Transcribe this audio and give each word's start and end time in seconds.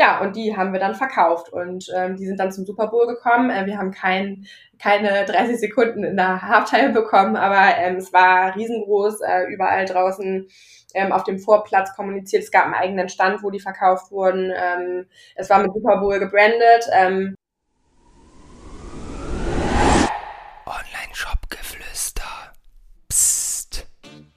ja, 0.00 0.18
und 0.22 0.34
die 0.34 0.56
haben 0.56 0.72
wir 0.72 0.80
dann 0.80 0.94
verkauft 0.94 1.52
und 1.52 1.92
ähm, 1.94 2.16
die 2.16 2.24
sind 2.24 2.40
dann 2.40 2.50
zum 2.50 2.64
Super 2.64 2.86
Bowl 2.86 3.06
gekommen. 3.06 3.50
Äh, 3.50 3.66
wir 3.66 3.76
haben 3.76 3.90
kein, 3.90 4.46
keine 4.78 5.26
30 5.26 5.60
Sekunden 5.60 6.04
in 6.04 6.16
der 6.16 6.40
Halftime 6.40 6.94
bekommen, 6.94 7.36
aber 7.36 7.76
ähm, 7.76 7.96
es 7.96 8.10
war 8.10 8.56
riesengroß, 8.56 9.20
äh, 9.20 9.52
überall 9.52 9.84
draußen 9.84 10.48
ähm, 10.94 11.12
auf 11.12 11.24
dem 11.24 11.38
Vorplatz 11.38 11.94
kommuniziert. 11.94 12.42
Es 12.42 12.50
gab 12.50 12.64
einen 12.64 12.74
eigenen 12.74 13.10
Stand, 13.10 13.42
wo 13.42 13.50
die 13.50 13.60
verkauft 13.60 14.10
wurden. 14.10 14.50
Ähm, 14.56 15.06
es 15.34 15.50
war 15.50 15.60
mit 15.60 15.74
Super 15.74 15.98
Bowl 15.98 16.18
gebrandet. 16.18 16.88
Ähm, 16.94 17.36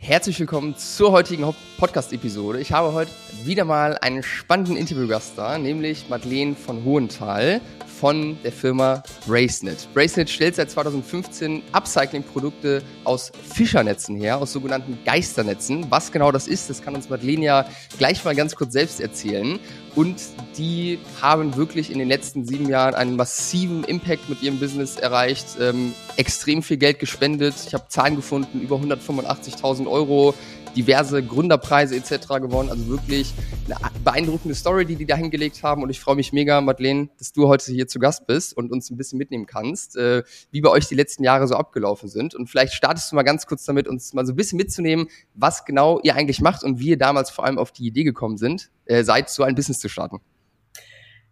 Herzlich 0.05 0.37
willkommen 0.37 0.75
zur 0.75 1.13
heutigen 1.13 1.55
Podcast-Episode. 1.77 2.59
Ich 2.59 2.73
habe 2.73 2.91
heute 2.91 3.09
wieder 3.45 3.63
mal 3.63 3.97
einen 3.99 4.21
spannenden 4.21 4.75
Interviewgast 4.75 5.37
da, 5.37 5.57
nämlich 5.57 6.09
Madeleine 6.09 6.55
von 6.55 6.83
Hohenthal 6.83 7.61
von 8.01 8.37
der 8.43 8.51
Firma 8.51 9.01
Bracenet. 9.25 9.87
Bracenet 9.93 10.29
stellt 10.29 10.55
seit 10.55 10.69
2015 10.71 11.63
Upcycling-Produkte 11.71 12.83
aus 13.05 13.31
Fischernetzen 13.53 14.17
her, 14.17 14.39
aus 14.39 14.51
sogenannten 14.51 14.99
Geisternetzen. 15.05 15.89
Was 15.89 16.11
genau 16.11 16.33
das 16.33 16.49
ist, 16.49 16.69
das 16.69 16.81
kann 16.81 16.95
uns 16.95 17.07
Madeleine 17.07 17.45
ja 17.45 17.65
gleich 17.97 18.25
mal 18.25 18.35
ganz 18.35 18.57
kurz 18.57 18.73
selbst 18.73 18.99
erzählen. 18.99 19.57
Und 19.95 20.15
die 20.57 20.99
haben 21.21 21.55
wirklich 21.55 21.91
in 21.91 21.99
den 21.99 22.07
letzten 22.07 22.45
sieben 22.45 22.67
Jahren 22.67 22.95
einen 22.95 23.15
massiven 23.15 23.83
Impact 23.83 24.27
mit 24.27 24.41
ihrem 24.41 24.59
Business 24.59 24.95
erreicht, 24.95 25.45
ähm, 25.59 25.93
extrem 26.17 26.63
viel 26.63 26.77
Geld 26.77 26.99
gespendet. 26.99 27.53
Ich 27.67 27.73
habe 27.73 27.85
Zahlen 27.89 28.15
gefunden, 28.15 28.61
über 28.61 28.77
185.000 28.77 29.87
Euro 29.87 30.33
diverse 30.75 31.23
Gründerpreise 31.23 31.95
etc. 31.95 32.27
gewonnen. 32.41 32.69
Also 32.69 32.87
wirklich 32.87 33.33
eine 33.65 33.77
beeindruckende 34.03 34.55
Story, 34.55 34.85
die 34.85 34.95
die 34.95 35.05
da 35.05 35.15
hingelegt 35.15 35.63
haben. 35.63 35.83
Und 35.83 35.89
ich 35.89 35.99
freue 35.99 36.15
mich 36.15 36.33
mega, 36.33 36.59
Madeleine, 36.61 37.09
dass 37.17 37.33
du 37.33 37.47
heute 37.47 37.71
hier 37.71 37.87
zu 37.87 37.99
Gast 37.99 38.27
bist 38.27 38.55
und 38.55 38.71
uns 38.71 38.89
ein 38.89 38.97
bisschen 38.97 39.17
mitnehmen 39.17 39.45
kannst, 39.45 39.95
äh, 39.97 40.23
wie 40.51 40.61
bei 40.61 40.69
euch 40.69 40.87
die 40.87 40.95
letzten 40.95 41.23
Jahre 41.23 41.47
so 41.47 41.55
abgelaufen 41.55 42.09
sind. 42.09 42.35
Und 42.35 42.47
vielleicht 42.49 42.73
startest 42.73 43.11
du 43.11 43.15
mal 43.15 43.23
ganz 43.23 43.45
kurz 43.45 43.65
damit, 43.65 43.87
uns 43.87 44.13
mal 44.13 44.25
so 44.25 44.33
ein 44.33 44.35
bisschen 44.35 44.57
mitzunehmen, 44.57 45.07
was 45.33 45.65
genau 45.65 45.99
ihr 46.03 46.15
eigentlich 46.15 46.41
macht 46.41 46.63
und 46.63 46.79
wie 46.79 46.89
ihr 46.89 46.97
damals 46.97 47.29
vor 47.29 47.45
allem 47.45 47.57
auf 47.57 47.71
die 47.71 47.85
Idee 47.87 48.03
gekommen 48.03 48.37
sind, 48.37 48.69
äh, 48.85 49.03
seid 49.03 49.29
so 49.29 49.43
ein 49.43 49.55
Business 49.55 49.79
zu 49.79 49.89
starten. 49.89 50.19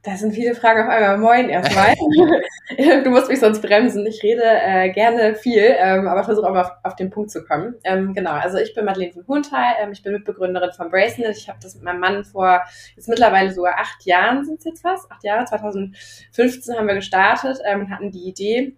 Das 0.03 0.19
sind 0.19 0.33
viele 0.33 0.55
Fragen 0.55 0.81
auf 0.81 0.89
einmal. 0.89 1.17
Moin 1.19 1.49
erstmal. 1.49 1.93
du 3.03 3.09
musst 3.11 3.29
mich 3.29 3.39
sonst 3.39 3.61
bremsen. 3.61 4.03
Ich 4.07 4.23
rede 4.23 4.41
äh, 4.43 4.89
gerne 4.89 5.35
viel, 5.35 5.75
ähm, 5.77 6.07
aber 6.07 6.23
versuche 6.23 6.47
auch 6.47 6.53
mal 6.53 6.61
auf, 6.61 6.71
auf, 6.81 6.95
den 6.95 7.11
Punkt 7.11 7.29
zu 7.29 7.43
kommen. 7.45 7.75
Ähm, 7.83 8.13
genau, 8.15 8.31
also 8.31 8.57
ich 8.57 8.73
bin 8.73 8.85
Madeleine 8.85 9.13
von 9.13 9.27
Hohenthal. 9.27 9.75
Ähm, 9.79 9.91
ich 9.91 10.01
bin 10.01 10.13
Mitbegründerin 10.13 10.71
von 10.71 10.89
Bracelet. 10.89 11.37
Ich 11.37 11.47
habe 11.49 11.59
das 11.61 11.75
mit 11.75 11.83
meinem 11.83 11.99
Mann 11.99 12.23
vor 12.23 12.61
jetzt 12.95 13.09
mittlerweile 13.09 13.51
sogar 13.51 13.77
acht 13.77 14.03
Jahren, 14.05 14.43
sind 14.43 14.57
es 14.57 14.65
jetzt 14.65 14.81
fast, 14.81 15.11
acht 15.11 15.23
Jahre, 15.23 15.45
2015 15.45 16.75
haben 16.75 16.87
wir 16.87 16.95
gestartet 16.95 17.59
ähm, 17.63 17.81
und 17.81 17.91
hatten 17.91 18.09
die 18.09 18.27
Idee, 18.27 18.75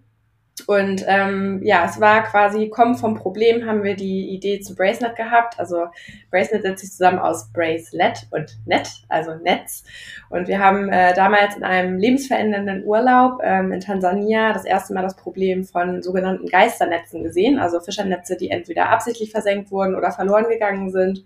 und 0.67 1.03
ähm, 1.07 1.61
ja, 1.63 1.85
es 1.85 1.99
war 1.99 2.23
quasi, 2.23 2.69
kommen 2.69 2.95
vom 2.95 3.15
Problem, 3.15 3.65
haben 3.65 3.83
wir 3.83 3.95
die 3.95 4.29
Idee 4.29 4.59
zu 4.59 4.75
Bracelet 4.75 5.15
gehabt. 5.15 5.59
Also 5.59 5.87
Bracelet 6.29 6.61
setzt 6.61 6.81
sich 6.81 6.91
zusammen 6.91 7.17
aus 7.17 7.51
Bracelet 7.51 8.27
und 8.29 8.55
Net, 8.65 8.87
also 9.09 9.33
Netz. 9.35 9.83
Und 10.29 10.47
wir 10.47 10.59
haben 10.59 10.89
äh, 10.89 11.13
damals 11.15 11.55
in 11.55 11.63
einem 11.63 11.97
lebensverändernden 11.97 12.85
Urlaub 12.85 13.41
ähm, 13.43 13.71
in 13.71 13.79
Tansania 13.79 14.53
das 14.53 14.63
erste 14.63 14.93
Mal 14.93 15.01
das 15.01 15.15
Problem 15.15 15.63
von 15.65 16.03
sogenannten 16.03 16.47
Geisternetzen 16.47 17.23
gesehen. 17.23 17.57
Also 17.57 17.79
Fischernetze, 17.79 18.37
die 18.37 18.51
entweder 18.51 18.89
absichtlich 18.89 19.31
versenkt 19.31 19.71
wurden 19.71 19.95
oder 19.95 20.11
verloren 20.11 20.47
gegangen 20.47 20.91
sind 20.91 21.23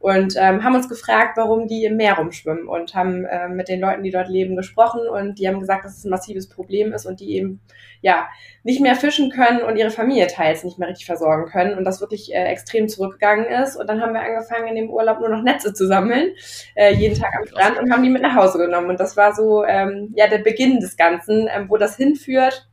und 0.00 0.34
ähm, 0.38 0.64
haben 0.64 0.74
uns 0.74 0.88
gefragt, 0.88 1.36
warum 1.36 1.68
die 1.68 1.84
im 1.84 1.96
Meer 1.96 2.14
rumschwimmen 2.14 2.66
und 2.66 2.94
haben 2.94 3.26
äh, 3.26 3.48
mit 3.48 3.68
den 3.68 3.80
Leuten, 3.80 4.02
die 4.02 4.10
dort 4.10 4.30
leben, 4.30 4.56
gesprochen 4.56 5.02
und 5.06 5.38
die 5.38 5.46
haben 5.46 5.60
gesagt, 5.60 5.84
dass 5.84 5.98
es 5.98 6.04
ein 6.04 6.10
massives 6.10 6.48
Problem 6.48 6.94
ist 6.94 7.04
und 7.04 7.20
die 7.20 7.36
eben 7.36 7.60
ja 8.00 8.26
nicht 8.62 8.80
mehr 8.80 8.96
fischen 8.96 9.30
können 9.30 9.60
und 9.60 9.76
ihre 9.76 9.90
Familie 9.90 10.26
teils 10.26 10.64
nicht 10.64 10.78
mehr 10.78 10.88
richtig 10.88 11.04
versorgen 11.04 11.50
können 11.50 11.76
und 11.76 11.84
das 11.84 12.00
wirklich 12.00 12.34
äh, 12.34 12.44
extrem 12.46 12.88
zurückgegangen 12.88 13.44
ist. 13.44 13.76
Und 13.76 13.88
dann 13.90 14.00
haben 14.00 14.14
wir 14.14 14.22
angefangen, 14.22 14.68
in 14.68 14.76
dem 14.76 14.90
Urlaub 14.90 15.20
nur 15.20 15.28
noch 15.28 15.42
Netze 15.42 15.74
zu 15.74 15.86
sammeln, 15.86 16.30
äh, 16.76 16.94
jeden 16.94 17.20
Tag 17.20 17.34
am 17.38 17.46
Strand 17.46 17.78
und 17.78 17.92
haben 17.92 18.02
die 18.02 18.08
mit 18.08 18.22
nach 18.22 18.34
Hause 18.34 18.56
genommen. 18.56 18.88
Und 18.88 19.00
das 19.00 19.18
war 19.18 19.34
so 19.34 19.64
ähm, 19.64 20.14
ja 20.16 20.28
der 20.28 20.38
Beginn 20.38 20.80
des 20.80 20.96
Ganzen, 20.96 21.46
ähm, 21.54 21.66
wo 21.68 21.76
das 21.76 21.98
hinführt 21.98 22.69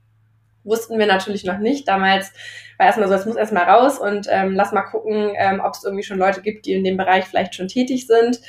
wussten 0.68 1.00
wir 1.00 1.08
natürlich 1.08 1.44
noch 1.44 1.58
nicht. 1.58 1.88
Damals 1.88 2.32
war 2.78 2.86
erstmal 2.86 3.08
so, 3.08 3.16
es 3.16 3.26
muss 3.26 3.36
erstmal 3.36 3.64
raus 3.64 3.98
und 4.00 4.28
ähm, 4.30 4.54
lass 4.54 4.72
mal 4.72 4.84
gucken, 4.84 5.34
ähm, 5.36 5.62
ob 5.64 5.74
es 5.74 5.84
irgendwie 5.84 6.04
schon 6.04 6.20
Leute 6.20 6.42
gibt, 6.42 6.66
die 6.66 6.74
in 6.74 6.84
dem 6.84 6.98
Bereich 6.98 7.26
vielleicht 7.26 7.56
schon 7.56 7.68
tätig 7.68 8.08
sind. 8.08 8.40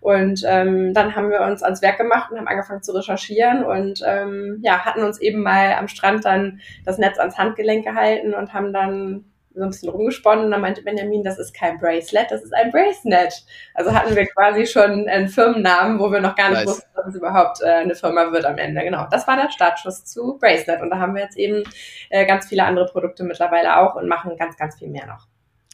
Und 0.00 0.42
ähm, 0.46 0.94
dann 0.94 1.16
haben 1.16 1.30
wir 1.30 1.40
uns 1.40 1.62
ans 1.62 1.82
Werk 1.82 1.98
gemacht 1.98 2.30
und 2.30 2.38
haben 2.38 2.46
angefangen 2.46 2.82
zu 2.82 2.92
recherchieren 2.92 3.64
und 3.64 4.00
ähm, 4.06 4.60
ja, 4.62 4.84
hatten 4.84 5.02
uns 5.02 5.20
eben 5.20 5.42
mal 5.42 5.72
am 5.72 5.88
Strand 5.88 6.24
dann 6.24 6.60
das 6.84 6.98
Netz 6.98 7.18
ans 7.18 7.36
Handgelenk 7.36 7.84
gehalten 7.84 8.32
und 8.32 8.52
haben 8.52 8.72
dann 8.72 9.24
so 9.58 9.64
ein 9.64 9.70
bisschen 9.70 9.88
rumgesponnen 9.90 10.46
und 10.46 10.50
dann 10.50 10.60
meinte 10.60 10.82
Benjamin, 10.82 11.22
das 11.22 11.38
ist 11.38 11.54
kein 11.54 11.78
Bracelet, 11.78 12.30
das 12.30 12.42
ist 12.42 12.54
ein 12.54 12.70
Bracelet. 12.70 13.44
Also 13.74 13.92
hatten 13.92 14.14
wir 14.14 14.26
quasi 14.26 14.66
schon 14.66 15.08
einen 15.08 15.28
Firmennamen, 15.28 15.98
wo 15.98 16.10
wir 16.10 16.20
noch 16.20 16.36
gar 16.36 16.50
nicht 16.50 16.64
nice. 16.64 16.68
wussten, 16.68 16.88
dass 16.94 17.06
es 17.06 17.14
überhaupt 17.14 17.60
äh, 17.62 17.66
eine 17.66 17.94
Firma 17.94 18.32
wird 18.32 18.44
am 18.44 18.58
Ende. 18.58 18.82
Genau, 18.82 19.06
das 19.10 19.26
war 19.26 19.36
der 19.36 19.50
Startschuss 19.50 20.04
zu 20.04 20.38
Bracelet 20.38 20.80
und 20.80 20.90
da 20.90 20.98
haben 20.98 21.14
wir 21.14 21.22
jetzt 21.22 21.36
eben 21.36 21.64
äh, 22.10 22.26
ganz 22.26 22.46
viele 22.48 22.64
andere 22.64 22.86
Produkte 22.86 23.24
mittlerweile 23.24 23.78
auch 23.78 23.94
und 23.94 24.08
machen 24.08 24.36
ganz, 24.36 24.56
ganz 24.56 24.78
viel 24.78 24.88
mehr 24.88 25.06
noch. 25.06 25.26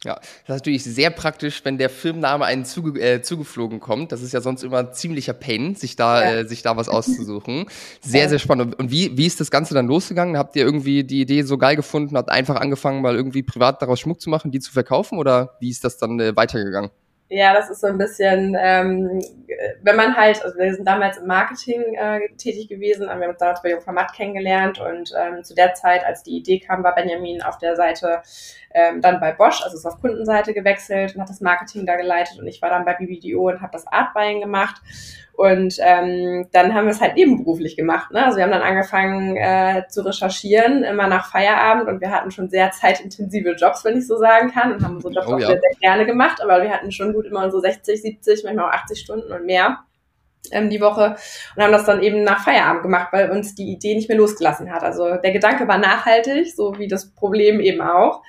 Ja, 0.05 0.15
das 0.15 0.23
ist 0.43 0.49
natürlich 0.49 0.83
sehr 0.83 1.09
praktisch, 1.09 1.65
wenn 1.65 1.77
der 1.77 1.89
Firmenname 1.89 2.45
einen 2.45 2.63
zuge 2.63 2.99
äh, 3.01 3.21
zugeflogen 3.21 3.79
kommt. 3.79 4.11
Das 4.11 4.21
ist 4.21 4.33
ja 4.33 4.41
sonst 4.41 4.63
immer 4.63 4.91
ziemlicher 4.91 5.33
Pain, 5.33 5.75
sich 5.75 5.95
da, 5.95 6.23
ja. 6.23 6.35
äh, 6.37 6.45
sich 6.47 6.61
da 6.61 6.77
was 6.77 6.87
auszusuchen. 6.95 7.65
Sehr, 8.01 8.29
sehr 8.29 8.39
spannend. 8.39 8.77
Und 8.79 8.91
wie, 8.91 9.17
wie 9.17 9.25
ist 9.25 9.39
das 9.39 9.51
Ganze 9.51 9.73
dann 9.73 9.87
losgegangen? 9.87 10.37
Habt 10.37 10.55
ihr 10.55 10.63
irgendwie 10.63 11.03
die 11.03 11.21
Idee 11.21 11.41
so 11.41 11.57
geil 11.57 11.75
gefunden, 11.75 12.15
habt 12.15 12.29
einfach 12.29 12.55
angefangen, 12.55 13.01
mal 13.01 13.15
irgendwie 13.15 13.43
privat 13.43 13.81
daraus 13.81 13.99
Schmuck 13.99 14.21
zu 14.21 14.29
machen, 14.29 14.51
die 14.51 14.59
zu 14.59 14.71
verkaufen? 14.71 15.17
Oder 15.17 15.57
wie 15.59 15.69
ist 15.69 15.83
das 15.83 15.97
dann 15.97 16.19
äh, 16.19 16.35
weitergegangen? 16.35 16.91
Ja, 17.27 17.55
das 17.55 17.71
ist 17.71 17.81
so 17.81 17.87
ein 17.87 17.97
bisschen, 17.97 18.55
ähm, 18.59 19.19
wenn 19.81 19.95
man 19.95 20.15
halt, 20.15 20.43
also 20.43 20.59
wir 20.59 20.75
sind 20.75 20.87
damals 20.87 21.17
im 21.17 21.25
Marketing 21.25 21.81
äh, 21.95 22.19
tätig 22.37 22.67
gewesen, 22.67 23.07
wir 23.07 23.09
haben 23.09 23.23
uns 23.23 23.39
damals 23.39 23.63
bei 23.63 23.71
Jungformat 23.71 24.13
kennengelernt 24.13 24.79
und 24.79 25.11
ähm, 25.17 25.43
zu 25.43 25.55
der 25.55 25.73
Zeit, 25.73 26.05
als 26.05 26.21
die 26.21 26.37
Idee 26.37 26.59
kam, 26.59 26.83
war 26.83 26.93
Benjamin 26.93 27.41
auf 27.41 27.57
der 27.57 27.75
Seite 27.75 28.21
ähm, 28.75 29.01
dann 29.01 29.19
bei 29.19 29.31
Bosch, 29.31 29.63
also 29.63 29.75
ist 29.75 29.87
auf 29.87 29.99
Kundenseite 30.01 30.53
gewechselt 30.53 31.15
und 31.15 31.21
hat 31.21 31.29
das 31.29 31.41
Marketing 31.41 31.87
da 31.87 31.95
geleitet 31.95 32.37
und 32.37 32.45
ich 32.45 32.61
war 32.61 32.69
dann 32.69 32.85
bei 32.85 32.93
BBDO 32.93 33.49
und 33.49 33.61
habe 33.61 33.71
das 33.71 33.87
Artbuying 33.87 34.41
gemacht 34.41 34.79
und 35.37 35.75
ähm, 35.79 36.47
dann 36.51 36.73
haben 36.73 36.85
wir 36.85 36.91
es 36.91 37.01
halt 37.01 37.15
nebenberuflich 37.15 37.75
gemacht. 37.75 38.11
Ne? 38.11 38.23
Also 38.23 38.37
wir 38.37 38.43
haben 38.43 38.51
dann 38.51 38.61
angefangen 38.61 39.35
äh, 39.35 39.83
zu 39.89 40.05
recherchieren, 40.05 40.83
immer 40.83 41.07
nach 41.07 41.29
Feierabend 41.29 41.89
und 41.89 42.01
wir 42.01 42.11
hatten 42.11 42.31
schon 42.31 42.49
sehr 42.49 42.71
zeitintensive 42.71 43.51
Jobs, 43.51 43.83
wenn 43.83 43.97
ich 43.97 44.07
so 44.07 44.17
sagen 44.17 44.51
kann, 44.51 44.73
und 44.73 44.83
haben 44.83 44.95
unsere 44.95 45.13
Jobs 45.13 45.27
oh, 45.27 45.33
auch 45.35 45.39
ja. 45.39 45.47
sehr, 45.47 45.59
sehr 45.59 45.79
gerne 45.79 46.05
gemacht, 46.05 46.41
aber 46.41 46.61
wir 46.63 46.69
hatten 46.69 46.91
schon 46.91 47.13
gut 47.13 47.25
immer 47.25 47.43
unsere 47.43 47.61
60, 47.61 48.01
70, 48.01 48.43
manchmal 48.45 48.65
auch 48.69 48.73
80 48.73 48.99
Stunden 48.99 49.31
und 49.31 49.45
mehr 49.45 49.79
ähm, 50.51 50.69
die 50.69 50.81
Woche 50.81 51.15
und 51.55 51.63
haben 51.63 51.71
das 51.71 51.85
dann 51.85 52.01
eben 52.01 52.23
nach 52.23 52.43
Feierabend 52.43 52.83
gemacht, 52.83 53.07
weil 53.11 53.31
uns 53.31 53.55
die 53.55 53.71
Idee 53.71 53.95
nicht 53.95 54.09
mehr 54.09 54.17
losgelassen 54.17 54.71
hat. 54.71 54.83
Also 54.83 55.17
der 55.17 55.31
Gedanke 55.31 55.67
war 55.67 55.77
nachhaltig, 55.77 56.55
so 56.55 56.77
wie 56.77 56.87
das 56.87 57.11
Problem 57.13 57.59
eben 57.59 57.81
auch. 57.81 58.21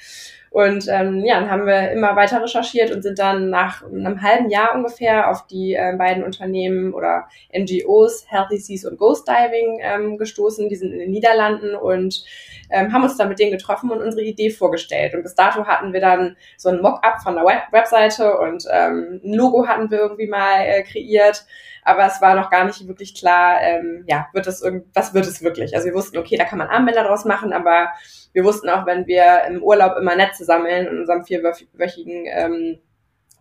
Und 0.56 0.88
ähm, 0.88 1.22
ja, 1.22 1.38
dann 1.38 1.50
haben 1.50 1.66
wir 1.66 1.90
immer 1.90 2.16
weiter 2.16 2.42
recherchiert 2.42 2.90
und 2.90 3.02
sind 3.02 3.18
dann 3.18 3.50
nach 3.50 3.84
einem 3.84 4.22
halben 4.22 4.48
Jahr 4.48 4.74
ungefähr 4.74 5.30
auf 5.30 5.46
die 5.46 5.74
äh, 5.74 5.94
beiden 5.98 6.24
Unternehmen 6.24 6.94
oder 6.94 7.28
NGOs 7.54 8.24
Healthy 8.30 8.56
Seas 8.56 8.86
und 8.86 8.96
Ghost 8.96 9.28
Diving 9.28 9.80
ähm, 9.82 10.16
gestoßen. 10.16 10.70
Die 10.70 10.76
sind 10.76 10.92
in 10.92 10.98
den 10.98 11.10
Niederlanden 11.10 11.74
und 11.74 12.24
ähm, 12.70 12.90
haben 12.90 13.02
uns 13.02 13.18
dann 13.18 13.28
mit 13.28 13.38
denen 13.38 13.52
getroffen 13.52 13.90
und 13.90 14.00
unsere 14.00 14.24
Idee 14.24 14.48
vorgestellt. 14.48 15.14
Und 15.14 15.24
bis 15.24 15.34
dato 15.34 15.66
hatten 15.66 15.92
wir 15.92 16.00
dann 16.00 16.38
so 16.56 16.70
ein 16.70 16.80
Mock-up 16.80 17.20
von 17.22 17.34
der 17.34 17.44
Web 17.44 17.64
Webseite 17.72 18.38
und 18.38 18.64
ähm, 18.72 19.20
ein 19.22 19.34
Logo 19.34 19.66
hatten 19.66 19.90
wir 19.90 19.98
irgendwie 19.98 20.26
mal 20.26 20.60
äh, 20.60 20.82
kreiert 20.84 21.44
aber 21.86 22.06
es 22.06 22.20
war 22.20 22.34
noch 22.34 22.50
gar 22.50 22.64
nicht 22.64 22.86
wirklich 22.88 23.14
klar, 23.14 23.60
ähm, 23.62 24.04
ja, 24.08 24.26
wird 24.32 24.48
es 24.48 24.60
irgend, 24.60 24.86
was 24.92 25.14
wird 25.14 25.24
es 25.24 25.40
wirklich? 25.40 25.76
Also 25.76 25.86
wir 25.86 25.94
wussten, 25.94 26.18
okay, 26.18 26.36
da 26.36 26.42
kann 26.42 26.58
man 26.58 26.66
Armbänder 26.66 27.04
draus 27.04 27.24
machen, 27.24 27.52
aber 27.52 27.90
wir 28.36 28.44
wussten 28.44 28.68
auch, 28.68 28.84
wenn 28.84 29.06
wir 29.06 29.44
im 29.48 29.62
Urlaub 29.62 29.96
immer 29.96 30.14
Netze 30.14 30.44
sammeln 30.44 30.86
in 30.88 30.98
unserem 30.98 31.24
vierwöchigen 31.24 32.26
ähm, 32.28 32.78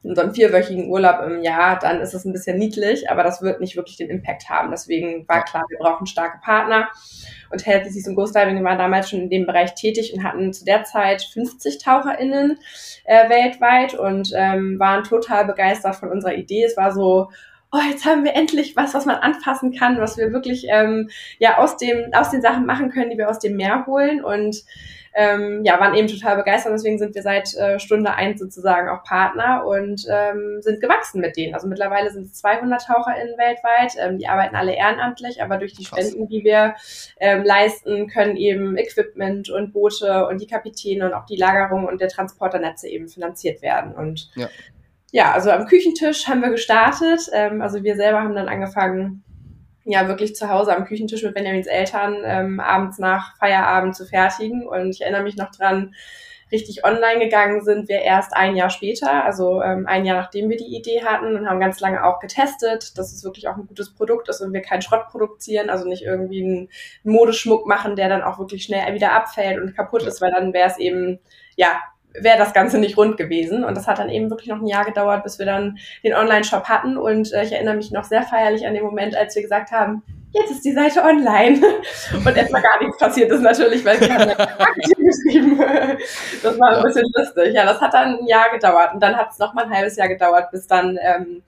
in 0.03 0.11
unserem 0.11 0.33
vierwöchigen 0.33 0.87
Urlaub 0.87 1.19
im 1.25 1.41
Jahr, 1.41 1.77
dann 1.79 1.99
ist 1.99 2.13
es 2.13 2.23
ein 2.23 2.31
bisschen 2.31 2.57
niedlich, 2.57 3.09
aber 3.09 3.23
das 3.23 3.41
wird 3.41 3.59
nicht 3.59 3.75
wirklich 3.75 3.97
den 3.97 4.09
Impact 4.09 4.47
haben. 4.49 4.69
Deswegen 4.69 5.27
war 5.27 5.43
klar, 5.43 5.65
wir 5.67 5.79
brauchen 5.79 6.05
starke 6.05 6.37
Partner. 6.41 6.89
Und 7.49 7.65
Healthy 7.65 7.89
Seas 7.89 8.07
und 8.07 8.15
Ghost 8.15 8.35
Diving 8.35 8.63
waren 8.63 8.77
damals 8.77 9.09
schon 9.09 9.21
in 9.21 9.29
dem 9.31 9.47
Bereich 9.47 9.73
tätig 9.73 10.13
und 10.13 10.23
hatten 10.23 10.53
zu 10.53 10.63
der 10.63 10.83
Zeit 10.83 11.23
50 11.23 11.79
TaucherInnen 11.79 12.59
äh, 13.05 13.29
weltweit 13.29 13.95
und 13.95 14.31
ähm, 14.35 14.79
waren 14.79 15.03
total 15.03 15.45
begeistert 15.45 15.95
von 15.95 16.09
unserer 16.09 16.35
Idee. 16.35 16.63
Es 16.63 16.77
war 16.77 16.91
so, 16.93 17.31
oh, 17.75 17.89
jetzt 17.89 18.05
haben 18.05 18.23
wir 18.23 18.35
endlich 18.35 18.75
was, 18.75 18.93
was 18.93 19.05
man 19.05 19.17
anfassen 19.17 19.73
kann, 19.73 19.99
was 19.99 20.17
wir 20.17 20.31
wirklich 20.31 20.67
ähm, 20.69 21.09
ja 21.39 21.57
aus 21.57 21.77
dem 21.77 22.13
aus 22.13 22.29
den 22.31 22.41
Sachen 22.41 22.65
machen 22.65 22.89
können, 22.91 23.09
die 23.09 23.17
wir 23.17 23.29
aus 23.29 23.39
dem 23.39 23.55
Meer 23.55 23.85
holen 23.85 24.23
und 24.23 24.63
ähm, 25.17 25.63
ja, 25.63 25.79
waren 25.79 25.95
eben 25.95 26.09
total 26.09 26.35
begeistert. 26.35 26.73
Deswegen 26.73 26.99
sind 26.99 27.15
wir 27.15 27.21
seit 27.21 27.55
äh, 27.55 27.79
Stunde 27.79 28.13
eins 28.13 28.39
sozusagen 28.39 28.89
auch 28.89 29.03
Partner 29.03 29.65
und 29.65 30.05
ähm, 30.11 30.61
sind 30.61 30.81
gewachsen 30.81 31.21
mit 31.21 31.37
denen. 31.37 31.53
Also 31.53 31.67
mittlerweile 31.67 32.11
sind 32.11 32.25
es 32.25 32.33
200 32.33 32.85
TaucherInnen 32.85 33.37
weltweit. 33.37 33.93
Ähm, 33.97 34.17
die 34.17 34.27
arbeiten 34.27 34.57
alle 34.57 34.75
ehrenamtlich, 34.75 35.41
aber 35.41 35.57
durch 35.57 35.73
die 35.73 35.85
Krass. 35.85 36.09
Spenden, 36.09 36.27
die 36.27 36.43
wir 36.43 36.75
ähm, 37.17 37.45
leisten, 37.45 38.07
können 38.07 38.35
eben 38.35 38.77
Equipment 38.77 39.49
und 39.49 39.71
Boote 39.71 40.27
und 40.27 40.41
die 40.41 40.47
Kapitäne 40.47 41.05
und 41.05 41.13
auch 41.13 41.25
die 41.25 41.37
Lagerung 41.37 41.85
und 41.85 42.01
der 42.01 42.09
Transport 42.09 42.51
der 42.51 42.59
Netze 42.59 42.89
eben 42.89 43.07
finanziert 43.07 43.61
werden. 43.61 43.95
Und 43.95 44.29
ja, 44.35 44.49
ja 45.15 45.31
also 45.31 45.49
am 45.49 45.65
Küchentisch 45.65 46.27
haben 46.27 46.41
wir 46.41 46.49
gestartet. 46.49 47.21
Ähm, 47.31 47.61
also 47.61 47.83
wir 47.83 47.95
selber 47.95 48.21
haben 48.21 48.35
dann 48.35 48.49
angefangen, 48.49 49.23
ja 49.85 50.09
wirklich 50.09 50.35
zu 50.35 50.49
Hause 50.49 50.75
am 50.75 50.83
Küchentisch 50.83 51.23
mit 51.23 51.33
Benjamins 51.33 51.67
Eltern 51.67 52.17
ähm, 52.25 52.59
abends 52.59 52.99
nach 52.99 53.37
Feierabend 53.37 53.95
zu 53.95 54.05
fertigen. 54.05 54.67
Und 54.67 54.89
ich 54.89 55.01
erinnere 55.01 55.23
mich 55.23 55.37
noch 55.37 55.51
dran, 55.51 55.95
richtig 56.51 56.83
online 56.83 57.19
gegangen 57.19 57.63
sind 57.63 57.87
wir 57.87 58.01
erst 58.01 58.35
ein 58.35 58.57
Jahr 58.57 58.69
später, 58.69 59.23
also 59.23 59.61
ähm, 59.61 59.87
ein 59.87 60.05
Jahr 60.05 60.17
nachdem 60.17 60.49
wir 60.49 60.57
die 60.57 60.75
Idee 60.75 61.03
hatten 61.03 61.35
und 61.35 61.49
haben 61.49 61.59
ganz 61.59 61.79
lange 61.79 62.03
auch 62.03 62.19
getestet, 62.19 62.97
dass 62.97 63.13
es 63.13 63.23
wirklich 63.23 63.47
auch 63.47 63.55
ein 63.55 63.67
gutes 63.67 63.95
Produkt 63.95 64.29
ist 64.29 64.41
und 64.41 64.53
wir 64.53 64.61
keinen 64.61 64.81
Schrott 64.81 65.07
produzieren, 65.07 65.69
also 65.69 65.87
nicht 65.87 66.03
irgendwie 66.03 66.43
einen 66.43 66.69
Modeschmuck 67.03 67.65
machen, 67.65 67.95
der 67.95 68.09
dann 68.09 68.21
auch 68.21 68.37
wirklich 68.37 68.63
schnell 68.63 68.93
wieder 68.93 69.13
abfällt 69.13 69.59
und 69.59 69.75
kaputt 69.75 70.03
ist, 70.03 70.21
weil 70.21 70.31
dann 70.31 70.53
wäre 70.53 70.69
es 70.69 70.77
eben 70.77 71.19
ja 71.55 71.81
wäre 72.19 72.37
das 72.37 72.53
Ganze 72.53 72.77
nicht 72.77 72.97
rund 72.97 73.17
gewesen. 73.17 73.63
Und 73.63 73.75
das 73.75 73.87
hat 73.87 73.99
dann 73.99 74.09
eben 74.09 74.29
wirklich 74.29 74.49
noch 74.49 74.61
ein 74.61 74.67
Jahr 74.67 74.85
gedauert, 74.85 75.23
bis 75.23 75.39
wir 75.39 75.45
dann 75.45 75.77
den 76.03 76.13
Online-Shop 76.13 76.65
hatten. 76.65 76.97
Und 76.97 77.33
äh, 77.33 77.43
ich 77.43 77.51
erinnere 77.51 77.75
mich 77.75 77.91
noch 77.91 78.03
sehr 78.03 78.23
feierlich 78.23 78.65
an 78.67 78.73
den 78.73 78.83
Moment, 78.83 79.15
als 79.15 79.35
wir 79.35 79.41
gesagt 79.41 79.71
haben, 79.71 80.03
jetzt 80.31 80.51
ist 80.51 80.65
die 80.65 80.73
Seite 80.73 81.03
online. 81.03 81.61
Und 82.13 82.37
erstmal 82.37 82.61
gar 82.61 82.81
nichts 82.81 82.97
passiert 82.97 83.31
ist 83.31 83.41
natürlich, 83.41 83.83
weil 83.85 83.99
wir 83.99 84.13
haben 84.13 84.31
geschrieben. 84.97 85.57
Das 86.43 86.59
war 86.59 86.69
ein 86.69 86.77
ja. 86.77 86.83
bisschen 86.83 87.05
lustig. 87.15 87.53
Ja, 87.53 87.65
das 87.65 87.81
hat 87.81 87.93
dann 87.93 88.19
ein 88.19 88.27
Jahr 88.27 88.49
gedauert. 88.51 88.93
Und 88.93 89.01
dann 89.01 89.15
hat 89.15 89.31
es 89.31 89.39
noch 89.39 89.53
mal 89.53 89.65
ein 89.65 89.71
halbes 89.71 89.95
Jahr 89.95 90.07
gedauert, 90.07 90.51
bis 90.51 90.67
dann 90.67 90.99
ähm, 91.01 91.43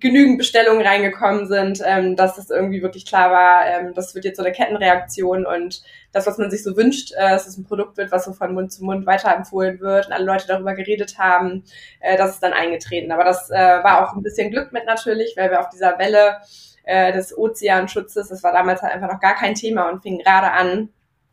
genügend 0.00 0.38
Bestellungen 0.38 0.86
reingekommen 0.86 1.46
sind, 1.46 1.82
ähm, 1.84 2.16
dass 2.16 2.38
es 2.38 2.50
irgendwie 2.50 2.82
wirklich 2.82 3.04
klar 3.04 3.30
war, 3.30 3.66
ähm, 3.66 3.92
das 3.94 4.14
wird 4.14 4.24
jetzt 4.24 4.38
so 4.38 4.42
eine 4.42 4.52
Kettenreaktion 4.52 5.44
und 5.44 5.82
das, 6.16 6.26
was 6.26 6.38
man 6.38 6.50
sich 6.50 6.62
so 6.62 6.76
wünscht, 6.76 7.12
äh, 7.12 7.28
dass 7.28 7.46
es 7.46 7.58
ein 7.58 7.64
Produkt 7.64 7.98
wird, 7.98 8.10
was 8.10 8.24
so 8.24 8.32
von 8.32 8.54
Mund 8.54 8.72
zu 8.72 8.82
Mund 8.84 9.04
weiterempfohlen 9.06 9.80
wird 9.80 10.06
und 10.06 10.12
alle 10.12 10.24
Leute 10.24 10.46
darüber 10.46 10.74
geredet 10.74 11.18
haben, 11.18 11.62
äh, 12.00 12.16
das 12.16 12.30
ist 12.30 12.42
dann 12.42 12.54
eingetreten. 12.54 13.12
Aber 13.12 13.22
das 13.22 13.50
äh, 13.50 13.54
war 13.54 14.02
auch 14.02 14.16
ein 14.16 14.22
bisschen 14.22 14.50
Glück 14.50 14.72
mit 14.72 14.86
natürlich, 14.86 15.34
weil 15.36 15.50
wir 15.50 15.60
auf 15.60 15.68
dieser 15.68 15.98
Welle 15.98 16.38
äh, 16.84 17.12
des 17.12 17.36
Ozeanschutzes, 17.36 18.28
das 18.28 18.42
war 18.42 18.52
damals 18.52 18.80
halt 18.80 18.94
einfach 18.94 19.12
noch 19.12 19.20
gar 19.20 19.34
kein 19.34 19.54
Thema 19.54 19.90
und 19.90 20.02
fing 20.02 20.18
gerade 20.18 20.50
an, 20.52 20.88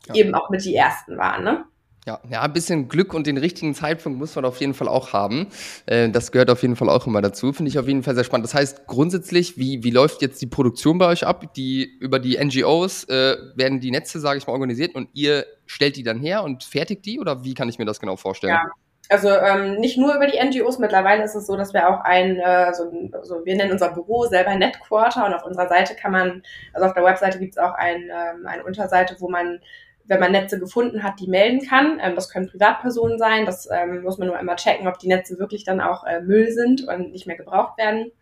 ja. 0.08 0.16
eben 0.16 0.34
auch 0.34 0.50
mit 0.50 0.62
die 0.64 0.76
ersten 0.76 1.16
waren. 1.16 1.44
Ne? 1.44 1.64
Ja, 2.06 2.20
ja, 2.28 2.42
ein 2.42 2.52
bisschen 2.52 2.88
Glück 2.88 3.14
und 3.14 3.26
den 3.26 3.38
richtigen 3.38 3.74
Zeitpunkt 3.74 4.18
muss 4.18 4.36
man 4.36 4.44
auf 4.44 4.60
jeden 4.60 4.74
Fall 4.74 4.88
auch 4.88 5.14
haben. 5.14 5.46
Äh, 5.86 6.10
das 6.10 6.32
gehört 6.32 6.50
auf 6.50 6.60
jeden 6.60 6.76
Fall 6.76 6.90
auch 6.90 7.06
immer 7.06 7.22
dazu. 7.22 7.54
Finde 7.54 7.70
ich 7.70 7.78
auf 7.78 7.88
jeden 7.88 8.02
Fall 8.02 8.14
sehr 8.14 8.24
spannend. 8.24 8.44
Das 8.44 8.54
heißt, 8.54 8.86
grundsätzlich, 8.86 9.56
wie, 9.56 9.82
wie 9.82 9.90
läuft 9.90 10.20
jetzt 10.20 10.42
die 10.42 10.46
Produktion 10.46 10.98
bei 10.98 11.06
euch 11.06 11.26
ab? 11.26 11.54
Die, 11.54 11.84
über 12.00 12.18
die 12.18 12.36
NGOs 12.36 13.04
äh, 13.04 13.36
werden 13.54 13.80
die 13.80 13.90
Netze, 13.90 14.20
sage 14.20 14.36
ich 14.36 14.46
mal, 14.46 14.52
organisiert 14.52 14.94
und 14.94 15.08
ihr 15.14 15.46
stellt 15.64 15.96
die 15.96 16.02
dann 16.02 16.20
her 16.20 16.44
und 16.44 16.64
fertigt 16.64 17.06
die? 17.06 17.18
Oder 17.18 17.42
wie 17.42 17.54
kann 17.54 17.70
ich 17.70 17.78
mir 17.78 17.86
das 17.86 18.00
genau 18.00 18.16
vorstellen? 18.16 18.52
Ja. 18.52 18.70
Also 19.10 19.28
ähm, 19.28 19.76
nicht 19.76 19.98
nur 19.98 20.14
über 20.14 20.26
die 20.26 20.42
NGOs, 20.42 20.78
mittlerweile 20.78 21.24
ist 21.24 21.34
es 21.34 21.46
so, 21.46 21.56
dass 21.56 21.74
wir 21.74 21.88
auch 21.88 22.00
ein, 22.00 22.38
äh, 22.38 22.72
so, 22.72 22.90
so, 23.22 23.44
wir 23.44 23.54
nennen 23.54 23.72
unser 23.72 23.92
Büro 23.92 24.24
selber 24.24 24.54
Netquarter 24.54 25.26
und 25.26 25.34
auf 25.34 25.44
unserer 25.44 25.68
Seite 25.68 25.94
kann 25.94 26.12
man, 26.12 26.42
also 26.72 26.86
auf 26.86 26.94
der 26.94 27.04
Webseite 27.04 27.38
gibt 27.38 27.52
es 27.52 27.58
auch 27.58 27.74
ein, 27.74 28.04
ähm, 28.04 28.46
eine 28.46 28.64
Unterseite, 28.64 29.16
wo 29.18 29.28
man 29.28 29.60
wenn 30.06 30.20
man 30.20 30.32
Netze 30.32 30.58
gefunden 30.58 31.02
hat, 31.02 31.20
die 31.20 31.28
melden 31.28 31.66
kann. 31.66 31.98
Ähm, 32.02 32.14
das 32.14 32.28
können 32.28 32.48
Privatpersonen 32.48 33.18
sein. 33.18 33.46
Das 33.46 33.68
ähm, 33.70 34.02
muss 34.02 34.18
man 34.18 34.28
nur 34.28 34.36
einmal 34.36 34.56
checken, 34.56 34.88
ob 34.88 34.98
die 34.98 35.08
Netze 35.08 35.38
wirklich 35.38 35.64
dann 35.64 35.80
auch 35.80 36.04
äh, 36.04 36.20
Müll 36.20 36.50
sind 36.52 36.86
und 36.86 37.12
nicht 37.12 37.26
mehr 37.26 37.36
gebraucht 37.36 37.78
werden. 37.78 38.12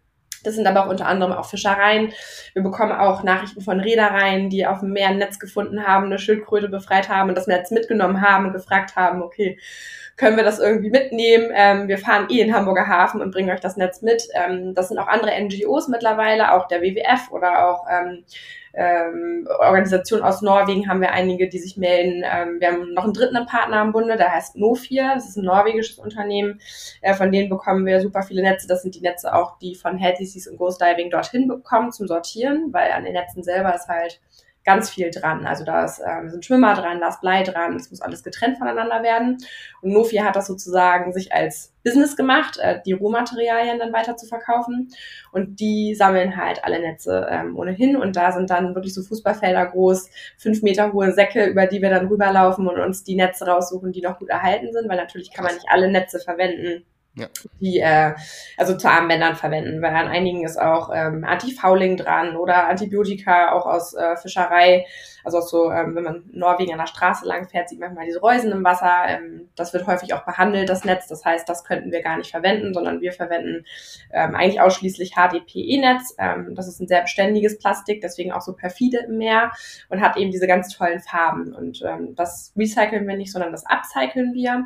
Das 0.45 0.55
sind 0.55 0.67
aber 0.67 0.85
auch 0.85 0.91
unter 0.91 1.07
anderem 1.07 1.33
auch 1.33 1.49
Fischereien. 1.49 2.13
Wir 2.53 2.63
bekommen 2.63 2.93
auch 2.93 3.23
Nachrichten 3.23 3.61
von 3.61 3.81
Reedereien, 3.81 4.51
die 4.51 4.67
auf 4.67 4.81
dem 4.81 4.93
Meer 4.93 5.09
ein 5.09 5.19
Netz 5.19 5.39
gefunden 5.39 5.87
haben, 5.87 6.07
eine 6.07 6.19
Schildkröte 6.19 6.69
befreit 6.69 7.09
haben 7.09 7.29
und 7.29 7.37
das 7.37 7.47
Netz 7.47 7.71
mitgenommen 7.71 8.21
haben 8.21 8.47
und 8.47 8.53
gefragt 8.53 8.97
haben, 8.97 9.23
okay, 9.23 9.59
können 10.17 10.37
wir 10.37 10.45
das 10.45 10.59
irgendwie 10.59 10.91
mitnehmen? 10.91 11.51
Ähm, 11.55 11.89
wir 11.89 11.99
fahren 11.99 12.27
eh 12.31 12.41
in 12.41 12.55
Hamburger 12.55 12.87
Hafen 12.87 13.21
und 13.21 13.33
bringen 13.33 13.51
euch 13.51 13.61
das 13.61 13.77
Netz 13.77 14.03
mit. 14.03 14.29
Ähm, 14.35 14.75
das 14.75 14.89
sind 14.89 14.99
auch 14.99 15.09
andere 15.09 15.33
NGOs 15.41 15.89
mittlerweile, 15.89 16.53
auch 16.53 16.69
der 16.69 16.83
WWF 16.83 17.31
oder 17.31 17.69
auch 17.69 17.87
ähm, 17.91 18.25
ähm, 18.75 19.47
Organisationen 19.59 20.25
aus 20.25 20.41
Norwegen 20.41 20.89
haben 20.89 21.01
wir 21.01 21.13
einige, 21.13 21.49
die 21.49 21.59
sich 21.59 21.77
melden. 21.77 22.25
Ähm, 22.25 22.61
wir 22.61 22.69
haben 22.69 22.95
noch 22.95 23.05
einen 23.05 23.13
dritten 23.13 23.45
Partner 23.47 23.79
am 23.79 23.93
Bunde, 23.93 24.17
der 24.17 24.33
heißt 24.33 24.57
Nofir. 24.57 25.13
Das 25.15 25.29
ist 25.29 25.37
ein 25.37 25.45
norwegisches 25.45 25.99
Unternehmen. 25.99 26.61
Äh, 27.03 27.15
von 27.15 27.31
denen 27.31 27.51
bekommen 27.51 27.85
wir 27.85 28.01
super 28.01 28.23
viele 28.23 28.43
Netze. 28.43 28.67
Das 28.67 28.83
sind 28.83 28.95
die 28.95 29.03
Netze 29.03 29.35
auch, 29.35 29.59
die 29.59 29.75
von 29.75 29.99
Healthy 29.99 30.25
Seas 30.25 30.47
und 30.47 30.57
Ghost 30.57 30.81
Diving 30.81 31.11
dorthin 31.11 31.49
bekommen 31.49 31.93
zum 31.93 32.07
Sortieren, 32.07 32.73
weil 32.73 32.93
an 32.93 33.05
den 33.05 33.13
Netzen 33.13 33.43
selber 33.43 33.75
ist 33.75 33.89
halt 33.89 34.21
ganz 34.65 34.91
viel 34.91 35.11
dran. 35.11 35.47
Also 35.47 35.65
da 35.65 35.85
ist, 35.85 35.99
äh, 35.99 36.29
sind 36.29 36.45
Schwimmer 36.45 36.75
dran, 36.75 37.01
da 37.01 37.09
ist 37.09 37.21
Blei 37.21 37.43
dran, 37.43 37.77
es 37.77 37.91
muss 37.91 38.01
alles 38.01 38.23
getrennt 38.23 38.59
voneinander 38.59 39.03
werden. 39.03 39.39
Und 39.81 39.93
Nofi 39.93 40.17
hat 40.17 40.37
das 40.37 40.47
sozusagen 40.47 41.13
sich 41.13 41.33
als 41.33 41.73
Business 41.85 42.17
gemacht, 42.17 42.59
äh, 42.59 42.81
die 42.85 42.93
Rohmaterialien 42.93 43.79
dann 43.79 43.93
weiter 43.93 44.17
zu 44.17 44.27
verkaufen. 44.27 44.91
Und 45.33 45.61
die 45.61 45.95
sammeln 45.95 46.37
halt 46.37 46.65
alle 46.65 46.81
Netze 46.81 47.27
ähm, 47.31 47.57
ohnehin. 47.59 47.97
Und 47.97 48.17
da 48.17 48.33
sind 48.33 48.51
dann 48.51 48.75
wirklich 48.75 48.95
so 48.95 49.03
Fußballfelder 49.03 49.67
groß, 49.67 50.09
fünf 50.39 50.63
Meter 50.63 50.93
hohe 50.93 51.13
Säcke, 51.13 51.47
über 51.47 51.67
die 51.67 51.83
wir 51.83 51.91
dann 51.91 52.07
rüberlaufen 52.07 52.69
und 52.69 52.79
uns 52.79 53.05
die 53.05 53.17
Netze 53.17 53.47
raussuchen, 53.47 53.93
die 53.93 54.03
noch 54.03 54.19
gut 54.19 54.29
erhalten 54.29 54.73
sind, 54.73 54.89
weil 54.89 54.97
natürlich 54.97 55.33
kann 55.33 55.45
man 55.45 55.55
nicht 55.55 55.67
alle 55.69 55.91
Netze 55.91 56.21
verwenden 56.21 56.85
ja. 57.15 57.27
die 57.61 57.79
äh, 57.79 58.15
also 58.57 58.77
zu 58.77 58.89
Armbändern 58.89 59.37
verwenden, 59.37 59.83
weil 59.83 59.95
an 59.95 60.09
einigen 60.09 60.45
ist 60.45 60.59
auch 60.59 60.91
ähm, 60.95 61.25
Antifouling 61.25 61.97
dran 61.97 62.37
oder 62.37 62.69
Antibiotika 62.69 63.53
auch 63.53 63.67
aus 63.67 63.95
äh, 63.95 64.17
Fischerei. 64.17 64.87
Also 65.25 65.39
auch 65.39 65.47
so, 65.47 65.71
ähm, 65.71 65.95
wenn 65.95 66.05
man 66.05 66.25
Norwegen 66.33 66.73
an 66.73 66.79
der 66.79 66.87
Straße 66.87 67.27
lang 67.27 67.49
fährt, 67.49 67.69
sieht 67.69 67.79
man 67.79 67.91
manchmal 67.91 68.07
diese 68.07 68.21
Reusen 68.21 68.51
im 68.51 68.65
Wasser. 68.65 69.05
Ähm, 69.09 69.51
das 69.55 69.73
wird 69.73 69.87
häufig 69.87 70.15
auch 70.15 70.25
behandelt, 70.25 70.69
das 70.69 70.85
Netz. 70.85 71.07
Das 71.07 71.25
heißt, 71.25 71.49
das 71.49 71.65
könnten 71.65 71.93
wir 71.93 72.03
gar 72.03 72.17
nicht 72.17 72.31
verwenden, 72.31 72.75
sondern 72.75 73.01
wir 73.01 73.13
verwenden 73.13 73.65
ähm, 74.13 74.35
eigentlich 74.35 74.61
ausschließlich 74.61 75.13
HDPE-Netz. 75.13 76.17
Ähm, 76.19 76.55
das 76.55 76.67
ist 76.67 76.81
ein 76.81 76.89
sehr 76.89 77.03
beständiges 77.03 77.59
Plastik, 77.59 78.01
deswegen 78.01 78.33
auch 78.33 78.41
so 78.41 78.55
perfide 78.55 79.05
im 79.07 79.19
Meer 79.19 79.53
und 79.91 80.01
hat 80.01 80.17
eben 80.17 80.31
diese 80.31 80.47
ganz 80.47 80.75
tollen 80.75 81.01
Farben. 81.01 81.55
Und 81.55 81.83
ähm, 81.87 82.15
das 82.17 82.53
recyceln 82.57 83.07
wir 83.07 83.17
nicht, 83.17 83.33
sondern 83.33 83.53
das 83.53 83.65
upcyclen 83.67 84.33
wir. 84.35 84.65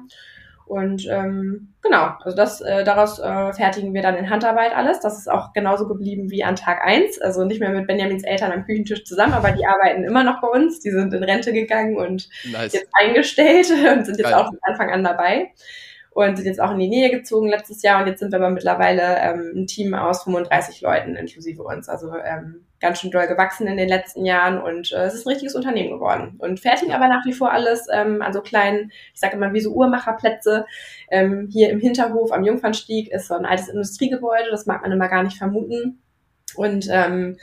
Und 0.67 1.07
ähm, 1.09 1.75
genau, 1.81 2.09
also 2.25 2.37
das 2.37 2.61
äh, 2.61 2.83
daraus 2.83 3.21
äh, 3.21 3.53
fertigen 3.53 3.95
wir 3.95 4.03
dann 4.03 4.17
in 4.17 4.29
Handarbeit 4.29 4.75
alles. 4.75 4.99
Das 4.99 5.17
ist 5.17 5.31
auch 5.31 5.53
genauso 5.53 5.87
geblieben 5.87 6.29
wie 6.31 6.43
an 6.43 6.57
Tag 6.57 6.85
eins. 6.85 7.21
Also 7.21 7.45
nicht 7.45 7.61
mehr 7.61 7.71
mit 7.71 7.87
Benjamins 7.87 8.25
Eltern 8.25 8.51
am 8.51 8.65
Küchentisch 8.65 9.05
zusammen, 9.05 9.35
aber 9.35 9.53
die 9.53 9.65
arbeiten 9.65 10.03
immer 10.03 10.25
noch 10.25 10.41
bei 10.41 10.49
uns. 10.49 10.81
Die 10.81 10.91
sind 10.91 11.15
in 11.15 11.23
Rente 11.23 11.53
gegangen 11.53 11.97
und 11.97 12.29
nice. 12.51 12.73
jetzt 12.73 12.89
eingestellt 12.93 13.71
und 13.97 14.07
sind 14.07 14.19
jetzt 14.19 14.31
Geil. 14.31 14.35
auch 14.35 14.47
von 14.49 14.59
Anfang 14.63 14.91
an 14.91 15.05
dabei 15.05 15.53
und 16.11 16.35
sind 16.37 16.47
jetzt 16.47 16.61
auch 16.61 16.73
in 16.73 16.81
die 16.81 16.89
Nähe 16.89 17.11
gezogen 17.11 17.49
letztes 17.49 17.83
Jahr 17.83 18.01
und 18.01 18.09
jetzt 18.09 18.19
sind 18.19 18.33
wir 18.33 18.39
aber 18.39 18.51
mittlerweile 18.51 19.19
ähm, 19.21 19.53
ein 19.55 19.67
Team 19.69 19.95
aus 19.95 20.25
35 20.25 20.81
Leuten 20.81 21.15
inklusive 21.15 21.63
uns. 21.63 21.89
Also 21.89 22.13
ähm, 22.17 22.66
ganz 22.81 23.01
schön 23.01 23.11
doll 23.11 23.27
gewachsen 23.27 23.67
in 23.67 23.77
den 23.77 23.89
letzten 23.89 24.25
Jahren 24.25 24.61
und 24.61 24.93
äh, 24.93 25.05
es 25.05 25.15
ist 25.15 25.27
ein 25.27 25.31
richtiges 25.31 25.55
Unternehmen 25.55 25.91
geworden. 25.91 26.35
Und 26.39 26.61
fertigen 26.61 26.93
aber 26.93 27.09
nach 27.09 27.25
wie 27.25 27.33
vor 27.33 27.53
alles 27.53 27.87
ähm, 27.93 28.23
an 28.23 28.33
so 28.33 28.41
kleinen, 28.41 28.93
ich 29.15 29.21
sage 29.21 29.37
immer 29.37 29.53
wie 29.53 29.61
so 29.61 29.73
Uhrmacherplätze. 29.73 30.67
Ähm, 31.11 31.49
hier 31.51 31.71
im 31.71 31.81
Hinterhof 31.81 32.33
am 32.33 32.45
Jungfernstieg 32.45 33.11
ist 33.11 33.29
so 33.29 33.35
ein 33.35 33.47
altes 33.47 33.69
Industriegebäude, 33.69 34.51
das 34.51 34.67
mag 34.67 34.83
man 34.83 34.93
immer 34.93 35.09
gar 35.09 35.23
nicht 35.23 35.39
vermuten. 35.39 36.03
Und 36.55 36.89
ähm, 36.91 37.37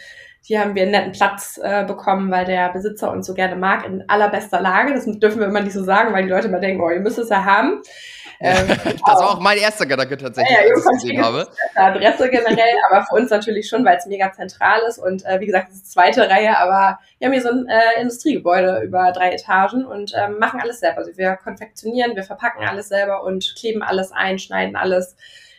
hier 0.45 0.59
haben 0.59 0.75
wir 0.75 0.81
einen 0.81 0.91
netten 0.91 1.13
Platz 1.13 1.57
äh, 1.63 1.85
bekommen, 1.85 2.29
weil 2.29 2.45
der 2.45 2.69
Besitzer 2.73 3.11
uns 3.11 3.25
so 3.25 3.33
gerne 3.33 3.55
mag, 3.55 3.85
in 3.85 4.03
allerbester 4.09 4.59
Lage. 4.59 4.93
Das 4.93 5.05
dürfen 5.05 5.39
wir 5.39 5.47
immer 5.47 5.61
nicht 5.61 5.73
so 5.73 5.83
sagen, 5.83 6.13
weil 6.13 6.23
die 6.23 6.29
Leute 6.29 6.49
immer 6.49 6.59
denken, 6.59 6.81
oh, 6.81 6.89
ihr 6.89 6.99
müsst 6.99 7.17
es 7.17 7.29
ja 7.29 7.45
haben. 7.45 7.81
Ähm, 8.43 8.67
das 8.83 9.19
war 9.19 9.31
auch 9.31 9.39
mein 9.39 9.57
erster 9.57 9.85
Gedanke 9.85 10.17
tatsächlich, 10.17 10.55
ja, 10.55 10.65
ja, 10.65 10.73
als 10.73 10.85
ich 10.85 10.91
gesehen 10.91 11.23
habe. 11.23 11.47
Adresse 11.75 12.29
generell, 12.29 12.75
aber 12.89 13.05
für 13.05 13.15
uns 13.15 13.29
natürlich 13.29 13.69
schon, 13.69 13.85
weil 13.85 13.95
es 13.97 14.05
mega 14.05 14.33
zentral 14.33 14.81
ist 14.87 14.99
und 14.99 15.25
äh, 15.25 15.39
wie 15.39 15.45
gesagt, 15.45 15.69
es 15.69 15.77
ist 15.77 15.91
zweite 15.93 16.29
Reihe, 16.29 16.57
aber 16.57 16.99
wir 17.19 17.27
haben 17.27 17.33
hier 17.33 17.41
so 17.41 17.49
ein 17.49 17.67
äh, 17.69 18.01
Industriegebäude 18.01 18.81
über 18.83 19.13
drei 19.13 19.31
Etagen 19.31 19.85
und 19.85 20.13
ähm, 20.15 20.39
machen 20.39 20.59
alles 20.59 20.81
selber. 20.81 20.97
Also 20.97 21.17
wir 21.17 21.37
konfektionieren, 21.37 22.17
wir 22.17 22.23
verpacken 22.23 22.67
alles 22.67 22.89
selber 22.89 23.23
und 23.23 23.55
kleben 23.57 23.81
alles 23.81 24.11
ein, 24.11 24.37
schneiden 24.39 24.75
alles. 24.75 25.15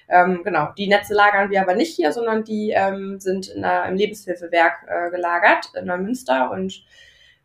Ähm, 0.07 0.43
genau, 0.45 0.69
die 0.76 0.87
Netze 0.87 1.14
lagern 1.14 1.50
wir 1.50 1.62
aber 1.62 1.75
nicht 1.75 1.97
hier, 1.97 2.12
sondern 2.12 2.45
die 2.45 2.73
ähm, 2.76 3.19
sind 3.19 3.49
in 3.49 3.64
einer, 3.64 3.88
im 3.88 3.97
Lebenshilfewerk 3.97 4.87
äh, 4.87 5.11
gelagert 5.11 5.73
in 5.75 5.87
Neumünster 5.87 6.50
und 6.50 6.85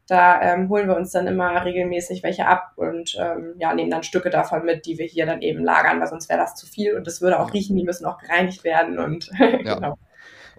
da 0.10 0.42
ähm, 0.42 0.70
holen 0.70 0.88
wir 0.88 0.96
uns 0.96 1.12
dann 1.12 1.28
immer 1.28 1.64
regelmäßig 1.64 2.24
welche 2.24 2.48
ab 2.48 2.74
und 2.76 3.16
ähm, 3.20 3.56
ja, 3.58 3.74
nehmen 3.74 3.92
dann 3.92 4.04
Stücke 4.04 4.30
davon 4.30 4.66
mit, 4.66 4.86
die 4.86 4.98
wir 4.98 5.06
hier 5.06 5.26
dann 5.26 5.42
eben 5.42 5.64
lagern, 5.64 6.00
weil 6.00 6.08
sonst 6.08 6.30
wäre 6.30 6.40
das 6.40 6.56
zu 6.56 6.66
viel 6.66 6.96
und 6.96 7.08
es 7.08 7.22
würde 7.22 7.40
auch 7.40 7.54
riechen, 7.54 7.76
die 7.76 7.84
müssen 7.84 8.06
auch 8.06 8.18
gereinigt 8.18 8.64
werden 8.64 9.00
und 9.00 9.30
ja. 9.40 9.76
genau. 9.76 9.98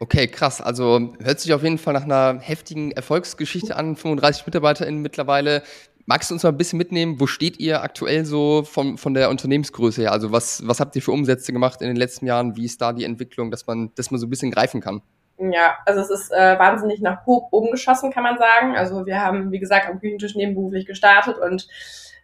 Okay, 0.03 0.29
krass. 0.29 0.63
Also 0.63 1.13
hört 1.23 1.41
sich 1.41 1.53
auf 1.53 1.63
jeden 1.63 1.77
Fall 1.77 1.93
nach 1.93 2.05
einer 2.05 2.41
heftigen 2.41 2.91
Erfolgsgeschichte 2.91 3.77
an. 3.77 3.97
35 3.97 4.47
MitarbeiterInnen 4.47 5.03
mittlerweile. 5.03 5.63
magst 6.07 6.31
du 6.31 6.35
uns 6.35 6.43
mal 6.43 6.49
ein 6.49 6.57
bisschen 6.57 6.79
mitnehmen, 6.79 7.21
wo 7.21 7.27
steht 7.27 7.61
ihr 7.61 7.83
aktuell 7.83 8.25
so 8.25 8.63
von, 8.63 8.97
von 8.97 9.13
der 9.13 9.29
Unternehmensgröße 9.29 10.01
her? 10.01 10.13
Also 10.13 10.33
was, 10.33 10.67
was 10.67 10.81
habt 10.81 10.97
ihr 10.97 11.03
für 11.03 11.13
Umsätze 11.13 11.53
gemacht 11.53 11.83
in 11.83 11.89
den 11.89 11.97
letzten 11.97 12.25
Jahren? 12.25 12.57
Wie 12.57 12.65
ist 12.65 12.81
da 12.81 12.95
die 12.95 13.05
Entwicklung, 13.05 13.51
dass 13.51 13.67
man, 13.67 13.95
dass 13.95 14.11
man 14.11 14.19
so 14.19 14.27
ein 14.27 14.31
bisschen 14.31 14.51
greifen 14.51 14.81
kann? 14.81 15.03
Ja, 15.41 15.79
also 15.87 16.01
es 16.01 16.11
ist 16.11 16.31
äh, 16.33 16.59
wahnsinnig 16.59 17.01
nach 17.01 17.27
oben 17.27 17.71
geschossen, 17.71 18.13
kann 18.13 18.23
man 18.23 18.37
sagen. 18.37 18.77
Also 18.77 19.07
wir 19.07 19.21
haben, 19.23 19.51
wie 19.53 19.59
gesagt, 19.59 19.89
am 19.89 19.99
Küchentisch 19.99 20.35
nebenberuflich 20.35 20.85
gestartet 20.85 21.39
und 21.39 21.67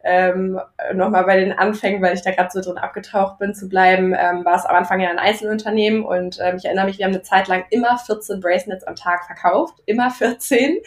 ähm, 0.05 0.61
nochmal 0.95 1.25
bei 1.25 1.37
den 1.37 1.53
Anfängen, 1.53 2.03
weil 2.03 2.15
ich 2.15 2.23
da 2.23 2.31
gerade 2.31 2.51
so 2.51 2.61
drin 2.61 2.79
abgetaucht 2.79 3.39
bin, 3.39 3.55
zu 3.55 3.69
bleiben, 3.69 4.15
ähm, 4.17 4.45
war 4.45 4.57
es 4.57 4.65
am 4.65 4.77
Anfang 4.77 5.01
ja 5.01 5.11
ein 5.11 5.19
Einzelunternehmen 5.19 6.05
und 6.05 6.39
ähm, 6.41 6.57
ich 6.57 6.65
erinnere 6.65 6.87
mich, 6.87 6.99
wir 6.99 7.07
haben 7.07 7.13
eine 7.13 7.23
Zeit 7.23 7.49
lang 7.49 7.65
immer 7.71 7.99
14 7.99 8.41
Bracelets 8.41 8.85
am 8.85 8.95
Tag 8.95 9.25
verkauft, 9.25 9.83
immer 9.87 10.11
14 10.11 10.79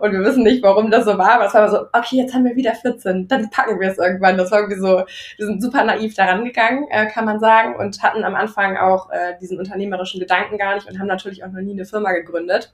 und 0.00 0.12
wir 0.12 0.20
wissen 0.20 0.42
nicht, 0.42 0.62
warum 0.62 0.90
das 0.90 1.04
so 1.04 1.18
war, 1.18 1.32
aber 1.32 1.46
es 1.46 1.54
war 1.54 1.68
so, 1.70 1.86
okay, 1.92 2.16
jetzt 2.16 2.34
haben 2.34 2.44
wir 2.44 2.56
wieder 2.56 2.74
14, 2.74 3.28
dann 3.28 3.50
packen 3.50 3.80
wir 3.80 3.90
es 3.90 3.98
irgendwann. 3.98 4.36
Das 4.36 4.50
war 4.50 4.60
irgendwie 4.60 4.80
so, 4.80 5.04
wir 5.36 5.46
sind 5.46 5.62
super 5.62 5.84
naiv 5.84 6.14
daran 6.14 6.44
gegangen, 6.44 6.86
äh, 6.90 7.06
kann 7.06 7.24
man 7.24 7.40
sagen 7.40 7.76
und 7.76 8.02
hatten 8.02 8.24
am 8.24 8.34
Anfang 8.34 8.76
auch 8.76 9.10
äh, 9.10 9.36
diesen 9.40 9.58
unternehmerischen 9.58 10.20
Gedanken 10.20 10.58
gar 10.58 10.74
nicht 10.74 10.88
und 10.88 10.98
haben 10.98 11.06
natürlich 11.06 11.44
auch 11.44 11.48
noch 11.48 11.60
nie 11.60 11.72
eine 11.72 11.84
Firma 11.84 12.12
gegründet. 12.12 12.72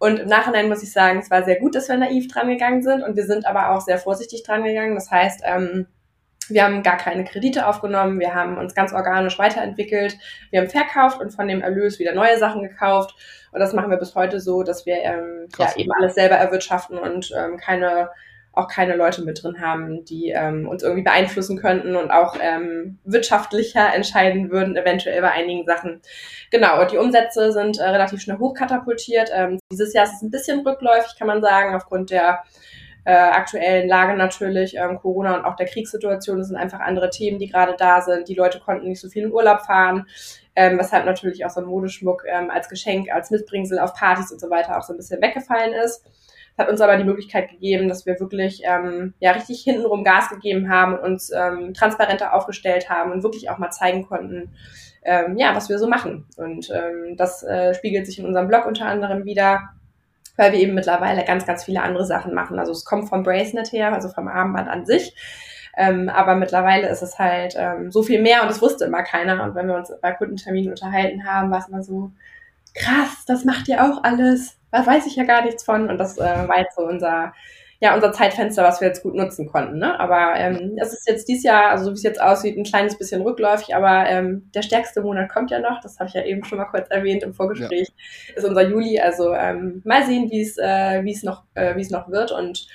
Und 0.00 0.18
im 0.18 0.28
Nachhinein 0.28 0.70
muss 0.70 0.82
ich 0.82 0.92
sagen, 0.92 1.18
es 1.18 1.30
war 1.30 1.44
sehr 1.44 1.60
gut, 1.60 1.74
dass 1.74 1.90
wir 1.90 1.96
naiv 1.98 2.26
dran 2.26 2.48
gegangen 2.48 2.82
sind 2.82 3.02
und 3.02 3.16
wir 3.16 3.26
sind 3.26 3.46
aber 3.46 3.70
auch 3.70 3.82
sehr 3.82 3.98
vorsichtig 3.98 4.42
dran 4.42 4.64
gegangen. 4.64 4.94
Das 4.94 5.10
heißt, 5.10 5.42
ähm, 5.44 5.86
wir 6.48 6.64
haben 6.64 6.82
gar 6.82 6.96
keine 6.96 7.24
Kredite 7.24 7.66
aufgenommen, 7.66 8.18
wir 8.18 8.34
haben 8.34 8.56
uns 8.56 8.74
ganz 8.74 8.94
organisch 8.94 9.38
weiterentwickelt, 9.38 10.16
wir 10.50 10.62
haben 10.62 10.70
verkauft 10.70 11.20
und 11.20 11.32
von 11.32 11.46
dem 11.46 11.60
Erlös 11.60 11.98
wieder 11.98 12.14
neue 12.14 12.38
Sachen 12.38 12.62
gekauft. 12.62 13.14
Und 13.52 13.60
das 13.60 13.74
machen 13.74 13.90
wir 13.90 13.98
bis 13.98 14.14
heute 14.14 14.40
so, 14.40 14.62
dass 14.62 14.86
wir 14.86 14.96
ähm, 14.96 15.48
ja, 15.58 15.76
eben 15.76 15.92
alles 15.92 16.14
selber 16.14 16.36
erwirtschaften 16.36 16.96
und 16.96 17.30
ähm, 17.36 17.58
keine 17.58 18.08
auch 18.52 18.68
keine 18.68 18.96
Leute 18.96 19.22
mit 19.22 19.42
drin 19.42 19.60
haben, 19.60 20.04
die 20.04 20.30
ähm, 20.30 20.68
uns 20.68 20.82
irgendwie 20.82 21.02
beeinflussen 21.02 21.58
könnten 21.58 21.94
und 21.94 22.10
auch 22.10 22.36
ähm, 22.40 22.98
wirtschaftlicher 23.04 23.94
entscheiden 23.94 24.50
würden, 24.50 24.76
eventuell 24.76 25.20
bei 25.22 25.30
einigen 25.30 25.64
Sachen. 25.66 26.00
Genau, 26.50 26.80
und 26.80 26.90
die 26.90 26.98
Umsätze 26.98 27.52
sind 27.52 27.78
äh, 27.78 27.84
relativ 27.84 28.20
schnell 28.20 28.38
hochkatapultiert. 28.38 29.30
Ähm, 29.32 29.58
dieses 29.70 29.92
Jahr 29.92 30.04
ist 30.04 30.14
es 30.14 30.22
ein 30.22 30.32
bisschen 30.32 30.66
rückläufig, 30.66 31.16
kann 31.16 31.28
man 31.28 31.40
sagen, 31.40 31.76
aufgrund 31.76 32.10
der 32.10 32.42
äh, 33.04 33.12
aktuellen 33.12 33.88
Lage 33.88 34.16
natürlich, 34.16 34.76
ähm, 34.76 34.98
Corona 34.98 35.36
und 35.36 35.44
auch 35.44 35.54
der 35.54 35.66
Kriegssituation. 35.66 36.38
Das 36.38 36.48
sind 36.48 36.56
einfach 36.56 36.80
andere 36.80 37.08
Themen, 37.10 37.38
die 37.38 37.48
gerade 37.48 37.76
da 37.78 38.00
sind. 38.00 38.28
Die 38.28 38.34
Leute 38.34 38.58
konnten 38.58 38.88
nicht 38.88 39.00
so 39.00 39.08
viel 39.08 39.24
in 39.24 39.32
Urlaub 39.32 39.60
fahren, 39.60 40.06
ähm, 40.56 40.76
weshalb 40.76 41.06
natürlich 41.06 41.46
auch 41.46 41.50
so 41.50 41.60
ein 41.60 41.66
Modeschmuck 41.66 42.24
ähm, 42.26 42.50
als 42.50 42.68
Geschenk, 42.68 43.10
als 43.12 43.30
Mitbringsel 43.30 43.78
auf 43.78 43.94
Partys 43.94 44.32
und 44.32 44.40
so 44.40 44.50
weiter 44.50 44.76
auch 44.76 44.82
so 44.82 44.92
ein 44.92 44.96
bisschen 44.96 45.22
weggefallen 45.22 45.72
ist 45.72 46.04
hat 46.58 46.68
uns 46.68 46.80
aber 46.80 46.96
die 46.96 47.04
Möglichkeit 47.04 47.50
gegeben, 47.50 47.88
dass 47.88 48.06
wir 48.06 48.20
wirklich 48.20 48.62
ähm, 48.64 49.14
ja 49.18 49.32
richtig 49.32 49.62
hintenrum 49.62 50.04
Gas 50.04 50.28
gegeben 50.28 50.70
haben 50.70 50.94
und 50.94 51.00
uns 51.00 51.30
ähm, 51.30 51.74
transparenter 51.74 52.34
aufgestellt 52.34 52.90
haben 52.90 53.12
und 53.12 53.22
wirklich 53.22 53.50
auch 53.50 53.58
mal 53.58 53.70
zeigen 53.70 54.06
konnten, 54.06 54.50
ähm, 55.02 55.36
ja, 55.38 55.54
was 55.56 55.68
wir 55.68 55.78
so 55.78 55.88
machen. 55.88 56.26
Und 56.36 56.70
ähm, 56.70 57.16
das 57.16 57.42
äh, 57.42 57.74
spiegelt 57.74 58.06
sich 58.06 58.18
in 58.18 58.26
unserem 58.26 58.48
Blog 58.48 58.66
unter 58.66 58.86
anderem 58.86 59.24
wieder, 59.24 59.70
weil 60.36 60.52
wir 60.52 60.60
eben 60.60 60.74
mittlerweile 60.74 61.24
ganz, 61.24 61.46
ganz 61.46 61.64
viele 61.64 61.82
andere 61.82 62.04
Sachen 62.04 62.34
machen. 62.34 62.58
Also 62.58 62.72
es 62.72 62.84
kommt 62.84 63.08
vom 63.08 63.22
Bracelet 63.22 63.72
her, 63.72 63.92
also 63.92 64.08
vom 64.08 64.28
Armband 64.28 64.68
an 64.68 64.84
sich. 64.86 65.14
Ähm, 65.76 66.08
aber 66.08 66.34
mittlerweile 66.34 66.88
ist 66.88 67.02
es 67.02 67.18
halt 67.18 67.54
ähm, 67.56 67.90
so 67.90 68.02
viel 68.02 68.20
mehr 68.20 68.42
und 68.42 68.50
das 68.50 68.60
wusste 68.60 68.84
immer 68.84 69.02
keiner. 69.02 69.42
Und 69.42 69.54
wenn 69.54 69.68
wir 69.68 69.76
uns 69.76 69.92
bei 70.02 70.12
Kundenterminen 70.12 70.70
unterhalten 70.70 71.24
haben, 71.24 71.50
war 71.50 71.60
es 71.60 71.68
immer 71.68 71.82
so, 71.82 72.10
krass, 72.74 73.24
das 73.26 73.44
macht 73.44 73.68
ihr 73.68 73.84
auch 73.84 74.04
alles 74.04 74.60
da 74.70 74.86
weiß 74.86 75.06
ich 75.06 75.16
ja 75.16 75.24
gar 75.24 75.44
nichts 75.44 75.64
von. 75.64 75.88
Und 75.88 75.98
das 75.98 76.18
äh, 76.18 76.48
war 76.48 76.58
jetzt 76.58 76.76
so 76.76 76.82
unser, 76.82 77.32
ja, 77.80 77.94
unser 77.94 78.12
Zeitfenster, 78.12 78.62
was 78.62 78.80
wir 78.80 78.88
jetzt 78.88 79.02
gut 79.02 79.14
nutzen 79.14 79.46
konnten. 79.46 79.78
Ne? 79.78 79.98
Aber 79.98 80.34
ähm, 80.36 80.76
es 80.80 80.92
ist 80.92 81.08
jetzt 81.08 81.28
dieses 81.28 81.44
Jahr, 81.44 81.70
also 81.70 81.84
so 81.84 81.90
wie 81.90 81.94
es 81.94 82.02
jetzt 82.02 82.20
aussieht, 82.20 82.56
ein 82.56 82.64
kleines 82.64 82.96
bisschen 82.96 83.22
rückläufig, 83.22 83.74
aber 83.74 84.08
ähm, 84.08 84.50
der 84.54 84.62
stärkste 84.62 85.02
Monat 85.02 85.30
kommt 85.30 85.50
ja 85.50 85.58
noch. 85.58 85.80
Das 85.80 85.98
habe 85.98 86.08
ich 86.08 86.14
ja 86.14 86.24
eben 86.24 86.44
schon 86.44 86.58
mal 86.58 86.66
kurz 86.66 86.88
erwähnt 86.90 87.22
im 87.22 87.34
Vorgespräch. 87.34 87.88
Ja. 88.28 88.36
Ist 88.36 88.46
unser 88.46 88.68
Juli. 88.68 89.00
Also 89.00 89.32
ähm, 89.34 89.82
mal 89.84 90.04
sehen, 90.04 90.30
wie 90.30 90.42
es 90.42 90.56
äh, 90.58 91.02
wie 91.04 91.12
es 91.12 91.22
noch 91.22 91.44
äh, 91.54 91.74
wie 91.76 91.82
es 91.82 91.90
noch 91.90 92.08
wird 92.08 92.32
und 92.32 92.66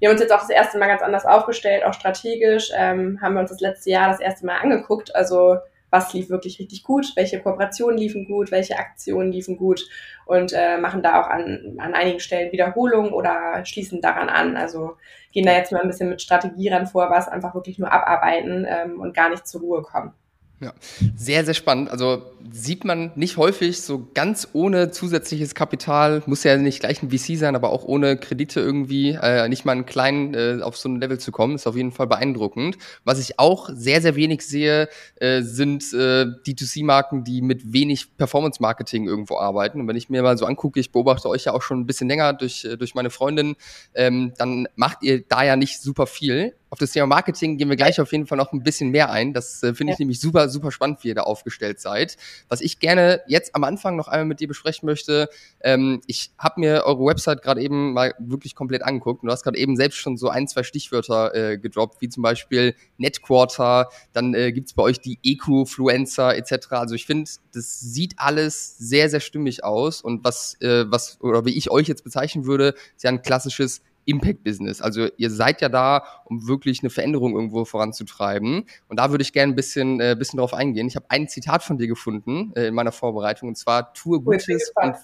wir 0.00 0.08
haben 0.08 0.14
uns 0.14 0.22
jetzt 0.22 0.32
auch 0.32 0.38
das 0.38 0.50
erste 0.50 0.78
Mal 0.78 0.86
ganz 0.86 1.02
anders 1.02 1.26
aufgestellt, 1.26 1.84
auch 1.84 1.92
strategisch, 1.92 2.70
ähm, 2.72 3.18
haben 3.20 3.34
wir 3.34 3.40
uns 3.40 3.50
das 3.50 3.58
letzte 3.58 3.90
Jahr 3.90 4.08
das 4.08 4.20
erste 4.20 4.46
Mal 4.46 4.58
angeguckt. 4.58 5.12
Also 5.16 5.56
was 5.90 6.12
lief 6.12 6.28
wirklich 6.28 6.58
richtig 6.58 6.82
gut, 6.82 7.12
welche 7.16 7.40
Kooperationen 7.40 7.98
liefen 7.98 8.26
gut, 8.26 8.50
welche 8.50 8.78
Aktionen 8.78 9.32
liefen 9.32 9.56
gut 9.56 9.86
und 10.26 10.52
äh, 10.52 10.78
machen 10.78 11.02
da 11.02 11.20
auch 11.20 11.28
an, 11.28 11.76
an 11.78 11.94
einigen 11.94 12.20
Stellen 12.20 12.52
Wiederholungen 12.52 13.12
oder 13.12 13.64
schließen 13.64 14.00
daran 14.00 14.28
an. 14.28 14.56
Also 14.56 14.96
gehen 15.32 15.46
da 15.46 15.52
jetzt 15.52 15.72
mal 15.72 15.80
ein 15.80 15.88
bisschen 15.88 16.10
mit 16.10 16.22
Strategie 16.22 16.68
ran 16.68 16.86
vor, 16.86 17.10
was 17.10 17.28
einfach 17.28 17.54
wirklich 17.54 17.78
nur 17.78 17.92
abarbeiten 17.92 18.66
ähm, 18.68 19.00
und 19.00 19.14
gar 19.14 19.30
nicht 19.30 19.46
zur 19.46 19.62
Ruhe 19.62 19.82
kommen. 19.82 20.12
Ja, 20.60 20.74
sehr, 21.16 21.44
sehr 21.44 21.54
spannend. 21.54 21.88
Also 21.88 22.22
sieht 22.50 22.84
man 22.84 23.12
nicht 23.14 23.36
häufig 23.36 23.80
so 23.80 24.08
ganz 24.12 24.48
ohne 24.54 24.90
zusätzliches 24.90 25.54
Kapital, 25.54 26.20
muss 26.26 26.42
ja 26.42 26.56
nicht 26.56 26.80
gleich 26.80 27.00
ein 27.00 27.10
VC 27.10 27.38
sein, 27.38 27.54
aber 27.54 27.70
auch 27.70 27.84
ohne 27.84 28.16
Kredite 28.16 28.58
irgendwie, 28.58 29.10
äh, 29.10 29.48
nicht 29.48 29.64
mal 29.64 29.72
einen 29.72 29.86
kleinen 29.86 30.34
äh, 30.34 30.58
auf 30.60 30.76
so 30.76 30.88
ein 30.88 31.00
Level 31.00 31.20
zu 31.20 31.30
kommen, 31.30 31.54
ist 31.54 31.68
auf 31.68 31.76
jeden 31.76 31.92
Fall 31.92 32.08
beeindruckend. 32.08 32.76
Was 33.04 33.20
ich 33.20 33.38
auch 33.38 33.70
sehr, 33.72 34.02
sehr 34.02 34.16
wenig 34.16 34.42
sehe, 34.42 34.88
äh, 35.20 35.42
sind 35.42 35.92
äh, 35.92 36.26
D2C-Marken, 36.44 37.22
die 37.22 37.40
mit 37.40 37.72
wenig 37.72 38.16
Performance-Marketing 38.16 39.06
irgendwo 39.06 39.38
arbeiten. 39.38 39.80
Und 39.80 39.86
wenn 39.86 39.96
ich 39.96 40.10
mir 40.10 40.24
mal 40.24 40.36
so 40.36 40.46
angucke, 40.46 40.80
ich 40.80 40.90
beobachte 40.90 41.28
euch 41.28 41.44
ja 41.44 41.52
auch 41.52 41.62
schon 41.62 41.78
ein 41.78 41.86
bisschen 41.86 42.08
länger 42.08 42.32
durch, 42.32 42.64
äh, 42.64 42.76
durch 42.76 42.96
meine 42.96 43.10
Freundin, 43.10 43.54
ähm, 43.94 44.32
dann 44.38 44.66
macht 44.74 45.04
ihr 45.04 45.22
da 45.22 45.44
ja 45.44 45.54
nicht 45.54 45.80
super 45.80 46.08
viel 46.08 46.54
auf 46.70 46.78
das 46.78 46.92
Thema 46.92 47.06
Marketing 47.06 47.56
gehen 47.56 47.68
wir 47.68 47.76
gleich 47.76 48.00
auf 48.00 48.12
jeden 48.12 48.26
Fall 48.26 48.38
noch 48.38 48.52
ein 48.52 48.62
bisschen 48.62 48.90
mehr 48.90 49.10
ein. 49.10 49.32
Das 49.32 49.62
äh, 49.62 49.74
finde 49.74 49.92
ich 49.92 49.98
ja. 49.98 50.02
nämlich 50.02 50.20
super, 50.20 50.48
super 50.48 50.70
spannend, 50.70 51.02
wie 51.02 51.08
ihr 51.08 51.14
da 51.14 51.22
aufgestellt 51.22 51.80
seid. 51.80 52.16
Was 52.48 52.60
ich 52.60 52.78
gerne 52.78 53.22
jetzt 53.26 53.54
am 53.54 53.64
Anfang 53.64 53.96
noch 53.96 54.08
einmal 54.08 54.26
mit 54.26 54.40
dir 54.40 54.48
besprechen 54.48 54.86
möchte, 54.86 55.28
ähm, 55.60 56.00
ich 56.06 56.30
habe 56.38 56.60
mir 56.60 56.84
eure 56.84 57.04
Website 57.04 57.42
gerade 57.42 57.62
eben 57.62 57.92
mal 57.92 58.14
wirklich 58.18 58.54
komplett 58.54 58.82
angeguckt 58.82 59.22
und 59.22 59.28
du 59.28 59.32
hast 59.32 59.42
gerade 59.42 59.58
eben 59.58 59.76
selbst 59.76 59.96
schon 59.96 60.16
so 60.16 60.28
ein, 60.28 60.46
zwei 60.46 60.62
Stichwörter 60.62 61.34
äh, 61.34 61.58
gedroppt, 61.58 62.00
wie 62.00 62.08
zum 62.08 62.22
Beispiel 62.22 62.74
Netquarter, 62.98 63.88
dann 64.12 64.34
äh, 64.34 64.52
gibt 64.52 64.74
bei 64.74 64.82
euch 64.82 65.00
die 65.00 65.18
Eco-Fluencer 65.22 66.36
etc. 66.36 66.72
Also 66.72 66.94
ich 66.94 67.06
finde, 67.06 67.30
das 67.52 67.80
sieht 67.80 68.14
alles 68.18 68.76
sehr, 68.78 69.08
sehr 69.08 69.20
stimmig 69.20 69.64
aus 69.64 70.02
und 70.02 70.24
was, 70.24 70.60
äh, 70.60 70.84
was 70.88 71.20
oder 71.20 71.44
wie 71.44 71.56
ich 71.56 71.70
euch 71.70 71.88
jetzt 71.88 72.04
bezeichnen 72.04 72.46
würde, 72.46 72.74
ist 72.96 73.04
ja 73.04 73.10
ein 73.10 73.22
klassisches 73.22 73.82
Impact-Business. 74.08 74.80
Also 74.80 75.08
ihr 75.16 75.30
seid 75.30 75.60
ja 75.60 75.68
da, 75.68 76.04
um 76.24 76.48
wirklich 76.48 76.80
eine 76.80 76.90
Veränderung 76.90 77.34
irgendwo 77.34 77.64
voranzutreiben. 77.64 78.64
Und 78.88 78.98
da 78.98 79.10
würde 79.10 79.22
ich 79.22 79.32
gerne 79.32 79.52
ein 79.52 79.56
bisschen, 79.56 80.00
äh, 80.00 80.16
bisschen 80.18 80.38
drauf 80.38 80.54
eingehen. 80.54 80.88
Ich 80.88 80.96
habe 80.96 81.06
ein 81.10 81.28
Zitat 81.28 81.62
von 81.62 81.78
dir 81.78 81.86
gefunden 81.86 82.52
äh, 82.56 82.68
in 82.68 82.74
meiner 82.74 82.92
Vorbereitung 82.92 83.48
und 83.48 83.56
zwar 83.56 83.92
tue 83.92 84.20
Gutes 84.20 84.72
und 84.74 84.94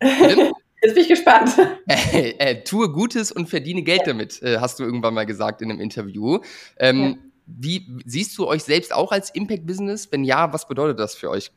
Jetzt 0.80 0.94
bin 0.94 1.02
ich 1.02 1.08
gespannt. 1.08 1.50
Äh, 2.12 2.30
äh, 2.38 2.64
tue 2.64 2.90
Gutes 2.92 3.32
und 3.32 3.48
verdiene 3.48 3.82
Geld 3.82 4.00
ja. 4.00 4.06
damit, 4.08 4.42
äh, 4.42 4.58
hast 4.58 4.78
du 4.78 4.84
irgendwann 4.84 5.14
mal 5.14 5.26
gesagt 5.26 5.62
in 5.62 5.70
einem 5.70 5.80
Interview. 5.80 6.40
Ähm, 6.78 7.00
ja. 7.00 7.14
Wie 7.46 7.86
siehst 8.04 8.36
du 8.38 8.46
euch 8.46 8.62
selbst 8.62 8.92
auch 8.92 9.10
als 9.10 9.30
Impact-Business? 9.30 10.12
Wenn 10.12 10.22
ja, 10.22 10.52
was 10.52 10.68
bedeutet 10.68 10.98
das 10.98 11.14
für 11.14 11.30
euch? 11.30 11.50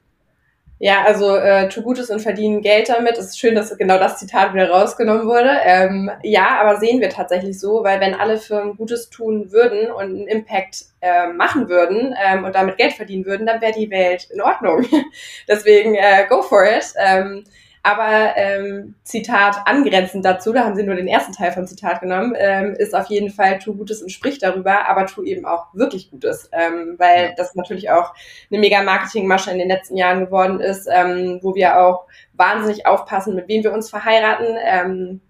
Ja, 0.83 1.03
also 1.03 1.35
äh, 1.35 1.69
tu 1.69 1.83
Gutes 1.83 2.09
und 2.09 2.21
verdienen 2.21 2.63
Geld 2.63 2.89
damit. 2.89 3.15
Es 3.15 3.27
ist 3.27 3.39
schön, 3.39 3.53
dass 3.53 3.77
genau 3.77 3.99
das 3.99 4.17
Zitat 4.17 4.55
wieder 4.55 4.71
rausgenommen 4.71 5.27
wurde. 5.27 5.51
Ähm, 5.63 6.09
ja, 6.23 6.59
aber 6.59 6.79
sehen 6.79 7.01
wir 7.01 7.09
tatsächlich 7.11 7.59
so, 7.59 7.83
weil 7.83 7.99
wenn 7.99 8.15
alle 8.15 8.39
Firmen 8.39 8.77
Gutes 8.77 9.11
tun 9.11 9.51
würden 9.51 9.91
und 9.91 10.05
einen 10.05 10.27
Impact 10.27 10.85
äh, 11.01 11.27
machen 11.27 11.69
würden 11.69 12.15
ähm, 12.25 12.45
und 12.45 12.55
damit 12.55 12.77
Geld 12.77 12.93
verdienen 12.93 13.27
würden, 13.27 13.45
dann 13.45 13.61
wäre 13.61 13.73
die 13.73 13.91
Welt 13.91 14.27
in 14.33 14.41
Ordnung. 14.41 14.83
Deswegen 15.47 15.93
äh, 15.93 16.25
go 16.27 16.41
for 16.41 16.65
it. 16.65 16.95
Ähm, 16.97 17.43
aber 17.83 18.33
ähm, 18.35 18.95
Zitat 19.03 19.57
angrenzend 19.65 20.23
dazu, 20.23 20.53
da 20.53 20.65
haben 20.65 20.75
sie 20.75 20.83
nur 20.83 20.95
den 20.95 21.07
ersten 21.07 21.33
Teil 21.33 21.51
vom 21.51 21.65
Zitat 21.65 22.01
genommen, 22.01 22.33
ähm, 22.37 22.75
ist 22.77 22.93
auf 22.93 23.07
jeden 23.07 23.31
Fall 23.31 23.57
tu 23.59 23.75
Gutes 23.75 24.03
und 24.03 24.11
sprich 24.11 24.37
darüber, 24.37 24.87
aber 24.87 25.07
tu 25.07 25.23
eben 25.23 25.45
auch 25.45 25.73
wirklich 25.73 26.11
Gutes, 26.11 26.49
ähm, 26.51 26.95
weil 26.97 27.25
ja. 27.25 27.31
das 27.35 27.55
natürlich 27.55 27.89
auch 27.89 28.13
eine 28.51 28.59
mega 28.59 28.83
Marketingmasche 28.83 29.51
in 29.51 29.57
den 29.57 29.67
letzten 29.69 29.97
Jahren 29.97 30.25
geworden 30.25 30.59
ist, 30.59 30.87
ähm, 30.91 31.39
wo 31.41 31.55
wir 31.55 31.79
auch 31.79 32.05
wahnsinnig 32.33 32.85
aufpassen, 32.85 33.35
mit 33.35 33.47
wem 33.47 33.63
wir 33.63 33.73
uns 33.73 33.89
verheiraten. 33.89 34.57
Ähm, 34.63 35.21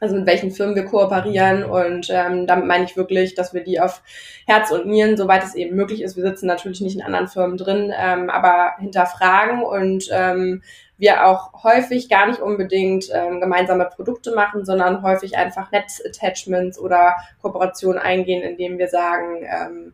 also 0.00 0.14
mit 0.14 0.26
welchen 0.26 0.52
Firmen 0.52 0.76
wir 0.76 0.84
kooperieren 0.84 1.64
und 1.64 2.08
ähm, 2.10 2.46
damit 2.46 2.66
meine 2.66 2.84
ich 2.84 2.96
wirklich, 2.96 3.34
dass 3.34 3.52
wir 3.52 3.64
die 3.64 3.80
auf 3.80 4.02
Herz 4.46 4.70
und 4.70 4.86
Nieren, 4.86 5.16
soweit 5.16 5.42
es 5.42 5.56
eben 5.56 5.74
möglich 5.74 6.02
ist, 6.02 6.16
wir 6.16 6.22
sitzen 6.22 6.46
natürlich 6.46 6.80
nicht 6.80 6.96
in 6.96 7.02
anderen 7.02 7.26
Firmen 7.26 7.56
drin, 7.56 7.92
ähm, 7.98 8.30
aber 8.30 8.74
hinterfragen 8.78 9.64
und 9.64 10.08
ähm, 10.12 10.62
wir 10.98 11.26
auch 11.26 11.62
häufig 11.62 12.08
gar 12.08 12.26
nicht 12.26 12.40
unbedingt 12.40 13.06
ähm, 13.12 13.40
gemeinsame 13.40 13.86
Produkte 13.86 14.34
machen, 14.34 14.64
sondern 14.64 15.02
häufig 15.02 15.36
einfach 15.36 15.70
Netz-Attachments 15.70 16.78
oder 16.78 17.14
Kooperationen 17.40 17.98
eingehen, 17.98 18.42
indem 18.42 18.78
wir 18.78 18.88
sagen, 18.88 19.42
ähm, 19.42 19.92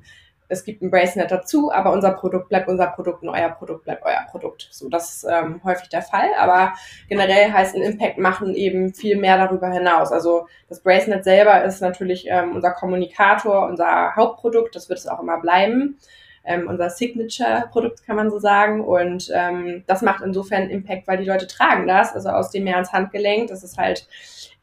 es 0.48 0.64
gibt 0.64 0.82
ein 0.82 0.90
Bracelet 0.90 1.30
dazu, 1.30 1.72
aber 1.72 1.92
unser 1.92 2.12
Produkt 2.12 2.48
bleibt 2.48 2.68
unser 2.68 2.86
Produkt 2.86 3.22
und 3.22 3.30
euer 3.30 3.48
Produkt 3.48 3.84
bleibt 3.84 4.04
euer 4.04 4.26
Produkt. 4.30 4.68
So, 4.70 4.88
das 4.88 5.16
ist 5.16 5.26
ähm, 5.30 5.60
häufig 5.64 5.88
der 5.88 6.02
Fall. 6.02 6.28
Aber 6.38 6.74
generell 7.08 7.50
heißt 7.52 7.74
ein 7.74 7.82
Impact 7.82 8.18
machen 8.18 8.54
eben 8.54 8.92
viel 8.92 9.16
mehr 9.16 9.38
darüber 9.38 9.70
hinaus. 9.70 10.12
Also 10.12 10.46
das 10.68 10.80
Bracelet 10.80 11.24
selber 11.24 11.64
ist 11.64 11.80
natürlich 11.80 12.26
ähm, 12.28 12.54
unser 12.54 12.72
Kommunikator, 12.72 13.66
unser 13.66 14.14
Hauptprodukt. 14.16 14.76
Das 14.76 14.88
wird 14.88 14.98
es 14.98 15.08
auch 15.08 15.20
immer 15.20 15.40
bleiben. 15.40 15.98
Ähm, 16.44 16.68
unser 16.68 16.90
Signature-Produkt 16.90 18.04
kann 18.04 18.16
man 18.16 18.30
so 18.30 18.38
sagen. 18.38 18.82
Und 18.82 19.30
ähm, 19.34 19.84
das 19.86 20.02
macht 20.02 20.22
insofern 20.22 20.70
Impact, 20.70 21.06
weil 21.06 21.18
die 21.18 21.24
Leute 21.24 21.46
tragen 21.46 21.86
das, 21.86 22.14
also 22.14 22.28
aus 22.28 22.50
dem 22.50 22.64
Meer 22.64 22.76
ans 22.76 22.92
Handgelenk. 22.92 23.48
Das 23.48 23.64
ist 23.64 23.78
halt 23.78 24.06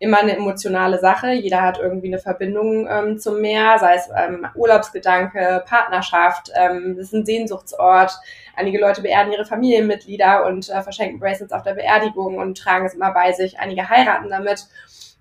immer 0.02 0.20
eine 0.20 0.36
emotionale 0.36 1.00
Sache. 1.00 1.32
Jeder 1.32 1.62
hat 1.62 1.80
irgendwie 1.80 2.08
eine 2.08 2.18
Verbindung 2.18 2.88
ähm, 2.90 3.20
zum 3.20 3.40
Meer, 3.40 3.78
sei 3.80 3.96
es 3.96 4.10
ähm, 4.16 4.48
Urlaubsgedanke, 4.56 5.64
Partnerschaft, 5.68 6.52
ähm, 6.56 6.96
das 6.98 7.08
ist 7.08 7.14
ein 7.14 7.26
Sehnsuchtsort. 7.26 8.12
Einige 8.56 8.80
Leute 8.80 9.04
beerden 9.04 9.32
ihre 9.32 9.46
Familienmitglieder 9.46 10.46
und 10.48 10.70
äh, 10.70 10.82
verschenken 10.82 11.20
Bracelets 11.20 11.54
auf 11.54 11.62
der 11.62 11.76
Beerdigung 11.76 12.38
und 12.38 12.58
tragen 12.58 12.88
es 12.88 12.96
immer 12.96 13.12
bei 13.12 13.32
sich. 13.32 13.60
Einige 13.60 13.90
heiraten 13.90 14.30
damit 14.30 14.66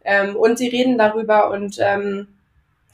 ähm, 0.03 0.35
und 0.35 0.57
sie 0.57 0.69
reden 0.69 0.97
darüber 0.97 1.51
und 1.51 1.77
ähm, 1.79 2.29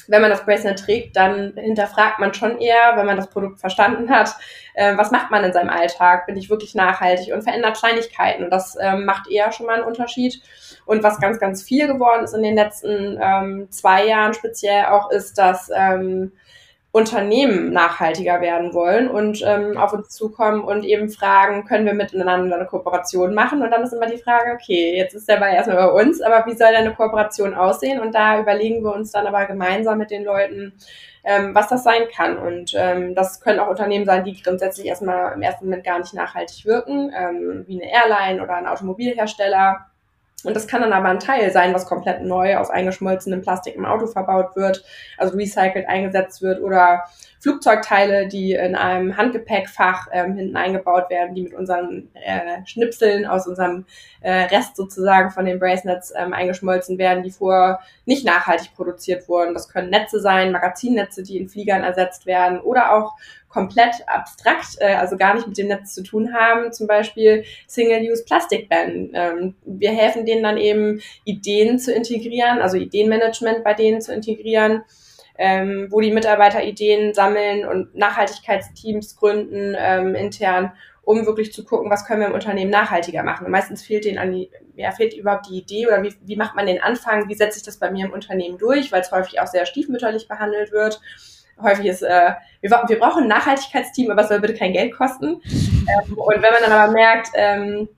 wenn 0.08 0.22
man 0.22 0.30
das 0.30 0.44
Bracelet 0.44 0.78
trägt, 0.78 1.16
dann 1.16 1.54
hinterfragt 1.56 2.18
man 2.18 2.34
schon 2.34 2.58
eher, 2.58 2.96
wenn 2.96 3.06
man 3.06 3.16
das 3.16 3.30
Produkt 3.30 3.60
verstanden 3.60 4.10
hat, 4.10 4.34
äh, 4.74 4.96
was 4.96 5.10
macht 5.10 5.30
man 5.30 5.44
in 5.44 5.52
seinem 5.52 5.70
Alltag? 5.70 6.26
Bin 6.26 6.36
ich 6.36 6.50
wirklich 6.50 6.74
nachhaltig 6.74 7.32
und 7.34 7.42
verändert 7.42 7.78
Kleinigkeiten? 7.78 8.44
Und 8.44 8.50
das 8.50 8.76
ähm, 8.80 9.04
macht 9.04 9.30
eher 9.30 9.52
schon 9.52 9.66
mal 9.66 9.76
einen 9.76 9.84
Unterschied. 9.84 10.40
Und 10.84 11.02
was 11.02 11.18
ganz, 11.18 11.38
ganz 11.40 11.62
viel 11.62 11.86
geworden 11.86 12.24
ist 12.24 12.34
in 12.34 12.42
den 12.42 12.54
letzten 12.54 13.18
ähm, 13.20 13.68
zwei 13.70 14.06
Jahren 14.06 14.34
speziell 14.34 14.86
auch, 14.86 15.10
ist, 15.10 15.38
dass 15.38 15.70
ähm, 15.74 16.32
Unternehmen 16.96 17.74
nachhaltiger 17.74 18.40
werden 18.40 18.72
wollen 18.72 19.10
und 19.10 19.42
ähm, 19.44 19.76
auf 19.76 19.92
uns 19.92 20.08
zukommen 20.08 20.64
und 20.64 20.82
eben 20.82 21.10
fragen, 21.10 21.66
können 21.66 21.84
wir 21.84 21.92
miteinander 21.92 22.56
eine 22.56 22.64
Kooperation 22.64 23.34
machen? 23.34 23.60
Und 23.60 23.70
dann 23.70 23.82
ist 23.82 23.92
immer 23.92 24.06
die 24.06 24.16
Frage, 24.16 24.52
okay, 24.54 24.96
jetzt 24.96 25.12
ist 25.12 25.28
der 25.28 25.36
Ball 25.36 25.52
erstmal 25.52 25.76
bei 25.76 25.90
uns, 25.90 26.22
aber 26.22 26.46
wie 26.46 26.56
soll 26.56 26.68
denn 26.68 26.86
eine 26.86 26.94
Kooperation 26.94 27.52
aussehen? 27.52 28.00
Und 28.00 28.14
da 28.14 28.40
überlegen 28.40 28.82
wir 28.82 28.94
uns 28.94 29.12
dann 29.12 29.26
aber 29.26 29.44
gemeinsam 29.44 29.98
mit 29.98 30.10
den 30.10 30.24
Leuten, 30.24 30.72
ähm, 31.22 31.54
was 31.54 31.68
das 31.68 31.84
sein 31.84 32.04
kann. 32.10 32.38
Und 32.38 32.72
ähm, 32.74 33.14
das 33.14 33.42
können 33.42 33.60
auch 33.60 33.68
Unternehmen 33.68 34.06
sein, 34.06 34.24
die 34.24 34.42
grundsätzlich 34.42 34.86
erstmal 34.86 35.34
im 35.34 35.42
ersten 35.42 35.66
Moment 35.66 35.84
gar 35.84 35.98
nicht 35.98 36.14
nachhaltig 36.14 36.64
wirken, 36.64 37.12
ähm, 37.14 37.64
wie 37.66 37.78
eine 37.78 37.92
Airline 37.92 38.42
oder 38.42 38.54
ein 38.54 38.66
Automobilhersteller 38.66 39.84
und 40.46 40.54
das 40.54 40.66
kann 40.66 40.80
dann 40.80 40.92
aber 40.92 41.08
ein 41.08 41.18
Teil 41.18 41.50
sein, 41.50 41.74
was 41.74 41.86
komplett 41.86 42.22
neu 42.22 42.56
aus 42.56 42.70
eingeschmolzenem 42.70 43.42
Plastik 43.42 43.74
im 43.74 43.84
Auto 43.84 44.06
verbaut 44.06 44.56
wird, 44.56 44.84
also 45.18 45.36
recycelt 45.36 45.88
eingesetzt 45.88 46.40
wird 46.40 46.62
oder 46.62 47.04
Flugzeugteile, 47.40 48.28
die 48.28 48.52
in 48.52 48.74
einem 48.74 49.16
Handgepäckfach 49.16 50.08
ähm, 50.12 50.34
hinten 50.34 50.56
eingebaut 50.56 51.10
werden, 51.10 51.34
die 51.34 51.42
mit 51.42 51.54
unseren 51.54 52.08
äh, 52.14 52.64
Schnipseln 52.64 53.26
aus 53.26 53.46
unserem 53.46 53.84
äh, 54.20 54.32
Rest 54.32 54.76
sozusagen 54.76 55.30
von 55.30 55.44
den 55.44 55.58
Bracelets 55.58 56.12
ähm, 56.16 56.32
eingeschmolzen 56.32 56.98
werden, 56.98 57.22
die 57.22 57.30
vorher 57.30 57.80
nicht 58.04 58.24
nachhaltig 58.24 58.74
produziert 58.74 59.28
wurden. 59.28 59.54
Das 59.54 59.68
können 59.68 59.90
Netze 59.90 60.20
sein, 60.20 60.52
Magazinnetze, 60.52 61.22
die 61.22 61.36
in 61.36 61.48
Fliegern 61.48 61.84
ersetzt 61.84 62.26
werden 62.26 62.60
oder 62.60 62.92
auch 62.92 63.14
komplett 63.56 64.06
abstrakt, 64.06 64.76
äh, 64.80 64.96
also 64.96 65.16
gar 65.16 65.34
nicht 65.34 65.48
mit 65.48 65.56
dem 65.56 65.68
Netz 65.68 65.94
zu 65.94 66.02
tun 66.02 66.34
haben, 66.34 66.74
zum 66.74 66.86
Beispiel 66.86 67.42
Single-Use 67.66 68.24
Plastic 68.26 68.68
Ban. 68.68 69.10
Ähm, 69.14 69.54
wir 69.64 69.92
helfen 69.92 70.26
denen 70.26 70.42
dann 70.42 70.58
eben, 70.58 71.00
Ideen 71.24 71.78
zu 71.78 71.90
integrieren, 71.90 72.60
also 72.60 72.76
Ideenmanagement 72.76 73.64
bei 73.64 73.72
denen 73.72 74.02
zu 74.02 74.12
integrieren, 74.12 74.82
ähm, 75.38 75.86
wo 75.90 76.02
die 76.02 76.10
Mitarbeiter 76.10 76.62
Ideen 76.64 77.14
sammeln 77.14 77.66
und 77.66 77.94
Nachhaltigkeitsteams 77.94 79.16
gründen 79.16 79.74
ähm, 79.78 80.14
intern, 80.14 80.72
um 81.00 81.24
wirklich 81.24 81.50
zu 81.54 81.64
gucken, 81.64 81.90
was 81.90 82.04
können 82.04 82.20
wir 82.20 82.28
im 82.28 82.34
Unternehmen 82.34 82.70
nachhaltiger 82.70 83.22
machen. 83.22 83.46
Und 83.46 83.52
meistens 83.52 83.82
fehlt 83.82 84.04
denen 84.04 84.18
an 84.18 84.32
die, 84.32 84.50
ja, 84.74 84.90
fehlt 84.90 85.14
überhaupt 85.14 85.48
die 85.48 85.60
Idee 85.60 85.86
oder 85.86 86.02
wie, 86.02 86.14
wie 86.20 86.36
macht 86.36 86.54
man 86.56 86.66
den 86.66 86.82
Anfang, 86.82 87.26
wie 87.30 87.34
setze 87.34 87.56
ich 87.56 87.64
das 87.64 87.78
bei 87.78 87.90
mir 87.90 88.04
im 88.04 88.12
Unternehmen 88.12 88.58
durch, 88.58 88.92
weil 88.92 89.00
es 89.00 89.12
häufig 89.12 89.40
auch 89.40 89.46
sehr 89.46 89.64
stiefmütterlich 89.64 90.28
behandelt 90.28 90.72
wird 90.72 91.00
häufig 91.60 91.86
ist, 91.86 92.02
äh, 92.02 92.32
wir, 92.60 92.70
wir 92.86 92.98
brauchen 92.98 93.24
ein 93.24 93.28
Nachhaltigkeitsteam, 93.28 94.10
aber 94.10 94.22
es 94.22 94.28
soll 94.28 94.40
bitte 94.40 94.54
kein 94.54 94.72
Geld 94.72 94.94
kosten. 94.94 95.40
Ähm, 95.44 96.14
und 96.16 96.42
wenn 96.42 96.52
man 96.52 96.62
dann 96.62 96.72
aber 96.72 96.92
merkt, 96.92 97.30
ähm, 97.34 97.88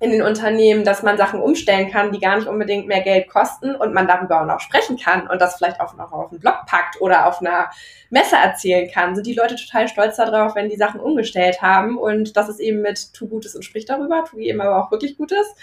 in 0.00 0.10
den 0.10 0.22
Unternehmen, 0.22 0.84
dass 0.84 1.02
man 1.02 1.16
Sachen 1.16 1.40
umstellen 1.40 1.90
kann, 1.90 2.10
die 2.10 2.18
gar 2.18 2.36
nicht 2.36 2.48
unbedingt 2.48 2.88
mehr 2.88 3.00
Geld 3.00 3.28
kosten 3.28 3.74
und 3.76 3.94
man 3.94 4.08
darüber 4.08 4.42
auch 4.42 4.46
noch 4.46 4.60
sprechen 4.60 4.98
kann 4.98 5.28
und 5.28 5.40
das 5.40 5.56
vielleicht 5.56 5.80
auch 5.80 5.94
noch 5.94 6.12
auf 6.12 6.30
einen 6.30 6.40
Blog 6.40 6.66
packt 6.66 7.00
oder 7.00 7.26
auf 7.26 7.40
einer 7.40 7.70
Messe 8.10 8.36
erzählen 8.36 8.90
kann, 8.92 9.14
sind 9.14 9.26
die 9.26 9.34
Leute 9.34 9.54
total 9.54 9.86
stolz 9.88 10.16
darauf, 10.16 10.56
wenn 10.56 10.68
die 10.68 10.76
Sachen 10.76 11.00
umgestellt 11.00 11.62
haben 11.62 11.96
und 11.96 12.36
das 12.36 12.48
ist 12.48 12.60
eben 12.60 12.82
mit 12.82 13.14
Tu 13.14 13.28
Gutes 13.28 13.54
und 13.54 13.64
sprich 13.64 13.86
darüber, 13.86 14.24
tu 14.28 14.38
eben 14.38 14.60
aber 14.60 14.84
auch 14.84 14.90
wirklich 14.90 15.16
Gutes 15.16 15.54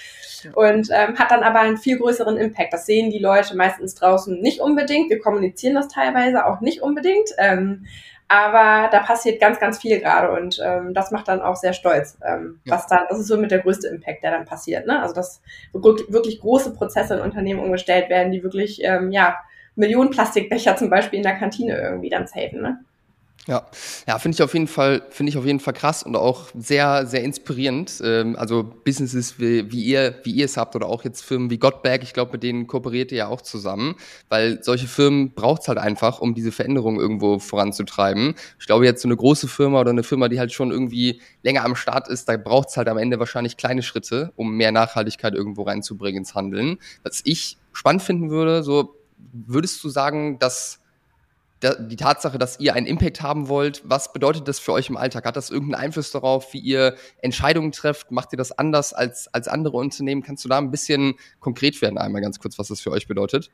und 0.54 0.88
ähm, 0.92 1.20
hat 1.20 1.32
dann 1.32 1.44
aber 1.44 1.60
einen 1.60 1.78
viel 1.78 1.98
größeren 1.98 2.38
Impact. 2.38 2.74
Das 2.74 2.86
sehen 2.86 3.12
die 3.12 3.20
Leute 3.20 3.56
meistens 3.56 3.96
draußen 3.96 4.40
nicht 4.42 4.62
unbedingt. 4.62 5.10
Wir 5.10 5.20
kommunizieren 5.20 5.76
das 5.76 5.90
teilweise 5.90 6.46
auch 6.46 6.62
nicht 6.62 6.82
unbedingt. 6.82 7.30
Ähm, 7.38 7.86
aber 8.32 8.90
da 8.90 9.00
passiert 9.00 9.42
ganz, 9.42 9.60
ganz 9.60 9.78
viel 9.78 10.00
gerade 10.00 10.32
und 10.32 10.62
ähm, 10.64 10.94
das 10.94 11.12
macht 11.12 11.28
dann 11.28 11.42
auch 11.42 11.58
sehr 11.58 11.74
stolz. 11.74 12.18
Ähm, 12.26 12.62
ja. 12.64 12.76
Was 12.76 12.88
dann, 12.88 13.02
das 13.10 13.20
ist 13.20 13.28
so 13.28 13.38
mit 13.38 13.52
der 13.52 13.60
größte 13.60 13.90
Impact, 13.90 14.24
der 14.24 14.32
dann 14.32 14.46
passiert. 14.46 14.88
Ne? 14.88 15.02
Also 15.02 15.14
dass 15.14 15.42
wirklich 15.74 16.40
große 16.40 16.74
Prozesse 16.74 17.16
in 17.16 17.22
Unternehmen 17.22 17.60
umgestellt 17.60 18.10
werden, 18.10 18.32
die 18.32 18.42
wirklich 18.42 18.82
ähm, 18.84 19.12
ja 19.12 19.36
Millionen 19.76 20.12
Plastikbecher 20.12 20.78
zum 20.78 20.90
Beispiel 20.90 21.18
in 21.18 21.24
der 21.24 21.36
Kantine 21.38 21.78
irgendwie 21.78 22.10
dann 22.10 22.28
safen. 22.28 22.62
Ne? 22.62 22.80
Ja, 23.48 23.66
ja, 24.08 24.20
finde 24.20 24.36
ich 24.36 24.44
auf 24.44 24.54
jeden 24.54 24.68
Fall, 24.68 25.02
finde 25.10 25.32
ich 25.32 25.38
auf 25.38 25.46
jeden 25.48 25.60
Fall 25.60 25.74
krass 25.74 26.04
und 26.04 26.16
auch 26.16 26.50
sehr, 26.56 27.08
sehr 27.08 27.24
inspirierend. 27.24 28.00
Ähm, 28.04 28.36
also 28.36 28.64
Businesses 28.64 29.40
wie, 29.40 29.72
wie 29.72 29.84
ihr, 29.84 30.20
wie 30.24 30.32
ihr 30.32 30.46
es 30.46 30.58
habt 30.58 30.76
oder 30.76 30.86
auch 30.86 31.04
jetzt 31.04 31.24
Firmen 31.24 31.50
wie 31.50 31.58
Gottberg, 31.58 32.04
ich 32.04 32.14
glaube, 32.14 32.34
mit 32.34 32.44
denen 32.44 32.68
kooperiert 32.68 33.12
ihr 33.12 33.18
ja 33.18 33.28
auch 33.30 33.42
zusammen, 33.42 33.96
weil 34.30 34.64
solche 34.64 34.88
Firmen 34.88 35.34
braucht 35.34 35.64
es 35.64 35.68
halt 35.70 35.80
einfach, 35.80 36.22
um 36.22 36.36
diese 36.36 36.52
Veränderung 36.52 37.00
irgendwo 37.00 37.40
voranzutreiben. 37.40 38.36
Ich 38.60 38.68
glaube 38.68 38.86
jetzt 38.86 39.02
so 39.02 39.08
eine 39.08 39.18
große 39.18 39.48
Firma 39.48 39.80
oder 39.82 39.90
eine 39.90 40.04
Firma, 40.04 40.30
die 40.30 40.40
halt 40.40 40.54
schon 40.54 40.70
irgendwie 40.70 41.20
länger 41.42 41.66
am 41.66 41.76
Start 41.76 42.10
ist, 42.10 42.30
da 42.30 42.38
braucht 42.38 42.70
es 42.70 42.78
halt 42.78 42.90
am 42.90 43.00
Ende 43.00 43.18
wahrscheinlich 43.18 43.58
kleine 43.58 43.82
Schritte, 43.82 44.34
um 44.36 44.56
mehr 44.56 44.72
Nachhaltigkeit 44.72 45.34
irgendwo 45.34 45.64
reinzubringen 45.64 46.20
ins 46.20 46.36
Handeln. 46.36 46.78
Was 47.02 47.22
ich 47.24 47.58
spannend 47.74 48.04
finden 48.04 48.30
würde, 48.30 48.62
so 48.62 48.94
würdest 49.34 49.84
du 49.84 49.90
sagen, 49.90 50.38
dass 50.38 50.81
die 51.62 51.96
Tatsache, 51.96 52.38
dass 52.38 52.60
ihr 52.60 52.74
einen 52.74 52.88
Impact 52.88 53.22
haben 53.22 53.48
wollt, 53.48 53.82
was 53.86 54.14
bedeutet 54.14 54.48
das 54.48 54.60
für 54.60 54.74
euch 54.74 54.90
im 54.90 54.98
Alltag? 54.98 55.26
Hat 55.26 55.36
das 55.36 55.50
irgendeinen 55.50 55.84
Einfluss 55.86 56.12
darauf, 56.12 56.54
wie 56.54 56.60
ihr 56.60 56.96
Entscheidungen 57.22 57.72
trefft? 57.72 58.12
Macht 58.12 58.34
ihr 58.34 58.38
das 58.38 58.52
anders 58.58 58.94
als, 58.94 59.34
als 59.34 59.48
andere 59.48 59.78
Unternehmen? 59.78 60.24
Kannst 60.24 60.44
du 60.44 60.50
da 60.50 60.58
ein 60.58 60.72
bisschen 60.72 61.16
konkret 61.40 61.82
werden, 61.82 61.98
einmal 61.98 62.22
ganz 62.22 62.40
kurz, 62.40 62.58
was 62.58 62.68
das 62.68 62.82
für 62.82 62.92
euch 62.92 63.08
bedeutet? 63.08 63.52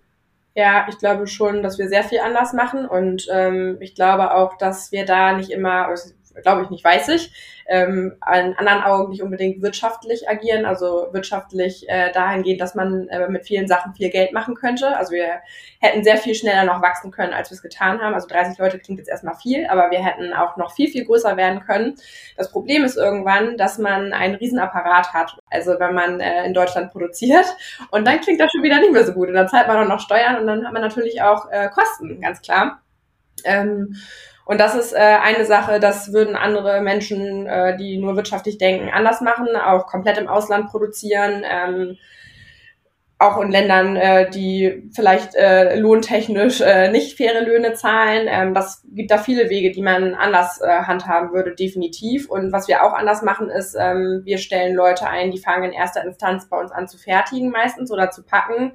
Ja, 0.56 0.88
ich 0.90 0.98
glaube 0.98 1.28
schon, 1.28 1.62
dass 1.62 1.78
wir 1.78 1.88
sehr 1.88 2.04
viel 2.04 2.20
anders 2.20 2.52
machen 2.54 2.88
und 2.88 3.28
ähm, 3.32 3.78
ich 3.80 3.94
glaube 3.94 4.34
auch, 4.34 4.58
dass 4.58 4.92
wir 4.92 5.06
da 5.06 5.34
nicht 5.34 5.52
immer, 5.52 5.94
glaube 6.42 6.64
ich 6.64 6.70
nicht, 6.70 6.84
weiß 6.84 7.10
ich, 7.10 7.32
ähm, 7.68 8.16
an 8.22 8.54
anderen 8.54 8.84
Augen 8.84 9.10
nicht 9.10 9.22
unbedingt 9.22 9.62
wirtschaftlich 9.62 10.30
agieren, 10.30 10.66
also 10.66 11.10
wirtschaftlich 11.12 11.88
äh, 11.90 12.12
dahingehend, 12.12 12.62
dass 12.62 12.76
man 12.76 13.10
äh, 13.10 13.28
mit 13.28 13.46
vielen 13.46 13.68
Sachen 13.68 13.94
viel 13.94 14.10
Geld 14.10 14.32
machen 14.32 14.56
könnte. 14.56 14.96
Also 14.96 15.14
wir 15.14 15.42
hätten 15.80 16.04
sehr 16.04 16.18
viel 16.18 16.34
schneller 16.34 16.64
noch 16.64 16.82
wachsen 16.82 17.12
können, 17.12 17.34
als 17.34 17.50
wir 17.50 17.56
es 17.56 17.62
getan 17.62 18.02
haben. 18.02 18.14
Also 18.14 18.28
30 18.28 18.58
Leute 18.58 18.80
klingt 18.80 19.00
jetzt 19.00 19.10
erstmal 19.10 19.36
viel, 19.36 19.68
aber 19.68 19.92
wir 19.92 20.04
hätten 20.04 20.34
auch 20.34 20.56
noch 20.58 20.74
viel, 20.74 20.90
viel 20.90 21.06
größer 21.06 21.36
werden 21.36 21.62
können. 21.62 21.96
Das 22.38 22.52
Problem 22.52 22.84
ist 22.84 22.96
irgendwann, 22.96 23.58
dass 23.58 23.78
man 23.78 24.14
einen 24.14 24.36
Riesenapparat 24.36 25.14
hat. 25.14 25.38
Also 25.50 25.80
wenn 25.80 25.94
man 25.94 26.20
äh, 26.20 26.46
in 26.46 26.54
Deutschland 26.54 26.92
produziert 26.92 27.46
und 27.92 28.08
dann 28.08 28.22
klingt 28.22 28.40
das 28.40 28.52
schon 28.52 28.64
wieder 28.64 28.80
nicht 28.80 28.94
mehr 28.94 29.06
so 29.06 29.14
gut 29.14 29.28
und 29.28 29.34
dann 29.34 29.50
zahlt 29.50 29.68
man 29.68 29.78
auch 29.78 29.88
noch 29.88 30.00
Steuern 30.00 30.38
und 30.38 30.48
dann 30.48 30.66
hat 30.66 30.74
man 30.74 30.82
natürlich 30.82 31.22
auch 31.22 31.52
äh, 31.52 31.70
Kosten, 31.70 32.22
ganz 32.22 32.42
klar. 32.42 32.82
Ähm, 33.44 33.96
und 34.48 34.62
das 34.62 34.76
ist 34.76 34.94
äh, 34.94 34.98
eine 34.98 35.44
Sache, 35.44 35.82
das 35.82 36.14
würden 36.14 36.38
andere 36.38 36.80
Menschen, 36.80 37.46
äh, 37.48 37.76
die 37.76 37.98
nur 37.98 38.16
wirtschaftlich 38.16 38.58
denken, 38.58 38.90
anders 38.90 39.20
machen, 39.20 39.48
auch 39.58 39.88
komplett 39.88 40.18
im 40.18 40.30
Ausland 40.30 40.70
produzieren. 40.70 41.44
Ähm, 41.44 41.98
auch 43.20 43.42
in 43.42 43.50
Ländern, 43.50 43.96
äh, 43.96 44.30
die 44.30 44.90
vielleicht 44.96 45.34
äh, 45.36 45.78
lohntechnisch 45.80 46.62
äh, 46.62 46.92
nicht 46.92 47.18
faire 47.18 47.42
Löhne 47.42 47.74
zahlen. 47.74 48.28
Ähm, 48.30 48.54
das 48.54 48.84
gibt 48.86 49.10
da 49.10 49.18
viele 49.18 49.50
Wege, 49.50 49.72
die 49.72 49.82
man 49.82 50.14
anders 50.14 50.62
äh, 50.62 50.68
handhaben 50.68 51.34
würde, 51.34 51.56
definitiv. 51.56 52.30
Und 52.30 52.52
was 52.52 52.68
wir 52.68 52.84
auch 52.84 52.94
anders 52.94 53.24
machen, 53.24 53.50
ist, 53.50 53.76
ähm, 53.78 54.22
wir 54.24 54.38
stellen 54.38 54.76
Leute 54.76 55.08
ein, 55.08 55.32
die 55.32 55.40
fangen 55.40 55.64
in 55.64 55.74
erster 55.74 56.04
Instanz 56.04 56.48
bei 56.48 56.60
uns 56.60 56.72
an 56.72 56.88
zu 56.88 57.00
fertigen 57.00 57.50
meistens 57.50 57.92
oder 57.92 58.12
zu 58.12 58.24
packen 58.24 58.74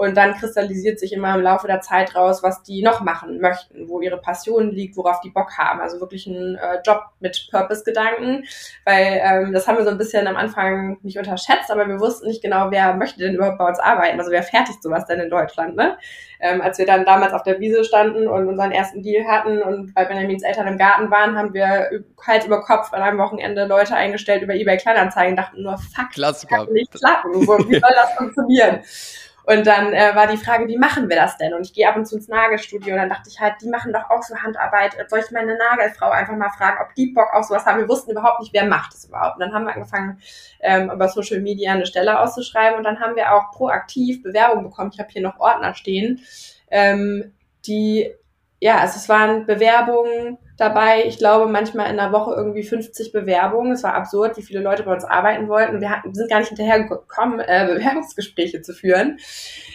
und 0.00 0.16
dann 0.16 0.32
kristallisiert 0.32 0.98
sich 0.98 1.12
immer 1.12 1.34
im 1.34 1.42
Laufe 1.42 1.66
der 1.66 1.82
Zeit 1.82 2.16
raus, 2.16 2.42
was 2.42 2.62
die 2.62 2.80
noch 2.80 3.02
machen 3.02 3.38
möchten, 3.38 3.86
wo 3.86 4.00
ihre 4.00 4.16
Passion 4.16 4.70
liegt, 4.70 4.96
worauf 4.96 5.20
die 5.20 5.28
Bock 5.28 5.58
haben. 5.58 5.78
Also 5.78 6.00
wirklich 6.00 6.26
ein 6.26 6.56
äh, 6.56 6.78
Job 6.86 7.02
mit 7.20 7.48
Purpose-Gedanken, 7.50 8.44
weil 8.86 9.20
ähm, 9.22 9.52
das 9.52 9.68
haben 9.68 9.76
wir 9.76 9.84
so 9.84 9.90
ein 9.90 9.98
bisschen 9.98 10.26
am 10.26 10.36
Anfang 10.36 10.96
nicht 11.02 11.18
unterschätzt, 11.18 11.70
aber 11.70 11.86
wir 11.86 12.00
wussten 12.00 12.28
nicht 12.28 12.42
genau, 12.42 12.70
wer 12.70 12.94
möchte 12.94 13.18
denn 13.18 13.34
überhaupt 13.34 13.58
bei 13.58 13.68
uns 13.68 13.78
arbeiten? 13.78 14.18
Also 14.18 14.30
wer 14.30 14.42
fertigt 14.42 14.82
sowas 14.82 15.04
denn 15.04 15.20
in 15.20 15.28
Deutschland, 15.28 15.76
ne? 15.76 15.98
Ähm, 16.42 16.62
als 16.62 16.78
wir 16.78 16.86
dann 16.86 17.04
damals 17.04 17.34
auf 17.34 17.42
der 17.42 17.60
Wiese 17.60 17.84
standen 17.84 18.26
und 18.26 18.48
unseren 18.48 18.72
ersten 18.72 19.02
Deal 19.02 19.26
hatten 19.28 19.60
und 19.60 19.92
bei 19.92 20.06
Benjamins 20.06 20.42
Eltern 20.42 20.66
im 20.66 20.78
Garten 20.78 21.10
waren, 21.10 21.36
haben 21.36 21.52
wir 21.52 21.90
Hals 22.26 22.46
über 22.46 22.62
Kopf 22.62 22.94
an 22.94 23.02
einem 23.02 23.18
Wochenende 23.18 23.66
Leute 23.66 23.94
eingestellt 23.94 24.40
über 24.40 24.54
eBay 24.54 24.78
Kleinanzeigen, 24.78 25.36
dachten 25.36 25.62
nur, 25.62 25.76
fuck, 25.76 26.08
Klassiker. 26.14 26.64
kann 26.64 26.72
nicht 26.72 26.90
klappen. 26.90 27.44
So, 27.44 27.58
wie 27.68 27.78
soll 27.78 27.92
das 27.94 28.14
funktionieren? 28.16 28.80
Und 29.50 29.66
dann 29.66 29.92
äh, 29.92 30.14
war 30.14 30.28
die 30.28 30.36
Frage, 30.36 30.68
wie 30.68 30.78
machen 30.78 31.08
wir 31.08 31.16
das 31.16 31.36
denn? 31.36 31.54
Und 31.54 31.62
ich 31.62 31.72
gehe 31.72 31.88
ab 31.88 31.96
und 31.96 32.06
zu 32.06 32.14
ins 32.14 32.28
Nagelstudio 32.28 32.94
und 32.94 33.00
dann 33.00 33.08
dachte 33.08 33.28
ich 33.28 33.40
halt, 33.40 33.54
die 33.60 33.68
machen 33.68 33.92
doch 33.92 34.08
auch 34.08 34.22
so 34.22 34.36
Handarbeit. 34.36 34.94
Soll 35.08 35.18
ich 35.18 35.32
meine 35.32 35.58
Nagelfrau 35.58 36.08
einfach 36.08 36.36
mal 36.36 36.50
fragen, 36.50 36.78
ob 36.80 36.94
die 36.94 37.06
Bock 37.08 37.34
auf 37.34 37.46
sowas 37.46 37.66
haben? 37.66 37.80
Wir 37.80 37.88
wussten 37.88 38.12
überhaupt 38.12 38.38
nicht, 38.38 38.52
wer 38.52 38.66
macht 38.66 38.94
es 38.94 39.06
überhaupt. 39.06 39.34
Und 39.34 39.40
dann 39.40 39.52
haben 39.52 39.64
wir 39.64 39.74
angefangen, 39.74 40.20
ähm, 40.60 40.88
über 40.92 41.08
Social 41.08 41.40
Media 41.40 41.72
eine 41.72 41.86
Stelle 41.86 42.20
auszuschreiben 42.20 42.78
und 42.78 42.84
dann 42.84 43.00
haben 43.00 43.16
wir 43.16 43.34
auch 43.34 43.50
proaktiv 43.50 44.22
Bewerbungen 44.22 44.62
bekommen. 44.70 44.90
Ich 44.92 45.00
habe 45.00 45.10
hier 45.10 45.22
noch 45.22 45.40
Ordner 45.40 45.74
stehen, 45.74 46.20
ähm, 46.70 47.32
die, 47.66 48.08
ja, 48.60 48.78
also 48.78 48.98
es 48.98 49.08
waren 49.08 49.46
Bewerbungen 49.46 50.38
dabei. 50.60 51.04
Ich 51.06 51.18
glaube, 51.18 51.50
manchmal 51.50 51.90
in 51.90 51.96
der 51.96 52.12
Woche 52.12 52.34
irgendwie 52.34 52.62
50 52.62 53.12
Bewerbungen. 53.12 53.72
Es 53.72 53.82
war 53.82 53.94
absurd, 53.94 54.36
wie 54.36 54.42
viele 54.42 54.60
Leute 54.60 54.82
bei 54.82 54.92
uns 54.92 55.04
arbeiten 55.04 55.48
wollten. 55.48 55.80
Wir, 55.80 55.90
hatten, 55.90 56.14
sind 56.14 56.30
gar 56.30 56.40
nicht 56.40 56.48
hinterhergekommen, 56.48 57.40
äh, 57.40 57.66
Bewerbungsgespräche 57.66 58.62
zu 58.62 58.74
führen, 58.74 59.18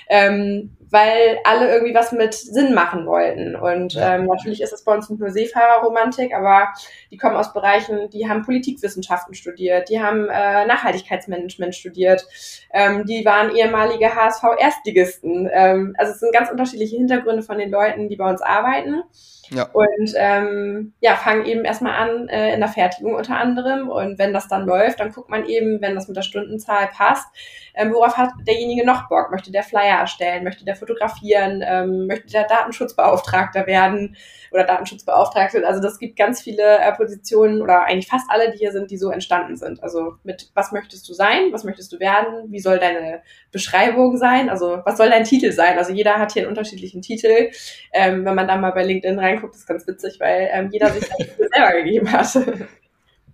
ähm, 0.10 0.76
weil 0.96 1.40
alle 1.44 1.74
irgendwie 1.74 1.94
was 1.94 2.14
mit 2.14 2.34
Sinn 2.34 2.74
machen 2.74 3.06
wollten. 3.06 3.58
Und 3.58 3.98
ähm, 4.00 4.28
natürlich 4.28 4.62
ist 4.62 4.72
es 4.72 4.86
bei 4.86 4.96
uns 4.96 5.10
nicht 5.10 5.20
nur 5.20 5.30
Seefahrerromantik, 5.30 6.34
aber 6.34 6.70
die 7.12 7.18
kommen 7.18 7.36
aus 7.36 7.52
Bereichen, 7.52 8.10
die 8.12 8.30
haben 8.30 8.44
Politikwissenschaften 8.44 9.34
studiert, 9.34 9.90
die 9.90 10.02
haben 10.02 10.30
äh, 10.30 10.66
Nachhaltigkeitsmanagement 10.66 11.76
studiert, 11.76 12.26
ähm, 12.72 13.06
die 13.06 13.26
waren 13.26 13.54
ehemalige 13.54 14.16
HSV-Erstligisten. 14.16 15.50
Ähm, 15.52 15.96
also 15.98 16.14
es 16.14 16.22
sind 16.22 16.34
ganz 16.34 16.50
unterschiedliche 16.50 16.96
Hintergründe 16.96 17.44
von 17.44 17.58
den 17.58 17.72
Leuten, 17.72 18.08
die 18.08 18.16
bei 18.16 18.30
uns 18.30 18.42
arbeiten. 18.42 19.04
Ja. 19.50 19.70
Und 19.74 20.14
ähm, 20.16 20.94
ja, 21.02 21.16
fangen 21.16 21.46
eben 21.46 21.66
erstmal 21.66 21.96
an 21.96 22.30
äh, 22.30 22.54
in 22.54 22.62
der 22.62 22.70
Fertigung 22.70 23.16
unter 23.16 23.38
anderem. 23.38 23.90
Und 23.90 24.18
wenn 24.18 24.34
das 24.34 24.48
dann 24.48 24.66
läuft, 24.66 25.02
dann 25.02 25.12
guckt 25.12 25.30
man 25.30 25.46
eben, 25.46 25.82
wenn 25.82 25.94
das 25.94 26.08
mit 26.08 26.16
der 26.16 26.22
Stundenzahl 26.22 26.88
passt, 26.88 27.28
ähm, 27.76 27.94
worauf 27.94 28.18
hat 28.18 28.32
derjenige 28.48 28.86
noch 28.86 29.10
Bock? 29.10 29.32
Möchte 29.32 29.52
der 29.52 29.64
Flyer 29.64 30.00
erstellen? 30.00 30.44
Möchte 30.44 30.66
der 30.66 30.76
fotografieren? 30.76 31.64
Ähm, 31.66 32.08
möchte 32.08 32.28
der 32.28 32.46
Datenschutzbeauftragter 32.46 33.68
werden 33.68 34.16
oder 34.52 34.64
Datenschutzbeauftragte? 34.64 35.66
Also 35.68 35.82
das 35.82 36.00
gibt 36.00 36.18
ganz 36.18 36.42
viele 36.42 36.80
äh, 36.80 36.92
Positionen 36.94 37.62
oder 37.62 37.84
eigentlich 37.84 38.08
fast 38.08 38.26
alle, 38.30 38.52
die 38.52 38.58
hier 38.58 38.72
sind, 38.72 38.92
die 38.92 38.98
so 38.98 39.10
entstanden 39.10 39.58
sind. 39.58 39.84
Also 39.84 40.16
mit 40.24 40.52
was 40.54 40.72
möchtest 40.72 41.08
du 41.10 41.14
sein? 41.14 41.52
Was 41.52 41.64
möchtest 41.64 41.92
du 41.92 42.00
werden? 42.00 42.52
Wie 42.52 42.60
soll 42.60 42.80
deine 42.80 43.22
Beschreibung 43.52 44.18
sein? 44.18 44.50
Also 44.50 44.82
was 44.86 44.98
soll 44.98 45.10
dein 45.10 45.26
Titel 45.26 45.52
sein? 45.52 45.78
Also 45.78 45.92
jeder 45.92 46.20
hat 46.20 46.32
hier 46.32 46.44
einen 46.44 46.50
unterschiedlichen 46.50 47.02
Titel. 47.02 47.52
Ähm, 47.94 48.26
wenn 48.26 48.36
man 48.36 48.48
da 48.48 48.56
mal 48.58 48.72
bei 48.72 48.84
LinkedIn 48.84 49.20
reinguckt, 49.20 49.56
ist 49.56 49.68
ganz 49.68 49.86
witzig, 49.88 50.20
weil 50.20 50.50
ähm, 50.52 50.70
jeder 50.72 50.90
sich 50.90 51.06
selber 51.54 51.74
gegeben 51.74 52.12
hat. 52.12 52.38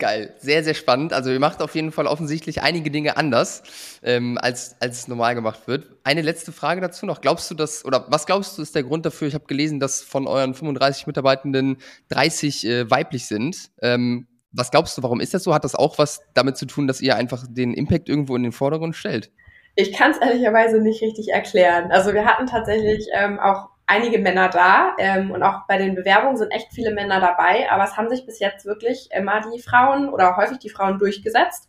Geil, 0.02 0.34
sehr, 0.40 0.64
sehr 0.64 0.74
spannend. 0.74 1.14
Also 1.14 1.30
ihr 1.30 1.40
macht 1.40 1.62
auf 1.62 1.76
jeden 1.76 1.92
Fall 1.92 2.08
offensichtlich 2.08 2.64
einige 2.64 2.90
Dinge 2.90 3.18
anders, 3.18 3.62
ähm, 4.02 4.40
als, 4.42 4.76
als 4.80 5.02
es 5.02 5.08
normal 5.08 5.36
gemacht 5.36 5.68
wird. 5.68 5.90
Eine 6.04 6.24
letzte 6.24 6.52
Frage 6.52 6.82
dazu 6.82 7.06
noch. 7.06 7.22
Glaubst 7.22 7.52
du, 7.52 7.54
dass, 7.54 7.86
oder 7.86 8.08
was 8.10 8.26
glaubst 8.26 8.58
du, 8.58 8.64
ist 8.64 8.74
der 8.74 8.82
Grund 8.82 9.06
dafür? 9.06 9.28
Ich 9.28 9.36
habe 9.36 9.46
gelesen, 9.46 9.80
dass 9.80 10.02
von 10.02 10.26
euren 10.26 10.56
35 10.56 11.06
Mitarbeitenden 11.06 11.78
30 12.10 12.66
äh, 12.66 12.90
weiblich 12.90 13.28
sind. 13.28 13.70
Ähm, 13.80 14.28
was 14.52 14.72
glaubst 14.72 14.98
du, 14.98 15.04
warum 15.04 15.20
ist 15.20 15.36
das 15.36 15.44
so? 15.44 15.54
Hat 15.54 15.66
das 15.66 15.76
auch 15.76 16.00
was 16.00 16.22
damit 16.34 16.58
zu 16.58 16.66
tun, 16.66 16.88
dass 16.88 17.00
ihr 17.00 17.16
einfach 17.16 17.46
den 17.48 17.76
Impact 17.76 18.10
irgendwo 18.10 18.36
in 18.36 18.42
den 18.42 18.54
Vordergrund 18.54 18.96
stellt? 18.96 19.32
Ich 19.76 19.94
kann 19.94 20.10
es 20.10 20.18
ehrlicherweise 20.18 20.82
nicht 20.82 21.04
richtig 21.04 21.28
erklären. 21.28 21.92
Also 21.92 22.12
wir 22.16 22.26
hatten 22.26 22.48
tatsächlich 22.48 23.06
ähm, 23.14 23.40
auch 23.40 23.70
einige 23.92 24.20
Männer 24.20 24.48
da 24.48 24.96
ähm, 24.98 25.32
und 25.32 25.44
auch 25.44 25.68
bei 25.68 25.78
den 25.78 25.96
Bewerbungen 25.96 26.38
sind 26.38 26.52
echt 26.52 26.72
viele 26.72 26.92
Männer 26.92 27.20
dabei, 27.20 27.70
aber 27.70 27.84
es 27.84 27.98
haben 27.98 28.10
sich 28.10 28.26
bis 28.26 28.40
jetzt 28.40 28.66
wirklich 28.66 29.10
immer 29.12 29.42
die 29.54 29.62
Frauen 29.62 30.10
oder 30.10 30.38
häufig 30.38 30.60
die 30.60 30.70
Frauen 30.70 30.98
durchgesetzt. 30.98 31.68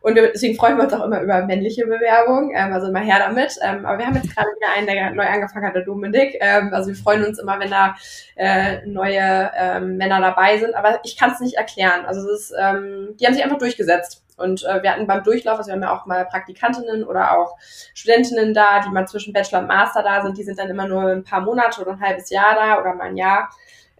Und 0.00 0.16
deswegen 0.16 0.56
freuen 0.56 0.76
wir 0.76 0.84
uns 0.84 0.92
auch 0.92 1.04
immer 1.04 1.20
über 1.20 1.46
männliche 1.46 1.86
Bewerbungen, 1.86 2.50
ähm, 2.56 2.72
also 2.72 2.88
immer 2.88 2.98
her 2.98 3.20
damit. 3.20 3.56
Ähm, 3.62 3.86
aber 3.86 3.98
wir 3.98 4.06
haben 4.06 4.16
jetzt 4.16 4.34
gerade 4.34 4.48
wieder 4.48 4.72
einen, 4.76 4.86
der 4.88 5.10
neu 5.12 5.24
angefangen 5.24 5.64
hat, 5.64 5.76
der 5.76 5.84
Dominik. 5.84 6.36
Ähm, 6.40 6.74
also 6.74 6.88
wir 6.88 6.96
freuen 6.96 7.24
uns 7.24 7.38
immer, 7.38 7.60
wenn 7.60 7.70
da 7.70 7.94
äh, 8.34 8.84
neue 8.84 9.52
ähm, 9.56 9.96
Männer 9.98 10.20
dabei 10.20 10.58
sind. 10.58 10.74
Aber 10.74 10.98
ich 11.04 11.16
kann 11.16 11.30
es 11.30 11.38
nicht 11.38 11.54
erklären. 11.54 12.04
Also 12.04 12.28
es 12.28 12.50
ist, 12.50 12.54
ähm, 12.60 13.14
die 13.20 13.26
haben 13.26 13.34
sich 13.34 13.44
einfach 13.44 13.58
durchgesetzt. 13.58 14.24
Und 14.42 14.64
äh, 14.64 14.82
wir 14.82 14.92
hatten 14.92 15.06
beim 15.06 15.22
Durchlauf, 15.22 15.58
also 15.58 15.68
wir 15.68 15.74
haben 15.74 15.82
ja 15.82 15.96
auch 15.96 16.06
mal 16.06 16.26
Praktikantinnen 16.26 17.04
oder 17.04 17.38
auch 17.38 17.56
Studentinnen 17.94 18.52
da, 18.52 18.80
die 18.80 18.90
mal 18.90 19.06
zwischen 19.06 19.32
Bachelor 19.32 19.60
und 19.60 19.68
Master 19.68 20.02
da 20.02 20.22
sind, 20.22 20.36
die 20.36 20.42
sind 20.42 20.58
dann 20.58 20.68
immer 20.68 20.86
nur 20.86 21.04
ein 21.04 21.24
paar 21.24 21.40
Monate 21.40 21.80
oder 21.80 21.92
ein 21.92 22.00
halbes 22.00 22.30
Jahr 22.30 22.54
da 22.54 22.80
oder 22.80 22.94
mal 22.94 23.08
ein 23.08 23.16
Jahr. 23.16 23.48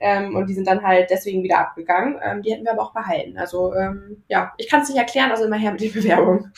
Ähm, 0.04 0.34
und 0.34 0.48
die 0.48 0.54
sind 0.54 0.66
dann 0.66 0.82
halt 0.82 1.10
deswegen 1.10 1.44
wieder 1.44 1.60
abgegangen. 1.60 2.18
Ähm, 2.24 2.42
die 2.42 2.52
hätten 2.52 2.64
wir 2.64 2.72
aber 2.72 2.82
auch 2.82 2.92
behalten. 2.92 3.38
Also 3.38 3.72
ähm, 3.72 4.24
ja, 4.26 4.52
ich 4.58 4.68
kann 4.68 4.80
es 4.80 4.88
nicht 4.88 4.98
erklären, 4.98 5.30
also 5.30 5.44
immer 5.44 5.56
her 5.56 5.70
mit 5.70 5.80
den 5.80 5.92
Bewerbungen. 5.94 6.52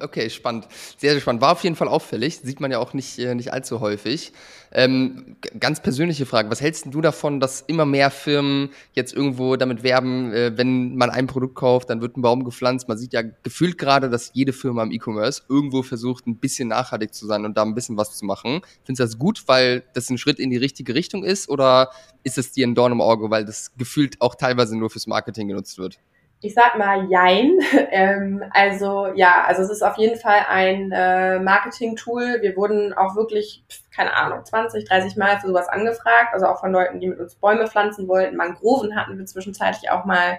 Okay, 0.00 0.30
spannend. 0.30 0.66
Sehr, 0.96 1.12
sehr 1.12 1.20
spannend. 1.20 1.42
War 1.42 1.52
auf 1.52 1.62
jeden 1.62 1.76
Fall 1.76 1.88
auffällig. 1.88 2.38
Sieht 2.38 2.58
man 2.58 2.70
ja 2.70 2.78
auch 2.78 2.94
nicht, 2.94 3.18
äh, 3.18 3.34
nicht 3.34 3.52
allzu 3.52 3.80
häufig. 3.80 4.32
Ähm, 4.72 5.36
ganz 5.58 5.80
persönliche 5.80 6.26
Frage. 6.26 6.50
Was 6.50 6.60
hältst 6.60 6.86
du 6.86 7.00
davon, 7.00 7.40
dass 7.40 7.62
immer 7.62 7.86
mehr 7.86 8.10
Firmen 8.10 8.70
jetzt 8.92 9.14
irgendwo 9.14 9.56
damit 9.56 9.82
werben, 9.82 10.32
äh, 10.32 10.56
wenn 10.56 10.96
man 10.96 11.10
ein 11.10 11.26
Produkt 11.26 11.54
kauft, 11.54 11.90
dann 11.90 12.00
wird 12.00 12.16
ein 12.16 12.22
Baum 12.22 12.44
gepflanzt? 12.44 12.88
Man 12.88 12.98
sieht 12.98 13.12
ja 13.12 13.22
gefühlt 13.22 13.78
gerade, 13.78 14.10
dass 14.10 14.30
jede 14.34 14.52
Firma 14.52 14.82
im 14.82 14.90
E-Commerce 14.90 15.42
irgendwo 15.48 15.82
versucht, 15.82 16.26
ein 16.26 16.36
bisschen 16.36 16.68
nachhaltig 16.68 17.14
zu 17.14 17.26
sein 17.26 17.44
und 17.44 17.56
da 17.56 17.62
ein 17.62 17.74
bisschen 17.74 17.96
was 17.96 18.16
zu 18.16 18.24
machen. 18.24 18.60
Findest 18.84 19.00
du 19.00 19.04
das 19.04 19.18
gut, 19.18 19.44
weil 19.46 19.84
das 19.94 20.10
ein 20.10 20.18
Schritt 20.18 20.38
in 20.38 20.50
die 20.50 20.56
richtige 20.56 20.94
Richtung 20.94 21.24
ist? 21.24 21.48
Oder 21.48 21.90
ist 22.24 22.38
es 22.38 22.52
dir 22.52 22.66
ein 22.66 22.74
Dorn 22.74 22.92
im 22.92 23.00
Auge, 23.00 23.30
weil 23.30 23.44
das 23.44 23.72
gefühlt 23.76 24.20
auch 24.20 24.34
teilweise 24.34 24.76
nur 24.76 24.90
fürs 24.90 25.06
Marketing 25.06 25.48
genutzt 25.48 25.78
wird? 25.78 25.98
Ich 26.40 26.54
sag 26.54 26.76
mal 26.76 27.08
Jein. 27.10 27.58
Ähm, 27.88 28.44
also 28.50 29.06
ja, 29.14 29.44
also 29.46 29.62
es 29.62 29.70
ist 29.70 29.82
auf 29.82 29.96
jeden 29.96 30.18
Fall 30.18 30.44
ein 30.48 30.92
äh, 30.92 31.38
Marketing-Tool. 31.38 32.38
Wir 32.42 32.56
wurden 32.56 32.92
auch 32.92 33.16
wirklich, 33.16 33.64
keine 33.94 34.12
Ahnung, 34.14 34.44
20, 34.44 34.84
30 34.84 35.16
Mal 35.16 35.38
für 35.38 35.46
sowas 35.46 35.68
angefragt. 35.68 36.34
Also 36.34 36.46
auch 36.46 36.60
von 36.60 36.72
Leuten, 36.72 37.00
die 37.00 37.08
mit 37.08 37.18
uns 37.20 37.36
Bäume 37.36 37.66
pflanzen 37.68 38.06
wollten. 38.08 38.36
Mangroven 38.36 38.96
hatten 38.96 39.16
wir 39.16 39.24
zwischenzeitlich 39.24 39.90
auch 39.90 40.04
mal. 40.04 40.38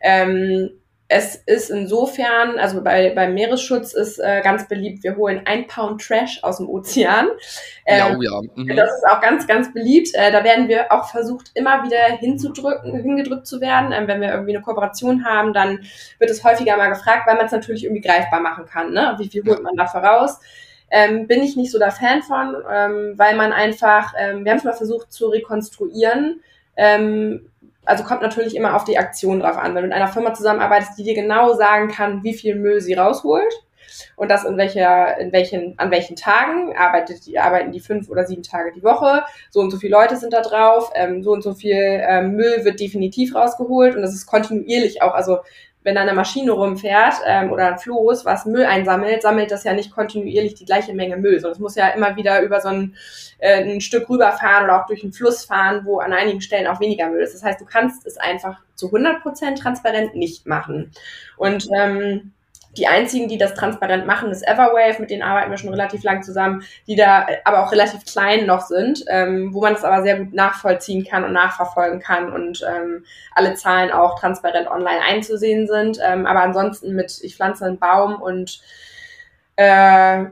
Ähm, 0.00 0.79
es 1.12 1.34
ist 1.34 1.70
insofern, 1.70 2.56
also 2.60 2.84
bei, 2.84 3.10
beim 3.12 3.34
Meeresschutz 3.34 3.94
ist 3.94 4.20
äh, 4.20 4.42
ganz 4.42 4.68
beliebt, 4.68 5.02
wir 5.02 5.16
holen 5.16 5.42
ein 5.44 5.66
Pound 5.66 6.00
Trash 6.00 6.38
aus 6.44 6.58
dem 6.58 6.68
Ozean. 6.68 7.26
Ähm, 7.84 7.98
ja, 7.98 8.16
oh 8.16 8.22
ja. 8.22 8.40
Mhm. 8.54 8.76
Das 8.76 8.90
ist 8.90 9.04
auch 9.10 9.20
ganz, 9.20 9.48
ganz 9.48 9.74
beliebt. 9.74 10.10
Äh, 10.14 10.30
da 10.30 10.44
werden 10.44 10.68
wir 10.68 10.92
auch 10.92 11.10
versucht, 11.10 11.50
immer 11.54 11.82
wieder 11.82 11.98
hinzudrücken, 12.20 13.02
hingedrückt 13.02 13.48
zu 13.48 13.60
werden. 13.60 13.90
Ähm, 13.90 14.06
wenn 14.06 14.20
wir 14.20 14.28
irgendwie 14.28 14.54
eine 14.54 14.62
Kooperation 14.62 15.24
haben, 15.24 15.52
dann 15.52 15.80
wird 16.20 16.30
es 16.30 16.44
häufiger 16.44 16.76
mal 16.76 16.90
gefragt, 16.90 17.26
weil 17.26 17.34
man 17.34 17.46
es 17.46 17.52
natürlich 17.52 17.82
irgendwie 17.82 18.02
greifbar 18.02 18.38
machen 18.38 18.66
kann. 18.66 18.92
Ne? 18.92 19.16
Wie 19.18 19.28
viel 19.28 19.42
holt 19.44 19.64
man 19.64 19.74
dafür 19.74 20.02
raus? 20.02 20.38
Ähm, 20.92 21.26
bin 21.26 21.42
ich 21.42 21.56
nicht 21.56 21.72
so 21.72 21.80
der 21.80 21.90
Fan 21.90 22.22
von, 22.22 22.54
ähm, 22.72 23.14
weil 23.16 23.34
man 23.34 23.52
einfach, 23.52 24.14
ähm, 24.16 24.44
wir 24.44 24.52
haben 24.52 24.58
es 24.58 24.64
mal 24.64 24.74
versucht 24.74 25.12
zu 25.12 25.26
rekonstruieren, 25.26 26.40
ähm, 26.76 27.49
also 27.84 28.04
kommt 28.04 28.22
natürlich 28.22 28.54
immer 28.54 28.76
auf 28.76 28.84
die 28.84 28.98
Aktion 28.98 29.40
drauf 29.40 29.56
an. 29.56 29.74
Wenn 29.74 29.82
du 29.82 29.88
mit 29.88 29.96
einer 29.96 30.08
Firma 30.08 30.34
zusammenarbeitest, 30.34 30.98
die 30.98 31.04
dir 31.04 31.14
genau 31.14 31.54
sagen 31.54 31.88
kann, 31.88 32.22
wie 32.22 32.34
viel 32.34 32.54
Müll 32.54 32.80
sie 32.80 32.94
rausholt 32.94 33.52
und 34.16 34.30
das 34.30 34.44
in 34.44 34.56
welcher, 34.56 35.18
in 35.18 35.32
welchen, 35.32 35.78
an 35.78 35.90
welchen 35.90 36.16
Tagen 36.16 36.76
arbeitet 36.76 37.26
die, 37.26 37.38
arbeiten 37.38 37.72
die 37.72 37.80
fünf 37.80 38.08
oder 38.08 38.24
sieben 38.24 38.42
Tage 38.42 38.72
die 38.72 38.82
Woche, 38.82 39.24
so 39.50 39.60
und 39.60 39.70
so 39.70 39.78
viele 39.78 39.92
Leute 39.92 40.16
sind 40.16 40.32
da 40.32 40.42
drauf, 40.42 40.92
ähm, 40.94 41.22
so 41.22 41.32
und 41.32 41.42
so 41.42 41.54
viel 41.54 41.76
ähm, 41.76 42.32
Müll 42.32 42.64
wird 42.64 42.80
definitiv 42.80 43.34
rausgeholt 43.34 43.96
und 43.96 44.02
das 44.02 44.14
ist 44.14 44.26
kontinuierlich 44.26 45.02
auch, 45.02 45.14
also 45.14 45.38
wenn 45.82 45.94
da 45.94 46.02
eine 46.02 46.12
Maschine 46.12 46.52
rumfährt 46.52 47.14
ähm, 47.26 47.52
oder 47.52 47.68
ein 47.68 47.78
Floß, 47.78 48.24
was 48.24 48.44
Müll 48.44 48.64
einsammelt, 48.64 49.22
sammelt 49.22 49.50
das 49.50 49.64
ja 49.64 49.72
nicht 49.72 49.90
kontinuierlich 49.90 50.54
die 50.54 50.66
gleiche 50.66 50.92
Menge 50.92 51.16
Müll, 51.16 51.40
sondern 51.40 51.52
es 51.52 51.58
muss 51.58 51.74
ja 51.74 51.88
immer 51.88 52.16
wieder 52.16 52.42
über 52.42 52.60
so 52.60 52.68
ein, 52.68 52.96
äh, 53.38 53.62
ein 53.62 53.80
Stück 53.80 54.08
rüberfahren 54.08 54.64
oder 54.64 54.80
auch 54.80 54.86
durch 54.86 55.02
einen 55.02 55.12
Fluss 55.12 55.44
fahren, 55.44 55.82
wo 55.84 55.98
an 56.00 56.12
einigen 56.12 56.42
Stellen 56.42 56.66
auch 56.66 56.80
weniger 56.80 57.08
Müll 57.08 57.22
ist. 57.22 57.34
Das 57.34 57.42
heißt, 57.42 57.60
du 57.60 57.64
kannst 57.64 58.06
es 58.06 58.18
einfach 58.18 58.58
zu 58.74 58.88
100% 58.88 59.58
transparent 59.58 60.14
nicht 60.14 60.46
machen. 60.46 60.90
Und 61.36 61.68
ähm, 61.74 62.32
die 62.76 62.86
einzigen, 62.86 63.28
die 63.28 63.38
das 63.38 63.54
transparent 63.54 64.06
machen, 64.06 64.30
ist 64.30 64.46
Everwave, 64.46 65.00
mit 65.00 65.10
denen 65.10 65.22
arbeiten 65.22 65.50
wir 65.50 65.58
schon 65.58 65.70
relativ 65.70 66.04
lang 66.04 66.22
zusammen, 66.22 66.62
die 66.86 66.94
da 66.94 67.26
aber 67.44 67.64
auch 67.64 67.72
relativ 67.72 68.04
klein 68.04 68.46
noch 68.46 68.60
sind, 68.60 69.04
ähm, 69.08 69.52
wo 69.52 69.60
man 69.60 69.74
das 69.74 69.84
aber 69.84 70.02
sehr 70.02 70.18
gut 70.18 70.32
nachvollziehen 70.32 71.04
kann 71.04 71.24
und 71.24 71.32
nachverfolgen 71.32 72.00
kann 72.00 72.32
und 72.32 72.64
ähm, 72.68 73.04
alle 73.34 73.54
Zahlen 73.54 73.90
auch 73.90 74.18
transparent 74.18 74.68
online 74.68 75.00
einzusehen 75.02 75.66
sind. 75.66 75.98
Ähm, 76.04 76.26
aber 76.26 76.42
ansonsten 76.42 76.94
mit, 76.94 77.20
ich 77.22 77.34
pflanze 77.34 77.64
einen 77.64 77.78
Baum 77.78 78.22
und 78.22 78.60
äh, 79.56 80.26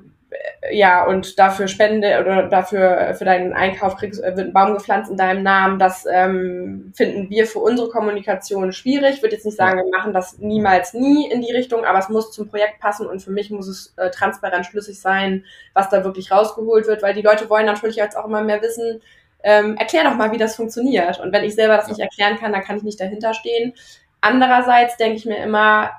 ja, 0.71 1.07
und 1.07 1.39
dafür 1.39 1.69
Spende 1.69 2.21
oder 2.21 2.49
dafür 2.49 3.15
für 3.17 3.25
deinen 3.25 3.55
Einkauf 3.55 3.97
kriegst, 3.97 4.23
wird 4.23 4.39
ein 4.39 4.53
Baum 4.53 4.75
gepflanzt 4.75 5.11
in 5.11 5.17
deinem 5.17 5.43
Namen. 5.43 5.79
Das 5.79 6.05
ähm, 6.11 6.93
finden 6.95 7.31
wir 7.31 7.47
für 7.47 7.61
unsere 7.61 7.89
Kommunikation 7.89 8.73
schwierig. 8.73 9.17
Ich 9.17 9.23
würde 9.23 9.37
jetzt 9.37 9.47
nicht 9.47 9.57
sagen, 9.57 9.79
wir 9.79 9.91
machen 9.91 10.13
das 10.13 10.39
niemals 10.39 10.93
nie 10.93 11.31
in 11.31 11.41
die 11.41 11.53
Richtung, 11.53 11.85
aber 11.85 11.99
es 11.99 12.11
muss 12.11 12.33
zum 12.33 12.49
Projekt 12.49 12.81
passen 12.81 13.07
und 13.07 13.23
für 13.23 13.31
mich 13.31 13.51
muss 13.51 13.69
es 13.69 13.95
äh, 13.97 14.11
transparent 14.11 14.67
schlüssig 14.67 15.01
sein, 15.01 15.45
was 15.73 15.89
da 15.89 16.05
wirklich 16.05 16.31
rausgeholt 16.31 16.87
wird, 16.87 17.03
weil 17.03 17.15
die 17.15 17.23
Leute 17.23 17.49
wollen 17.49 17.67
natürlich 17.67 17.97
jetzt 17.97 18.17
auch 18.17 18.27
immer 18.27 18.43
mehr 18.43 18.61
wissen, 18.61 19.01
ähm, 19.43 19.77
erklär 19.77 20.05
doch 20.05 20.15
mal, 20.15 20.33
wie 20.33 20.39
das 20.39 20.57
funktioniert. 20.57 21.21
Und 21.21 21.33
wenn 21.33 21.45
ich 21.45 21.55
selber 21.55 21.77
das 21.77 21.89
nicht 21.89 22.01
erklären 22.01 22.37
kann, 22.37 22.53
dann 22.53 22.65
kann 22.65 22.77
ich 22.77 22.83
nicht 22.83 23.01
dahinter 23.01 23.33
stehen. 23.33 23.73
Andererseits 24.21 24.97
denke 24.97 25.17
ich 25.17 25.25
mir 25.25 25.39
immer, 25.39 25.91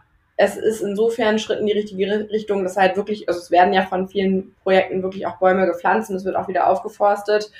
es 0.41 0.55
ist 0.55 0.79
insofern 0.79 1.35
ein 1.35 1.39
Schritt 1.39 1.59
in 1.59 1.65
die 1.65 1.73
richtige 1.73 2.29
Richtung, 2.29 2.63
dass 2.63 2.77
halt 2.77 2.95
wirklich, 2.95 3.27
also 3.27 3.41
es 3.41 3.51
werden 3.51 3.73
ja 3.73 3.85
von 3.85 4.07
vielen 4.07 4.55
Projekten 4.63 5.03
wirklich 5.03 5.27
auch 5.27 5.35
Bäume 5.37 5.65
gepflanzt 5.65 6.09
und 6.09 6.15
es 6.15 6.23
wird 6.23 6.37
auch 6.37 6.47
wieder 6.47 6.67
aufgeforstet, 6.67 7.51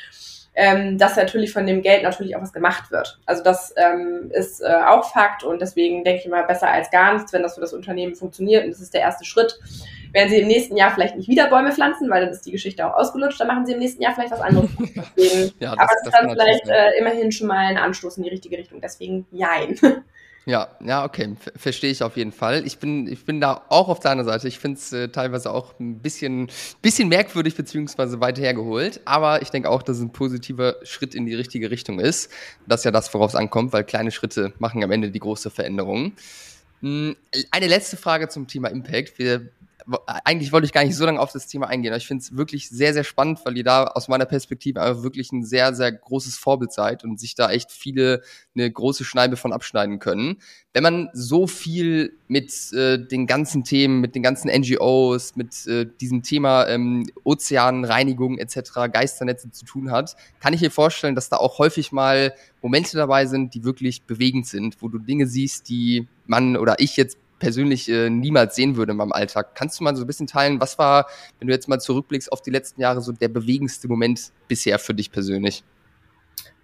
ähm, 0.55 0.97
dass 0.97 1.17
natürlich 1.17 1.51
von 1.51 1.67
dem 1.67 1.81
Geld 1.81 2.03
natürlich 2.03 2.37
auch 2.37 2.41
was 2.41 2.53
gemacht 2.53 2.89
wird. 2.89 3.19
Also 3.25 3.43
das 3.43 3.73
ähm, 3.75 4.31
ist 4.33 4.61
äh, 4.61 4.77
auch 4.87 5.11
Fakt 5.11 5.43
und 5.43 5.59
deswegen 5.59 6.05
denke 6.05 6.21
ich 6.21 6.25
immer 6.25 6.43
besser 6.43 6.69
als 6.69 6.89
gar 6.89 7.15
nichts, 7.15 7.33
wenn 7.33 7.43
das 7.43 7.55
für 7.55 7.61
das 7.61 7.73
Unternehmen 7.73 8.15
funktioniert 8.15 8.63
und 8.63 8.71
das 8.71 8.79
ist 8.79 8.93
der 8.93 9.01
erste 9.01 9.25
Schritt. 9.25 9.59
Werden 10.13 10.29
sie 10.29 10.39
im 10.39 10.47
nächsten 10.47 10.77
Jahr 10.77 10.91
vielleicht 10.91 11.17
nicht 11.17 11.27
wieder 11.27 11.49
Bäume 11.49 11.73
pflanzen, 11.73 12.09
weil 12.09 12.21
dann 12.21 12.31
ist 12.31 12.45
die 12.45 12.51
Geschichte 12.51 12.87
auch 12.87 12.97
ausgelutscht, 12.97 13.41
dann 13.41 13.47
machen 13.47 13.65
sie 13.65 13.73
im 13.73 13.79
nächsten 13.79 14.01
Jahr 14.01 14.13
vielleicht 14.15 14.31
was 14.31 14.41
anderes. 14.41 14.69
Ja, 15.59 15.75
das, 15.75 15.79
aber 15.79 15.91
es 15.99 16.07
ist 16.07 16.13
dann 16.13 16.29
vielleicht 16.29 16.67
äh, 16.69 16.97
immerhin 16.97 17.33
schon 17.33 17.47
mal 17.47 17.57
ein 17.57 17.77
Anstoß 17.77 18.17
in 18.17 18.23
die 18.23 18.29
richtige 18.29 18.57
Richtung. 18.57 18.79
Deswegen 18.79 19.27
jein. 19.31 19.77
Ja, 20.49 20.67
ja, 20.83 21.05
okay, 21.05 21.35
verstehe 21.55 21.91
ich 21.91 22.01
auf 22.01 22.17
jeden 22.17 22.31
Fall. 22.31 22.65
Ich 22.65 22.79
bin, 22.79 23.05
ich 23.05 23.23
bin 23.23 23.39
da 23.39 23.61
auch 23.69 23.87
auf 23.87 23.99
deiner 23.99 24.23
Seite. 24.23 24.47
Ich 24.47 24.57
finde 24.57 24.79
es 24.79 24.91
äh, 24.91 25.09
teilweise 25.09 25.51
auch 25.51 25.79
ein 25.79 25.99
bisschen, 25.99 26.49
bisschen 26.81 27.07
merkwürdig 27.07 27.55
beziehungsweise 27.55 28.19
weit 28.19 28.39
hergeholt. 28.39 28.99
Aber 29.05 29.43
ich 29.43 29.51
denke 29.51 29.69
auch, 29.69 29.83
dass 29.83 29.97
es 29.97 30.01
ein 30.01 30.11
positiver 30.11 30.77
Schritt 30.81 31.13
in 31.13 31.27
die 31.27 31.35
richtige 31.35 31.69
Richtung 31.69 31.99
ist. 31.99 32.31
Das 32.65 32.79
ist 32.79 32.85
ja 32.85 32.89
das, 32.89 33.13
worauf 33.13 33.29
es 33.29 33.35
ankommt, 33.35 33.73
weil 33.73 33.83
kleine 33.83 34.09
Schritte 34.09 34.51
machen 34.57 34.83
am 34.83 34.89
Ende 34.89 35.11
die 35.11 35.19
große 35.19 35.51
Veränderung. 35.51 36.13
Hm, 36.81 37.15
eine 37.51 37.67
letzte 37.67 37.95
Frage 37.95 38.27
zum 38.27 38.47
Thema 38.47 38.69
Impact. 38.69 39.19
Wir 39.19 39.51
eigentlich 40.23 40.51
wollte 40.51 40.65
ich 40.65 40.73
gar 40.73 40.83
nicht 40.83 40.95
so 40.95 41.05
lange 41.05 41.19
auf 41.19 41.31
das 41.31 41.47
Thema 41.47 41.67
eingehen, 41.67 41.91
aber 41.91 41.97
ich 41.97 42.07
finde 42.07 42.21
es 42.21 42.35
wirklich 42.35 42.69
sehr, 42.69 42.93
sehr 42.93 43.03
spannend, 43.03 43.39
weil 43.43 43.57
ihr 43.57 43.63
da 43.63 43.85
aus 43.85 44.07
meiner 44.07 44.25
Perspektive 44.25 44.81
einfach 44.81 45.03
wirklich 45.03 45.31
ein 45.31 45.43
sehr, 45.43 45.73
sehr 45.73 45.91
großes 45.91 46.37
Vorbild 46.37 46.71
seid 46.71 47.03
und 47.03 47.19
sich 47.19 47.35
da 47.35 47.49
echt 47.49 47.71
viele 47.71 48.21
eine 48.55 48.69
große 48.71 49.03
Scheibe 49.03 49.35
von 49.35 49.53
abschneiden 49.53 49.99
können. 49.99 50.37
Wenn 50.73 50.83
man 50.83 51.09
so 51.13 51.47
viel 51.47 52.17
mit 52.27 52.71
äh, 52.73 52.99
den 52.99 53.25
ganzen 53.25 53.63
Themen, 53.63 54.01
mit 54.01 54.13
den 54.13 54.21
ganzen 54.21 54.49
NGOs, 54.49 55.35
mit 55.35 55.65
äh, 55.65 55.87
diesem 55.99 56.21
Thema 56.21 56.67
ähm, 56.67 57.09
Ozeanreinigung 57.23 58.37
etc., 58.37 58.91
Geisternetze 58.91 59.49
zu 59.51 59.65
tun 59.65 59.91
hat, 59.91 60.15
kann 60.39 60.53
ich 60.53 60.61
mir 60.61 60.71
vorstellen, 60.71 61.15
dass 61.15 61.29
da 61.29 61.37
auch 61.37 61.57
häufig 61.57 61.91
mal 61.91 62.35
Momente 62.61 62.97
dabei 62.97 63.25
sind, 63.25 63.53
die 63.55 63.63
wirklich 63.63 64.03
bewegend 64.03 64.45
sind, 64.45 64.81
wo 64.81 64.87
du 64.87 64.99
Dinge 64.99 65.25
siehst, 65.25 65.69
die 65.69 66.07
man 66.27 66.57
oder 66.57 66.79
ich 66.79 66.97
jetzt 66.97 67.17
persönlich 67.39 67.89
äh, 67.89 68.09
niemals 68.09 68.55
sehen 68.55 68.75
würde 68.75 68.91
in 68.91 68.97
meinem 68.97 69.11
Alltag. 69.11 69.55
Kannst 69.55 69.79
du 69.79 69.83
mal 69.83 69.95
so 69.95 70.03
ein 70.03 70.07
bisschen 70.07 70.27
teilen, 70.27 70.61
was 70.61 70.77
war, 70.77 71.07
wenn 71.39 71.47
du 71.47 71.53
jetzt 71.53 71.67
mal 71.67 71.79
zurückblickst 71.79 72.31
auf 72.31 72.41
die 72.41 72.51
letzten 72.51 72.81
Jahre, 72.81 73.01
so 73.01 73.11
der 73.11 73.29
bewegendste 73.29 73.87
Moment 73.87 74.31
bisher 74.47 74.79
für 74.79 74.93
dich 74.93 75.11
persönlich? 75.11 75.63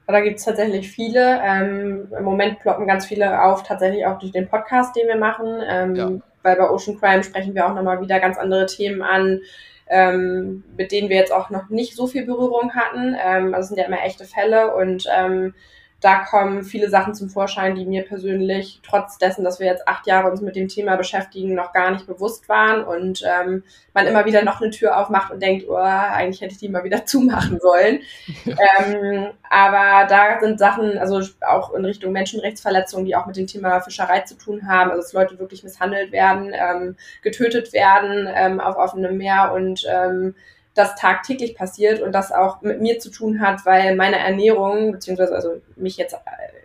Da 0.07 0.21
gibt 0.21 0.37
es 0.37 0.45
tatsächlich 0.45 0.89
viele. 0.89 1.41
Ähm, 1.43 2.07
Im 2.15 2.23
Moment 2.23 2.59
ploppen 2.59 2.85
ganz 2.85 3.05
viele 3.05 3.41
auf, 3.41 3.63
tatsächlich 3.63 4.05
auch 4.05 4.19
durch 4.19 4.31
den 4.31 4.47
Podcast, 4.47 4.95
den 4.95 5.07
wir 5.07 5.17
machen. 5.17 5.61
Ähm, 5.67 5.95
ja. 5.95 6.11
Weil 6.43 6.55
bei 6.57 6.69
Ocean 6.69 6.99
Crime 6.99 7.23
sprechen 7.23 7.55
wir 7.55 7.65
auch 7.65 7.73
nochmal 7.73 8.01
wieder 8.01 8.19
ganz 8.19 8.37
andere 8.37 8.67
Themen 8.67 9.01
an, 9.01 9.41
ähm, 9.87 10.63
mit 10.77 10.91
denen 10.91 11.09
wir 11.09 11.17
jetzt 11.17 11.33
auch 11.33 11.49
noch 11.49 11.69
nicht 11.69 11.95
so 11.95 12.05
viel 12.05 12.25
Berührung 12.25 12.75
hatten. 12.75 13.15
Ähm, 13.19 13.55
also 13.55 13.61
es 13.61 13.67
sind 13.69 13.79
ja 13.79 13.85
immer 13.85 14.03
echte 14.03 14.25
Fälle 14.25 14.75
und 14.75 15.07
ähm, 15.15 15.55
da 16.01 16.19
kommen 16.19 16.63
viele 16.63 16.89
Sachen 16.89 17.15
zum 17.15 17.29
Vorschein, 17.29 17.75
die 17.75 17.85
mir 17.85 18.03
persönlich, 18.03 18.81
trotz 18.83 19.17
dessen, 19.17 19.43
dass 19.43 19.59
wir 19.59 19.67
jetzt 19.67 19.87
acht 19.87 20.05
Jahre 20.05 20.29
uns 20.29 20.41
mit 20.41 20.55
dem 20.55 20.67
Thema 20.67 20.97
beschäftigen, 20.97 21.55
noch 21.55 21.73
gar 21.73 21.89
nicht 21.91 22.05
bewusst 22.05 22.47
waren 22.49 22.83
und 22.83 23.23
ähm, 23.25 23.63
man 23.93 24.05
immer 24.05 24.25
wieder 24.25 24.43
noch 24.43 24.61
eine 24.61 24.71
Tür 24.71 24.99
aufmacht 24.99 25.31
und 25.31 25.41
denkt, 25.41 25.65
oh, 25.67 25.75
eigentlich 25.75 26.41
hätte 26.41 26.53
ich 26.53 26.59
die 26.59 26.69
mal 26.69 26.83
wieder 26.83 27.05
zumachen 27.05 27.59
sollen. 27.59 28.01
Ja. 28.45 28.55
Ähm, 28.77 29.29
aber 29.49 30.07
da 30.07 30.39
sind 30.39 30.59
Sachen, 30.59 30.97
also 30.97 31.21
auch 31.41 31.73
in 31.73 31.85
Richtung 31.85 32.11
Menschenrechtsverletzungen, 32.11 33.05
die 33.05 33.15
auch 33.15 33.25
mit 33.25 33.37
dem 33.37 33.47
Thema 33.47 33.79
Fischerei 33.79 34.21
zu 34.21 34.35
tun 34.35 34.67
haben, 34.67 34.91
also 34.91 35.01
dass 35.01 35.13
Leute 35.13 35.39
wirklich 35.39 35.63
misshandelt 35.63 36.11
werden, 36.11 36.51
ähm, 36.53 36.95
getötet 37.21 37.73
werden 37.73 38.27
ähm, 38.33 38.59
auf 38.59 38.77
offenem 38.77 39.17
Meer 39.17 39.53
und 39.53 39.85
ähm, 39.89 40.35
das 40.75 40.95
tagtäglich 40.95 41.55
passiert 41.55 42.01
und 42.01 42.11
das 42.11 42.33
auch 42.33 42.61
mit 42.61 42.81
mir 42.81 42.99
zu 42.99 43.09
tun 43.09 43.39
hat, 43.39 43.65
weil 43.65 43.95
meine 43.95 44.19
Ernährung, 44.19 44.91
beziehungsweise 44.91 45.33
also 45.33 45.61
mich 45.77 45.95
jetzt 45.95 46.15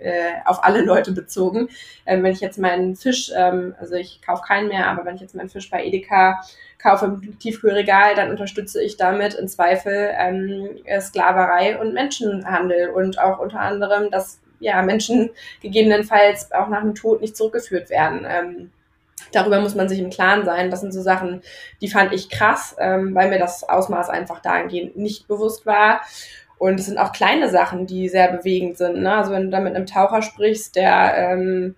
äh, 0.00 0.32
auf 0.44 0.64
alle 0.64 0.82
Leute 0.82 1.12
bezogen, 1.12 1.68
äh, 2.04 2.20
wenn 2.20 2.32
ich 2.32 2.40
jetzt 2.40 2.58
meinen 2.58 2.96
Fisch, 2.96 3.30
ähm, 3.34 3.74
also 3.78 3.94
ich 3.94 4.20
kaufe 4.20 4.42
keinen 4.42 4.68
mehr, 4.68 4.88
aber 4.88 5.04
wenn 5.04 5.14
ich 5.14 5.20
jetzt 5.20 5.36
meinen 5.36 5.48
Fisch 5.48 5.70
bei 5.70 5.84
Edeka 5.84 6.42
kaufe 6.82 7.04
im 7.04 7.38
Tiefkühlregal, 7.38 8.16
dann 8.16 8.30
unterstütze 8.30 8.82
ich 8.82 8.96
damit 8.96 9.34
im 9.34 9.46
Zweifel 9.46 10.10
ähm, 10.18 10.80
Sklaverei 11.00 11.78
und 11.78 11.94
Menschenhandel 11.94 12.90
und 12.90 13.20
auch 13.20 13.38
unter 13.38 13.60
anderem, 13.60 14.10
dass 14.10 14.40
ja 14.58 14.82
Menschen 14.82 15.30
gegebenenfalls 15.62 16.50
auch 16.50 16.68
nach 16.68 16.82
dem 16.82 16.96
Tod 16.96 17.20
nicht 17.20 17.36
zurückgeführt 17.36 17.90
werden. 17.90 18.26
Ähm, 18.28 18.70
Darüber 19.32 19.60
muss 19.60 19.74
man 19.74 19.88
sich 19.88 19.98
im 19.98 20.10
Klaren 20.10 20.44
sein. 20.44 20.70
Das 20.70 20.80
sind 20.80 20.92
so 20.92 21.02
Sachen, 21.02 21.42
die 21.80 21.88
fand 21.88 22.12
ich 22.12 22.28
krass, 22.30 22.76
ähm, 22.78 23.14
weil 23.14 23.30
mir 23.30 23.38
das 23.38 23.68
Ausmaß 23.68 24.08
einfach 24.08 24.40
dahingehend 24.40 24.96
nicht 24.96 25.28
bewusst 25.28 25.66
war. 25.66 26.00
Und 26.60 26.78
es 26.78 26.86
sind 26.86 26.98
auch 26.98 27.12
kleine 27.12 27.48
Sachen, 27.48 27.86
die 27.86 28.10
sehr 28.10 28.30
bewegend 28.30 28.76
sind. 28.76 29.00
Ne? 29.00 29.14
Also 29.14 29.32
wenn 29.32 29.44
du 29.44 29.48
da 29.48 29.60
mit 29.60 29.74
einem 29.74 29.86
Taucher 29.86 30.20
sprichst, 30.20 30.76
der, 30.76 31.14
ähm, 31.16 31.74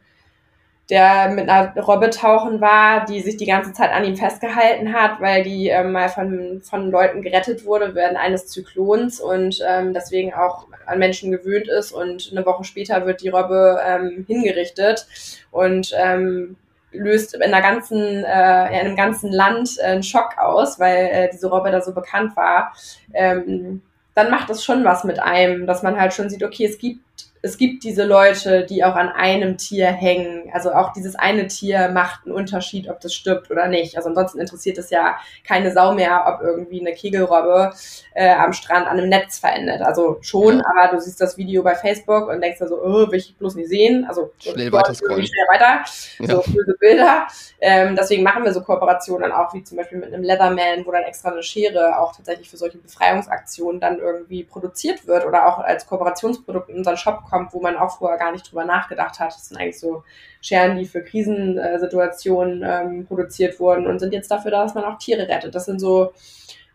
der 0.90 1.28
mit 1.30 1.48
einer 1.48 1.72
Robbe 1.80 2.10
tauchen 2.10 2.60
war, 2.60 3.04
die 3.04 3.20
sich 3.20 3.36
die 3.36 3.46
ganze 3.46 3.72
Zeit 3.72 3.92
an 3.92 4.04
ihm 4.04 4.16
festgehalten 4.16 4.92
hat, 4.92 5.20
weil 5.20 5.44
die 5.44 5.68
ähm, 5.68 5.92
mal 5.92 6.08
von, 6.08 6.62
von 6.62 6.90
Leuten 6.90 7.22
gerettet 7.22 7.64
wurde 7.64 7.94
während 7.94 8.16
eines 8.16 8.48
Zyklons 8.48 9.20
und 9.20 9.62
ähm, 9.64 9.94
deswegen 9.94 10.34
auch 10.34 10.66
an 10.84 10.98
Menschen 10.98 11.30
gewöhnt 11.30 11.68
ist. 11.68 11.92
Und 11.92 12.30
eine 12.32 12.44
Woche 12.44 12.64
später 12.64 13.06
wird 13.06 13.22
die 13.22 13.28
Robbe 13.28 13.80
ähm, 13.86 14.24
hingerichtet. 14.26 15.06
Und 15.52 15.94
ähm, 15.96 16.56
löst 16.92 17.34
in 17.34 17.42
einer 17.42 17.62
ganzen, 17.62 17.98
äh, 17.98 18.66
in 18.68 18.86
einem 18.86 18.96
ganzen 18.96 19.32
Land 19.32 19.78
äh, 19.78 19.86
einen 19.86 20.02
Schock 20.02 20.38
aus, 20.38 20.78
weil 20.78 21.06
äh, 21.06 21.30
diese 21.32 21.48
Robbe 21.48 21.70
da 21.70 21.80
so 21.80 21.92
bekannt 21.92 22.36
war, 22.36 22.72
ähm, 23.12 23.82
dann 24.14 24.30
macht 24.30 24.50
das 24.50 24.64
schon 24.64 24.84
was 24.84 25.04
mit 25.04 25.18
einem, 25.20 25.66
dass 25.66 25.82
man 25.82 25.98
halt 25.98 26.12
schon 26.12 26.28
sieht, 26.28 26.44
okay, 26.44 26.66
es 26.66 26.78
gibt 26.78 27.00
es 27.44 27.58
gibt 27.58 27.82
diese 27.82 28.04
Leute, 28.04 28.64
die 28.64 28.84
auch 28.84 28.94
an 28.94 29.08
einem 29.08 29.58
Tier 29.58 29.88
hängen. 29.88 30.48
Also 30.52 30.72
auch 30.72 30.92
dieses 30.92 31.16
eine 31.16 31.48
Tier 31.48 31.88
macht 31.88 32.24
einen 32.24 32.34
Unterschied, 32.34 32.88
ob 32.88 33.00
das 33.00 33.12
stirbt 33.12 33.50
oder 33.50 33.66
nicht. 33.66 33.96
Also 33.96 34.10
ansonsten 34.10 34.38
interessiert 34.38 34.78
es 34.78 34.90
ja 34.90 35.16
keine 35.46 35.72
Sau 35.72 35.92
mehr, 35.92 36.24
ob 36.26 36.46
irgendwie 36.46 36.80
eine 36.80 36.94
Kegelrobbe 36.94 37.72
äh, 38.14 38.32
am 38.32 38.52
Strand 38.52 38.86
an 38.86 38.98
einem 38.98 39.08
Netz 39.08 39.40
verendet. 39.40 39.82
Also 39.82 40.18
schon, 40.20 40.58
ja. 40.58 40.64
aber 40.70 40.94
du 40.94 41.00
siehst 41.00 41.20
das 41.20 41.36
Video 41.36 41.64
bei 41.64 41.74
Facebook 41.74 42.28
und 42.28 42.40
denkst 42.40 42.60
da 42.60 42.68
so, 42.68 42.80
oh, 42.80 43.10
will 43.10 43.18
ich 43.18 43.36
bloß 43.36 43.56
nicht 43.56 43.68
sehen. 43.68 44.06
Also 44.08 44.32
schnell 44.38 44.70
weiter 44.70 44.94
scrollen. 44.94 45.26
Schnell 45.26 45.46
weiter. 45.52 45.84
Ja. 46.20 46.36
So 46.36 46.52
böse 46.52 46.76
Bilder. 46.78 47.26
Ähm, 47.60 47.96
deswegen 47.96 48.22
machen 48.22 48.44
wir 48.44 48.52
so 48.52 48.60
Kooperationen 48.60 49.32
auch, 49.32 49.52
wie 49.52 49.64
zum 49.64 49.78
Beispiel 49.78 49.98
mit 49.98 50.14
einem 50.14 50.22
Leatherman, 50.22 50.86
wo 50.86 50.92
dann 50.92 51.02
extra 51.02 51.30
eine 51.30 51.42
Schere 51.42 51.98
auch 51.98 52.14
tatsächlich 52.14 52.48
für 52.48 52.56
solche 52.56 52.78
Befreiungsaktionen 52.78 53.80
dann 53.80 53.98
irgendwie 53.98 54.44
produziert 54.44 55.08
wird 55.08 55.26
oder 55.26 55.48
auch 55.48 55.58
als 55.58 55.86
Kooperationsprodukt 55.86 56.68
in 56.68 56.76
unseren 56.76 56.96
Shop 56.96 57.22
kommt, 57.28 57.31
wo 57.50 57.60
man 57.60 57.76
auch 57.76 57.98
vorher 57.98 58.18
gar 58.18 58.32
nicht 58.32 58.50
drüber 58.50 58.64
nachgedacht 58.64 59.18
hat. 59.20 59.34
Das 59.34 59.48
sind 59.48 59.58
eigentlich 59.58 59.78
so 59.78 60.04
Scheren, 60.40 60.78
die 60.78 60.84
für 60.84 61.02
Krisensituationen 61.02 62.62
ähm, 62.64 63.06
produziert 63.06 63.58
wurden 63.60 63.86
und 63.86 63.98
sind 63.98 64.12
jetzt 64.12 64.30
dafür 64.30 64.50
da, 64.50 64.62
dass 64.62 64.74
man 64.74 64.84
auch 64.84 64.98
Tiere 64.98 65.28
rettet. 65.28 65.54
Das 65.54 65.66
sind 65.66 65.80
so 65.80 66.12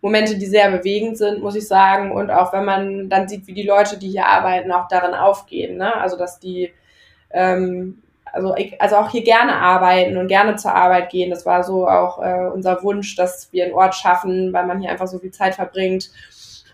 Momente, 0.02 0.38
die 0.38 0.46
sehr 0.46 0.70
bewegend 0.72 1.18
sind, 1.18 1.42
muss 1.42 1.56
ich 1.56 1.68
sagen. 1.68 2.12
Und 2.12 2.30
auch 2.30 2.54
wenn 2.54 2.66
man 2.66 3.10
dann 3.10 3.28
sieht, 3.28 3.48
wie 3.48 3.54
die 3.54 3.64
Leute, 3.68 3.98
die 3.98 4.10
hier 4.10 4.28
arbeiten, 4.28 4.72
auch 4.72 4.88
darin 4.88 5.14
aufgehen. 5.14 5.78
Ne? 5.78 5.96
Also 5.96 6.18
dass 6.18 6.40
die 6.40 6.72
ähm, 7.32 8.02
also, 8.34 8.56
also 8.80 8.96
auch 8.98 9.10
hier 9.10 9.24
gerne 9.24 9.56
arbeiten 9.56 10.18
und 10.18 10.28
gerne 10.28 10.56
zur 10.56 10.74
Arbeit 10.74 11.10
gehen. 11.10 11.30
Das 11.30 11.46
war 11.46 11.64
so 11.64 11.88
auch 11.88 12.22
äh, 12.22 12.50
unser 12.54 12.84
Wunsch, 12.84 13.16
dass 13.16 13.52
wir 13.52 13.66
einen 13.66 13.74
Ort 13.74 13.96
schaffen, 13.96 14.54
weil 14.54 14.66
man 14.66 14.80
hier 14.80 14.92
einfach 14.92 15.08
so 15.08 15.20
viel 15.20 15.32
Zeit 15.32 15.56
verbringt 15.56 16.12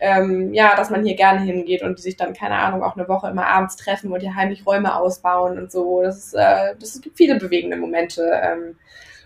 ähm, 0.04 0.54
ja, 0.54 0.76
dass 0.76 0.90
man 0.90 1.06
hier 1.06 1.16
gerne 1.16 1.40
hingeht 1.40 1.82
und 1.82 1.98
die 1.98 2.02
sich 2.02 2.18
dann, 2.18 2.34
keine 2.34 2.56
Ahnung, 2.56 2.84
auch 2.84 2.98
eine 2.98 3.08
Woche 3.08 3.30
immer 3.30 3.48
abends 3.48 3.78
treffen 3.78 4.12
und 4.12 4.20
hier 4.20 4.36
heimlich 4.36 4.66
Räume 4.66 4.98
ausbauen 4.98 5.58
und 5.58 5.72
so. 5.72 6.02
Das, 6.04 6.18
ist, 6.18 6.34
äh, 6.34 6.76
das 6.78 7.00
gibt 7.00 7.16
viele 7.16 7.40
bewegende 7.40 7.78
Momente. 7.78 8.30
Ähm, 8.44 8.76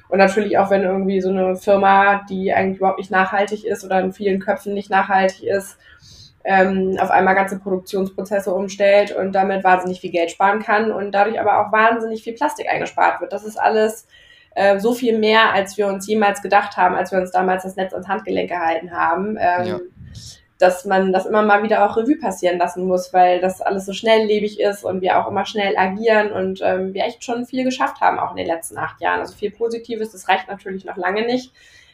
und 0.08 0.20
natürlich 0.20 0.60
auch, 0.60 0.70
wenn 0.70 0.84
irgendwie 0.84 1.20
so 1.20 1.30
eine 1.30 1.56
Firma, 1.56 2.24
die 2.30 2.54
eigentlich 2.54 2.78
überhaupt 2.78 3.00
nicht 3.00 3.10
nachhaltig 3.10 3.66
ist 3.66 3.84
oder 3.84 4.00
in 4.02 4.14
vielen 4.14 4.40
Köpfen 4.40 4.76
nicht 4.76 4.92
nachhaltig 4.92 5.46
ist, 5.46 5.80
ähm, 6.44 6.96
auf 7.02 7.10
einmal 7.10 7.34
ganze 7.34 7.58
Produktionsprozesse 7.58 8.54
umstellt 8.54 9.12
und 9.12 9.32
damit 9.32 9.64
wahnsinnig 9.64 10.00
viel 10.00 10.12
Geld 10.12 10.30
sparen 10.30 10.62
kann 10.62 10.92
und 10.92 11.12
dadurch 11.12 11.40
aber 11.40 11.60
auch 11.60 11.72
wahnsinnig 11.72 12.22
viel 12.22 12.34
Plastik 12.34 12.70
eingespart 12.70 13.20
wird. 13.20 13.34
Das 13.34 13.44
ist 13.44 13.60
alles 13.60 14.08
äh, 14.54 14.80
so 14.80 14.94
viel 14.94 15.18
mehr, 15.18 15.54
als 15.54 15.76
wir 15.76 15.88
uns 15.88 16.06
jemals 16.08 16.44
gedacht 16.44 16.78
haben, 16.78 16.94
als 16.94 17.12
wir 17.12 17.18
uns 17.18 17.32
damals 17.32 17.64
das 17.64 17.76
Netz 17.76 17.94
ans 17.94 18.08
Handgelenk 18.08 18.50
gehalten 18.50 18.92
haben. 18.92 19.38
Ähm, 19.40 19.66
ja. 19.66 19.80
Dass 20.60 20.86
man 20.86 21.14
das 21.14 21.26
immer 21.26 21.44
mal 21.44 21.64
wieder 21.64 21.86
auch 21.86 21.98
Revue 21.98 22.18
passieren 22.18 22.58
lassen 22.58 22.86
muss, 22.86 23.14
weil 23.14 23.40
das 23.40 23.62
alles 23.62 23.86
so 23.86 23.94
schnelllebig 23.94 24.60
ist 24.60 24.84
und 24.84 25.02
wir 25.02 25.20
auch 25.20 25.30
immer 25.30 25.46
schnell 25.46 25.78
agieren 25.78 26.32
und 26.32 26.62
ähm, 26.64 26.94
wir 26.94 27.06
echt 27.06 27.24
schon 27.24 27.46
viel 27.46 27.64
geschafft 27.64 28.02
haben, 28.02 28.18
auch 28.18 28.32
in 28.32 28.38
den 28.38 28.48
letzten 28.48 28.78
acht 28.78 29.00
Jahren. 29.00 29.20
Also 29.20 29.36
viel 29.36 29.52
Positives, 29.52 30.12
das 30.12 30.28
reicht 30.28 30.48
natürlich 30.48 30.86
noch 30.86 30.98
lange 30.98 31.26
nicht. 31.26 31.52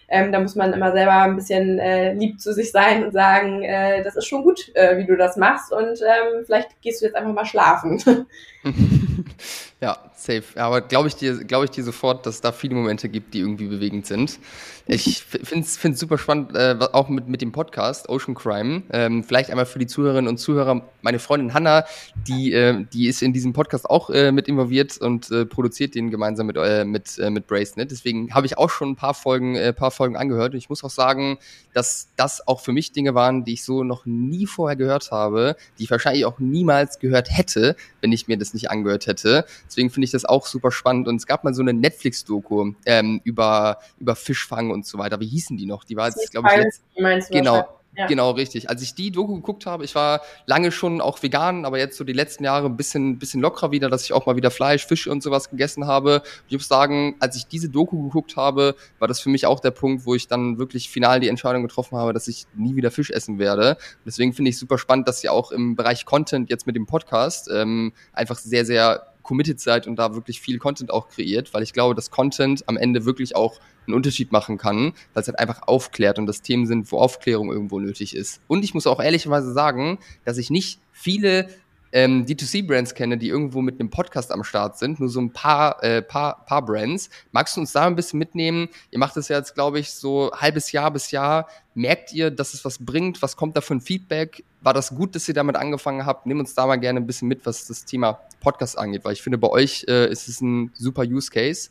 Ähm, 0.10 0.32
da 0.32 0.39
muss 0.39 0.56
man 0.56 0.73
immer 0.73 0.91
selber 0.91 1.23
ein 1.23 1.36
bisschen 1.36 1.80
äh, 1.80 2.13
lieb 2.13 2.39
zu 2.39 2.54
sich 2.54 2.71
sein 2.71 3.04
und 3.06 3.13
sagen, 3.13 3.63
äh, 3.63 4.04
das 4.04 4.15
ist 4.15 4.28
schon 4.28 4.43
gut, 4.43 4.73
äh, 4.76 4.97
wie 4.97 5.06
du 5.06 5.15
das 5.15 5.38
machst 5.38 5.71
und 5.73 6.02
ähm, 6.02 6.43
vielleicht 6.45 6.82
gehst 6.82 7.02
du 7.02 7.06
jetzt 7.06 7.15
einfach 7.15 7.34
mal 7.34 7.45
schlafen. 7.45 8.02
ja, 9.84 9.98
safe. 10.15 10.43
Aber 10.56 10.80
glaube 10.80 11.10
ich 11.10 11.15
dir, 11.17 11.43
glaube 11.43 11.65
ich 11.65 11.72
dir 11.72 11.84
sofort, 11.84 12.26
dass 12.26 12.36
es 12.36 12.41
da 12.41 12.54
viele 12.54 12.74
Momente 12.74 13.10
gibt, 13.10 13.34
die 13.34 13.39
irgendwie 13.39 13.67
bewegend 13.67 14.06
sind. 14.06 14.39
Ich 14.86 15.24
finde 15.24 15.65
es 15.65 16.00
super 16.00 16.17
spannend, 16.17 16.56
äh, 16.56 16.78
auch 16.93 17.10
mit, 17.10 17.28
mit 17.28 17.41
dem 17.41 17.52
Podcast 17.52 18.08
Ocean 18.08 18.34
Crime. 18.34 18.84
Ähm, 18.91 19.26
vielleicht 19.26 19.50
einmal 19.50 19.65
für 19.65 19.80
die 19.80 19.88
Zuhörerinnen 19.88 20.30
und 20.30 20.38
Zuhörer. 20.38 20.88
Meine 21.02 21.19
Freundin 21.19 21.54
Hanna, 21.54 21.84
die, 22.30 22.54
äh, 22.54 22.86
die 22.93 23.08
ist 23.08 23.22
in 23.22 23.34
diesem 23.34 23.52
Podcast 23.52 23.89
auch 23.89 24.10
äh, 24.10 24.32
mit 24.32 24.48
involviert 24.48 24.98
und 25.00 25.30
äh, 25.32 25.46
produziert 25.46 25.96
den 25.96 26.12
gemeinsam 26.12 26.48
mit, 26.48 26.56
äh, 26.56 26.86
mit, 26.86 27.17
äh, 27.19 27.30
mit 27.30 27.48
Bracenet. 27.48 27.91
Deswegen 27.91 28.34
habe 28.34 28.46
ich 28.46 28.58
auch 28.58 28.69
schon 28.69 28.91
ein 28.91 28.96
paar 28.96 29.13
Folgen, 29.13 29.58
paar 29.76 29.91
Folgen 29.91 30.15
angehört. 30.15 30.54
Und 30.54 30.60
ich 30.60 30.69
muss 30.69 30.86
auch 30.86 30.91
sagen, 30.91 31.39
dass 31.74 32.08
das 32.15 32.48
auch 32.48 32.62
für 32.62 32.72
mich 32.72 32.93
Dinge 32.93 33.15
waren, 33.15 33.43
die 33.43 33.54
ich 33.54 33.65
so 33.65 33.84
noch 33.84 34.06
nie 34.06 34.46
vorher 34.46 34.78
gehört 34.78 35.12
habe, 35.12 35.58
die 35.78 35.84
ich 35.84 35.91
wahrscheinlich 35.91 36.24
auch 36.24 36.39
niemals 36.39 37.00
gehört 37.00 37.36
hätte, 37.36 37.76
wenn 38.00 38.13
ich 38.13 38.30
mir 38.30 38.38
das 38.38 38.54
nicht 38.54 38.72
angehört 38.72 39.08
hätte. 39.08 39.46
Deswegen 39.73 39.89
finde 39.89 40.05
ich 40.05 40.12
das 40.12 40.23
auch 40.23 40.45
super 40.45 40.71
spannend. 40.71 41.07
Und 41.07 41.15
es 41.15 41.25
gab 41.25 41.43
mal 41.43 41.53
so 41.55 41.63
eine 41.63 41.73
Netflix-Doku 41.73 42.73
ähm, 42.86 43.21
über, 43.23 43.79
über 43.97 44.15
Fischfang 44.15 44.69
und 44.69 44.86
so 44.86 44.99
weiter. 44.99 45.19
Wie 45.19 45.25
hießen 45.25 45.57
die 45.57 45.65
noch? 45.65 45.83
Die 45.83 45.95
war 45.95 46.09
jetzt, 46.09 46.29
glaube 46.29 46.47
ich, 46.51 46.57
letzt, 46.95 47.31
genau. 47.31 47.67
Ja. 47.95 48.07
Genau, 48.07 48.31
richtig. 48.31 48.69
Als 48.69 48.81
ich 48.81 48.95
die 48.95 49.12
Doku 49.12 49.36
geguckt 49.36 49.67
habe, 49.67 49.86
ich 49.86 49.93
war 49.93 50.21
lange 50.47 50.71
schon 50.71 50.99
auch 50.99 51.21
vegan, 51.21 51.63
aber 51.63 51.77
jetzt 51.77 51.95
so 51.95 52.03
die 52.03 52.13
letzten 52.13 52.43
Jahre 52.43 52.65
ein 52.65 52.75
bisschen, 52.75 53.19
bisschen 53.19 53.39
lockerer 53.39 53.69
wieder, 53.69 53.88
dass 53.88 54.03
ich 54.03 54.13
auch 54.13 54.25
mal 54.25 54.36
wieder 54.36 54.49
Fleisch, 54.49 54.86
Fisch 54.88 55.05
und 55.07 55.21
sowas 55.21 55.51
gegessen 55.51 55.86
habe. 55.86 56.23
Ich 56.47 56.53
muss 56.57 56.67
sagen, 56.67 57.15
als 57.19 57.36
ich 57.36 57.45
diese 57.45 57.69
Doku 57.69 58.01
geguckt 58.01 58.36
habe, 58.36 58.75
war 58.97 59.07
das 59.07 59.19
für 59.19 59.29
mich 59.29 59.45
auch 59.45 59.59
der 59.59 59.71
Punkt, 59.71 60.07
wo 60.07 60.15
ich 60.15 60.27
dann 60.27 60.57
wirklich 60.57 60.89
final 60.89 61.19
die 61.19 61.27
Entscheidung 61.27 61.62
getroffen 61.62 61.97
habe, 61.97 62.13
dass 62.13 62.27
ich 62.27 62.47
nie 62.55 62.75
wieder 62.75 62.89
Fisch 62.89 63.12
essen 63.12 63.38
werde. 63.38 63.77
Deswegen 64.05 64.33
finde 64.33 64.49
ich 64.49 64.57
super 64.57 64.79
spannend, 64.79 65.07
dass 65.07 65.23
ihr 65.23 65.31
auch 65.31 65.51
im 65.51 65.75
Bereich 65.75 66.05
Content 66.05 66.49
jetzt 66.49 66.65
mit 66.65 66.75
dem 66.75 66.88
Podcast 66.88 67.47
ähm, 67.53 67.93
einfach 68.12 68.39
sehr, 68.39 68.65
sehr 68.65 69.12
committed 69.23 69.59
seid 69.59 69.88
und 69.88 69.95
da 69.95 70.13
wirklich 70.13 70.39
viel 70.39 70.59
Content 70.59 70.91
auch 70.91 71.09
kreiert, 71.09 71.53
weil 71.53 71.63
ich 71.63 71.73
glaube, 71.73 71.95
dass 71.95 72.12
Content 72.12 72.67
am 72.67 72.77
Ende 72.77 73.05
wirklich 73.05 73.36
auch 73.36 73.59
einen 73.88 73.95
Unterschied 73.95 74.31
machen 74.31 74.57
kann, 74.57 74.93
weil 75.13 75.21
es 75.21 75.27
halt 75.27 75.39
einfach 75.39 75.63
aufklärt 75.67 76.19
und 76.19 76.25
das 76.25 76.41
Themen 76.41 76.65
sind, 76.65 76.91
wo 76.91 76.99
Aufklärung 76.99 77.51
irgendwo 77.51 77.79
nötig 77.79 78.15
ist. 78.15 78.41
Und 78.47 78.63
ich 78.63 78.73
muss 78.73 78.88
auch 78.88 79.01
ehrlicherweise 79.01 79.51
sagen, 79.53 79.99
dass 80.25 80.38
ich 80.38 80.49
nicht 80.49 80.79
viele 80.91 81.49
ähm, 81.93 82.25
D2C-Brands 82.25 82.95
kenne, 82.95 83.17
die 83.17 83.29
irgendwo 83.29 83.62
mit 83.62 83.79
einem 83.79 83.91
Podcast 83.91 84.31
am 84.31 84.43
Start 84.43 84.77
sind, 84.77 84.99
nur 84.99 85.09
so 85.09 85.21
ein 85.21 85.31
paar, 85.31 85.81
äh, 85.83 86.01
paar, 86.01 86.43
paar 86.45 86.65
Brands. 86.65 87.09
Magst 87.31 87.55
du 87.55 87.62
uns 87.62 87.71
da 87.71 87.86
ein 87.86 87.95
bisschen 87.95 88.17
mitnehmen? 88.17 88.67
Ihr 88.89 88.99
macht 88.99 89.15
das 89.15 89.29
ja 89.29 89.38
jetzt, 89.38 89.53
glaube 89.53 89.79
ich, 89.79 89.91
so 89.91 90.31
halbes 90.33 90.71
Jahr 90.71 90.91
bis 90.91 91.12
Jahr. 91.12 91.47
Merkt 91.75 92.12
ihr, 92.12 92.31
dass 92.31 92.55
es 92.55 92.65
was 92.65 92.83
bringt? 92.83 93.21
Was 93.21 93.38
kommt 93.38 93.55
da 93.55 93.62
für 93.62 93.75
ein 93.75 93.81
Feedback? 93.81 94.43
War 94.62 94.73
das 94.73 94.95
gut, 94.95 95.13
dass 95.13 95.27
ihr 95.27 95.36
damit 95.36 95.55
angefangen 95.55 96.05
habt? 96.05 96.25
Nimm 96.25 96.39
uns 96.39 96.55
da 96.55 96.65
mal 96.65 96.77
gerne 96.77 96.99
ein 96.99 97.05
bisschen 97.05 97.27
mit, 97.27 97.45
was 97.45 97.67
das 97.67 97.86
Thema 97.86 98.19
Podcast 98.43 98.77
angeht, 98.77 99.03
weil 99.03 99.13
ich 99.13 99.21
finde, 99.21 99.38
bei 99.38 99.49
euch 99.49 99.86
äh, 99.88 100.10
ist 100.12 100.27
es 100.27 100.41
ein 100.41 100.71
super 100.75 101.03
Use 101.03 101.32
Case. 101.32 101.69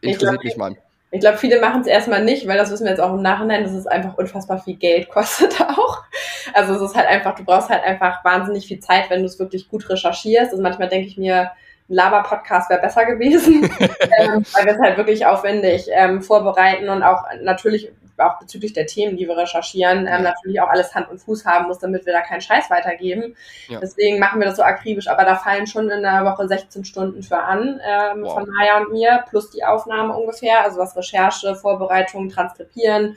Interessiert 0.00 0.44
mich 0.44 0.56
mal. 0.56 0.76
Ich 1.10 1.20
glaube, 1.20 1.38
viele 1.38 1.60
machen 1.60 1.82
es 1.82 1.86
erstmal 1.86 2.24
nicht, 2.24 2.46
weil 2.46 2.58
das 2.58 2.70
wissen 2.70 2.84
wir 2.84 2.90
jetzt 2.90 3.00
auch 3.00 3.14
im 3.14 3.22
Nachhinein, 3.22 3.62
dass 3.62 3.72
es 3.72 3.86
einfach 3.86 4.16
unfassbar 4.18 4.62
viel 4.62 4.76
Geld 4.76 5.08
kostet 5.10 5.60
auch. 5.60 6.02
Also 6.54 6.74
es 6.74 6.90
ist 6.90 6.96
halt 6.96 7.06
einfach, 7.08 7.34
du 7.34 7.44
brauchst 7.44 7.68
halt 7.68 7.84
einfach 7.84 8.24
wahnsinnig 8.24 8.66
viel 8.66 8.80
Zeit, 8.80 9.10
wenn 9.10 9.20
du 9.20 9.26
es 9.26 9.38
wirklich 9.38 9.68
gut 9.68 9.88
recherchierst. 9.88 10.52
Also 10.52 10.62
manchmal 10.62 10.88
denke 10.88 11.08
ich 11.08 11.16
mir, 11.16 11.52
ein 11.88 11.94
Laber-Podcast 11.94 12.68
wäre 12.70 12.80
besser 12.80 13.04
gewesen, 13.04 13.64
ähm, 14.18 14.44
weil 14.52 14.64
wir 14.64 14.72
es 14.72 14.80
halt 14.80 14.96
wirklich 14.96 15.24
aufwendig 15.24 15.86
ähm, 15.92 16.20
vorbereiten 16.22 16.88
und 16.88 17.02
auch 17.02 17.24
natürlich 17.42 17.92
auch 18.18 18.38
bezüglich 18.38 18.72
der 18.72 18.86
Themen, 18.86 19.16
die 19.16 19.26
wir 19.26 19.36
recherchieren, 19.36 20.06
ähm, 20.06 20.22
natürlich 20.22 20.60
auch 20.60 20.68
alles 20.68 20.94
Hand 20.94 21.10
und 21.10 21.18
Fuß 21.18 21.44
haben 21.44 21.66
muss, 21.66 21.78
damit 21.78 22.06
wir 22.06 22.12
da 22.12 22.20
keinen 22.20 22.40
Scheiß 22.40 22.70
weitergeben. 22.70 23.36
Ja. 23.68 23.80
Deswegen 23.80 24.18
machen 24.18 24.40
wir 24.40 24.46
das 24.46 24.56
so 24.56 24.62
akribisch, 24.62 25.08
aber 25.08 25.24
da 25.24 25.36
fallen 25.36 25.66
schon 25.66 25.90
in 25.90 26.02
der 26.02 26.24
Woche 26.24 26.48
16 26.48 26.84
Stunden 26.84 27.22
für 27.22 27.38
an 27.38 27.80
ähm, 27.86 28.22
wow. 28.22 28.34
von 28.34 28.48
Maya 28.48 28.78
und 28.78 28.92
mir, 28.92 29.24
plus 29.28 29.50
die 29.50 29.64
Aufnahme 29.64 30.16
ungefähr, 30.16 30.62
also 30.62 30.78
was 30.78 30.96
Recherche, 30.96 31.54
Vorbereitung, 31.54 32.28
Transkribieren 32.28 33.16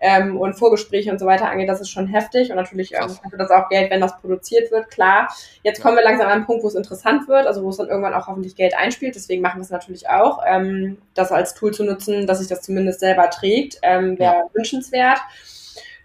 ähm, 0.00 0.36
und 0.36 0.54
Vorgespräche 0.54 1.10
und 1.10 1.18
so 1.18 1.26
weiter 1.26 1.50
angeht, 1.50 1.68
das 1.68 1.80
ist 1.80 1.90
schon 1.90 2.06
heftig 2.06 2.50
und 2.50 2.56
natürlich 2.56 2.94
ähm, 2.94 3.06
kostet 3.06 3.38
das 3.38 3.50
auch 3.50 3.68
Geld, 3.68 3.90
wenn 3.90 4.00
das 4.00 4.18
produziert 4.20 4.70
wird, 4.70 4.90
klar. 4.90 5.28
Jetzt 5.62 5.82
kommen 5.82 5.96
wir 5.96 6.04
langsam 6.04 6.26
an 6.26 6.32
einen 6.32 6.46
Punkt, 6.46 6.62
wo 6.62 6.68
es 6.68 6.74
interessant 6.74 7.28
wird, 7.28 7.46
also 7.46 7.62
wo 7.62 7.70
es 7.70 7.76
dann 7.76 7.88
irgendwann 7.88 8.14
auch 8.14 8.26
hoffentlich 8.26 8.56
Geld 8.56 8.76
einspielt, 8.76 9.14
deswegen 9.14 9.42
machen 9.42 9.58
wir 9.58 9.64
es 9.64 9.70
natürlich 9.70 10.08
auch. 10.08 10.42
Ähm, 10.46 10.98
das 11.14 11.32
als 11.32 11.54
Tool 11.54 11.72
zu 11.72 11.84
nutzen, 11.84 12.26
dass 12.26 12.38
sich 12.38 12.48
das 12.48 12.62
zumindest 12.62 13.00
selber 13.00 13.30
trägt, 13.30 13.78
ähm, 13.82 14.18
wäre 14.18 14.34
ja. 14.34 14.50
wünschenswert. 14.52 15.18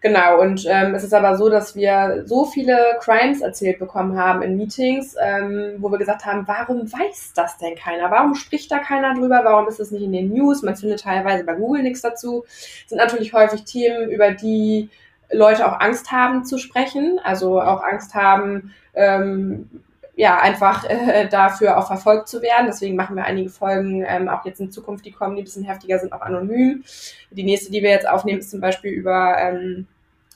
Genau, 0.03 0.41
und 0.41 0.65
ähm, 0.67 0.95
es 0.95 1.05
ist 1.05 1.13
aber 1.13 1.37
so, 1.37 1.47
dass 1.47 1.77
wir 1.77 2.23
so 2.25 2.43
viele 2.43 2.97
Crimes 2.99 3.39
erzählt 3.39 3.79
bekommen 3.79 4.17
haben 4.17 4.41
in 4.41 4.57
Meetings, 4.57 5.15
ähm, 5.17 5.75
wo 5.77 5.89
wir 5.89 5.97
gesagt 5.97 6.25
haben, 6.25 6.45
warum 6.45 6.91
weiß 6.91 7.31
das 7.37 7.57
denn 7.57 7.75
keiner? 7.75 8.11
Warum 8.11 8.35
spricht 8.35 8.69
da 8.69 8.79
keiner 8.79 9.13
drüber? 9.13 9.39
Warum 9.45 9.65
ist 9.69 9.79
das 9.79 9.91
nicht 9.91 10.03
in 10.03 10.11
den 10.11 10.33
News? 10.33 10.61
Man 10.61 10.75
findet 10.75 11.03
teilweise 11.03 11.45
bei 11.45 11.53
Google 11.53 11.83
nichts 11.83 12.01
dazu. 12.01 12.43
Das 12.43 12.89
sind 12.89 12.97
natürlich 12.97 13.31
häufig 13.31 13.63
Themen, 13.63 14.09
über 14.09 14.31
die 14.31 14.89
Leute 15.31 15.65
auch 15.65 15.79
Angst 15.79 16.11
haben 16.11 16.43
zu 16.43 16.57
sprechen, 16.57 17.21
also 17.23 17.61
auch 17.61 17.81
Angst 17.81 18.13
haben, 18.13 18.73
ähm, 18.95 19.69
ja, 20.15 20.39
einfach 20.39 20.87
äh, 20.89 21.27
dafür 21.27 21.77
auch 21.77 21.87
verfolgt 21.87 22.27
zu 22.27 22.41
werden. 22.41 22.67
Deswegen 22.67 22.95
machen 22.95 23.15
wir 23.15 23.25
einige 23.25 23.49
Folgen 23.49 24.05
ähm, 24.07 24.29
auch 24.29 24.45
jetzt 24.45 24.59
in 24.59 24.71
Zukunft, 24.71 25.05
die 25.05 25.11
kommen, 25.11 25.35
die 25.35 25.41
ein 25.41 25.45
bisschen 25.45 25.63
heftiger 25.63 25.99
sind, 25.99 26.13
auch 26.13 26.21
anonym. 26.21 26.83
Die 27.31 27.43
nächste, 27.43 27.71
die 27.71 27.81
wir 27.81 27.89
jetzt 27.89 28.07
aufnehmen, 28.07 28.39
ist 28.39 28.51
zum 28.51 28.61
Beispiel 28.61 28.91
über 28.91 29.37
ähm, 29.39 29.87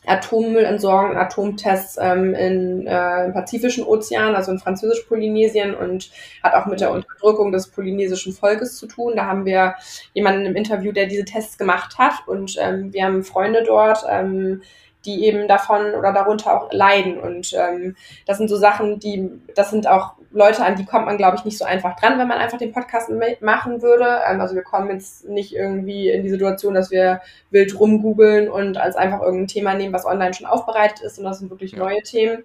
Atommüllentsorgung 0.08 1.18
Atomtests 1.18 1.98
ähm, 2.00 2.34
in, 2.34 2.88
äh, 2.88 3.26
im 3.26 3.34
Pazifischen 3.34 3.84
Ozean, 3.84 4.36
also 4.36 4.52
in 4.52 4.60
Französisch-Polynesien 4.60 5.76
und 5.76 6.10
hat 6.42 6.54
auch 6.54 6.66
mit 6.66 6.80
der 6.80 6.92
Unterdrückung 6.92 7.52
des 7.52 7.68
polynesischen 7.68 8.34
Volkes 8.34 8.78
zu 8.78 8.88
tun. 8.88 9.14
Da 9.16 9.26
haben 9.26 9.46
wir 9.46 9.76
jemanden 10.14 10.46
im 10.46 10.56
Interview, 10.56 10.92
der 10.92 11.08
diese 11.08 11.26
Tests 11.26 11.58
gemacht 11.58 11.98
hat 11.98 12.28
und 12.28 12.56
ähm, 12.60 12.94
wir 12.94 13.04
haben 13.04 13.24
Freunde 13.24 13.64
dort, 13.66 14.06
ähm, 14.10 14.62
die 15.08 15.26
eben 15.26 15.48
davon 15.48 15.96
oder 15.96 16.14
darunter 16.14 16.54
auch 16.54 16.72
leiden. 16.72 17.20
Und 17.20 17.54
ähm, 17.54 17.96
das 18.28 18.38
sind 18.38 18.50
so 18.50 18.58
Sachen, 18.58 19.00
die, 19.00 19.32
das 19.56 19.72
sind 19.72 19.88
auch 19.88 20.14
Leute, 20.32 20.64
an 20.64 20.76
die 20.76 20.86
kommt 20.86 21.06
man, 21.06 21.18
glaube 21.18 21.38
ich, 21.38 21.46
nicht 21.46 21.58
so 21.58 21.66
einfach 21.66 22.00
dran, 22.00 22.20
wenn 22.20 22.28
man 22.28 22.38
einfach 22.38 22.58
den 22.58 22.74
Podcast 22.74 23.10
machen 23.42 23.82
würde. 23.82 24.20
Ähm, 24.30 24.40
also 24.42 24.54
wir 24.54 24.64
kommen 24.64 24.92
jetzt 24.92 25.28
nicht 25.28 25.56
irgendwie 25.56 26.10
in 26.10 26.24
die 26.24 26.30
Situation, 26.30 26.74
dass 26.74 26.92
wir 26.92 27.22
wild 27.50 27.80
rumgoogeln 27.80 28.50
und 28.50 28.78
als 28.78 28.96
einfach 28.96 29.22
irgendein 29.22 29.48
Thema 29.48 29.74
nehmen, 29.74 29.94
was 29.94 30.06
online 30.06 30.34
schon 30.34 30.46
aufbereitet 30.46 31.02
ist, 31.02 31.16
sondern 31.16 31.32
das 31.32 31.40
sind 31.40 31.50
wirklich 31.50 31.76
neue 31.76 32.04
Themen. 32.04 32.44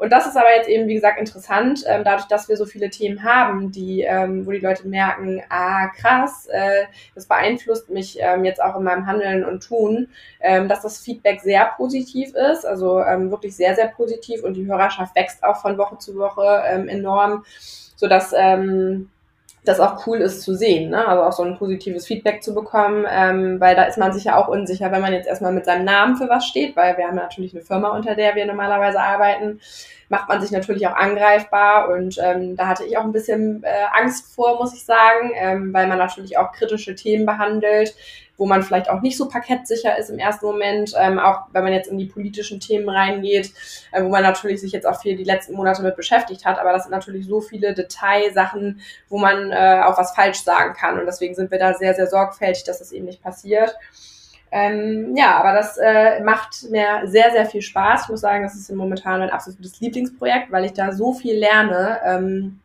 Und 0.00 0.10
das 0.10 0.26
ist 0.26 0.34
aber 0.34 0.54
jetzt 0.56 0.70
eben, 0.70 0.88
wie 0.88 0.94
gesagt, 0.94 1.20
interessant, 1.20 1.84
ähm, 1.86 2.04
dadurch, 2.04 2.24
dass 2.24 2.48
wir 2.48 2.56
so 2.56 2.64
viele 2.64 2.88
Themen 2.88 3.22
haben, 3.22 3.70
die, 3.70 4.00
ähm, 4.00 4.46
wo 4.46 4.50
die 4.50 4.58
Leute 4.58 4.88
merken, 4.88 5.42
ah, 5.50 5.88
krass, 5.88 6.46
äh, 6.50 6.84
das 7.14 7.26
beeinflusst 7.26 7.90
mich 7.90 8.16
ähm, 8.18 8.46
jetzt 8.46 8.62
auch 8.62 8.76
in 8.76 8.84
meinem 8.84 9.06
Handeln 9.06 9.44
und 9.44 9.62
Tun, 9.62 10.08
ähm, 10.40 10.68
dass 10.68 10.80
das 10.80 11.00
Feedback 11.00 11.42
sehr 11.42 11.66
positiv 11.76 12.34
ist, 12.34 12.64
also 12.64 13.02
ähm, 13.02 13.30
wirklich 13.30 13.54
sehr, 13.54 13.74
sehr 13.74 13.88
positiv 13.88 14.42
und 14.42 14.54
die 14.54 14.64
Hörerschaft 14.64 15.14
wächst 15.14 15.44
auch 15.44 15.60
von 15.60 15.76
Woche 15.76 15.98
zu 15.98 16.16
Woche 16.16 16.62
ähm, 16.66 16.88
enorm, 16.88 17.44
sodass 17.94 18.32
ähm, 18.34 19.10
das 19.64 19.78
auch 19.78 20.06
cool 20.06 20.18
ist 20.18 20.42
zu 20.42 20.54
sehen, 20.54 20.90
ne? 20.90 21.06
also 21.06 21.22
auch 21.22 21.32
so 21.32 21.42
ein 21.42 21.58
positives 21.58 22.06
Feedback 22.06 22.42
zu 22.42 22.54
bekommen, 22.54 23.04
ähm, 23.08 23.60
weil 23.60 23.76
da 23.76 23.84
ist 23.84 23.98
man 23.98 24.12
sich 24.12 24.24
ja 24.24 24.36
auch 24.36 24.48
unsicher, 24.48 24.90
wenn 24.90 25.02
man 25.02 25.12
jetzt 25.12 25.28
erstmal 25.28 25.52
mit 25.52 25.66
seinem 25.66 25.84
Namen 25.84 26.16
für 26.16 26.28
was 26.28 26.46
steht, 26.46 26.76
weil 26.76 26.96
wir 26.96 27.06
haben 27.06 27.16
natürlich 27.16 27.54
eine 27.54 27.62
Firma, 27.62 27.90
unter 27.90 28.14
der 28.14 28.34
wir 28.34 28.46
normalerweise 28.46 29.00
arbeiten, 29.00 29.60
macht 30.08 30.28
man 30.28 30.40
sich 30.40 30.50
natürlich 30.50 30.86
auch 30.86 30.96
angreifbar 30.96 31.90
und 31.90 32.18
ähm, 32.22 32.56
da 32.56 32.68
hatte 32.68 32.84
ich 32.84 32.96
auch 32.96 33.04
ein 33.04 33.12
bisschen 33.12 33.62
äh, 33.62 33.68
Angst 33.92 34.34
vor, 34.34 34.58
muss 34.58 34.74
ich 34.74 34.84
sagen, 34.84 35.30
ähm, 35.34 35.72
weil 35.74 35.86
man 35.86 35.98
natürlich 35.98 36.38
auch 36.38 36.52
kritische 36.52 36.94
Themen 36.94 37.26
behandelt, 37.26 37.94
wo 38.40 38.46
man 38.46 38.62
vielleicht 38.62 38.88
auch 38.88 39.02
nicht 39.02 39.18
so 39.18 39.28
parkettsicher 39.28 39.98
ist 39.98 40.08
im 40.08 40.18
ersten 40.18 40.46
Moment, 40.46 40.94
ähm, 40.98 41.18
auch 41.18 41.42
wenn 41.52 41.62
man 41.62 41.74
jetzt 41.74 41.88
in 41.90 41.98
die 41.98 42.06
politischen 42.06 42.58
Themen 42.58 42.88
reingeht, 42.88 43.52
äh, 43.92 44.02
wo 44.02 44.08
man 44.08 44.22
natürlich 44.22 44.62
sich 44.62 44.72
jetzt 44.72 44.86
auch 44.86 44.98
viel 44.98 45.14
die 45.14 45.24
letzten 45.24 45.54
Monate 45.54 45.82
mit 45.82 45.94
beschäftigt 45.94 46.46
hat, 46.46 46.58
aber 46.58 46.72
das 46.72 46.84
sind 46.84 46.92
natürlich 46.92 47.26
so 47.26 47.42
viele 47.42 47.74
Detailsachen, 47.74 48.80
wo 49.10 49.18
man 49.18 49.52
äh, 49.52 49.82
auch 49.84 49.98
was 49.98 50.14
falsch 50.14 50.38
sagen 50.38 50.72
kann 50.72 50.98
und 50.98 51.04
deswegen 51.04 51.34
sind 51.34 51.50
wir 51.50 51.58
da 51.58 51.74
sehr, 51.74 51.94
sehr 51.94 52.06
sorgfältig, 52.06 52.64
dass 52.64 52.78
das 52.78 52.92
eben 52.92 53.04
nicht 53.04 53.22
passiert. 53.22 53.76
Ähm, 54.52 55.14
ja, 55.16 55.36
aber 55.36 55.52
das 55.52 55.76
äh, 55.76 56.20
macht 56.22 56.70
mir 56.70 57.02
sehr, 57.04 57.30
sehr 57.30 57.46
viel 57.46 57.62
Spaß. 57.62 58.04
Ich 58.04 58.08
muss 58.08 58.20
sagen, 58.20 58.42
das 58.42 58.56
ist 58.56 58.72
momentan 58.72 59.20
mein 59.20 59.30
absolutes 59.30 59.78
Lieblingsprojekt, 59.80 60.50
weil 60.50 60.64
ich 60.64 60.72
da 60.72 60.92
so 60.92 61.12
viel 61.12 61.36
lerne. 61.36 62.00
Ähm, 62.04 62.58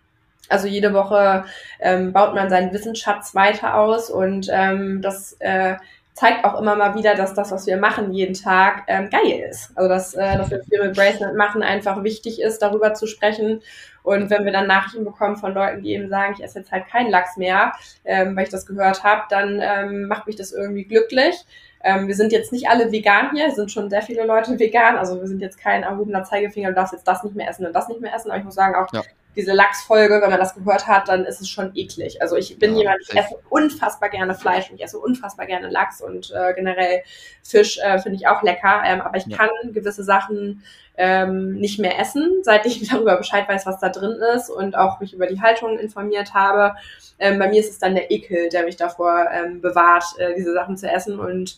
Also 0.50 0.68
jede 0.68 0.94
Woche 0.94 1.46
ähm, 1.80 2.14
baut 2.14 2.36
man 2.36 2.50
seinen 2.50 2.72
Wissensschatz 2.74 3.34
weiter 3.36 3.76
aus 3.76 4.10
und 4.10 4.48
ähm, 4.52 5.02
das 5.02 5.34
äh, 5.40 5.76
zeigt 6.16 6.46
auch 6.46 6.60
immer 6.60 6.76
mal 6.76 6.96
wieder, 6.96 7.14
dass 7.16 7.34
das, 7.34 7.52
was 7.52 7.68
wir 7.68 7.78
machen 7.78 8.14
jeden 8.14 8.36
Tag, 8.36 8.84
ähm, 8.88 9.10
geil 9.10 9.44
ist. 9.50 9.72
Also 9.76 9.90
dass, 9.90 10.14
äh, 10.14 10.38
dass 10.38 10.50
wir 10.50 10.64
viel 10.64 10.82
mit 10.82 10.96
Bracelet 10.96 11.36
machen, 11.36 11.62
einfach 11.62 12.04
wichtig 12.04 12.42
ist, 12.42 12.62
darüber 12.62 12.94
zu 12.94 13.06
sprechen. 13.06 13.62
Und 14.02 14.30
wenn 14.30 14.46
wir 14.46 14.54
dann 14.54 14.68
Nachrichten 14.68 15.04
bekommen 15.04 15.36
von 15.36 15.54
Leuten, 15.54 15.82
die 15.82 15.94
eben 15.94 16.08
sagen, 16.08 16.36
ich 16.38 16.44
esse 16.44 16.60
jetzt 16.60 16.72
halt 16.72 16.88
keinen 16.88 17.10
Lachs 17.10 17.36
mehr, 17.36 17.74
ähm, 18.06 18.36
weil 18.36 18.46
ich 18.46 18.50
das 18.50 18.66
gehört 18.66 19.04
habe, 19.04 19.24
dann 19.30 19.60
ähm, 19.62 20.08
macht 20.08 20.26
mich 20.26 20.38
das 20.38 20.54
irgendwie 20.54 20.86
glücklich. 20.86 21.36
Ähm, 21.84 22.08
wir 22.08 22.16
sind 22.16 22.32
jetzt 22.32 22.54
nicht 22.54 22.70
alle 22.70 22.92
vegan 22.92 23.32
hier, 23.34 23.52
sind 23.52 23.72
schon 23.72 23.90
sehr 23.90 24.02
viele 24.02 24.26
Leute 24.26 24.58
vegan. 24.58 24.96
Also 24.98 25.20
wir 25.20 25.28
sind 25.28 25.42
jetzt 25.42 25.60
kein 25.60 25.84
erhobener 25.84 26.24
Zeigefinger, 26.24 26.70
du 26.70 26.76
darfst 26.76 26.94
jetzt 26.94 27.08
das 27.08 27.24
nicht 27.24 27.36
mehr 27.36 27.50
essen 27.50 27.66
und 27.66 27.74
das 27.74 27.90
nicht 27.90 28.00
mehr 28.00 28.16
essen. 28.16 28.32
Aber 28.32 28.40
ich 28.40 28.46
muss 28.46 28.56
sagen, 28.56 28.76
auch 28.76 28.88
ja 28.94 29.02
diese 29.36 29.54
Lachsfolge, 29.54 30.22
wenn 30.22 30.30
man 30.30 30.40
das 30.40 30.56
gehört 30.56 30.88
hat, 30.88 31.10
dann 31.10 31.26
ist 31.26 31.42
es 31.42 31.50
schon 31.50 31.72
eklig. 31.76 32.22
Also 32.22 32.36
ich 32.36 32.58
bin 32.58 32.74
ja, 32.74 32.80
jemand, 32.80 33.02
ich 33.02 33.16
esse 33.16 33.38
unfassbar 33.50 34.10
gerne 34.10 34.34
Fleisch 34.34 34.70
und 34.70 34.76
ich 34.78 34.84
esse 34.84 34.98
unfassbar 34.98 35.46
gerne 35.46 35.70
Lachs 35.70 36.02
und 36.02 36.32
äh, 36.32 36.54
generell 36.54 37.04
Fisch 37.44 37.78
äh, 37.80 38.00
finde 38.00 38.18
ich 38.18 38.28
auch 38.28 38.44
lecker. 38.44 38.82
Ähm, 38.86 39.02
aber 39.02 39.18
ich 39.18 39.26
ja. 39.26 39.38
kann 39.38 39.50
gewisse 39.74 40.04
Sachen 40.04 40.64
ähm, 40.98 41.56
nicht 41.56 41.80
mehr 41.80 42.00
essen, 42.00 42.32
seit 42.44 42.66
ich 42.66 42.88
darüber 42.88 43.18
Bescheid 43.18 43.48
weiß, 43.48 43.66
was 43.66 43.80
da 43.80 43.90
drin 43.90 44.18
ist 44.36 44.50
und 44.50 44.78
auch 44.78 45.00
mich 45.00 45.14
über 45.14 45.28
die 45.28 45.42
Haltung 45.42 45.78
informiert 45.78 46.34
habe. 46.34 46.76
Ähm, 47.20 47.40
bei 47.40 47.50
mir 47.50 47.60
ist 47.60 47.72
es 47.72 47.80
dann 47.80 47.96
der 47.96 48.12
Ekel, 48.12 48.50
der 48.50 48.64
mich 48.64 48.78
davor 48.78 49.28
ähm, 49.32 49.62
bewahrt, 49.62 50.06
äh, 50.18 50.36
diese 50.36 50.54
Sachen 50.54 50.78
zu 50.78 50.90
essen 50.90 51.20
und 51.20 51.58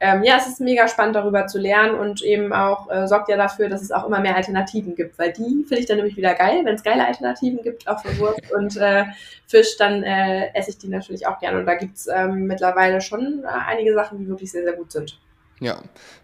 ähm, 0.00 0.22
ja, 0.22 0.36
es 0.36 0.46
ist 0.46 0.60
mega 0.60 0.86
spannend 0.86 1.16
darüber 1.16 1.46
zu 1.46 1.58
lernen 1.58 1.98
und 1.98 2.22
eben 2.22 2.52
auch 2.52 2.88
äh, 2.90 3.08
sorgt 3.08 3.28
ja 3.28 3.36
dafür, 3.36 3.68
dass 3.68 3.82
es 3.82 3.90
auch 3.90 4.06
immer 4.06 4.20
mehr 4.20 4.36
Alternativen 4.36 4.94
gibt, 4.94 5.18
weil 5.18 5.32
die 5.32 5.64
finde 5.66 5.78
ich 5.78 5.86
dann 5.86 5.96
nämlich 5.96 6.16
wieder 6.16 6.34
geil. 6.34 6.60
Wenn 6.64 6.76
es 6.76 6.84
geile 6.84 7.04
Alternativen 7.04 7.62
gibt, 7.62 7.88
auch 7.88 8.00
für 8.00 8.16
Wurst 8.18 8.52
und 8.52 8.76
äh, 8.76 9.04
Fisch, 9.48 9.76
dann 9.76 10.04
äh, 10.04 10.54
esse 10.54 10.70
ich 10.70 10.78
die 10.78 10.88
natürlich 10.88 11.26
auch 11.26 11.40
gerne. 11.40 11.58
Und 11.58 11.66
da 11.66 11.74
gibt's 11.74 12.06
ähm, 12.06 12.46
mittlerweile 12.46 13.00
schon 13.00 13.42
äh, 13.42 13.48
einige 13.48 13.92
Sachen, 13.94 14.18
die 14.18 14.28
wirklich 14.28 14.52
sehr, 14.52 14.62
sehr 14.62 14.74
gut 14.74 14.92
sind. 14.92 15.18
Ja, 15.60 15.78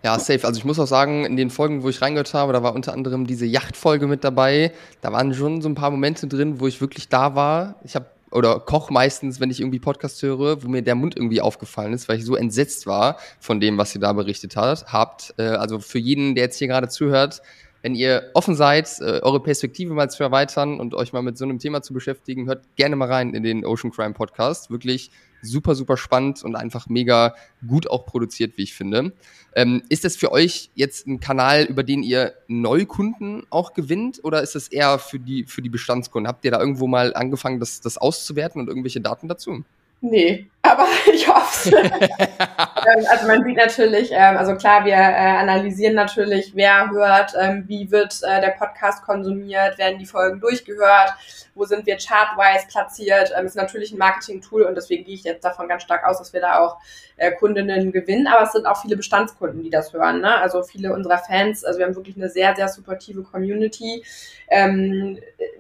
ja, 0.05 0.17
safe. 0.21 0.47
Also 0.47 0.59
ich 0.59 0.65
muss 0.65 0.79
auch 0.79 0.87
sagen, 0.87 1.25
in 1.25 1.37
den 1.37 1.51
Folgen, 1.51 1.83
wo 1.83 1.89
ich 1.89 2.01
reingehört 2.01 2.35
habe, 2.35 2.53
da 2.53 2.63
war 2.63 2.75
unter 2.75 2.93
anderem 2.93 3.27
diese 3.27 3.47
Yachtfolge 3.47 4.07
mit 4.07 4.23
dabei. 4.23 4.71
Da 5.01 5.13
waren 5.13 5.35
schon 5.35 5.61
so 5.61 5.69
ein 5.69 5.75
paar 5.75 5.91
Momente 5.91 6.29
drin, 6.29 6.61
wo 6.61 6.69
ich 6.69 6.81
wirklich 6.81 7.09
da 7.09 7.35
war. 7.35 7.75
Ich 7.83 7.97
habe 7.97 8.07
oder 8.35 8.61
koch 8.61 8.91
meistens, 8.91 9.41
wenn 9.41 9.51
ich 9.51 9.61
irgendwie 9.61 9.79
Podcast 9.79 10.23
höre, 10.23 10.63
wo 10.63 10.69
mir 10.69 10.83
der 10.83 10.95
Mund 10.95 11.17
irgendwie 11.17 11.41
aufgefallen 11.41 11.93
ist, 11.93 12.09
weil 12.09 12.19
ich 12.19 12.25
so 12.25 12.37
entsetzt 12.37 12.87
war 12.87 13.19
von 13.41 13.61
dem, 13.61 13.79
was 13.79 13.95
ihr 13.95 14.01
da 14.01 14.13
berichtet 14.13 14.57
hat, 14.57 14.93
habt. 14.93 15.35
Äh, 15.39 15.43
also 15.43 15.79
für 15.79 15.99
jeden, 15.99 16.35
der 16.35 16.45
jetzt 16.45 16.59
hier 16.59 16.69
gerade 16.69 16.89
zuhört, 16.89 17.43
wenn 17.83 17.95
ihr 17.95 18.31
offen 18.33 18.55
seid, 18.55 18.89
äh, 19.01 19.21
eure 19.21 19.43
Perspektive 19.43 19.93
mal 19.93 20.09
zu 20.09 20.23
erweitern 20.23 20.81
und 20.81 20.95
euch 20.95 21.13
mal 21.13 21.23
mit 21.23 21.37
so 21.37 21.45
einem 21.45 21.59
Thema 21.59 21.83
zu 21.83 21.93
beschäftigen, 21.93 22.47
hört 22.47 22.65
gerne 22.77 22.97
mal 22.97 23.13
rein 23.13 23.35
in 23.35 23.43
den 23.43 23.65
Ocean 23.67 23.93
Crime 23.93 24.15
Podcast. 24.15 24.71
Wirklich 24.71 25.11
super, 25.45 25.75
super 25.75 25.97
spannend 25.97 26.43
und 26.43 26.57
einfach 26.57 26.89
mega 26.89 27.35
gut 27.67 27.89
auch 27.91 28.07
produziert, 28.07 28.57
wie 28.57 28.63
ich 28.63 28.75
finde. 28.75 29.13
Ähm, 29.55 29.83
ist 29.89 30.05
das 30.05 30.17
für 30.17 30.33
euch 30.33 30.71
jetzt 30.75 31.07
ein 31.07 31.21
Kanal, 31.21 31.65
über 31.65 31.83
den 31.83 32.03
ihr 32.03 32.35
Neukunden 32.49 33.47
auch 33.51 33.73
gewinnt 33.73 34.21
oder 34.25 34.43
ist 34.43 34.55
das 34.55 34.69
eher 34.69 34.99
für 34.99 35.19
die, 35.19 35.45
für 35.45 35.63
die 35.63 35.69
Bestandskunden? 35.69 36.29
Habt 36.29 36.45
ihr 36.45 36.51
da 36.51 36.61
irgendwo 36.61 36.87
mal 36.87 37.15
angefangen, 37.15 37.61
das, 37.61 37.81
das 37.81 37.99
auszuwerten 37.99 38.61
und 38.61 38.69
irgendwelche 38.69 39.01
Daten 39.01 39.29
dazu? 39.29 39.65
Nee, 40.01 40.47
aber 40.65 40.87
ich 41.13 41.29
hoffe 41.29 41.71
ähm, 41.77 43.07
Also 43.11 43.27
man 43.27 43.45
sieht 43.45 43.57
natürlich, 43.57 44.11
ähm, 44.13 44.37
also 44.37 44.55
klar, 44.57 44.85
wir 44.85 44.95
äh, 44.95 44.97
analysieren 44.97 45.95
natürlich, 45.95 46.53
wer 46.55 46.91
hört, 46.91 47.35
ähm, 47.39 47.65
wie 47.67 47.91
wird 47.91 48.21
äh, 48.23 48.41
der 48.41 48.51
Podcast 48.59 49.05
konsumiert, 49.05 49.79
werden 49.79 49.99
die 49.99 50.07
Folgen 50.07 50.41
durchgehört, 50.41 51.13
wo 51.55 51.65
sind 51.65 51.87
wir 51.87 51.97
chartwise 51.97 52.67
platziert. 52.69 53.33
Ähm, 53.37 53.47
ist 53.47 53.57
natürlich 53.57 53.93
ein 53.93 53.99
Marketing-Tool 53.99 54.63
und 54.63 54.75
deswegen 54.75 55.05
gehe 55.05 55.15
ich 55.15 55.25
jetzt 55.25 55.45
davon 55.45 55.69
ganz 55.69 55.83
stark 55.83 56.05
aus, 56.05 56.19
dass 56.19 56.33
wir 56.33 56.41
da 56.41 56.59
auch 56.59 56.79
äh, 57.17 57.33
Kundinnen 57.33 57.93
gewinnen. 57.93 58.27
Aber 58.27 58.45
es 58.45 58.53
sind 58.53 58.67
auch 58.67 58.81
viele 58.81 58.97
Bestandskunden, 58.97 59.63
die 59.63 59.71
das 59.71 59.93
hören. 59.93 60.21
Ne? 60.21 60.37
Also 60.41 60.63
viele 60.63 60.93
unserer 60.93 61.19
Fans, 61.19 61.65
also 61.65 61.79
wir 61.79 61.87
haben 61.87 61.95
wirklich 61.95 62.17
eine 62.17 62.29
sehr, 62.29 62.55
sehr 62.57 62.69
supportive 62.69 63.23
Community. 63.23 64.05
Ähm, 64.49 65.19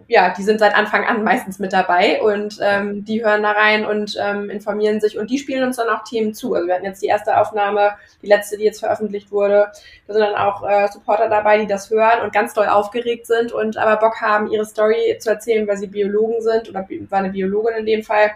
ja, 0.08 0.34
die 0.36 0.42
sind 0.42 0.58
seit 0.58 0.74
Anfang 0.74 1.04
an 1.04 1.24
meistens 1.24 1.58
mit 1.58 1.72
dabei 1.72 2.20
und 2.22 2.58
ähm, 2.60 3.04
die 3.04 3.24
hören 3.24 3.42
da 3.42 3.52
rein 3.52 3.86
und 3.86 4.16
ähm, 4.20 4.50
informieren 4.50 4.93
sich 5.00 5.18
und 5.18 5.30
die 5.30 5.38
spielen 5.38 5.64
uns 5.64 5.76
dann 5.76 5.88
auch 5.88 6.04
Themen 6.04 6.34
zu. 6.34 6.54
Also 6.54 6.66
wir 6.66 6.74
hatten 6.74 6.84
jetzt 6.84 7.02
die 7.02 7.06
erste 7.06 7.38
Aufnahme, 7.38 7.92
die 8.22 8.26
letzte, 8.26 8.56
die 8.56 8.64
jetzt 8.64 8.80
veröffentlicht 8.80 9.30
wurde. 9.30 9.68
Da 10.06 10.12
sind 10.12 10.22
dann 10.22 10.34
auch 10.34 10.68
äh, 10.68 10.88
Supporter 10.88 11.28
dabei, 11.28 11.58
die 11.58 11.66
das 11.66 11.90
hören 11.90 12.22
und 12.22 12.32
ganz 12.32 12.54
doll 12.54 12.66
aufgeregt 12.66 13.26
sind 13.26 13.52
und 13.52 13.76
aber 13.76 13.96
Bock 13.96 14.20
haben, 14.20 14.50
ihre 14.50 14.64
Story 14.64 15.16
zu 15.18 15.30
erzählen, 15.30 15.66
weil 15.66 15.76
sie 15.76 15.86
Biologen 15.86 16.40
sind 16.40 16.68
oder 16.68 16.86
war 17.10 17.18
eine 17.18 17.30
Biologin 17.30 17.76
in 17.78 17.86
dem 17.86 18.02
Fall 18.02 18.32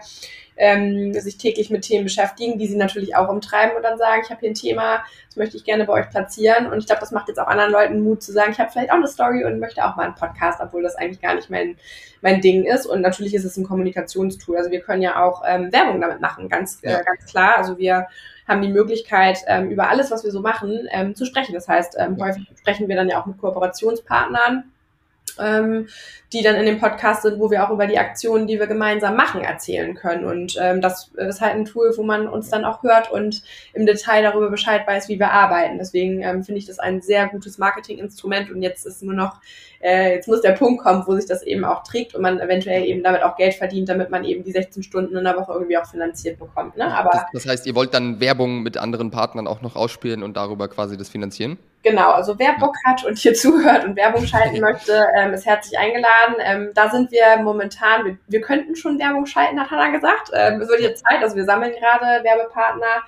ähm, 0.59 1.13
sich 1.13 1.37
täglich 1.37 1.69
mit 1.69 1.83
Themen 1.83 2.03
beschäftigen, 2.03 2.59
die 2.59 2.67
sie 2.67 2.75
natürlich 2.75 3.15
auch 3.15 3.29
umtreiben 3.29 3.77
und 3.77 3.83
dann 3.83 3.97
sagen, 3.97 4.21
ich 4.23 4.29
habe 4.29 4.41
hier 4.41 4.49
ein 4.49 4.55
Thema, 4.55 5.03
das 5.27 5.37
möchte 5.37 5.55
ich 5.55 5.63
gerne 5.63 5.85
bei 5.85 5.93
euch 5.93 6.09
platzieren. 6.09 6.67
Und 6.67 6.79
ich 6.79 6.85
glaube, 6.85 6.99
das 6.99 7.11
macht 7.11 7.29
jetzt 7.29 7.39
auch 7.39 7.47
anderen 7.47 7.71
Leuten 7.71 8.01
Mut 8.01 8.21
zu 8.21 8.33
sagen, 8.33 8.51
ich 8.51 8.59
habe 8.59 8.69
vielleicht 8.69 8.91
auch 8.91 8.97
eine 8.97 9.07
Story 9.07 9.45
und 9.45 9.59
möchte 9.59 9.83
auch 9.85 9.95
mal 9.95 10.03
einen 10.03 10.15
Podcast, 10.15 10.59
obwohl 10.61 10.83
das 10.83 10.95
eigentlich 10.95 11.21
gar 11.21 11.33
nicht 11.33 11.49
mein, 11.49 11.77
mein 12.21 12.41
Ding 12.41 12.65
ist. 12.65 12.85
Und 12.85 13.01
natürlich 13.01 13.33
ist 13.33 13.45
es 13.45 13.55
ein 13.55 13.65
Kommunikationstool. 13.65 14.57
Also 14.57 14.69
wir 14.69 14.81
können 14.81 15.01
ja 15.01 15.23
auch 15.23 15.43
ähm, 15.47 15.71
Werbung 15.71 16.01
damit 16.01 16.19
machen, 16.19 16.49
ganz, 16.49 16.79
äh, 16.83 16.91
ja. 16.91 16.99
äh, 16.99 17.03
ganz 17.05 17.25
klar. 17.25 17.57
Also 17.57 17.77
wir 17.77 18.07
haben 18.45 18.61
die 18.61 18.67
Möglichkeit, 18.67 19.37
ähm, 19.47 19.69
über 19.69 19.89
alles, 19.89 20.11
was 20.11 20.25
wir 20.25 20.31
so 20.31 20.41
machen, 20.41 20.89
ähm, 20.91 21.15
zu 21.15 21.25
sprechen. 21.25 21.53
Das 21.53 21.69
heißt, 21.69 21.95
ähm, 21.97 22.17
häufig 22.19 22.45
sprechen 22.59 22.89
wir 22.89 22.97
dann 22.97 23.07
ja 23.07 23.21
auch 23.21 23.25
mit 23.25 23.37
Kooperationspartnern 23.37 24.65
ähm, 25.39 25.87
die 26.31 26.43
dann 26.43 26.55
in 26.55 26.65
dem 26.65 26.79
Podcast 26.79 27.23
sind, 27.23 27.39
wo 27.39 27.49
wir 27.49 27.65
auch 27.65 27.71
über 27.71 27.87
die 27.87 27.97
Aktionen, 27.97 28.47
die 28.47 28.59
wir 28.59 28.67
gemeinsam 28.67 29.15
machen, 29.15 29.41
erzählen 29.41 29.95
können. 29.95 30.25
Und 30.25 30.57
ähm, 30.61 30.81
das 30.81 31.11
ist 31.15 31.41
halt 31.41 31.55
ein 31.55 31.65
Tool, 31.65 31.93
wo 31.97 32.03
man 32.03 32.27
uns 32.27 32.49
dann 32.49 32.65
auch 32.65 32.83
hört 32.83 33.11
und 33.11 33.43
im 33.73 33.85
Detail 33.85 34.21
darüber 34.21 34.49
Bescheid 34.49 34.85
weiß, 34.85 35.09
wie 35.09 35.19
wir 35.19 35.31
arbeiten. 35.31 35.77
Deswegen 35.77 36.21
ähm, 36.21 36.43
finde 36.43 36.59
ich 36.59 36.65
das 36.65 36.79
ein 36.79 37.01
sehr 37.01 37.27
gutes 37.27 37.57
Marketinginstrument 37.57 38.51
und 38.51 38.61
jetzt 38.61 38.85
ist 38.85 39.03
nur 39.03 39.15
noch, 39.15 39.39
äh, 39.81 40.15
jetzt 40.15 40.27
muss 40.27 40.41
der 40.41 40.51
Punkt 40.51 40.83
kommen, 40.83 41.03
wo 41.05 41.15
sich 41.15 41.25
das 41.25 41.43
eben 41.43 41.63
auch 41.63 41.83
trägt 41.83 42.13
und 42.15 42.21
man 42.21 42.39
eventuell 42.39 42.83
eben 42.85 43.03
damit 43.03 43.23
auch 43.23 43.35
Geld 43.35 43.53
verdient, 43.53 43.89
damit 43.89 44.09
man 44.09 44.25
eben 44.25 44.43
die 44.43 44.51
16 44.51 44.83
Stunden 44.83 45.15
in 45.15 45.23
der 45.23 45.37
Woche 45.37 45.53
irgendwie 45.53 45.77
auch 45.77 45.85
finanziert 45.85 46.37
bekommt. 46.37 46.75
Ne? 46.77 46.93
Aber 46.93 47.09
das, 47.11 47.23
das 47.33 47.47
heißt, 47.47 47.67
ihr 47.67 47.75
wollt 47.75 47.93
dann 47.93 48.19
Werbung 48.19 48.61
mit 48.61 48.77
anderen 48.77 49.11
Partnern 49.11 49.47
auch 49.47 49.61
noch 49.61 49.75
ausspielen 49.75 50.23
und 50.23 50.35
darüber 50.35 50.67
quasi 50.67 50.97
das 50.97 51.09
finanzieren? 51.09 51.57
Genau, 51.81 52.11
also 52.11 52.37
wer 52.37 52.57
Bock 52.59 52.75
hat 52.85 53.05
und 53.05 53.17
hier 53.17 53.33
zuhört 53.35 53.85
und 53.85 53.95
Werbung 53.95 54.25
schalten 54.25 54.59
möchte, 54.61 55.07
ähm, 55.17 55.33
ist 55.33 55.45
herzlich 55.45 55.79
eingeladen. 55.79 56.35
Ähm, 56.39 56.71
da 56.75 56.89
sind 56.89 57.11
wir 57.11 57.41
momentan, 57.41 58.05
wir, 58.05 58.17
wir 58.27 58.41
könnten 58.41 58.75
schon 58.75 58.99
Werbung 58.99 59.25
schalten, 59.25 59.59
hat 59.59 59.71
Hannah 59.71 59.91
gesagt. 59.91 60.31
Ähm, 60.33 60.59
es 60.59 60.67
wird 60.67 60.81
jetzt 60.81 61.05
Zeit, 61.05 61.23
also 61.23 61.35
wir 61.35 61.45
sammeln 61.45 61.71
gerade 61.71 62.23
Werbepartner. 62.23 63.03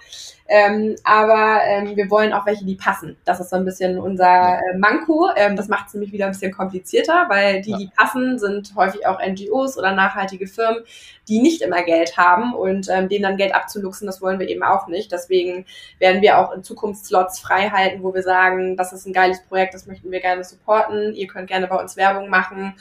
Ähm, 0.54 0.98
aber 1.06 1.62
ähm, 1.64 1.96
wir 1.96 2.10
wollen 2.10 2.34
auch 2.34 2.46
welche, 2.46 2.66
die 2.66 2.76
passen. 2.76 3.16
Das 3.24 3.40
ist 3.40 3.52
so 3.52 3.56
ein 3.56 3.64
bisschen 3.64 3.98
unser 3.98 4.60
äh, 4.60 4.78
Manko. 4.78 5.30
Ähm, 5.38 5.56
das 5.56 5.70
macht 5.70 5.88
es 5.88 5.94
nämlich 5.94 6.12
wieder 6.12 6.26
ein 6.26 6.34
bisschen 6.34 6.52
komplizierter, 6.52 7.28
weil 7.30 7.62
die, 7.62 7.72
die 7.72 7.90
passen, 7.96 8.38
sind 8.38 8.74
häufig 8.76 9.08
auch 9.08 9.26
NGOs 9.26 9.78
oder 9.78 9.94
nachhaltige 9.94 10.48
Firmen, 10.48 10.84
die 11.30 11.42
nicht 11.42 11.62
immer 11.62 11.84
Geld 11.84 12.18
haben 12.18 12.54
und 12.54 12.90
ähm, 12.90 13.08
denen 13.08 13.24
dann 13.24 13.38
Geld 13.38 13.56
abzuluxen, 13.56 14.06
das 14.06 14.22
wollen 14.22 14.42
wir 14.42 14.50
eben 14.50 14.62
auch 14.62 14.88
nicht. 14.88 15.14
Deswegen 15.14 15.66
werden 16.00 16.22
wir 16.22 16.38
auch 16.38 16.52
in 16.52 16.66
Zukunft 16.66 17.06
Slots 17.06 17.40
frei 17.40 17.70
halten, 17.70 18.04
wo 18.04 18.14
wir 18.14 18.24
sagen, 18.24 18.76
das 18.76 18.92
ist 18.92 19.06
ein 19.06 19.14
geiles 19.14 19.42
Projekt, 19.44 19.74
das 19.74 19.88
möchten 19.88 20.12
wir 20.12 20.20
gerne 20.20 20.44
supporten. 20.44 21.14
Ihr 21.14 21.28
könnt 21.28 21.48
gerne 21.48 21.68
bei 21.68 21.80
uns 21.80 21.96
Werbung 21.96 22.30
machen, 22.30 22.74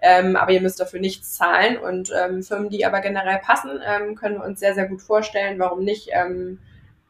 ähm, 0.00 0.34
aber 0.34 0.52
ihr 0.52 0.62
müsst 0.62 0.80
dafür 0.80 1.00
nichts 1.00 1.34
zahlen. 1.34 1.76
Und 1.76 2.10
ähm, 2.18 2.42
Firmen, 2.42 2.70
die 2.70 2.86
aber 2.86 3.02
generell 3.02 3.38
passen, 3.40 3.80
ähm, 3.86 4.14
können 4.14 4.36
wir 4.36 4.44
uns 4.44 4.60
sehr, 4.60 4.72
sehr 4.72 4.86
gut 4.86 5.02
vorstellen. 5.02 5.58
Warum 5.58 5.84
nicht? 5.84 6.08
Ähm, 6.12 6.58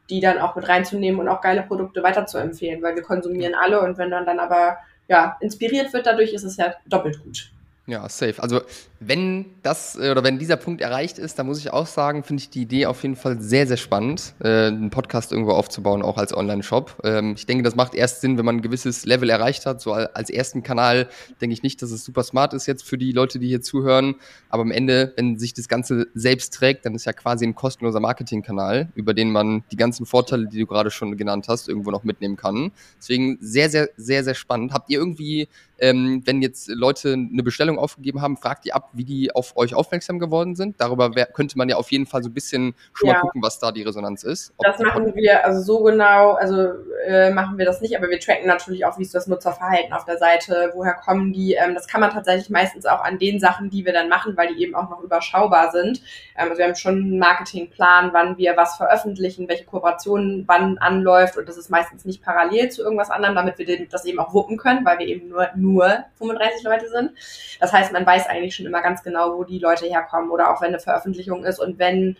die 0.09 0.19
dann 0.19 0.39
auch 0.39 0.55
mit 0.55 0.67
reinzunehmen 0.67 1.19
und 1.19 1.27
auch 1.27 1.41
geile 1.41 1.63
Produkte 1.63 2.03
weiterzuempfehlen, 2.03 2.81
weil 2.81 2.95
wir 2.95 3.03
konsumieren 3.03 3.55
alle 3.55 3.81
und 3.81 3.97
wenn 3.97 4.09
dann 4.09 4.25
dann 4.25 4.39
aber 4.39 4.77
ja 5.07 5.37
inspiriert 5.39 5.93
wird 5.93 6.05
dadurch, 6.05 6.33
ist 6.33 6.43
es 6.43 6.57
ja 6.57 6.73
doppelt 6.87 7.23
gut. 7.23 7.51
Ja, 7.89 8.07
safe. 8.07 8.35
Also 8.37 8.61
wenn 8.99 9.45
das 9.63 9.95
äh, 9.95 10.11
oder 10.11 10.23
wenn 10.23 10.37
dieser 10.37 10.57
Punkt 10.57 10.79
erreicht 10.79 11.17
ist, 11.17 11.39
dann 11.39 11.47
muss 11.47 11.57
ich 11.57 11.73
auch 11.73 11.87
sagen, 11.87 12.23
finde 12.23 12.41
ich 12.41 12.51
die 12.51 12.61
Idee 12.61 12.85
auf 12.85 13.01
jeden 13.01 13.15
Fall 13.15 13.41
sehr, 13.41 13.65
sehr 13.65 13.77
spannend, 13.77 14.35
äh, 14.43 14.67
einen 14.67 14.91
Podcast 14.91 15.31
irgendwo 15.31 15.53
aufzubauen, 15.53 16.03
auch 16.03 16.19
als 16.19 16.37
Online-Shop. 16.37 17.01
Ähm, 17.03 17.33
ich 17.35 17.47
denke, 17.47 17.63
das 17.63 17.75
macht 17.75 17.95
erst 17.95 18.21
Sinn, 18.21 18.37
wenn 18.37 18.45
man 18.45 18.57
ein 18.57 18.61
gewisses 18.61 19.07
Level 19.07 19.27
erreicht 19.31 19.65
hat. 19.65 19.81
So 19.81 19.93
als 19.93 20.29
ersten 20.29 20.61
Kanal 20.61 21.09
denke 21.41 21.53
ich 21.53 21.63
nicht, 21.63 21.81
dass 21.81 21.89
es 21.89 22.05
super 22.05 22.21
smart 22.21 22.53
ist 22.53 22.67
jetzt 22.67 22.83
für 22.83 22.99
die 22.99 23.11
Leute, 23.11 23.39
die 23.39 23.47
hier 23.47 23.63
zuhören. 23.63 24.13
Aber 24.49 24.61
am 24.61 24.71
Ende, 24.71 25.13
wenn 25.15 25.39
sich 25.39 25.55
das 25.55 25.67
Ganze 25.67 26.05
selbst 26.13 26.53
trägt, 26.53 26.85
dann 26.85 26.93
ist 26.93 27.05
ja 27.05 27.13
quasi 27.13 27.43
ein 27.43 27.55
kostenloser 27.55 28.01
Marketingkanal, 28.01 28.89
über 28.93 29.15
den 29.15 29.31
man 29.31 29.63
die 29.71 29.77
ganzen 29.77 30.05
Vorteile, 30.05 30.45
die 30.45 30.59
du 30.59 30.67
gerade 30.67 30.91
schon 30.91 31.17
genannt 31.17 31.47
hast, 31.47 31.69
irgendwo 31.69 31.89
noch 31.89 32.03
mitnehmen 32.03 32.35
kann. 32.35 32.71
Deswegen 32.99 33.39
sehr, 33.41 33.71
sehr, 33.71 33.89
sehr, 33.97 34.23
sehr 34.23 34.35
spannend. 34.35 34.73
Habt 34.73 34.91
ihr 34.91 34.99
irgendwie 34.99 35.47
ähm, 35.81 36.21
wenn 36.25 36.41
jetzt 36.41 36.69
Leute 36.69 37.13
eine 37.13 37.43
Bestellung 37.43 37.79
aufgegeben 37.79 38.21
haben, 38.21 38.37
fragt 38.37 38.65
ihr 38.65 38.75
ab, 38.75 38.89
wie 38.93 39.05
die 39.05 39.33
auf 39.33 39.55
euch 39.57 39.73
aufmerksam 39.73 40.19
geworden 40.19 40.55
sind. 40.55 40.79
Darüber 40.79 41.15
wär, 41.15 41.25
könnte 41.25 41.57
man 41.57 41.69
ja 41.69 41.77
auf 41.77 41.91
jeden 41.91 42.05
Fall 42.05 42.23
so 42.23 42.29
ein 42.29 42.33
bisschen 42.33 42.75
schon 42.93 43.09
ja. 43.09 43.15
mal 43.15 43.21
gucken, 43.21 43.41
was 43.41 43.59
da 43.59 43.71
die 43.71 43.83
Resonanz 43.83 44.23
ist. 44.23 44.53
Das 44.59 44.79
machen 44.79 45.15
wir 45.15 45.45
also 45.45 45.61
so 45.61 45.83
genau, 45.83 46.33
also 46.33 46.73
äh, 47.05 47.31
machen 47.31 47.57
wir 47.57 47.65
das 47.65 47.81
nicht, 47.81 47.97
aber 47.97 48.09
wir 48.09 48.19
tracken 48.19 48.47
natürlich 48.47 48.85
auch, 48.85 48.97
wie 48.97 49.03
ist 49.03 49.15
das 49.15 49.27
Nutzerverhalten 49.27 49.93
auf 49.93 50.05
der 50.05 50.17
Seite, 50.17 50.71
woher 50.75 50.93
kommen 50.93 51.33
die. 51.33 51.53
Ähm, 51.53 51.73
das 51.73 51.87
kann 51.87 52.01
man 52.01 52.11
tatsächlich 52.11 52.49
meistens 52.49 52.85
auch 52.85 53.03
an 53.03 53.19
den 53.19 53.39
Sachen, 53.39 53.69
die 53.69 53.85
wir 53.85 53.93
dann 53.93 54.09
machen, 54.09 54.35
weil 54.37 54.53
die 54.53 54.61
eben 54.61 54.75
auch 54.75 54.89
noch 54.89 55.01
überschaubar 55.01 55.71
sind. 55.71 56.01
Ähm, 56.37 56.49
also 56.49 56.57
wir 56.57 56.65
haben 56.65 56.75
schon 56.75 56.95
einen 56.95 57.19
Marketingplan, 57.19 58.09
wann 58.13 58.37
wir 58.37 58.57
was 58.57 58.77
veröffentlichen, 58.77 59.47
welche 59.47 59.65
Kooperationen 59.65 60.43
wann 60.47 60.77
anläuft 60.77 61.37
und 61.37 61.47
das 61.47 61.57
ist 61.57 61.69
meistens 61.69 62.05
nicht 62.05 62.23
parallel 62.23 62.69
zu 62.69 62.83
irgendwas 62.83 63.09
anderem, 63.09 63.35
damit 63.35 63.57
wir 63.57 63.87
das 63.87 64.05
eben 64.05 64.19
auch 64.19 64.33
wuppen 64.33 64.57
können, 64.57 64.85
weil 64.85 64.99
wir 64.99 65.07
eben 65.07 65.29
nur, 65.29 65.47
nur 65.55 65.68
35 65.77 66.63
Leute 66.63 66.89
sind. 66.89 67.11
Das 67.59 67.73
heißt, 67.73 67.91
man 67.91 68.05
weiß 68.05 68.27
eigentlich 68.27 68.55
schon 68.55 68.65
immer 68.65 68.81
ganz 68.81 69.03
genau, 69.03 69.37
wo 69.37 69.43
die 69.43 69.59
Leute 69.59 69.85
herkommen 69.85 70.31
oder 70.31 70.53
auch 70.53 70.61
wenn 70.61 70.69
eine 70.69 70.79
Veröffentlichung 70.79 71.43
ist 71.45 71.59
und 71.59 71.79
wenn 71.79 72.17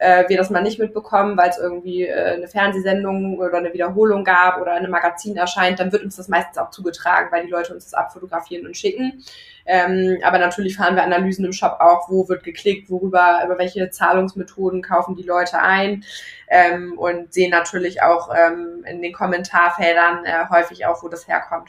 äh, 0.00 0.26
wir 0.28 0.38
das 0.38 0.48
mal 0.48 0.62
nicht 0.62 0.78
mitbekommen, 0.78 1.36
weil 1.36 1.50
es 1.50 1.58
irgendwie 1.58 2.06
äh, 2.06 2.34
eine 2.34 2.48
Fernsehsendung 2.48 3.38
oder 3.38 3.58
eine 3.58 3.72
Wiederholung 3.74 4.24
gab 4.24 4.58
oder 4.60 4.72
ein 4.72 4.90
Magazin 4.90 5.36
erscheint, 5.36 5.78
dann 5.78 5.92
wird 5.92 6.02
uns 6.02 6.16
das 6.16 6.28
meistens 6.28 6.56
auch 6.56 6.70
zugetragen, 6.70 7.28
weil 7.30 7.44
die 7.44 7.50
Leute 7.50 7.74
uns 7.74 7.84
das 7.84 7.94
abfotografieren 7.94 8.66
und 8.66 8.76
schicken. 8.76 9.22
Ähm, 9.66 10.18
aber 10.24 10.38
natürlich 10.38 10.76
fahren 10.76 10.96
wir 10.96 11.02
Analysen 11.02 11.44
im 11.44 11.52
Shop 11.52 11.76
auch, 11.80 12.08
wo 12.08 12.26
wird 12.28 12.44
geklickt, 12.44 12.90
worüber, 12.90 13.42
über 13.44 13.58
welche 13.58 13.90
Zahlungsmethoden 13.90 14.80
kaufen 14.80 15.16
die 15.16 15.22
Leute 15.22 15.60
ein 15.60 16.02
ähm, 16.48 16.98
und 16.98 17.34
sehen 17.34 17.50
natürlich 17.50 18.02
auch 18.02 18.34
ähm, 18.34 18.84
in 18.88 19.02
den 19.02 19.12
Kommentarfeldern 19.12 20.24
äh, 20.24 20.48
häufig 20.48 20.86
auch, 20.86 21.02
wo 21.02 21.08
das 21.08 21.28
herkommt. 21.28 21.68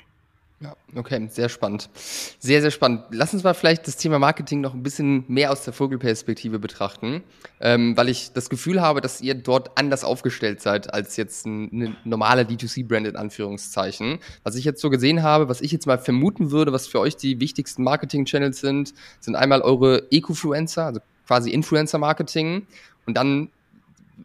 Ja, 0.62 0.76
okay, 0.94 1.28
sehr 1.32 1.50
spannend. 1.50 1.90
Sehr, 2.38 2.62
sehr 2.62 2.70
spannend. 2.70 3.06
Lass 3.10 3.34
uns 3.34 3.44
mal 3.44 3.56
vielleicht 3.56 3.88
das 3.88 3.98
Thema 3.98 4.20
Marketing 4.20 4.62
noch 4.62 4.76
ein 4.76 4.84
bisschen 4.84 5.26
mehr 5.28 5.52
aus 5.52 5.64
der 5.64 5.74
Vogelperspektive 5.74 6.60
betrachten, 6.60 7.24
ähm, 7.60 7.98
weil 7.98 8.10
ich 8.10 8.32
das 8.34 8.48
Gefühl 8.48 8.80
habe, 8.80 9.02
dass 9.02 9.22
ihr 9.22 9.34
dort 9.34 9.76
anders 9.80 10.04
aufgestellt 10.04 10.62
seid 10.62 10.94
als 10.94 11.18
jetzt 11.18 11.48
ein, 11.48 11.98
normaler 12.04 12.44
D2C-Brand 12.44 13.08
in 13.08 13.16
Anführungszeichen. 13.16 14.20
Was 14.44 14.56
ich 14.56 14.64
jetzt 14.64 14.82
so 14.82 14.92
gesehen 14.92 15.24
habe, 15.24 15.50
was 15.50 15.62
ich 15.62 15.72
jetzt 15.72 15.88
mal 15.88 15.98
vermuten 15.98 16.52
würde, 16.52 16.72
was 16.72 16.86
für 16.86 17.00
euch 17.00 17.18
die 17.18 17.40
wichtigsten 17.40 17.82
Marketing-Channels 17.84 18.60
sind, 18.60 18.94
sind 19.20 19.36
einmal 19.36 19.62
eure 19.62 20.12
Ecofluencer, 20.12 20.86
also 20.86 21.00
quasi 21.26 21.50
Influencer-Marketing 21.50 22.68
und 23.08 23.18
dann 23.18 23.50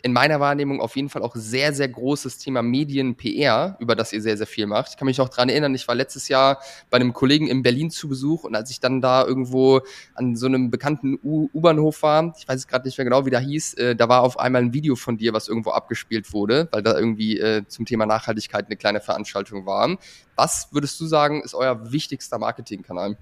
in 0.02 0.12
meiner 0.12 0.40
Wahrnehmung 0.40 0.80
auf 0.80 0.96
jeden 0.96 1.08
Fall 1.08 1.22
auch 1.22 1.34
sehr, 1.36 1.72
sehr 1.72 1.88
großes 1.88 2.38
Thema 2.38 2.62
Medien-PR, 2.62 3.76
über 3.80 3.94
das 3.94 4.12
ihr 4.12 4.22
sehr, 4.22 4.36
sehr 4.36 4.46
viel 4.46 4.66
macht. 4.66 4.90
Ich 4.90 4.96
kann 4.96 5.06
mich 5.06 5.18
noch 5.18 5.28
dran 5.28 5.48
erinnern, 5.48 5.74
ich 5.74 5.86
war 5.88 5.94
letztes 5.94 6.28
Jahr 6.28 6.60
bei 6.90 6.96
einem 6.96 7.12
Kollegen 7.12 7.48
in 7.48 7.62
Berlin 7.62 7.90
zu 7.90 8.08
Besuch 8.08 8.44
und 8.44 8.54
als 8.54 8.70
ich 8.70 8.80
dann 8.80 9.00
da 9.00 9.24
irgendwo 9.24 9.80
an 10.14 10.36
so 10.36 10.46
einem 10.46 10.70
bekannten 10.70 11.18
U-Bahnhof 11.22 12.02
war, 12.02 12.34
ich 12.38 12.48
weiß 12.48 12.56
es 12.56 12.68
gerade 12.68 12.86
nicht 12.86 12.98
mehr 12.98 13.04
genau, 13.04 13.26
wie 13.26 13.30
da 13.30 13.38
hieß, 13.38 13.74
äh, 13.74 13.96
da 13.96 14.08
war 14.08 14.22
auf 14.22 14.38
einmal 14.38 14.62
ein 14.62 14.72
Video 14.72 14.96
von 14.96 15.16
dir, 15.16 15.32
was 15.32 15.48
irgendwo 15.48 15.70
abgespielt 15.70 16.32
wurde, 16.32 16.68
weil 16.72 16.82
da 16.82 16.98
irgendwie 16.98 17.38
äh, 17.38 17.66
zum 17.66 17.86
Thema 17.86 18.06
Nachhaltigkeit 18.06 18.66
eine 18.66 18.76
kleine 18.76 19.00
Veranstaltung 19.00 19.66
war. 19.66 19.96
Was 20.36 20.68
würdest 20.72 21.00
du 21.00 21.06
sagen, 21.06 21.42
ist 21.42 21.54
euer 21.54 21.92
wichtigster 21.92 22.38
Marketingkanal? 22.38 23.16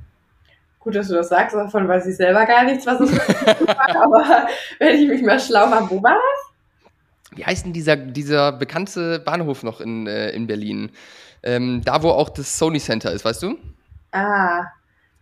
Gut, 0.84 0.94
dass 0.94 1.08
du 1.08 1.14
das 1.14 1.30
sagst, 1.30 1.56
davon 1.56 1.88
weiß 1.88 2.06
ich 2.06 2.16
selber 2.16 2.44
gar 2.44 2.64
nichts, 2.64 2.84
was 2.84 3.00
es 3.00 3.10
ist. 3.10 3.68
aber 3.96 4.46
wenn 4.78 4.96
ich 4.96 5.08
mich 5.08 5.22
mal 5.22 5.40
schlau 5.40 5.66
mache, 5.66 5.90
wo 5.90 6.02
war 6.02 6.14
das? 6.14 6.53
Wie 7.36 7.44
heißt 7.44 7.66
denn 7.66 7.72
dieser, 7.72 7.96
dieser 7.96 8.52
bekannte 8.52 9.18
Bahnhof 9.18 9.62
noch 9.62 9.80
in, 9.80 10.06
äh, 10.06 10.30
in 10.30 10.46
Berlin? 10.46 10.90
Ähm, 11.42 11.82
da, 11.84 12.02
wo 12.02 12.10
auch 12.10 12.30
das 12.30 12.58
Sony 12.58 12.80
Center 12.80 13.12
ist, 13.12 13.24
weißt 13.24 13.42
du? 13.42 13.58
Ah, 14.12 14.66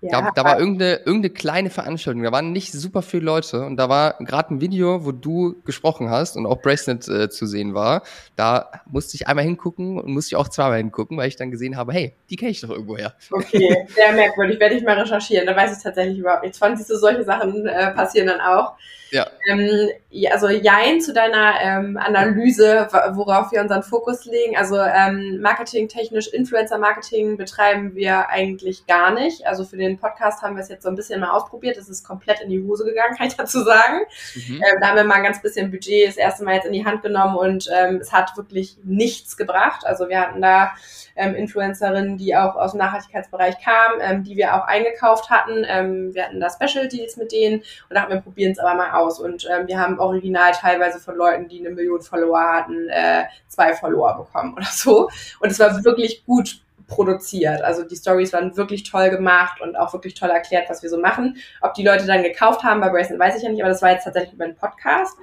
ja. 0.03 0.21
Da, 0.21 0.31
da 0.35 0.45
war 0.45 0.59
irgendeine, 0.59 0.97
irgendeine 0.97 1.31
kleine 1.31 1.71
Veranstaltung, 1.71 2.25
da 2.25 2.33
waren 2.33 2.51
nicht 2.51 2.73
super 2.73 3.03
viele 3.03 3.25
Leute 3.25 3.65
und 3.65 3.77
da 3.77 3.89
war 3.89 4.15
gerade 4.19 4.55
ein 4.55 4.61
Video, 4.61 5.05
wo 5.05 5.13
du 5.13 5.63
gesprochen 5.65 6.11
hast 6.11 6.37
und 6.37 6.45
auch 6.45 6.61
Bracelet 6.61 7.09
äh, 7.09 7.31
zu 7.31 7.47
sehen 7.47 7.73
war. 7.73 8.03
Da 8.35 8.71
musste 8.91 9.15
ich 9.15 9.29
einmal 9.29 9.45
hingucken 9.45 10.01
und 10.01 10.13
musste 10.13 10.35
ich 10.35 10.37
auch 10.37 10.49
zweimal 10.49 10.79
hingucken, 10.79 11.17
weil 11.17 11.29
ich 11.29 11.37
dann 11.37 11.53
gesehen 11.53 11.77
habe, 11.77 11.93
hey, 11.93 12.15
die 12.31 12.37
kenne 12.37 12.51
ich 12.51 12.61
doch 12.61 12.71
irgendwo 12.71 12.97
her. 12.97 13.15
Okay, 13.31 13.87
sehr 13.95 14.13
merkwürdig, 14.13 14.59
werde 14.59 14.75
ich 14.75 14.83
mal 14.83 14.99
recherchieren. 14.99 15.47
Da 15.47 15.55
weiß 15.55 15.77
ich 15.77 15.83
tatsächlich 15.83 16.19
überhaupt 16.19 16.43
nichts 16.43 16.59
von. 16.59 16.77
Siehst 16.77 16.91
du, 16.91 16.97
solche 16.97 17.23
Sachen 17.23 17.67
äh, 17.67 17.93
passieren 17.93 18.27
dann 18.27 18.41
auch. 18.41 18.75
Ja. 19.13 19.27
Ähm, 19.47 19.91
also 20.31 20.49
Jein 20.49 21.03
zu 21.03 21.13
deiner 21.13 21.55
ähm, 21.63 21.99
Analyse, 21.99 22.89
worauf 23.13 23.53
wir 23.53 23.61
unseren 23.61 23.83
Fokus 23.83 24.25
legen. 24.25 24.57
Also 24.57 24.77
ähm, 24.79 25.39
marketingtechnisch, 25.43 26.29
Influencer-Marketing 26.29 27.37
betreiben 27.37 27.95
wir 27.95 28.31
eigentlich 28.31 28.87
gar 28.87 29.13
nicht. 29.13 29.47
Also 29.47 29.65
für 29.65 29.77
den 29.77 29.92
Podcast 29.99 30.43
haben 30.43 30.57
wir 30.57 30.63
es 30.63 30.69
jetzt 30.69 30.83
so 30.83 30.89
ein 30.89 30.95
bisschen 30.95 31.21
mal 31.21 31.31
ausprobiert. 31.31 31.77
Es 31.77 31.89
ist 31.89 32.07
komplett 32.07 32.41
in 32.41 32.51
die 32.51 32.63
Hose 32.63 32.85
gegangen, 32.85 33.15
kann 33.19 33.27
ich 33.27 33.37
dazu 33.37 33.63
sagen. 33.63 34.01
Mhm. 34.35 34.55
Ähm, 34.55 34.81
da 34.81 34.89
haben 34.89 34.97
wir 34.97 35.05
mal 35.05 35.17
ein 35.17 35.25
ganz 35.25 35.41
bisschen 35.41 35.71
Budget 35.71 36.09
das 36.09 36.17
erste 36.17 36.45
Mal 36.45 36.55
jetzt 36.55 36.67
in 36.67 36.73
die 36.73 36.85
Hand 36.85 37.03
genommen 37.03 37.37
und 37.37 37.69
ähm, 37.75 37.97
es 37.97 38.13
hat 38.13 38.37
wirklich 38.37 38.79
nichts 38.85 39.37
gebracht. 39.37 39.87
Also 39.87 40.09
wir 40.09 40.21
hatten 40.21 40.41
da 40.41 40.73
ähm, 41.17 41.35
Influencerinnen, 41.35 42.17
die 42.17 42.37
auch 42.37 42.57
aus 42.57 42.73
dem 42.73 42.79
Nachhaltigkeitsbereich 42.79 43.57
kamen, 43.63 44.01
ähm, 44.01 44.25
die 44.25 44.37
wir 44.37 44.55
auch 44.55 44.67
eingekauft 44.67 45.31
hatten. 45.31 45.65
Ähm, 45.67 46.15
wir 46.15 46.25
hatten 46.25 46.41
da 46.41 46.49
Special 46.51 46.89
Deals 46.89 47.17
mit 47.17 47.33
denen 47.33 47.61
und 47.61 47.95
da 47.95 48.03
haben 48.03 48.13
wir 48.13 48.21
probieren 48.21 48.53
es 48.53 48.59
aber 48.59 48.75
mal 48.75 48.93
aus. 48.93 49.21
Und 49.21 49.49
ähm, 49.51 49.67
wir 49.67 49.79
haben 49.79 49.99
original 49.99 50.53
teilweise 50.53 51.01
von 51.01 51.17
Leuten, 51.17 51.49
die 51.49 51.61
eine 51.61 51.75
Million 51.75 52.01
Follower 52.01 52.41
hatten, 52.41 52.89
äh, 52.89 53.25
zwei 53.49 53.75
Follower 53.75 54.17
bekommen 54.17 54.55
oder 54.55 54.67
so. 54.71 55.09
Und 55.41 55.51
es 55.51 55.59
war 55.59 55.85
wirklich 55.85 56.25
gut 56.25 56.61
produziert. 56.95 57.63
Also 57.63 57.85
die 57.85 57.97
Stories 57.97 58.33
waren 58.33 58.57
wirklich 58.57 58.85
toll 58.85 59.11
gemacht 59.11 59.61
und 59.61 59.77
auch 59.77 59.93
wirklich 59.93 60.15
toll 60.15 60.31
erklärt, 60.31 60.69
was 60.69 60.83
wir 60.83 60.91
so 60.91 60.99
machen. 60.99 61.37
Ob 61.61 61.75
die 61.75 61.85
Leute 61.85 62.07
dann 62.07 62.23
gekauft 62.23 62.63
haben 62.63 62.81
bei 62.81 62.91
Bracelet, 62.91 63.19
weiß 63.19 63.37
ich 63.37 63.43
ja 63.43 63.51
nicht, 63.51 63.63
aber 63.63 63.71
das 63.71 63.83
war 63.83 63.91
jetzt 63.91 64.05
tatsächlich 64.05 64.35
über 64.35 64.45
einen 64.45 64.57
Podcast. 64.57 65.17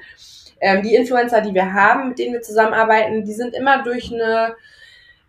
Ähm, 0.61 0.84
die 0.84 0.95
Influencer, 0.95 1.41
die 1.41 1.53
wir 1.53 1.74
haben, 1.74 2.09
mit 2.09 2.20
denen 2.20 2.34
wir 2.34 2.41
zusammenarbeiten, 2.41 3.24
die 3.24 3.34
sind 3.34 3.55
immer 3.55 3.84
durch 3.84 4.11
eine 4.11 4.55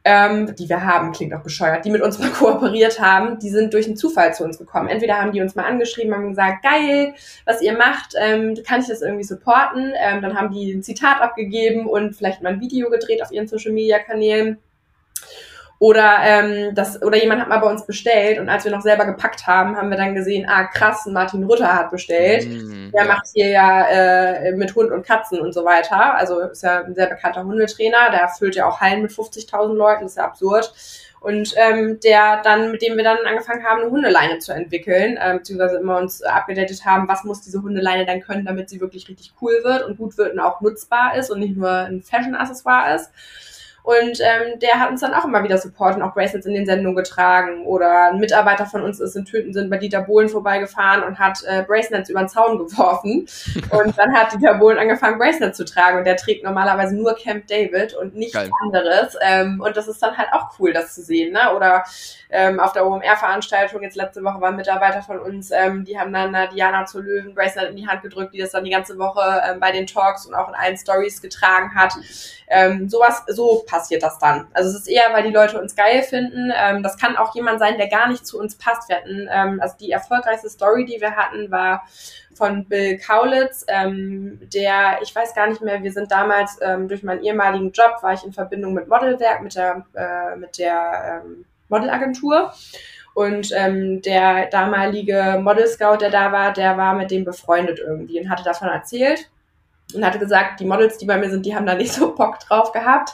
ähm, 0.04 0.54
die 0.56 0.68
wir 0.68 0.84
haben, 0.84 1.12
klingt 1.12 1.34
auch 1.34 1.42
bescheuert, 1.42 1.84
die 1.84 1.90
mit 1.90 2.02
uns 2.02 2.18
mal 2.18 2.30
kooperiert 2.30 3.00
haben, 3.00 3.38
die 3.38 3.50
sind 3.50 3.74
durch 3.74 3.86
einen 3.86 3.96
Zufall 3.96 4.34
zu 4.34 4.44
uns 4.44 4.58
gekommen. 4.58 4.88
Entweder 4.88 5.18
haben 5.20 5.32
die 5.32 5.42
uns 5.42 5.54
mal 5.54 5.64
angeschrieben, 5.64 6.14
haben 6.14 6.30
gesagt, 6.30 6.62
geil, 6.62 7.14
was 7.44 7.60
ihr 7.60 7.76
macht, 7.76 8.14
ähm, 8.18 8.54
kann 8.66 8.80
ich 8.80 8.88
das 8.88 9.02
irgendwie 9.02 9.24
supporten? 9.24 9.92
Ähm, 9.96 10.22
dann 10.22 10.38
haben 10.38 10.52
die 10.52 10.72
ein 10.72 10.82
Zitat 10.82 11.20
abgegeben 11.20 11.86
und 11.86 12.14
vielleicht 12.14 12.42
mal 12.42 12.54
ein 12.54 12.60
Video 12.60 12.88
gedreht 12.90 13.22
auf 13.22 13.30
ihren 13.30 13.46
Social 13.46 13.72
Media 13.72 13.98
Kanälen. 13.98 14.58
Oder, 15.82 16.18
ähm, 16.24 16.74
das, 16.74 17.00
oder 17.00 17.16
jemand 17.16 17.40
hat 17.40 17.48
mal 17.48 17.56
bei 17.56 17.70
uns 17.70 17.86
bestellt 17.86 18.38
und 18.38 18.50
als 18.50 18.64
wir 18.64 18.70
noch 18.70 18.82
selber 18.82 19.06
gepackt 19.06 19.46
haben, 19.46 19.78
haben 19.78 19.88
wir 19.88 19.96
dann 19.96 20.14
gesehen, 20.14 20.46
ah 20.46 20.64
krass, 20.64 21.06
Martin 21.06 21.42
Rutter 21.42 21.74
hat 21.74 21.90
bestellt. 21.90 22.46
Mhm, 22.46 22.90
der 22.92 23.04
ja. 23.04 23.08
macht 23.08 23.28
hier 23.32 23.48
ja 23.48 23.88
äh, 23.88 24.52
mit 24.52 24.74
Hund 24.74 24.92
und 24.92 25.06
Katzen 25.06 25.40
und 25.40 25.54
so 25.54 25.64
weiter. 25.64 26.16
Also 26.16 26.38
ist 26.40 26.64
ja 26.64 26.82
ein 26.82 26.94
sehr 26.94 27.06
bekannter 27.06 27.44
Hundetrainer, 27.44 28.10
der 28.10 28.28
füllt 28.28 28.56
ja 28.56 28.66
auch 28.68 28.82
Hallen 28.82 29.00
mit 29.00 29.10
50.000 29.10 29.72
Leuten, 29.72 30.02
das 30.02 30.12
ist 30.12 30.18
ja 30.18 30.24
absurd. 30.24 30.70
Und 31.20 31.54
ähm, 31.56 31.98
der 32.00 32.42
dann, 32.42 32.72
mit 32.72 32.82
dem 32.82 32.98
wir 32.98 33.04
dann 33.04 33.24
angefangen 33.24 33.64
haben, 33.64 33.80
eine 33.80 33.90
Hundeleine 33.90 34.38
zu 34.38 34.52
entwickeln, 34.52 35.16
äh, 35.16 35.38
beziehungsweise 35.38 35.78
immer 35.78 35.96
uns 35.96 36.22
abgedatet 36.22 36.84
haben, 36.84 37.08
was 37.08 37.24
muss 37.24 37.40
diese 37.40 37.62
Hundeleine 37.62 38.04
dann 38.04 38.20
können, 38.20 38.44
damit 38.44 38.68
sie 38.68 38.82
wirklich 38.82 39.08
richtig 39.08 39.32
cool 39.40 39.60
wird 39.62 39.84
und 39.84 39.96
gut 39.96 40.18
wird 40.18 40.34
und 40.34 40.40
auch 40.40 40.60
nutzbar 40.60 41.16
ist 41.16 41.30
und 41.30 41.40
nicht 41.40 41.56
nur 41.56 41.70
ein 41.70 42.02
Fashion-Accessoire 42.02 42.96
ist. 42.96 43.10
Und 43.82 44.20
ähm, 44.20 44.58
der 44.60 44.78
hat 44.78 44.90
uns 44.90 45.00
dann 45.00 45.14
auch 45.14 45.24
immer 45.24 45.42
wieder 45.42 45.58
Support 45.58 45.96
und 45.96 46.02
auch 46.02 46.14
Bracelets 46.14 46.46
in 46.46 46.54
den 46.54 46.66
Sendungen 46.66 46.96
getragen. 46.96 47.66
Oder 47.66 48.10
ein 48.12 48.18
Mitarbeiter 48.18 48.66
von 48.66 48.82
uns 48.82 49.00
ist 49.00 49.16
in 49.16 49.24
Töten 49.24 49.52
sind 49.52 49.70
bei 49.70 49.78
Dieter 49.78 50.02
Bohlen 50.02 50.28
vorbeigefahren 50.28 51.02
und 51.02 51.18
hat 51.18 51.42
äh, 51.46 51.62
Bracelets 51.62 52.10
über 52.10 52.20
den 52.20 52.28
Zaun 52.28 52.58
geworfen. 52.58 53.26
und 53.70 53.98
dann 53.98 54.14
hat 54.14 54.32
Dieter 54.32 54.54
Bohlen 54.54 54.78
angefangen, 54.78 55.18
Bracelets 55.18 55.56
zu 55.56 55.64
tragen. 55.64 55.98
Und 55.98 56.04
der 56.04 56.16
trägt 56.16 56.44
normalerweise 56.44 56.94
nur 56.96 57.14
Camp 57.14 57.46
David 57.46 57.94
und 57.94 58.14
nichts 58.14 58.34
Geil. 58.34 58.50
anderes. 58.62 59.16
Ähm, 59.20 59.60
und 59.60 59.76
das 59.76 59.88
ist 59.88 60.02
dann 60.02 60.16
halt 60.16 60.28
auch 60.32 60.58
cool, 60.58 60.72
das 60.72 60.94
zu 60.94 61.02
sehen. 61.02 61.32
Ne? 61.32 61.54
Oder 61.54 61.84
ähm, 62.32 62.60
auf 62.60 62.72
der 62.72 62.86
OMR-Veranstaltung, 62.86 63.82
jetzt 63.82 63.96
letzte 63.96 64.22
Woche 64.22 64.40
war 64.40 64.50
ein 64.50 64.56
Mitarbeiter 64.56 65.02
von 65.02 65.18
uns, 65.18 65.50
ähm, 65.50 65.84
die 65.84 65.98
haben 65.98 66.12
dann 66.12 66.32
äh, 66.34 66.48
Diana 66.48 66.86
zur 66.86 67.02
Löwen 67.02 67.34
Bracelet 67.34 67.70
in 67.70 67.76
die 67.76 67.88
Hand 67.88 68.02
gedrückt, 68.02 68.34
die 68.34 68.38
das 68.38 68.52
dann 68.52 68.64
die 68.64 68.70
ganze 68.70 68.98
Woche 68.98 69.42
ähm, 69.48 69.58
bei 69.58 69.72
den 69.72 69.86
Talks 69.86 70.26
und 70.26 70.34
auch 70.34 70.48
in 70.48 70.54
allen 70.54 70.76
Stories 70.76 71.20
getragen 71.20 71.74
hat. 71.74 71.94
Ähm, 72.48 72.88
sowas, 72.88 73.24
so 73.28 73.64
passiert 73.70 74.02
das 74.02 74.18
dann. 74.18 74.48
Also 74.52 74.70
es 74.70 74.76
ist 74.76 74.88
eher, 74.88 75.12
weil 75.12 75.22
die 75.22 75.32
Leute 75.32 75.60
uns 75.60 75.76
geil 75.76 76.02
finden. 76.02 76.52
Ähm, 76.54 76.82
das 76.82 76.98
kann 76.98 77.16
auch 77.16 77.34
jemand 77.34 77.60
sein, 77.60 77.78
der 77.78 77.88
gar 77.88 78.08
nicht 78.08 78.26
zu 78.26 78.38
uns 78.38 78.56
passt. 78.56 78.88
Wir 78.88 78.96
hatten, 78.96 79.28
ähm, 79.30 79.60
also 79.60 79.76
die 79.78 79.92
erfolgreichste 79.92 80.50
Story, 80.50 80.84
die 80.84 81.00
wir 81.00 81.16
hatten, 81.16 81.50
war 81.50 81.84
von 82.34 82.66
Bill 82.66 82.98
Kaulitz, 82.98 83.64
ähm, 83.68 84.40
der, 84.52 84.98
ich 85.02 85.14
weiß 85.14 85.34
gar 85.34 85.48
nicht 85.48 85.60
mehr, 85.60 85.82
wir 85.82 85.92
sind 85.92 86.10
damals 86.10 86.58
ähm, 86.62 86.88
durch 86.88 87.02
meinen 87.02 87.22
ehemaligen 87.22 87.70
Job, 87.72 88.02
war 88.02 88.14
ich 88.14 88.24
in 88.24 88.32
Verbindung 88.32 88.74
mit 88.74 88.88
Modelwerk, 88.88 89.42
mit 89.42 89.54
der, 89.54 89.84
äh, 89.94 90.36
mit 90.36 90.58
der 90.58 91.22
ähm, 91.24 91.44
Modelagentur. 91.68 92.52
Und 93.12 93.50
ähm, 93.54 94.00
der 94.02 94.46
damalige 94.46 95.40
Model 95.42 95.66
Scout, 95.66 95.98
der 96.00 96.10
da 96.10 96.32
war, 96.32 96.52
der 96.52 96.76
war 96.76 96.94
mit 96.94 97.10
dem 97.10 97.24
befreundet 97.24 97.78
irgendwie 97.78 98.20
und 98.20 98.30
hatte 98.30 98.44
davon 98.44 98.68
erzählt. 98.68 99.28
Und 99.94 100.04
hatte 100.04 100.18
gesagt, 100.18 100.60
die 100.60 100.64
Models, 100.64 100.98
die 100.98 101.06
bei 101.06 101.18
mir 101.18 101.30
sind, 101.30 101.46
die 101.46 101.54
haben 101.54 101.66
da 101.66 101.74
nicht 101.74 101.92
so 101.92 102.14
Bock 102.14 102.38
drauf 102.40 102.72
gehabt. 102.72 103.10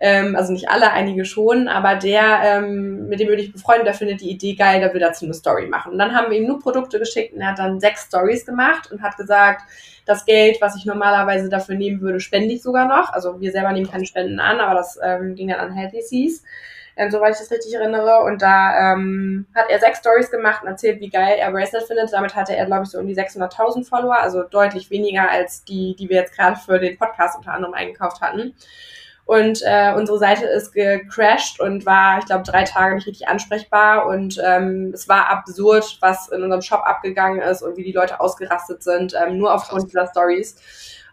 Ähm, 0.00 0.34
also 0.34 0.52
nicht 0.52 0.68
alle, 0.68 0.90
einige 0.90 1.24
schon, 1.24 1.68
aber 1.68 1.94
der, 1.94 2.40
ähm, 2.42 3.08
mit 3.08 3.20
dem 3.20 3.28
würde 3.28 3.42
ich 3.42 3.52
befreundet, 3.52 3.86
der 3.86 3.94
findet 3.94 4.20
die 4.20 4.30
Idee 4.30 4.56
geil, 4.56 4.80
der 4.80 4.92
will 4.92 5.00
dazu 5.00 5.24
eine 5.24 5.32
Story 5.32 5.68
machen. 5.68 5.92
Und 5.92 5.98
dann 5.98 6.12
haben 6.12 6.28
wir 6.28 6.38
ihm 6.38 6.48
nur 6.48 6.58
Produkte 6.58 6.98
geschickt 6.98 7.32
und 7.34 7.40
er 7.40 7.48
hat 7.48 7.60
dann 7.60 7.78
sechs 7.78 8.06
Stories 8.06 8.44
gemacht 8.44 8.90
und 8.90 9.00
hat 9.00 9.16
gesagt, 9.16 9.62
das 10.04 10.24
Geld, 10.24 10.60
was 10.60 10.76
ich 10.76 10.86
normalerweise 10.86 11.48
dafür 11.48 11.76
nehmen 11.76 12.00
würde, 12.00 12.18
spende 12.18 12.52
ich 12.52 12.62
sogar 12.62 12.88
noch. 12.88 13.12
Also 13.12 13.40
wir 13.40 13.52
selber 13.52 13.70
nehmen 13.70 13.88
keine 13.88 14.04
Spenden 14.04 14.40
an, 14.40 14.58
aber 14.58 14.74
das 14.74 14.98
ähm, 15.00 15.36
ging 15.36 15.48
dann 15.48 15.60
an 15.60 15.72
Healthy 15.72 16.02
Seas 16.02 16.42
ähm, 16.96 17.10
soweit 17.10 17.32
ich 17.32 17.38
das 17.38 17.50
richtig 17.50 17.74
erinnere. 17.74 18.22
Und 18.24 18.42
da 18.42 18.92
ähm, 18.92 19.46
hat 19.54 19.70
er 19.70 19.80
sechs 19.80 19.98
Stories 19.98 20.30
gemacht 20.30 20.62
und 20.62 20.68
erzählt, 20.68 21.00
wie 21.00 21.10
geil 21.10 21.36
er 21.38 21.50
Bracelet 21.50 21.86
findet. 21.86 22.12
Damit 22.12 22.34
hatte 22.34 22.56
er, 22.56 22.66
glaube 22.66 22.84
ich, 22.84 22.90
so 22.90 22.98
um 22.98 23.06
die 23.06 23.16
600.000 23.16 23.88
Follower, 23.88 24.18
also 24.18 24.42
deutlich 24.42 24.90
weniger 24.90 25.30
als 25.30 25.64
die, 25.64 25.96
die 25.98 26.08
wir 26.08 26.16
jetzt 26.16 26.36
gerade 26.36 26.56
für 26.56 26.78
den 26.78 26.98
Podcast 26.98 27.36
unter 27.36 27.52
anderem 27.52 27.74
eingekauft 27.74 28.20
hatten. 28.20 28.54
Und 29.24 29.62
äh, 29.64 29.94
unsere 29.94 30.18
Seite 30.18 30.46
ist 30.46 30.72
gecrashed 30.72 31.60
und 31.60 31.86
war, 31.86 32.18
ich 32.18 32.26
glaube, 32.26 32.42
drei 32.42 32.64
Tage 32.64 32.96
nicht 32.96 33.06
richtig 33.06 33.28
ansprechbar. 33.28 34.06
Und 34.06 34.40
ähm, 34.44 34.90
es 34.92 35.08
war 35.08 35.30
absurd, 35.30 35.98
was 36.00 36.28
in 36.28 36.42
unserem 36.42 36.62
Shop 36.62 36.82
abgegangen 36.84 37.40
ist 37.40 37.62
und 37.62 37.76
wie 37.76 37.84
die 37.84 37.92
Leute 37.92 38.20
ausgerastet 38.20 38.82
sind, 38.82 39.14
ähm, 39.14 39.38
nur 39.38 39.54
aufgrund 39.54 39.88
dieser 39.88 40.08
Stories. 40.08 40.56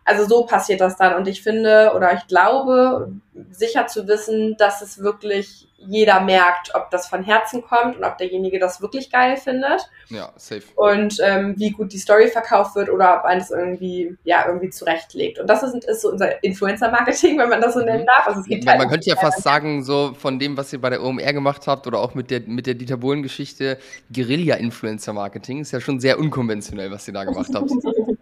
Also 0.09 0.27
so 0.27 0.43
passiert 0.43 0.81
das 0.81 0.97
dann. 0.97 1.15
Und 1.15 1.27
ich 1.27 1.43
finde 1.43 1.93
oder 1.95 2.13
ich 2.15 2.25
glaube, 2.25 3.11
sicher 3.51 3.85
zu 3.85 4.07
wissen, 4.07 4.57
dass 4.57 4.81
es 4.81 5.03
wirklich 5.03 5.67
jeder 5.77 6.19
merkt, 6.19 6.73
ob 6.73 6.89
das 6.89 7.07
von 7.07 7.23
Herzen 7.23 7.61
kommt 7.61 7.95
und 7.97 8.03
ob 8.03 8.17
derjenige 8.17 8.57
das 8.57 8.81
wirklich 8.81 9.11
geil 9.11 9.37
findet. 9.37 9.87
Ja, 10.09 10.33
safe. 10.35 10.63
Und 10.75 11.19
ähm, 11.23 11.53
wie 11.57 11.69
gut 11.69 11.93
die 11.93 11.99
Story 11.99 12.27
verkauft 12.27 12.75
wird 12.75 12.89
oder 12.89 13.19
ob 13.19 13.25
eines 13.25 13.51
irgendwie, 13.51 14.17
ja, 14.23 14.45
irgendwie 14.47 14.71
zurechtlegt. 14.71 15.39
Und 15.39 15.47
das 15.47 15.61
ist, 15.61 15.85
ist 15.85 16.01
so 16.01 16.09
unser 16.09 16.43
Influencer-Marketing, 16.43 17.37
wenn 17.37 17.49
man 17.49 17.61
das 17.61 17.75
so 17.75 17.81
nennen 17.81 18.01
mhm. 18.01 18.07
darf. 18.07 18.27
Also 18.27 18.41
es 18.41 18.47
gibt 18.47 18.65
ja, 18.65 18.71
halt 18.71 18.79
man 18.79 18.89
könnte 18.89 19.09
ja 19.09 19.15
fast 19.15 19.43
sagen, 19.43 19.83
so 19.83 20.15
von 20.17 20.39
dem, 20.39 20.57
was 20.57 20.73
ihr 20.73 20.81
bei 20.81 20.89
der 20.89 21.03
OMR 21.03 21.33
gemacht 21.33 21.67
habt 21.67 21.85
oder 21.85 21.99
auch 21.99 22.15
mit 22.15 22.31
der, 22.31 22.41
mit 22.41 22.65
der 22.65 22.73
Dieter 22.73 22.97
Bohlen-Geschichte, 22.97 23.77
Guerilla-Influencer-Marketing 24.11 25.61
ist 25.61 25.71
ja 25.71 25.79
schon 25.79 25.99
sehr 25.99 26.17
unkonventionell, 26.17 26.89
was 26.89 27.07
ihr 27.07 27.13
da 27.13 27.23
gemacht 27.23 27.51
habt. 27.53 27.69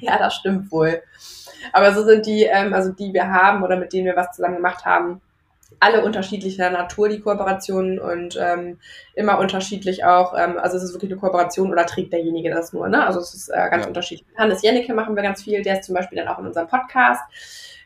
ja, 0.06 0.18
das 0.18 0.34
stimmt 0.34 0.70
wohl. 0.70 1.02
Aber 1.72 1.92
so 1.94 2.04
sind 2.04 2.26
die, 2.26 2.44
ähm, 2.44 2.72
also 2.72 2.92
die 2.92 3.12
wir 3.12 3.30
haben 3.30 3.62
oder 3.62 3.76
mit 3.76 3.92
denen 3.92 4.06
wir 4.06 4.16
was 4.16 4.34
zusammen 4.34 4.56
gemacht 4.56 4.84
haben, 4.84 5.20
alle 5.78 6.04
unterschiedlicher 6.04 6.70
Natur, 6.70 7.08
die 7.08 7.20
Kooperationen 7.20 7.98
und 7.98 8.38
ähm, 8.40 8.78
immer 9.14 9.38
unterschiedlich 9.38 10.04
auch, 10.04 10.34
ähm, 10.36 10.58
also 10.58 10.76
es 10.76 10.82
ist 10.82 10.92
wirklich 10.92 11.10
eine 11.10 11.20
Kooperation 11.20 11.70
oder 11.70 11.86
trägt 11.86 12.12
derjenige 12.12 12.50
das 12.50 12.72
nur, 12.72 12.88
ne? 12.88 13.06
Also 13.06 13.20
es 13.20 13.34
ist 13.34 13.48
äh, 13.48 13.68
ganz 13.70 13.84
ja. 13.84 13.88
unterschiedlich. 13.88 14.26
Hannes 14.36 14.62
Jennecke 14.62 14.92
machen 14.92 15.14
wir 15.16 15.22
ganz 15.22 15.42
viel, 15.42 15.62
der 15.62 15.78
ist 15.78 15.86
zum 15.86 15.94
Beispiel 15.94 16.18
dann 16.18 16.28
auch 16.28 16.38
in 16.38 16.46
unserem 16.46 16.66
Podcast 16.66 17.22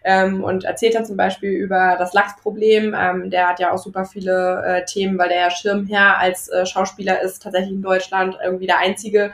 ähm, 0.03 0.43
und 0.43 0.65
erzählt 0.65 0.95
dann 0.95 1.07
zum 1.07 1.17
Beispiel 1.17 1.51
über 1.51 1.97
das 1.99 2.13
Lachsproblem. 2.13 2.95
Ähm, 2.99 3.31
der 3.31 3.49
hat 3.49 3.61
ja 3.61 3.73
auch 3.73 3.79
super 3.79 4.05
viele 4.05 4.63
äh, 4.65 4.85
Themen, 4.85 5.19
weil 5.19 5.29
der 5.29 5.41
ja 5.41 5.51
Schirmherr 5.51 6.19
als 6.19 6.49
äh, 6.49 6.67
Schauspieler 6.67 7.23
ist, 7.23 7.43
tatsächlich 7.43 7.73
in 7.73 7.83
Deutschland 7.83 8.37
irgendwie 8.43 8.67
der 8.67 8.79
einzige, 8.79 9.33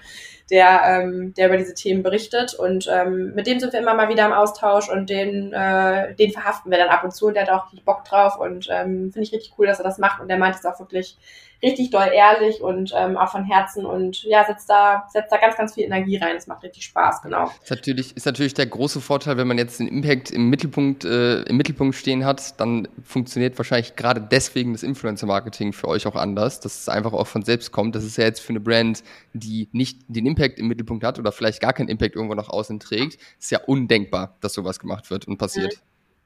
der, 0.51 0.83
ähm, 0.85 1.35
der 1.35 1.47
über 1.47 1.57
diese 1.57 1.75
Themen 1.75 2.03
berichtet. 2.03 2.55
Und 2.55 2.89
ähm, 2.93 3.35
mit 3.35 3.47
dem 3.47 3.61
sind 3.61 3.73
wir 3.73 3.81
immer 3.81 3.95
mal 3.95 4.09
wieder 4.09 4.27
im 4.27 4.33
Austausch 4.33 4.89
und 4.89 5.09
den, 5.09 5.53
äh, 5.53 6.15
den 6.15 6.33
verhaften 6.33 6.71
wir 6.71 6.79
dann 6.79 6.89
ab 6.89 7.05
und 7.05 7.15
zu 7.15 7.29
und 7.29 7.35
der 7.35 7.47
hat 7.47 7.51
auch 7.51 7.67
Bock 7.85 8.05
drauf 8.05 8.39
und 8.39 8.69
ähm, 8.71 9.13
finde 9.13 9.23
ich 9.23 9.33
richtig 9.33 9.55
cool, 9.59 9.67
dass 9.67 9.79
er 9.79 9.85
das 9.85 9.99
macht 9.99 10.21
und 10.21 10.29
der 10.29 10.39
meint 10.39 10.57
es 10.57 10.67
auch 10.67 10.79
wirklich 10.81 11.17
richtig 11.63 11.91
doll 11.91 12.09
ehrlich 12.13 12.63
und 12.63 12.93
ähm, 12.97 13.17
auch 13.17 13.31
von 13.31 13.45
Herzen 13.45 13.85
und 13.85 14.23
ja, 14.25 14.45
setzt 14.45 14.69
da, 14.71 15.07
setzt 15.11 15.31
da 15.31 15.37
ganz, 15.37 15.57
ganz 15.57 15.75
viel 15.75 15.85
Energie 15.85 16.17
rein. 16.17 16.37
Es 16.37 16.47
macht 16.47 16.63
richtig 16.63 16.85
Spaß, 16.85 17.23
genau. 17.23 17.51
Ist 17.63 17.71
natürlich, 17.71 18.17
ist 18.17 18.27
natürlich 18.27 18.55
der 18.55 18.67
große 18.67 19.01
Vorteil, 19.01 19.37
wenn 19.37 19.47
man 19.47 19.59
jetzt 19.59 19.79
den 19.79 19.87
Impact 19.87 20.31
im 20.31 20.49
Mittelpunkt, 20.49 21.05
äh, 21.05 21.43
im 21.43 21.57
Mittelpunkt 21.57 21.95
stehen 21.95 22.25
hat, 22.25 22.59
dann 22.61 22.89
funktioniert 23.05 23.59
wahrscheinlich 23.59 23.97
gerade 23.97 24.21
deswegen 24.21 24.73
das 24.73 24.83
Influencer-Marketing 24.83 25.73
für 25.73 25.89
euch 25.89 26.07
auch 26.07 26.17
anders, 26.17 26.61
dass 26.61 26.81
es 26.81 26.89
einfach 26.89 27.13
auch 27.13 27.27
von 27.27 27.43
selbst 27.43 27.73
kommt. 27.73 27.95
Das 27.95 28.05
ist 28.05 28.17
ja 28.17 28.25
jetzt 28.25 28.41
für 28.41 28.51
eine 28.51 28.61
Brand, 28.61 29.03
die 29.35 29.69
nicht 29.73 30.03
den 30.09 30.27
Impact 30.27 30.59
im 30.59 30.69
Mittelpunkt 30.69 31.05
hat 31.05 31.19
oder 31.19 31.33
vielleicht 31.33 31.61
gar 31.61 31.73
keinen 31.73 31.89
Impact 31.89 32.17
irgendwo 32.17 32.35
nach 32.35 32.49
außen 32.49 32.81
trägt, 32.81 33.19
ist 33.39 33.51
ja 33.51 33.61
undenkbar, 33.67 34.37
dass 34.41 34.55
sowas 34.55 34.79
gemacht 34.79 35.11
wird 35.11 35.29
und 35.29 35.37
passiert. 35.37 35.75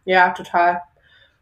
Ja, 0.05 0.31
total. 0.31 0.83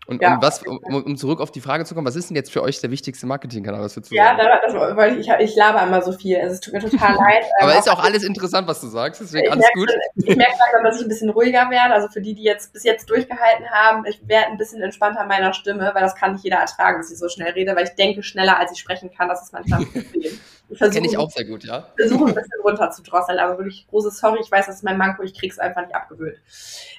Und, 0.07 0.21
ja. 0.21 0.35
und 0.35 0.43
was, 0.43 0.63
um, 0.65 0.79
um, 0.79 1.17
zurück 1.17 1.41
auf 1.41 1.53
die 1.53 1.61
Frage 1.61 1.85
zu 1.85 1.95
kommen, 1.95 2.07
was 2.07 2.17
ist 2.17 2.29
denn 2.29 2.37
jetzt 2.37 2.51
für 2.51 2.63
euch 2.63 2.81
der 2.81 2.91
wichtigste 2.91 3.25
Marketingkanal? 3.27 3.81
Was 3.81 3.97
würdest 3.97 4.11
du 4.11 4.17
ja, 4.17 4.37
sagen? 4.37 4.49
das 4.67 4.75
wollte 4.97 5.17
ich, 5.17 5.29
ich 5.29 5.57
laber 5.57 5.83
immer 5.85 6.03
so 6.03 6.13
viel. 6.13 6.39
Also 6.39 6.55
es 6.55 6.61
tut 6.61 6.75
mir 6.75 6.81
total 6.81 7.15
leid. 7.17 7.45
Aber 7.61 7.73
ähm, 7.73 7.79
ist 7.79 7.89
auch 7.89 8.03
alles 8.03 8.25
interessant, 8.25 8.67
was 8.67 8.81
du 8.81 8.89
sagst, 8.89 9.21
deswegen 9.21 9.49
alles 9.51 9.65
merke, 9.65 9.79
gut. 9.79 9.93
Ich 10.17 10.37
merke 10.37 10.55
langsam, 10.59 10.85
dass 10.85 10.97
ich 10.97 11.07
ein 11.07 11.09
bisschen 11.09 11.31
ruhiger 11.31 11.71
werde. 11.71 11.95
Also 11.95 12.09
für 12.09 12.21
die, 12.21 12.35
die 12.35 12.43
jetzt 12.43 12.73
bis 12.73 12.83
jetzt 12.83 13.09
durchgehalten 13.11 13.71
haben, 13.71 14.05
ich 14.05 14.21
werde 14.27 14.49
ein 14.49 14.59
bisschen 14.59 14.83
entspannter 14.83 15.25
meiner 15.25 15.55
Stimme, 15.55 15.93
weil 15.95 16.03
das 16.03 16.17
kann 16.17 16.33
nicht 16.33 16.45
jeder 16.45 16.59
ertragen, 16.59 16.99
dass 16.99 17.13
ich 17.13 17.19
so 17.19 17.29
schnell 17.29 17.53
rede, 17.53 17.77
weil 17.77 17.85
ich 17.85 17.95
denke 17.95 18.25
schneller, 18.25 18.59
als 18.59 18.73
ich 18.73 18.79
sprechen 18.79 19.11
kann. 19.17 19.29
Das 19.29 19.43
ist 19.43 19.53
manchmal 19.53 19.81
ein 19.81 19.87
Problem. 19.87 20.33
Kenne 20.79 21.07
ich 21.07 21.19
auch 21.19 21.31
sehr 21.31 21.45
gut, 21.45 21.65
ja. 21.65 21.89
versuche 21.97 22.27
ein 22.27 22.35
bisschen 22.35 22.61
runter 22.65 22.91
zu 22.91 23.03
drosseln, 23.03 23.39
aber 23.39 23.59
wirklich 23.59 23.87
großes 23.89 24.19
Sorry, 24.19 24.39
ich 24.43 24.51
weiß, 24.51 24.67
das 24.67 24.77
ist 24.77 24.85
mein 24.85 24.99
Manko, 24.99 25.23
ich 25.23 25.39
krieg's 25.39 25.59
einfach 25.59 25.83
nicht 25.83 25.95
abgewöhnt. 25.95 26.39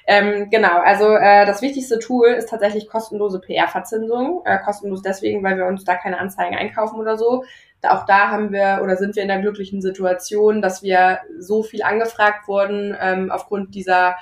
Ähm, 0.06 0.50
genau, 0.50 0.80
also 0.80 1.14
äh, 1.14 1.46
das 1.46 1.62
wichtigste 1.62 1.98
Tool 1.98 2.28
ist 2.28 2.48
tatsächlich 2.48 2.88
kostenlose 2.88 3.40
PR-Verzinsung. 3.40 4.42
Äh, 4.44 4.58
kostenlos 4.58 5.02
deswegen, 5.02 5.42
weil 5.42 5.56
wir 5.56 5.66
uns 5.66 5.84
da 5.84 5.94
keine 5.94 6.18
Anzeigen 6.18 6.56
einkaufen 6.56 6.98
oder 6.98 7.16
so. 7.16 7.44
Auch 7.82 8.06
da 8.06 8.30
haben 8.30 8.52
wir 8.52 8.80
oder 8.82 8.96
sind 8.96 9.14
wir 9.16 9.22
in 9.22 9.28
der 9.28 9.40
glücklichen 9.40 9.82
Situation, 9.82 10.62
dass 10.62 10.82
wir 10.82 11.20
so 11.38 11.62
viel 11.62 11.82
angefragt 11.82 12.48
wurden 12.48 12.96
ähm, 12.98 13.30
aufgrund 13.30 13.74
dieser 13.74 14.16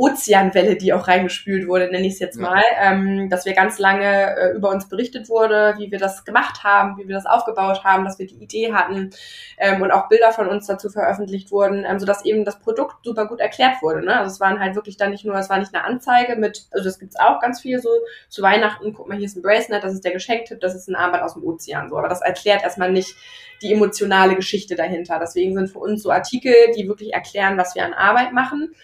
Ozeanwelle, 0.00 0.76
die 0.76 0.94
auch 0.94 1.08
reingespült 1.08 1.68
wurde, 1.68 1.90
nenne 1.90 2.06
ich 2.06 2.14
es 2.14 2.20
jetzt 2.20 2.40
ja. 2.40 2.42
mal, 2.42 2.62
ähm, 2.80 3.28
dass 3.28 3.44
wir 3.44 3.52
ganz 3.52 3.78
lange 3.78 4.34
äh, 4.34 4.56
über 4.56 4.70
uns 4.70 4.88
berichtet 4.88 5.28
wurde, 5.28 5.74
wie 5.76 5.90
wir 5.90 5.98
das 5.98 6.24
gemacht 6.24 6.64
haben, 6.64 6.96
wie 6.96 7.06
wir 7.06 7.14
das 7.14 7.26
aufgebaut 7.26 7.84
haben, 7.84 8.04
dass 8.04 8.18
wir 8.18 8.26
die 8.26 8.42
Idee 8.42 8.72
hatten 8.72 9.10
ähm, 9.58 9.82
und 9.82 9.90
auch 9.90 10.08
Bilder 10.08 10.32
von 10.32 10.48
uns 10.48 10.66
dazu 10.66 10.88
veröffentlicht 10.88 11.50
wurden, 11.50 11.84
ähm, 11.86 11.98
sodass 11.98 12.24
eben 12.24 12.46
das 12.46 12.60
Produkt 12.60 13.04
super 13.04 13.26
gut 13.26 13.40
erklärt 13.40 13.82
wurde. 13.82 14.02
Ne? 14.02 14.18
Also 14.18 14.32
es 14.32 14.40
waren 14.40 14.58
halt 14.58 14.74
wirklich 14.74 14.96
dann 14.96 15.10
nicht 15.10 15.26
nur, 15.26 15.34
es 15.34 15.50
war 15.50 15.58
nicht 15.58 15.74
eine 15.74 15.84
Anzeige 15.84 16.36
mit, 16.36 16.66
also 16.70 16.84
das 16.84 16.98
gibt's 16.98 17.16
auch 17.16 17.38
ganz 17.40 17.60
viel 17.60 17.78
so 17.78 17.90
zu 18.30 18.40
Weihnachten, 18.40 18.94
guck 18.94 19.06
mal, 19.06 19.18
hier 19.18 19.26
ist 19.26 19.36
ein 19.36 19.42
Bracelet, 19.42 19.84
das 19.84 19.92
ist 19.92 20.04
der 20.04 20.12
Geschenktipp, 20.12 20.60
das 20.60 20.74
ist 20.74 20.88
ein 20.88 20.96
Armband 20.96 21.24
aus 21.24 21.34
dem 21.34 21.44
Ozean, 21.44 21.90
so, 21.90 21.98
aber 21.98 22.08
das 22.08 22.22
erklärt 22.22 22.62
erstmal 22.62 22.90
nicht 22.90 23.16
die 23.60 23.74
emotionale 23.74 24.34
Geschichte 24.34 24.74
dahinter. 24.74 25.18
Deswegen 25.20 25.54
sind 25.54 25.68
für 25.68 25.80
uns 25.80 26.02
so 26.02 26.10
Artikel, 26.10 26.54
die 26.74 26.88
wirklich 26.88 27.12
erklären, 27.12 27.58
was 27.58 27.74
wir 27.74 27.84
an 27.84 27.92
Arbeit 27.92 28.32
machen 28.32 28.74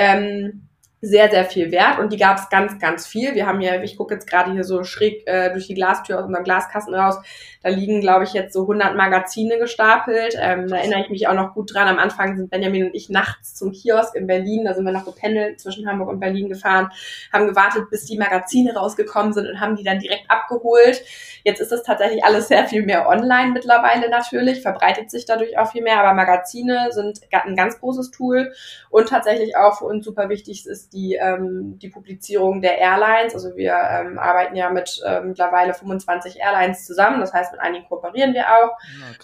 ähm, 0.00 0.69
sehr, 1.02 1.30
sehr 1.30 1.46
viel 1.46 1.72
wert 1.72 1.98
und 1.98 2.12
die 2.12 2.18
gab 2.18 2.36
es 2.36 2.50
ganz, 2.50 2.78
ganz 2.78 3.06
viel. 3.06 3.34
Wir 3.34 3.46
haben 3.46 3.60
hier, 3.60 3.82
ich 3.82 3.96
gucke 3.96 4.14
jetzt 4.14 4.28
gerade 4.28 4.52
hier 4.52 4.64
so 4.64 4.84
schräg 4.84 5.26
äh, 5.26 5.50
durch 5.50 5.66
die 5.66 5.74
Glastür 5.74 6.18
aus 6.18 6.26
unserem 6.26 6.44
Glaskasten 6.44 6.94
raus, 6.94 7.16
da 7.62 7.70
liegen, 7.70 8.00
glaube 8.00 8.24
ich, 8.24 8.32
jetzt 8.32 8.52
so 8.52 8.62
100 8.62 8.96
Magazine 8.96 9.58
gestapelt. 9.58 10.34
Ähm, 10.38 10.68
da 10.68 10.76
erinnere 10.76 11.00
ich 11.00 11.10
mich 11.10 11.28
auch 11.28 11.34
noch 11.34 11.54
gut 11.54 11.74
dran. 11.74 11.88
Am 11.88 11.98
Anfang 11.98 12.36
sind 12.36 12.50
Benjamin 12.50 12.86
und 12.86 12.94
ich 12.94 13.08
nachts 13.10 13.54
zum 13.54 13.72
Kiosk 13.72 14.14
in 14.14 14.26
Berlin, 14.26 14.64
da 14.64 14.74
sind 14.74 14.84
wir 14.84 14.92
noch 14.92 15.04
gependelt 15.04 15.60
zwischen 15.60 15.86
Hamburg 15.86 16.08
und 16.08 16.20
Berlin 16.20 16.48
gefahren, 16.48 16.90
haben 17.32 17.46
gewartet, 17.46 17.88
bis 17.90 18.04
die 18.04 18.18
Magazine 18.18 18.74
rausgekommen 18.74 19.32
sind 19.32 19.46
und 19.46 19.60
haben 19.60 19.76
die 19.76 19.84
dann 19.84 19.98
direkt 19.98 20.30
abgeholt. 20.30 21.02
Jetzt 21.44 21.60
ist 21.60 21.72
das 21.72 21.82
tatsächlich 21.82 22.24
alles 22.24 22.48
sehr 22.48 22.66
viel 22.66 22.82
mehr 22.82 23.08
online 23.08 23.52
mittlerweile 23.52 24.10
natürlich, 24.10 24.60
verbreitet 24.60 25.10
sich 25.10 25.24
dadurch 25.24 25.58
auch 25.58 25.72
viel 25.72 25.82
mehr, 25.82 26.00
aber 26.00 26.14
Magazine 26.14 26.88
sind 26.92 27.20
ein 27.30 27.56
ganz 27.56 27.80
großes 27.80 28.10
Tool 28.10 28.52
und 28.90 29.08
tatsächlich 29.08 29.56
auch 29.56 29.78
für 29.78 29.86
uns 29.86 30.04
super 30.04 30.28
wichtig 30.28 30.66
ist 30.66 30.89
die, 30.92 31.14
ähm, 31.14 31.78
die 31.78 31.88
Publizierung 31.88 32.60
der 32.60 32.78
Airlines. 32.78 33.34
Also 33.34 33.56
wir 33.56 33.74
ähm, 33.74 34.18
arbeiten 34.18 34.56
ja 34.56 34.70
mit 34.70 35.00
äh, 35.06 35.20
mittlerweile 35.20 35.74
25 35.74 36.38
Airlines 36.40 36.84
zusammen, 36.86 37.20
das 37.20 37.32
heißt, 37.32 37.52
mit 37.52 37.60
einigen 37.60 37.86
kooperieren 37.88 38.34
wir 38.34 38.46
auch 38.48 38.76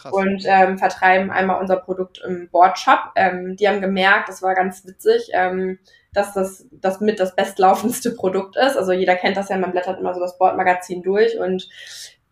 ja, 0.04 0.10
und 0.10 0.44
ähm, 0.46 0.78
vertreiben 0.78 1.30
einmal 1.30 1.60
unser 1.60 1.76
Produkt 1.76 2.22
im 2.26 2.48
Boardshop. 2.50 3.12
Ähm, 3.16 3.56
die 3.56 3.68
haben 3.68 3.80
gemerkt, 3.80 4.28
das 4.28 4.42
war 4.42 4.54
ganz 4.54 4.86
witzig, 4.86 5.30
ähm, 5.32 5.78
dass 6.12 6.32
das, 6.32 6.66
das 6.70 7.00
mit 7.00 7.20
das 7.20 7.36
bestlaufendste 7.36 8.12
Produkt 8.12 8.56
ist. 8.56 8.76
Also 8.76 8.92
jeder 8.92 9.16
kennt 9.16 9.36
das 9.36 9.48
ja, 9.48 9.58
man 9.58 9.72
blättert 9.72 10.00
immer 10.00 10.14
so 10.14 10.20
das 10.20 10.38
Boardmagazin 10.38 11.02
durch 11.02 11.38
und 11.38 11.68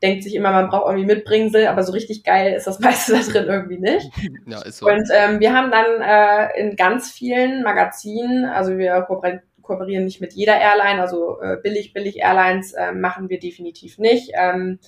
denkt 0.05 0.23
sich 0.23 0.35
immer, 0.35 0.53
man 0.53 0.69
braucht 0.69 0.87
irgendwie 0.87 1.07
Mitbringsel, 1.07 1.67
aber 1.67 1.83
so 1.83 1.93
richtig 1.93 2.23
geil 2.23 2.53
ist 2.55 2.67
das 2.67 2.79
meiste 2.81 3.15
da 3.15 3.21
drin 3.21 3.47
irgendwie 3.49 3.79
nicht. 3.79 4.11
Ja, 4.47 4.61
ist 4.63 4.79
so. 4.79 4.87
Und 4.87 5.09
ähm, 5.15 5.41
wir 5.41 5.55
haben 5.55 5.71
dann 5.71 6.03
äh, 6.03 6.61
in 6.61 6.77
ganz 6.77 7.11
vielen 7.11 7.63
Magazinen, 7.63 8.45
also 8.45 8.77
wir 8.77 9.01
kooperieren 9.03 9.43
kooperieren 9.65 10.05
nicht 10.05 10.21
mit 10.21 10.35
jeder 10.35 10.61
Airline, 10.61 11.01
also 11.01 11.41
äh, 11.41 11.57
billig, 11.57 11.93
billig 11.95 12.19
Airlines 12.19 12.75
äh, 12.75 12.93
machen 12.93 13.31
wir 13.31 13.39
definitiv 13.39 13.99
nicht. 13.99 14.33
Ähm, 14.35 14.79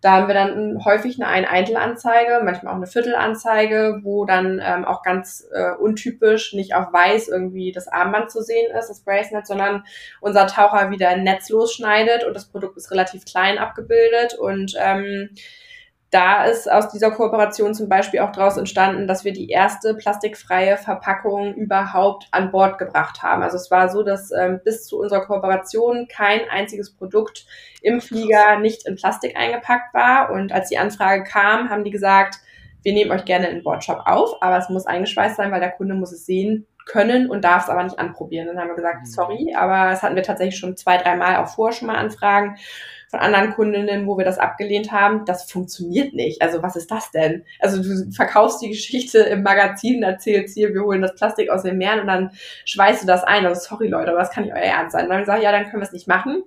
da 0.00 0.12
haben 0.12 0.28
wir 0.28 0.34
dann 0.34 0.82
häufig 0.84 1.20
eine 1.20 1.30
Ein-Eintelanzeige, 1.30 2.40
manchmal 2.42 2.72
auch 2.72 2.76
eine 2.76 2.86
Viertelanzeige, 2.86 4.00
wo 4.02 4.24
dann 4.24 4.60
ähm, 4.64 4.86
auch 4.86 5.02
ganz 5.02 5.46
äh, 5.52 5.72
untypisch 5.72 6.54
nicht 6.54 6.74
auf 6.74 6.92
weiß 6.92 7.28
irgendwie 7.28 7.70
das 7.70 7.86
Armband 7.86 8.30
zu 8.30 8.42
sehen 8.42 8.74
ist, 8.74 8.88
das 8.88 9.00
Bracelet, 9.00 9.46
sondern 9.46 9.84
unser 10.20 10.46
Taucher 10.46 10.90
wieder 10.90 11.10
ein 11.10 11.24
Netz 11.24 11.50
losschneidet 11.50 12.24
und 12.24 12.34
das 12.34 12.46
Produkt 12.46 12.78
ist 12.78 12.90
relativ 12.90 13.26
klein 13.26 13.58
abgebildet. 13.58 14.34
Und 14.38 14.74
ähm, 14.78 15.30
da 16.10 16.44
ist 16.44 16.70
aus 16.70 16.88
dieser 16.88 17.12
Kooperation 17.12 17.72
zum 17.72 17.88
Beispiel 17.88 18.20
auch 18.20 18.32
daraus 18.32 18.56
entstanden, 18.56 19.06
dass 19.06 19.24
wir 19.24 19.32
die 19.32 19.48
erste 19.48 19.94
plastikfreie 19.94 20.76
Verpackung 20.76 21.54
überhaupt 21.54 22.26
an 22.32 22.50
Bord 22.50 22.78
gebracht 22.78 23.22
haben. 23.22 23.42
Also 23.42 23.56
es 23.56 23.70
war 23.70 23.88
so, 23.88 24.02
dass 24.02 24.32
ähm, 24.32 24.60
bis 24.64 24.86
zu 24.86 24.98
unserer 24.98 25.24
Kooperation 25.24 26.08
kein 26.08 26.40
einziges 26.50 26.92
Produkt 26.92 27.46
im 27.80 28.00
Flieger 28.00 28.58
nicht 28.58 28.88
in 28.88 28.96
Plastik 28.96 29.36
eingepackt 29.36 29.94
war. 29.94 30.32
Und 30.32 30.52
als 30.52 30.68
die 30.68 30.78
Anfrage 30.78 31.22
kam, 31.22 31.70
haben 31.70 31.84
die 31.84 31.92
gesagt, 31.92 32.36
wir 32.82 32.92
nehmen 32.92 33.12
euch 33.12 33.24
gerne 33.24 33.48
in 33.48 33.62
Bordshop 33.62 34.02
auf, 34.06 34.42
aber 34.42 34.58
es 34.58 34.68
muss 34.68 34.86
eingeschweißt 34.86 35.36
sein, 35.36 35.52
weil 35.52 35.60
der 35.60 35.70
Kunde 35.70 35.94
muss 35.94 36.12
es 36.12 36.26
sehen 36.26 36.66
können 36.86 37.30
und 37.30 37.44
darf 37.44 37.64
es 37.64 37.68
aber 37.68 37.84
nicht 37.84 37.98
anprobieren. 38.00 38.48
Dann 38.48 38.58
haben 38.58 38.68
wir 38.68 38.74
gesagt, 38.74 39.02
mhm. 39.02 39.06
sorry, 39.06 39.54
aber 39.56 39.92
es 39.92 40.02
hatten 40.02 40.16
wir 40.16 40.24
tatsächlich 40.24 40.58
schon 40.58 40.76
zwei, 40.76 40.96
dreimal 40.96 41.36
auch 41.36 41.48
vorher 41.48 41.76
schon 41.76 41.86
mal 41.86 41.96
Anfragen 41.96 42.56
von 43.10 43.18
anderen 43.18 43.54
Kundinnen, 43.54 44.06
wo 44.06 44.16
wir 44.16 44.24
das 44.24 44.38
abgelehnt 44.38 44.92
haben, 44.92 45.24
das 45.24 45.50
funktioniert 45.50 46.14
nicht. 46.14 46.40
Also 46.42 46.62
was 46.62 46.76
ist 46.76 46.92
das 46.92 47.10
denn? 47.10 47.44
Also 47.58 47.82
du 47.82 48.12
verkaufst 48.12 48.62
die 48.62 48.68
Geschichte 48.68 49.18
im 49.18 49.42
Magazin, 49.42 50.04
erzählst 50.04 50.54
hier, 50.54 50.72
wir 50.72 50.82
holen 50.82 51.02
das 51.02 51.16
Plastik 51.16 51.50
aus 51.50 51.64
den 51.64 51.76
Meeren 51.76 52.00
und 52.00 52.06
dann 52.06 52.30
schweißt 52.64 53.02
du 53.02 53.06
das 53.08 53.24
ein. 53.24 53.44
Also 53.44 53.60
sorry 53.60 53.88
Leute, 53.88 54.10
aber 54.10 54.20
das 54.20 54.30
kann 54.30 54.44
nicht 54.44 54.54
euer 54.54 54.60
Ernst 54.60 54.92
sein. 54.92 55.04
Und 55.04 55.10
dann 55.10 55.18
wir 55.18 55.24
gesagt, 55.24 55.42
ja, 55.42 55.50
dann 55.50 55.64
können 55.64 55.82
wir 55.82 55.86
es 55.86 55.92
nicht 55.92 56.06
machen. 56.06 56.44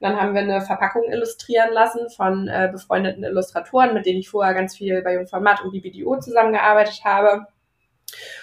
dann 0.00 0.20
haben 0.20 0.34
wir 0.34 0.42
eine 0.42 0.60
Verpackung 0.60 1.02
illustrieren 1.10 1.72
lassen 1.72 2.08
von 2.10 2.46
äh, 2.46 2.68
befreundeten 2.70 3.24
Illustratoren, 3.24 3.92
mit 3.92 4.06
denen 4.06 4.20
ich 4.20 4.28
vorher 4.28 4.54
ganz 4.54 4.76
viel 4.76 5.02
bei 5.02 5.14
Jungformat 5.14 5.64
und 5.64 5.72
BBDO 5.72 6.20
zusammengearbeitet 6.20 7.00
habe. 7.04 7.46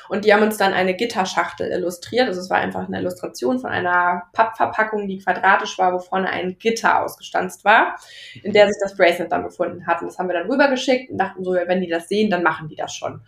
Und 0.09 0.26
die 0.26 0.34
haben 0.34 0.43
uns 0.43 0.57
dann 0.57 0.74
eine 0.74 0.95
Gitterschachtel 0.95 1.71
illustriert. 1.71 2.28
Also 2.28 2.41
es 2.41 2.49
war 2.49 2.57
einfach 2.57 2.88
eine 2.88 2.99
Illustration 2.99 3.59
von 3.59 3.69
einer 3.69 4.24
Pappverpackung, 4.34 5.07
die 5.07 5.19
quadratisch 5.19 5.78
war, 5.78 5.93
wo 5.93 5.99
vorne 5.99 6.30
ein 6.30 6.57
Gitter 6.59 7.01
ausgestanzt 7.01 7.65
war, 7.65 7.95
in 8.43 8.53
der 8.53 8.67
sich 8.67 8.78
das 8.82 8.95
Bracelet 8.95 9.32
dann 9.32 9.43
befunden 9.43 9.88
hat. 9.88 10.01
Und 10.01 10.07
das 10.07 10.19
haben 10.19 10.28
wir 10.28 10.34
dann 10.34 10.49
rübergeschickt 10.49 11.11
und 11.11 11.17
dachten 11.17 11.43
so, 11.43 11.53
wenn 11.53 11.82
die 11.82 11.89
das 11.89 12.07
sehen, 12.07 12.30
dann 12.30 12.43
machen 12.43 12.67
die 12.67 12.76
das 12.76 12.93
schon. 12.93 13.21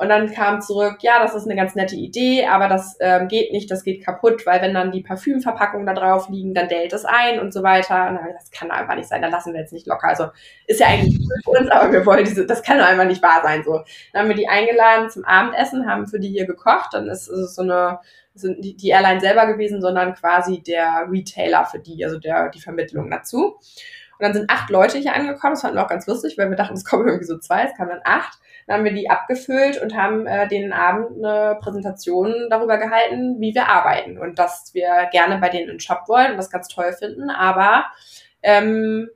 Und 0.00 0.08
dann 0.08 0.32
kam 0.32 0.62
zurück, 0.62 0.96
ja, 1.02 1.22
das 1.22 1.34
ist 1.34 1.44
eine 1.44 1.56
ganz 1.56 1.74
nette 1.74 1.94
Idee, 1.94 2.46
aber 2.46 2.68
das 2.68 2.96
ähm, 3.00 3.28
geht 3.28 3.52
nicht, 3.52 3.70
das 3.70 3.84
geht 3.84 4.02
kaputt, 4.02 4.46
weil 4.46 4.62
wenn 4.62 4.72
dann 4.72 4.92
die 4.92 5.02
Parfümverpackungen 5.02 5.84
da 5.84 5.92
drauf 5.92 6.30
liegen, 6.30 6.54
dann 6.54 6.68
dellt 6.68 6.94
es 6.94 7.04
ein 7.04 7.38
und 7.38 7.52
so 7.52 7.62
weiter. 7.62 8.08
Und 8.08 8.14
dann, 8.14 8.32
das 8.32 8.50
kann 8.50 8.70
einfach 8.70 8.94
nicht 8.94 9.10
sein, 9.10 9.20
dann 9.20 9.30
lassen 9.30 9.52
wir 9.52 9.60
jetzt 9.60 9.74
nicht 9.74 9.86
locker. 9.86 10.08
Also 10.08 10.28
ist 10.66 10.80
ja 10.80 10.86
eigentlich 10.86 11.20
cool 11.20 11.40
für 11.44 11.50
uns, 11.50 11.70
aber 11.70 11.92
wir 11.92 12.06
wollen 12.06 12.24
diese, 12.24 12.46
das 12.46 12.62
kann 12.62 12.80
einfach 12.80 13.04
nicht 13.04 13.22
wahr 13.22 13.42
sein. 13.42 13.62
So. 13.62 13.84
Dann 14.14 14.22
haben 14.22 14.28
wir 14.30 14.36
die 14.36 14.48
eingeladen 14.48 15.10
zum 15.10 15.26
Abendessen, 15.26 15.86
haben 15.86 16.06
für 16.06 16.18
die 16.18 16.30
hier 16.30 16.46
gekocht. 16.46 16.94
Dann 16.94 17.06
ist, 17.06 17.28
es 17.28 17.54
so 17.54 17.60
eine, 17.60 17.98
sind 18.32 18.64
die, 18.64 18.74
die 18.78 18.88
Airline 18.88 19.20
selber 19.20 19.46
gewesen, 19.48 19.82
sondern 19.82 20.14
quasi 20.14 20.62
der 20.62 21.08
Retailer 21.10 21.66
für 21.66 21.78
die, 21.78 22.02
also 22.06 22.18
der, 22.18 22.48
die 22.48 22.60
Vermittlung 22.62 23.10
dazu. 23.10 23.58
Und 24.20 24.24
dann 24.26 24.34
sind 24.34 24.50
acht 24.50 24.68
Leute 24.68 24.98
hier 24.98 25.14
angekommen. 25.14 25.54
Das 25.54 25.62
fanden 25.62 25.78
wir 25.78 25.84
auch 25.84 25.88
ganz 25.88 26.06
lustig, 26.06 26.36
weil 26.36 26.50
wir 26.50 26.56
dachten, 26.56 26.74
es 26.74 26.84
kommen 26.84 27.08
irgendwie 27.08 27.24
so 27.24 27.38
zwei, 27.38 27.64
es 27.64 27.74
kamen 27.74 27.88
dann 27.88 28.02
acht. 28.04 28.38
Dann 28.66 28.76
haben 28.76 28.84
wir 28.84 28.92
die 28.92 29.08
abgefüllt 29.08 29.80
und 29.82 29.96
haben 29.96 30.26
äh, 30.26 30.46
den 30.46 30.74
Abend 30.74 31.24
eine 31.24 31.58
Präsentation 31.58 32.34
darüber 32.50 32.76
gehalten, 32.76 33.40
wie 33.40 33.54
wir 33.54 33.68
arbeiten 33.68 34.18
und 34.18 34.38
dass 34.38 34.74
wir 34.74 35.08
gerne 35.10 35.38
bei 35.38 35.48
denen 35.48 35.68
in 35.68 35.74
den 35.76 35.80
Shop 35.80 36.02
wollen 36.06 36.32
und 36.32 36.36
das 36.36 36.50
ganz 36.50 36.68
toll 36.68 36.92
finden, 36.92 37.30
aber 37.30 37.86
ähm, 38.42 39.08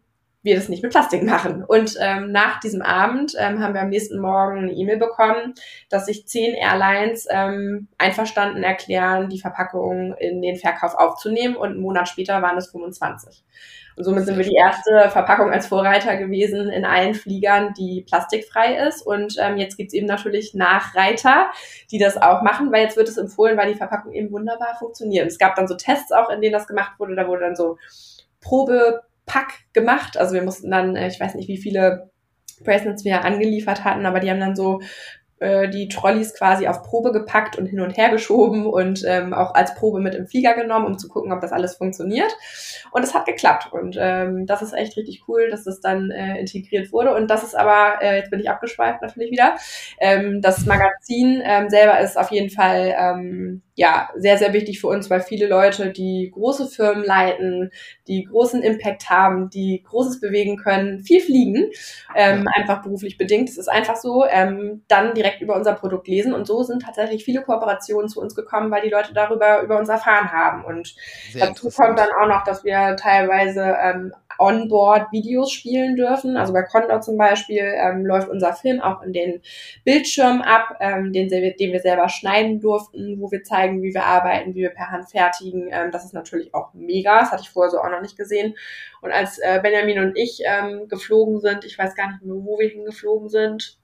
wir 0.45 0.55
das 0.55 0.68
nicht 0.68 0.82
mit 0.82 0.92
Plastik 0.92 1.22
machen. 1.22 1.64
Und 1.64 1.97
ähm, 2.01 2.30
nach 2.30 2.61
diesem 2.61 2.82
Abend 2.82 3.34
ähm, 3.38 3.61
haben 3.61 3.74
wir 3.74 3.80
am 3.80 3.88
nächsten 3.88 4.20
Morgen 4.20 4.59
eine 4.59 4.72
E-Mail 4.72 4.99
bekommen, 4.99 5.55
dass 5.88 6.07
sich 6.07 6.28
zehn 6.28 6.55
Airlines 6.55 7.26
ähm, 7.30 7.88
einverstanden 7.99 8.62
erklären, 8.62 9.30
die 9.30 9.40
Verpackung 9.40 10.14
in 10.18 10.42
den 10.42 10.57
Verkauf 10.57 10.95
aufzunehmen 10.95 11.57
und 11.57 11.70
einen 11.70 11.80
Monat 11.80 12.09
später 12.09 12.42
waren 12.42 12.59
es 12.59 12.70
25. 12.70 13.42
Und 13.97 14.05
somit 14.05 14.26
sind 14.26 14.36
wir 14.36 14.45
die 14.45 14.57
erste 14.57 15.09
Verpackung 15.11 15.51
als 15.51 15.68
Vorreiter 15.68 16.16
gewesen 16.16 16.68
in 16.68 16.84
allen 16.84 17.14
Fliegern, 17.14 17.72
die 17.78 18.05
plastikfrei 18.07 18.76
ist. 18.88 19.07
Und 19.07 19.36
ähm, 19.40 19.57
jetzt 19.57 19.76
gibt's 19.76 19.95
eben 19.95 20.07
natürlich 20.07 20.53
Nachreiter, 20.53 21.51
die 21.90 21.99
das 21.99 22.20
auch 22.20 22.42
machen, 22.42 22.72
weil 22.72 22.82
jetzt 22.82 22.97
wird 22.97 23.09
es 23.09 23.16
empfohlen, 23.16 23.57
weil 23.57 23.72
die 23.72 23.78
Verpackung 23.78 24.12
eben 24.12 24.30
wunderbar 24.32 24.74
funktioniert. 24.78 25.26
es 25.26 25.38
gab 25.38 25.55
dann 25.55 25.68
so 25.68 25.76
Tests 25.76 26.12
auch, 26.12 26.28
in 26.28 26.40
denen 26.40 26.53
das 26.53 26.66
gemacht 26.66 26.99
wurde. 26.99 27.14
Da 27.14 27.28
wurde 27.28 27.42
dann 27.42 27.57
so 27.57 27.78
Probepack 29.27 29.72
gemacht. 29.72 30.16
Also 30.16 30.35
wir 30.35 30.43
mussten 30.43 30.70
dann, 30.70 30.97
äh, 30.97 31.09
ich 31.09 31.20
weiß 31.20 31.35
nicht, 31.35 31.49
wie 31.49 31.59
viele 31.59 32.11
Bracelets 32.62 33.05
wir 33.05 33.25
angeliefert 33.25 33.85
hatten, 33.85 34.07
aber 34.07 34.20
die 34.20 34.31
haben 34.31 34.41
dann 34.41 34.57
so 34.57 34.81
äh, 35.41 35.68
die 35.68 35.89
Trolleys 35.89 36.35
quasi 36.35 36.68
auf 36.68 36.83
Probe 36.83 37.11
gepackt 37.11 37.59
und 37.59 37.66
hin 37.66 37.81
und 37.81 37.97
her 37.97 38.11
geschoben 38.11 38.66
und 38.66 39.05
ähm, 39.07 39.35
auch 39.35 39.55
als 39.55 39.75
Probe 39.75 40.01
mit 40.01 40.14
im 40.14 40.29
Flieger 40.29 40.55
genommen, 40.55 40.87
um 40.87 40.99
zu 40.99 41.09
gucken, 41.09 41.33
ob 41.33 41.41
das 41.41 41.53
alles 41.53 41.75
funktioniert. 41.77 42.33
Und 42.93 43.03
es 43.03 43.14
hat 43.14 43.27
geklappt. 43.27 43.72
Und 43.72 43.97
ähm, 43.99 44.47
das 44.47 44.62
ist 44.62 44.72
echt 44.72 44.97
richtig 44.97 45.25
cool, 45.27 45.51
dass 45.51 45.64
das 45.64 45.81
dann 45.81 46.11
äh, 46.11 46.39
integriert 46.39 46.93
wurde. 46.93 47.14
Und 47.14 47.29
das 47.29 47.43
ist 47.43 47.57
aber, 47.57 48.01
äh, 48.01 48.18
jetzt 48.18 48.31
bin 48.31 48.41
ich 48.41 48.49
abgeschweift 48.49 49.03
natürlich 49.03 49.33
wieder, 49.33 49.57
ähm, 49.99 50.41
das 50.41 50.64
Magazin 50.66 51.43
ähm, 51.45 51.68
selber 51.68 51.99
ist 51.99 52.16
auf 52.16 52.31
jeden 52.31 52.51
Fall 52.51 52.95
ähm, 52.97 53.62
ja, 53.77 54.09
sehr, 54.16 54.39
sehr 54.39 54.53
wichtig 54.53 54.81
für 54.81 54.87
uns, 54.87 55.11
weil 55.11 55.20
viele 55.20 55.49
Leute, 55.49 55.91
die 55.91 56.31
große 56.33 56.68
Firmen 56.68 57.05
leiten, 57.05 57.70
die 58.07 58.25
großen 58.25 58.62
Impact 58.62 59.11
haben, 59.11 59.51
die 59.51 59.83
Großes 59.83 60.20
bewegen 60.20 60.57
können, 60.57 61.01
viel 61.01 61.20
fliegen, 61.20 61.70
ähm, 62.14 62.45
ja. 62.45 62.51
einfach 62.55 62.83
beruflich 62.83 63.18
bedingt. 63.18 63.49
Es 63.49 63.59
ist 63.59 63.68
einfach 63.68 63.97
so, 63.97 64.25
ähm, 64.27 64.83
dann 64.87 65.14
direkt 65.14 65.41
über 65.41 65.57
unser 65.57 65.72
Produkt 65.72 66.07
lesen. 66.07 66.35
Und 66.35 66.47
so 66.47 66.62
sind 66.62 66.83
tatsächlich 66.83 67.25
viele 67.25 67.43
Kooperationen 67.43 68.09
zu 68.09 68.20
uns 68.20 68.37
gekommen, 68.37 68.70
weil 68.70 68.83
die 68.83 68.91
Leute 68.91 69.12
darüber 69.12 69.62
über 69.62 69.79
uns 69.79 69.89
erfahren 69.89 70.31
haben. 70.31 70.64
Und 70.64 70.95
sehr 71.33 71.49
dazu 71.49 71.68
kommt 71.68 71.99
dann 71.99 72.11
auch 72.22 72.29
noch, 72.29 72.45
dass 72.45 72.62
wir 72.64 72.95
teilweise 72.97 73.75
ähm, 73.83 74.12
Onboard-Videos 74.39 75.53
spielen 75.53 75.97
dürfen. 75.97 76.37
Also 76.37 76.53
bei 76.53 76.62
Condor 76.62 77.01
zum 77.01 77.16
Beispiel 77.16 77.62
ähm, 77.62 78.05
läuft 78.05 78.28
unser 78.28 78.53
Film 78.53 78.80
auch 78.80 79.03
in 79.03 79.12
den 79.12 79.43
Bildschirm 79.85 80.43
ab, 80.43 80.76
ähm, 80.80 81.12
den, 81.12 81.28
den 81.28 81.72
wir 81.72 81.80
selber 81.80 82.09
schneiden 82.09 82.61
durften, 82.61 83.20
wo 83.20 83.30
wir 83.30 83.43
zeigen, 83.43 83.82
wie 83.82 83.95
wir 83.95 84.05
arbeiten, 84.05 84.55
wie 84.55 84.62
wir 84.62 84.70
per 84.70 84.91
Hand 84.91 85.11
fertigen. 85.11 85.68
Ähm, 85.70 85.91
das 85.91 86.05
ist 86.05 86.14
natürlich 86.14 86.55
auch 86.55 86.74
mega. 86.74 87.20
Das 87.20 87.32
hatte 87.32 87.43
ich 87.43 87.51
vorher 87.51 87.70
so 87.70 87.78
auch 87.78 87.91
noch 87.91 88.03
nicht 88.03 88.16
gesehen. 88.16 88.55
Und 89.01 89.12
als 89.12 89.39
äh, 89.39 89.61
Benjamin 89.62 89.99
und 89.99 90.16
ich 90.16 90.43
ähm, 90.45 90.89
geflogen 90.89 91.41
sind, 91.41 91.64
ich 91.64 91.78
weiß 91.78 91.95
gar 91.95 92.11
nicht 92.11 92.22
mehr, 92.22 92.37
wo 92.37 92.59
wir 92.59 92.68
hingeflogen 92.68 93.28
sind, 93.28 93.78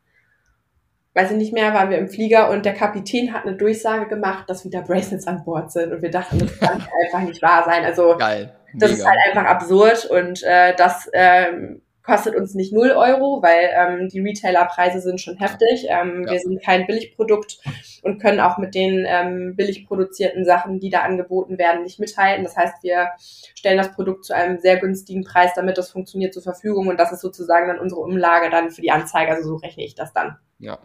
weiß 1.14 1.32
ich 1.32 1.36
nicht 1.36 1.52
mehr, 1.52 1.74
waren 1.74 1.90
wir 1.90 1.98
im 1.98 2.08
Flieger 2.08 2.50
und 2.50 2.64
der 2.64 2.74
Kapitän 2.74 3.32
hat 3.32 3.44
eine 3.44 3.56
Durchsage 3.56 4.06
gemacht, 4.06 4.48
dass 4.48 4.64
wieder 4.64 4.82
Bracelets 4.82 5.26
an 5.26 5.44
Bord 5.44 5.72
sind 5.72 5.92
und 5.92 6.02
wir 6.02 6.10
dachten, 6.10 6.38
das 6.38 6.58
kann 6.58 6.82
einfach 7.04 7.20
nicht 7.26 7.42
wahr 7.42 7.64
sein. 7.64 7.84
Also 7.84 8.16
Geil. 8.16 8.54
Das 8.74 8.92
ist 8.92 9.06
halt 9.06 9.18
einfach 9.28 9.44
absurd 9.44 10.06
und 10.06 10.42
äh, 10.42 10.74
das 10.76 11.08
ähm, 11.12 11.82
kostet 12.02 12.34
uns 12.34 12.54
nicht 12.54 12.72
0 12.72 12.90
Euro, 12.90 13.42
weil 13.42 13.70
ähm, 13.72 14.08
die 14.08 14.20
Retailerpreise 14.20 15.00
sind 15.00 15.20
schon 15.20 15.36
heftig. 15.36 15.86
Ähm, 15.88 16.24
ja. 16.24 16.32
Wir 16.32 16.40
sind 16.40 16.62
kein 16.62 16.86
Billigprodukt 16.86 17.58
und 18.02 18.20
können 18.20 18.40
auch 18.40 18.58
mit 18.58 18.74
den 18.74 19.04
ähm, 19.06 19.54
billig 19.54 19.86
produzierten 19.86 20.44
Sachen, 20.44 20.80
die 20.80 20.90
da 20.90 21.00
angeboten 21.00 21.58
werden, 21.58 21.82
nicht 21.82 22.00
mithalten. 22.00 22.42
Das 22.42 22.56
heißt, 22.56 22.82
wir 22.82 23.10
stellen 23.18 23.78
das 23.78 23.92
Produkt 23.92 24.24
zu 24.24 24.34
einem 24.34 24.58
sehr 24.58 24.78
günstigen 24.78 25.24
Preis, 25.24 25.52
damit 25.54 25.78
das 25.78 25.90
funktioniert, 25.90 26.34
zur 26.34 26.42
Verfügung 26.42 26.88
und 26.88 26.98
das 26.98 27.12
ist 27.12 27.20
sozusagen 27.20 27.68
dann 27.68 27.78
unsere 27.78 28.00
Umlage 28.00 28.50
dann 28.50 28.70
für 28.70 28.80
die 28.80 28.90
Anzeige. 28.90 29.32
Also 29.32 29.48
so 29.48 29.56
rechne 29.56 29.84
ich 29.84 29.94
das 29.94 30.12
dann. 30.12 30.36
Ja. 30.58 30.78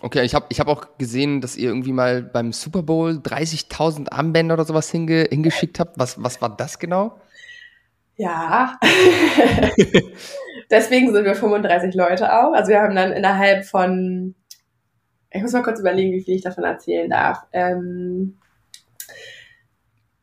Okay, 0.00 0.24
ich 0.24 0.34
habe 0.34 0.46
ich 0.48 0.58
hab 0.58 0.68
auch 0.68 0.98
gesehen, 0.98 1.40
dass 1.40 1.56
ihr 1.56 1.68
irgendwie 1.68 1.92
mal 1.92 2.22
beim 2.22 2.52
Super 2.52 2.82
Bowl 2.82 3.20
30.000 3.22 4.10
Armbänder 4.10 4.54
oder 4.54 4.64
sowas 4.64 4.90
hinge 4.90 5.26
hingeschickt 5.30 5.78
habt. 5.78 5.98
Was, 5.98 6.22
was 6.22 6.40
war 6.40 6.56
das 6.56 6.78
genau? 6.78 7.14
Ja. 8.16 8.78
Deswegen 10.70 11.12
sind 11.12 11.24
wir 11.24 11.34
35 11.34 11.94
Leute 11.94 12.32
auch. 12.32 12.52
Also 12.52 12.70
wir 12.70 12.80
haben 12.80 12.94
dann 12.94 13.12
innerhalb 13.12 13.64
von, 13.64 14.34
ich 15.30 15.42
muss 15.42 15.52
mal 15.52 15.62
kurz 15.62 15.80
überlegen, 15.80 16.12
wie 16.12 16.22
viel 16.22 16.36
ich 16.36 16.42
davon 16.42 16.64
erzählen 16.64 17.10
darf. 17.10 17.46
Ähm, 17.52 18.38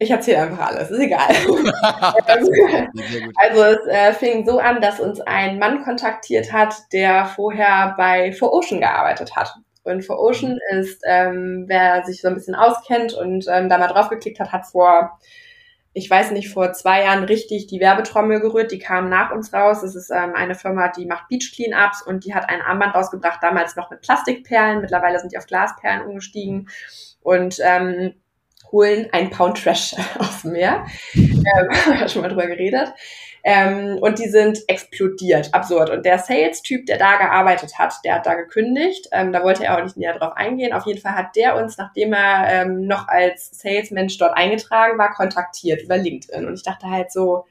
ich 0.02 0.10
erzähle 0.10 0.44
einfach 0.44 0.68
alles, 0.68 0.90
ist 0.92 1.00
egal. 1.00 1.28
also 3.36 3.64
es 3.64 3.86
äh, 3.88 4.14
fing 4.14 4.46
so 4.46 4.60
an, 4.60 4.80
dass 4.80 5.02
uns 5.02 5.20
ein 5.20 5.60
Mann 5.60 5.84
kontaktiert 5.84 6.54
hat, 6.54 6.74
der 6.94 7.26
vorher 7.26 7.96
bei 7.98 8.32
For 8.32 8.54
Ocean 8.54 8.80
gearbeitet 8.80 9.36
hat. 9.36 9.54
Und 9.84 10.06
For 10.06 10.18
Ocean 10.18 10.58
ist, 10.72 11.02
ähm, 11.06 11.66
wer 11.68 12.06
sich 12.06 12.22
so 12.22 12.30
ein 12.30 12.36
bisschen 12.36 12.56
auskennt 12.56 13.14
und 13.14 13.46
ähm, 13.50 13.68
da 13.68 13.78
mal 13.78 13.88
draufgeklickt 13.88 14.40
hat, 14.40 14.54
hat 14.54 14.66
vor 14.68 15.20
ich 15.94 16.10
weiß 16.10 16.32
nicht, 16.32 16.50
vor 16.50 16.72
zwei 16.74 17.04
Jahren 17.04 17.24
richtig 17.24 17.68
die 17.68 17.80
Werbetrommel 17.80 18.40
gerührt. 18.40 18.72
Die 18.72 18.80
kam 18.80 19.10
nach 19.10 19.32
uns 19.32 19.52
raus. 19.54 19.82
Das 19.82 19.96
ist 19.96 20.12
ähm, 20.12 20.34
eine 20.36 20.56
Firma, 20.56 20.90
die 20.90 21.06
macht 21.06 21.28
Beach 21.30 21.52
Cleanups 21.54 22.04
und 22.04 22.26
die 22.26 22.34
hat 22.34 22.50
ein 22.50 22.62
Armband 22.62 22.94
rausgebracht, 22.94 23.42
damals 23.42 23.76
noch 23.76 23.90
mit 23.90 24.02
Plastikperlen. 24.02 24.82
Mittlerweile 24.82 25.20
sind 25.20 25.32
die 25.32 25.38
auf 25.38 25.48
Glasperlen 25.48 26.06
umgestiegen 26.06 26.70
und 27.22 27.60
ähm, 27.64 28.14
holen 28.72 29.08
ein 29.12 29.32
Pound 29.32 29.64
Trash 29.64 29.96
aus 30.20 30.44
dem 30.44 30.52
Meer. 30.52 30.86
Ähm, 31.16 31.36
haben 31.86 32.00
wir 32.00 32.08
schon 32.08 32.22
mal 32.22 32.30
drüber 32.30 32.48
geredet. 32.48 32.94
Ähm, 33.44 33.98
und 34.00 34.20
die 34.20 34.28
sind 34.28 34.60
explodiert, 34.68 35.54
absurd. 35.54 35.90
Und 35.90 36.06
der 36.06 36.20
Sales-Typ, 36.20 36.86
der 36.86 36.98
da 36.98 37.18
gearbeitet 37.18 37.78
hat, 37.78 37.94
der 38.04 38.16
hat 38.16 38.26
da 38.26 38.36
gekündigt. 38.36 39.08
Ähm, 39.12 39.32
da 39.32 39.44
wollte 39.44 39.64
er 39.64 39.78
auch 39.78 39.84
nicht 39.84 39.98
näher 39.98 40.18
drauf 40.18 40.34
eingehen. 40.36 40.74
Auf 40.74 40.86
jeden 40.86 41.02
Fall 41.02 41.16
hat 41.16 41.36
der 41.36 41.56
uns, 41.56 41.78
nachdem 41.78 42.14
er 42.14 42.48
ähm, 42.50 42.88
noch 42.88 43.08
als 43.08 43.52
Salesmensch 43.52 44.18
dort 44.18 44.36
eingetragen 44.36 44.98
war, 44.98 45.14
kontaktiert 45.14 45.82
über 45.82 45.98
LinkedIn. 45.98 46.46
Und 46.46 46.56
ich 46.56 46.64
dachte 46.64 46.88
halt 46.88 47.12
so, 47.12 47.46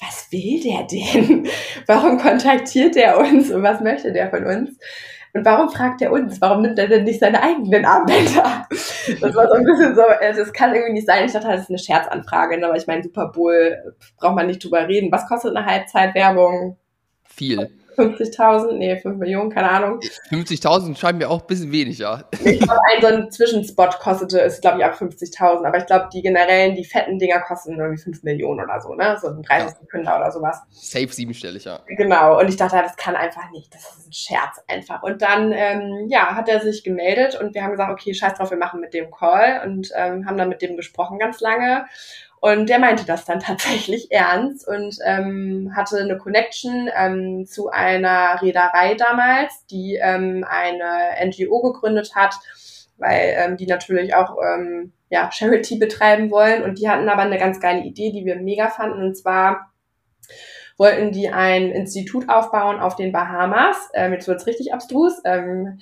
was 0.00 0.30
will 0.30 0.62
der 0.62 0.84
denn? 0.84 1.48
Warum 1.86 2.18
kontaktiert 2.18 2.94
der 2.94 3.18
uns 3.18 3.50
und 3.50 3.62
was 3.62 3.80
möchte 3.80 4.12
der 4.12 4.30
von 4.30 4.44
uns? 4.44 4.78
Und 5.34 5.44
warum 5.44 5.68
fragt 5.68 6.00
er 6.02 6.12
uns? 6.12 6.40
Warum 6.40 6.62
nimmt 6.62 6.78
er 6.78 6.88
denn 6.88 7.04
nicht 7.04 7.20
seine 7.20 7.42
eigenen 7.42 7.84
Armbänder? 7.84 8.66
Das 9.20 9.34
war 9.34 9.48
so 9.48 9.54
ein 9.54 9.64
bisschen 9.64 9.94
so, 9.94 10.02
also 10.02 10.40
das 10.40 10.52
kann 10.52 10.74
irgendwie 10.74 10.94
nicht 10.94 11.06
sein. 11.06 11.24
Ich 11.26 11.32
dachte, 11.32 11.48
das 11.48 11.62
ist 11.62 11.70
eine 11.70 11.78
Scherzanfrage, 11.78 12.58
ne? 12.58 12.66
aber 12.66 12.76
ich 12.76 12.86
meine, 12.86 13.02
Super 13.02 13.28
Bowl 13.28 13.76
braucht 14.18 14.34
man 14.34 14.46
nicht 14.46 14.62
drüber 14.62 14.86
reden. 14.88 15.12
Was 15.12 15.26
kostet 15.26 15.56
eine 15.56 15.66
Halbzeitwerbung? 15.66 16.76
Viel. 17.24 17.70
50.000, 17.98 18.72
nee, 18.74 18.96
5 18.96 19.18
Millionen, 19.18 19.50
keine 19.50 19.70
Ahnung. 19.70 20.00
50.000 20.30 20.96
scheinen 20.96 21.18
mir 21.18 21.28
auch 21.28 21.40
ein 21.40 21.46
bisschen 21.46 21.72
wenig, 21.72 21.98
ja. 21.98 22.24
Ich 22.44 22.60
glaube, 22.60 22.80
ein 22.90 23.00
so 23.00 23.06
ein 23.08 23.30
Zwischenspot 23.30 23.98
kostete, 23.98 24.38
ist 24.40 24.62
glaube 24.62 24.78
ich 24.78 24.84
ab 24.84 24.94
50.000, 24.94 25.66
aber 25.66 25.78
ich 25.78 25.86
glaube, 25.86 26.08
die 26.12 26.22
generellen, 26.22 26.76
die 26.76 26.84
fetten 26.84 27.18
Dinger 27.18 27.40
kosten 27.40 27.78
irgendwie 27.78 28.00
5 28.00 28.22
Millionen 28.22 28.60
oder 28.64 28.80
so, 28.80 28.94
ne? 28.94 29.18
So 29.20 29.28
ein 29.28 29.42
30 29.42 29.70
ja. 29.70 29.76
Sekunden 29.80 30.06
oder 30.08 30.30
sowas. 30.30 30.62
Safe 30.70 31.08
siebenstellig, 31.08 31.64
ja. 31.64 31.80
Genau, 31.86 32.38
und 32.38 32.48
ich 32.48 32.56
dachte, 32.56 32.76
das 32.76 32.96
kann 32.96 33.16
einfach 33.16 33.50
nicht, 33.50 33.74
das 33.74 33.82
ist 33.82 34.08
ein 34.08 34.12
Scherz 34.12 34.62
einfach. 34.68 35.02
Und 35.02 35.22
dann, 35.22 35.52
ähm, 35.52 36.06
ja, 36.08 36.34
hat 36.34 36.48
er 36.48 36.60
sich 36.60 36.84
gemeldet 36.84 37.38
und 37.40 37.54
wir 37.54 37.62
haben 37.62 37.72
gesagt, 37.72 37.90
okay, 37.90 38.14
scheiß 38.14 38.34
drauf, 38.34 38.50
wir 38.50 38.58
machen 38.58 38.80
mit 38.80 38.94
dem 38.94 39.10
Call 39.10 39.62
und 39.64 39.90
ähm, 39.94 40.26
haben 40.26 40.36
dann 40.36 40.48
mit 40.48 40.62
dem 40.62 40.76
gesprochen 40.76 41.18
ganz 41.18 41.40
lange. 41.40 41.86
Und 42.40 42.68
der 42.68 42.78
meinte 42.78 43.04
das 43.04 43.24
dann 43.24 43.40
tatsächlich 43.40 44.10
ernst 44.10 44.66
und 44.66 44.96
ähm, 45.04 45.72
hatte 45.74 45.98
eine 45.98 46.18
Connection 46.18 46.90
ähm, 46.96 47.46
zu 47.46 47.70
einer 47.70 48.40
Reederei 48.40 48.94
damals, 48.94 49.66
die 49.66 49.98
ähm, 50.00 50.44
eine 50.48 51.26
NGO 51.26 51.60
gegründet 51.60 52.14
hat, 52.14 52.34
weil 52.96 53.34
ähm, 53.36 53.56
die 53.56 53.66
natürlich 53.66 54.14
auch 54.14 54.36
ähm, 54.42 54.92
ja, 55.10 55.30
Charity 55.32 55.78
betreiben 55.78 56.30
wollen. 56.30 56.62
Und 56.62 56.78
die 56.78 56.88
hatten 56.88 57.08
aber 57.08 57.22
eine 57.22 57.38
ganz 57.38 57.60
geile 57.60 57.82
Idee, 57.82 58.12
die 58.12 58.24
wir 58.24 58.36
mega 58.36 58.68
fanden. 58.68 59.02
Und 59.02 59.16
zwar 59.16 59.72
wollten 60.76 61.10
die 61.12 61.28
ein 61.28 61.70
Institut 61.72 62.28
aufbauen 62.28 62.78
auf 62.78 62.96
den 62.96 63.12
Bahamas. 63.12 63.76
Ähm, 63.94 64.12
jetzt 64.12 64.28
wird's 64.28 64.46
richtig 64.46 64.72
abstrus. 64.72 65.20
Ähm, 65.24 65.80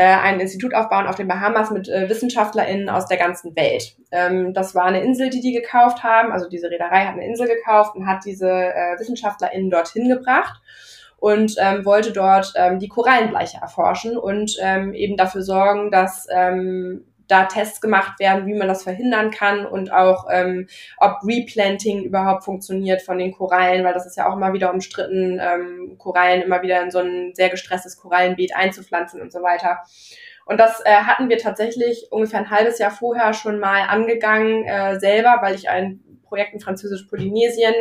äh, 0.00 0.16
ein 0.16 0.40
Institut 0.40 0.74
aufbauen 0.74 1.06
auf 1.06 1.16
den 1.16 1.28
Bahamas 1.28 1.70
mit 1.70 1.86
äh, 1.90 2.08
WissenschaftlerInnen 2.08 2.88
aus 2.88 3.04
der 3.04 3.18
ganzen 3.18 3.54
Welt. 3.54 3.96
Ähm, 4.10 4.54
das 4.54 4.74
war 4.74 4.86
eine 4.86 5.02
Insel, 5.02 5.28
die 5.28 5.42
die 5.42 5.52
gekauft 5.52 6.02
haben. 6.02 6.32
Also 6.32 6.48
diese 6.48 6.70
Reederei 6.70 7.04
hat 7.04 7.12
eine 7.12 7.26
Insel 7.26 7.46
gekauft 7.46 7.94
und 7.96 8.06
hat 8.06 8.24
diese 8.24 8.48
äh, 8.48 8.98
WissenschaftlerInnen 8.98 9.68
dorthin 9.68 10.08
gebracht 10.08 10.58
und 11.18 11.54
ähm, 11.58 11.84
wollte 11.84 12.12
dort 12.12 12.54
ähm, 12.56 12.78
die 12.78 12.88
Korallenbleiche 12.88 13.58
erforschen 13.60 14.16
und 14.16 14.56
ähm, 14.62 14.94
eben 14.94 15.18
dafür 15.18 15.42
sorgen, 15.42 15.90
dass 15.90 16.26
ähm, 16.30 17.04
da 17.30 17.44
Tests 17.44 17.80
gemacht 17.80 18.18
werden, 18.18 18.46
wie 18.46 18.54
man 18.54 18.68
das 18.68 18.82
verhindern 18.82 19.30
kann 19.30 19.64
und 19.66 19.92
auch, 19.92 20.26
ähm, 20.30 20.66
ob 20.98 21.18
Replanting 21.24 22.02
überhaupt 22.02 22.44
funktioniert 22.44 23.02
von 23.02 23.18
den 23.18 23.32
Korallen, 23.32 23.84
weil 23.84 23.94
das 23.94 24.06
ist 24.06 24.16
ja 24.16 24.28
auch 24.28 24.36
immer 24.36 24.52
wieder 24.52 24.72
umstritten, 24.72 25.40
ähm, 25.40 25.96
Korallen 25.98 26.42
immer 26.42 26.62
wieder 26.62 26.82
in 26.82 26.90
so 26.90 26.98
ein 26.98 27.32
sehr 27.34 27.48
gestresstes 27.48 27.96
Korallenbeet 27.96 28.54
einzupflanzen 28.54 29.20
und 29.20 29.32
so 29.32 29.42
weiter. 29.42 29.78
Und 30.46 30.58
das 30.58 30.80
äh, 30.84 30.90
hatten 30.90 31.28
wir 31.28 31.38
tatsächlich 31.38 32.08
ungefähr 32.10 32.40
ein 32.40 32.50
halbes 32.50 32.78
Jahr 32.78 32.90
vorher 32.90 33.32
schon 33.34 33.60
mal 33.60 33.82
angegangen 33.82 34.64
äh, 34.64 34.98
selber, 34.98 35.38
weil 35.42 35.54
ich 35.54 35.68
ein 35.68 36.00
Projekt 36.24 36.54
in 36.54 36.60
Französisch-Polynesien 36.60 37.74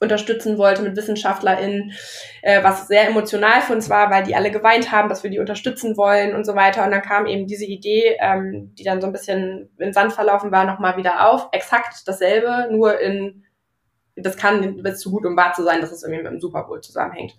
unterstützen 0.00 0.58
wollte 0.58 0.82
mit 0.82 0.96
WissenschaftlerInnen, 0.96 1.92
äh, 2.42 2.62
was 2.62 2.86
sehr 2.86 3.08
emotional 3.08 3.60
für 3.62 3.72
uns 3.72 3.90
war, 3.90 4.10
weil 4.10 4.22
die 4.22 4.36
alle 4.36 4.50
geweint 4.50 4.92
haben, 4.92 5.08
dass 5.08 5.24
wir 5.24 5.30
die 5.30 5.40
unterstützen 5.40 5.96
wollen 5.96 6.34
und 6.34 6.44
so 6.44 6.54
weiter. 6.54 6.84
Und 6.84 6.92
dann 6.92 7.02
kam 7.02 7.26
eben 7.26 7.46
diese 7.46 7.64
Idee, 7.64 8.16
ähm, 8.20 8.74
die 8.76 8.84
dann 8.84 9.00
so 9.00 9.06
ein 9.06 9.12
bisschen 9.12 9.70
in 9.78 9.92
Sand 9.92 10.12
verlaufen 10.12 10.52
war, 10.52 10.64
nochmal 10.64 10.96
wieder 10.96 11.28
auf. 11.28 11.48
Exakt 11.52 12.06
dasselbe, 12.06 12.68
nur 12.70 13.00
in, 13.00 13.44
das 14.14 14.36
kann, 14.36 14.84
wird 14.84 14.98
zu 14.98 15.10
gut, 15.10 15.26
um 15.26 15.36
wahr 15.36 15.52
zu 15.52 15.64
sein, 15.64 15.80
dass 15.80 15.90
es 15.90 16.02
irgendwie 16.02 16.22
mit 16.22 16.32
dem 16.32 16.40
Super 16.40 16.68
zusammenhängt. 16.80 17.34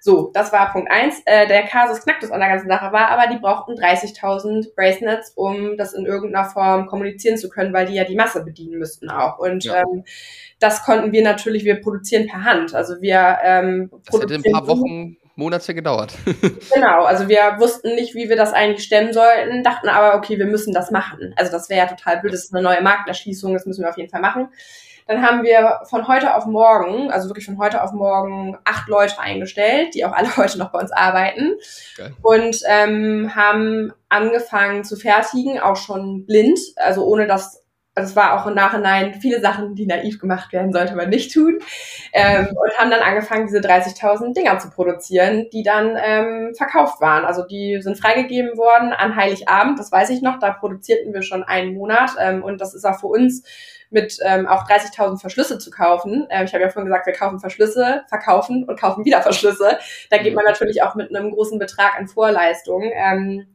So, 0.00 0.30
das 0.32 0.52
war 0.52 0.72
Punkt 0.72 0.90
eins. 0.90 1.20
Äh, 1.26 1.46
der 1.46 1.64
Kasus 1.64 2.00
Knacktus 2.00 2.30
an 2.30 2.40
der 2.40 2.48
ganzen 2.48 2.68
Sache 2.68 2.90
war, 2.92 3.08
aber 3.08 3.32
die 3.32 3.38
brauchten 3.38 3.72
30.000 3.72 4.74
Bracelets, 4.74 5.32
um 5.34 5.76
das 5.76 5.92
in 5.92 6.06
irgendeiner 6.06 6.48
Form 6.48 6.86
kommunizieren 6.86 7.36
zu 7.36 7.50
können, 7.50 7.74
weil 7.74 7.86
die 7.86 7.94
ja 7.94 8.04
die 8.04 8.16
Masse 8.16 8.42
bedienen 8.42 8.78
müssten 8.78 9.10
auch. 9.10 9.38
Und 9.38 9.64
ja. 9.64 9.82
ähm, 9.82 10.04
das 10.58 10.84
konnten 10.84 11.12
wir 11.12 11.22
natürlich, 11.22 11.64
wir 11.64 11.80
produzieren 11.80 12.26
per 12.26 12.44
Hand. 12.44 12.74
Also 12.74 13.00
wir 13.02 13.38
ähm, 13.44 13.90
das 14.06 14.20
hätte 14.20 14.34
ein 14.34 14.42
paar 14.42 14.66
Wochen, 14.66 15.18
Monate 15.40 15.74
gedauert. 15.74 16.14
genau, 16.74 17.04
also 17.04 17.28
wir 17.28 17.56
wussten 17.58 17.94
nicht, 17.94 18.14
wie 18.14 18.28
wir 18.28 18.36
das 18.36 18.52
eigentlich 18.52 18.84
stemmen 18.84 19.12
sollten, 19.12 19.62
dachten 19.62 19.88
aber, 19.88 20.16
okay, 20.16 20.38
wir 20.38 20.46
müssen 20.46 20.72
das 20.72 20.90
machen. 20.90 21.34
Also 21.36 21.50
das 21.50 21.68
wäre 21.68 21.80
ja 21.80 21.86
total 21.86 22.20
blöd, 22.20 22.32
das 22.32 22.44
ist 22.44 22.54
eine 22.54 22.62
neue 22.62 22.82
Markterschließung, 22.82 23.52
das 23.54 23.66
müssen 23.66 23.82
wir 23.82 23.88
auf 23.88 23.96
jeden 23.96 24.10
Fall 24.10 24.20
machen. 24.20 24.48
Dann 25.10 25.26
haben 25.26 25.42
wir 25.42 25.80
von 25.90 26.06
heute 26.06 26.36
auf 26.36 26.46
morgen, 26.46 27.10
also 27.10 27.28
wirklich 27.28 27.44
von 27.44 27.58
heute 27.58 27.82
auf 27.82 27.90
morgen, 27.90 28.56
acht 28.64 28.86
Leute 28.86 29.18
eingestellt, 29.18 29.92
die 29.92 30.04
auch 30.04 30.12
alle 30.12 30.28
heute 30.36 30.56
noch 30.56 30.70
bei 30.70 30.78
uns 30.78 30.92
arbeiten. 30.92 31.56
Geil. 31.96 32.14
Und 32.22 32.60
ähm, 32.68 33.34
haben 33.34 33.92
angefangen 34.08 34.84
zu 34.84 34.94
fertigen, 34.94 35.58
auch 35.58 35.74
schon 35.74 36.26
blind, 36.26 36.60
also 36.76 37.04
ohne 37.04 37.26
dass 37.26 37.60
also 37.96 38.10
es 38.10 38.16
war 38.16 38.40
auch 38.40 38.46
im 38.46 38.54
Nachhinein 38.54 39.14
viele 39.14 39.40
Sachen, 39.40 39.74
die 39.74 39.84
naiv 39.84 40.20
gemacht 40.20 40.52
werden, 40.52 40.72
sollte 40.72 40.94
man 40.94 41.10
nicht 41.10 41.34
tun. 41.34 41.58
Ähm, 42.12 42.46
und 42.46 42.78
haben 42.78 42.90
dann 42.90 43.02
angefangen, 43.02 43.48
diese 43.48 43.58
30.000 43.58 44.32
Dinger 44.32 44.60
zu 44.60 44.70
produzieren, 44.70 45.48
die 45.52 45.64
dann 45.64 45.98
ähm, 46.00 46.54
verkauft 46.56 47.00
waren. 47.00 47.24
Also 47.24 47.44
die 47.44 47.82
sind 47.82 47.98
freigegeben 47.98 48.56
worden 48.56 48.92
an 48.92 49.16
Heiligabend, 49.16 49.76
das 49.80 49.90
weiß 49.90 50.10
ich 50.10 50.22
noch. 50.22 50.38
Da 50.38 50.52
produzierten 50.52 51.12
wir 51.12 51.22
schon 51.22 51.42
einen 51.42 51.74
Monat. 51.74 52.12
Ähm, 52.20 52.44
und 52.44 52.60
das 52.60 52.74
ist 52.74 52.84
auch 52.84 53.00
für 53.00 53.08
uns 53.08 53.42
mit 53.90 54.18
ähm, 54.24 54.46
auch 54.46 54.68
30.000 54.68 55.20
Verschlüsse 55.20 55.58
zu 55.58 55.70
kaufen. 55.70 56.26
Ähm, 56.30 56.44
ich 56.46 56.54
habe 56.54 56.62
ja 56.62 56.70
vorhin 56.70 56.86
gesagt, 56.86 57.06
wir 57.06 57.12
kaufen 57.12 57.40
Verschlüsse, 57.40 58.04
verkaufen 58.08 58.64
und 58.64 58.78
kaufen 58.78 59.04
wieder 59.04 59.22
Verschlüsse. 59.22 59.78
Da 60.10 60.18
geht 60.18 60.34
man 60.34 60.44
natürlich 60.44 60.82
auch 60.82 60.94
mit 60.94 61.14
einem 61.14 61.30
großen 61.30 61.58
Betrag 61.58 61.98
an 61.98 62.08
Vorleistung. 62.08 62.90
Ähm, 62.94 63.46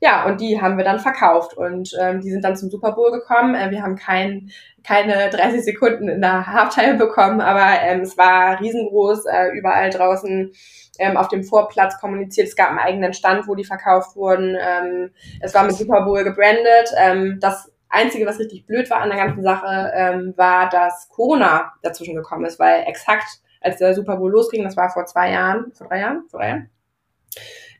ja, 0.00 0.24
und 0.24 0.40
die 0.40 0.60
haben 0.60 0.78
wir 0.78 0.84
dann 0.84 0.98
verkauft 0.98 1.54
und 1.56 1.92
ähm, 2.00 2.22
die 2.22 2.30
sind 2.30 2.42
dann 2.42 2.56
zum 2.56 2.70
Super 2.70 2.92
Bowl 2.92 3.12
gekommen. 3.12 3.54
Äh, 3.54 3.70
wir 3.70 3.82
haben 3.82 3.96
kein, 3.96 4.50
keine 4.82 5.28
30 5.28 5.62
Sekunden 5.62 6.08
in 6.08 6.22
der 6.22 6.46
Halftime 6.46 6.94
bekommen, 6.96 7.42
aber 7.42 7.82
ähm, 7.82 8.00
es 8.00 8.16
war 8.16 8.60
riesengroß, 8.60 9.26
äh, 9.26 9.48
überall 9.58 9.90
draußen 9.90 10.52
ähm, 10.98 11.16
auf 11.18 11.28
dem 11.28 11.44
Vorplatz 11.44 11.98
kommuniziert. 12.00 12.48
Es 12.48 12.56
gab 12.56 12.70
einen 12.70 12.78
eigenen 12.78 13.12
Stand, 13.12 13.46
wo 13.46 13.54
die 13.54 13.64
verkauft 13.64 14.16
wurden. 14.16 14.56
Ähm, 14.58 15.10
es 15.40 15.54
war 15.54 15.64
mit 15.64 15.74
Super 15.74 16.02
Bowl 16.02 16.24
gebrandet. 16.24 16.92
Ähm, 16.96 17.38
das 17.40 17.69
Einzige, 17.90 18.24
was 18.26 18.38
richtig 18.38 18.66
blöd 18.66 18.88
war 18.90 19.00
an 19.00 19.10
der 19.10 19.18
ganzen 19.18 19.42
Sache, 19.42 19.92
ähm, 19.94 20.34
war, 20.36 20.68
dass 20.68 21.08
Corona 21.08 21.72
dazwischen 21.82 22.14
gekommen 22.14 22.44
ist, 22.44 22.58
weil 22.58 22.84
exakt 22.86 23.40
als 23.60 23.78
der 23.78 23.94
Super 23.94 24.16
Bowl 24.16 24.30
losging, 24.30 24.62
das 24.64 24.76
war 24.76 24.90
vor 24.90 25.04
zwei 25.06 25.32
Jahren, 25.32 25.72
vor 25.72 25.88
drei 25.88 26.00
Jahren, 26.00 26.22
vor 26.30 26.40
drei 26.40 26.48
Jahren, 26.48 26.70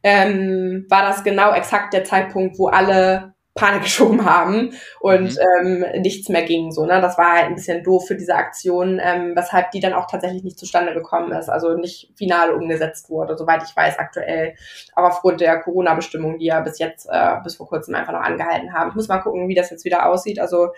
ähm, 0.03 0.87
war 0.89 1.03
das 1.03 1.25
genau 1.25 1.53
exakt 1.53 1.93
der 1.95 2.05
Zeitpunkt, 2.05 2.59
wo 2.59 2.69
alle 2.69 3.35
Panik 3.55 3.83
geschoben 3.85 4.25
haben 4.25 4.73
und 5.01 5.37
mhm. 5.37 5.85
ähm, 5.93 6.03
nichts 6.03 6.29
mehr 6.29 6.43
ging. 6.43 6.71
So, 6.71 6.87
ne? 6.87 7.01
Das 7.01 7.19
war 7.19 7.33
halt 7.33 7.47
ein 7.47 7.55
bisschen 7.55 7.83
doof 7.83 8.07
für 8.07 8.17
diese 8.17 8.35
Aktion, 8.35 9.01
ähm, 9.03 9.33
weshalb 9.35 9.71
die 9.73 9.81
dann 9.81 9.93
auch 9.93 10.07
tatsächlich 10.07 10.45
nicht 10.45 10.59
zustande 10.59 10.95
gekommen 10.95 11.33
ist, 11.33 11.49
also 11.49 11.75
nicht 11.75 12.11
final 12.17 12.53
umgesetzt 12.53 13.11
wurde, 13.11 13.37
soweit 13.37 13.63
ich 13.63 13.75
weiß 13.75 13.99
aktuell. 13.99 14.55
Aber 14.95 15.09
aufgrund 15.09 15.41
der 15.41 15.61
Corona-Bestimmungen, 15.61 16.39
die 16.39 16.47
ja 16.47 16.61
bis 16.61 16.79
jetzt, 16.79 17.09
äh, 17.11 17.37
bis 17.43 17.57
vor 17.57 17.69
kurzem 17.69 17.95
einfach 17.95 18.13
noch 18.13 18.21
angehalten 18.21 18.73
haben. 18.73 18.91
Ich 18.91 18.95
muss 18.95 19.09
mal 19.09 19.19
gucken, 19.19 19.49
wie 19.49 19.55
das 19.55 19.71
jetzt 19.71 19.85
wieder 19.85 20.07
aussieht. 20.07 20.39
Also 20.39 20.69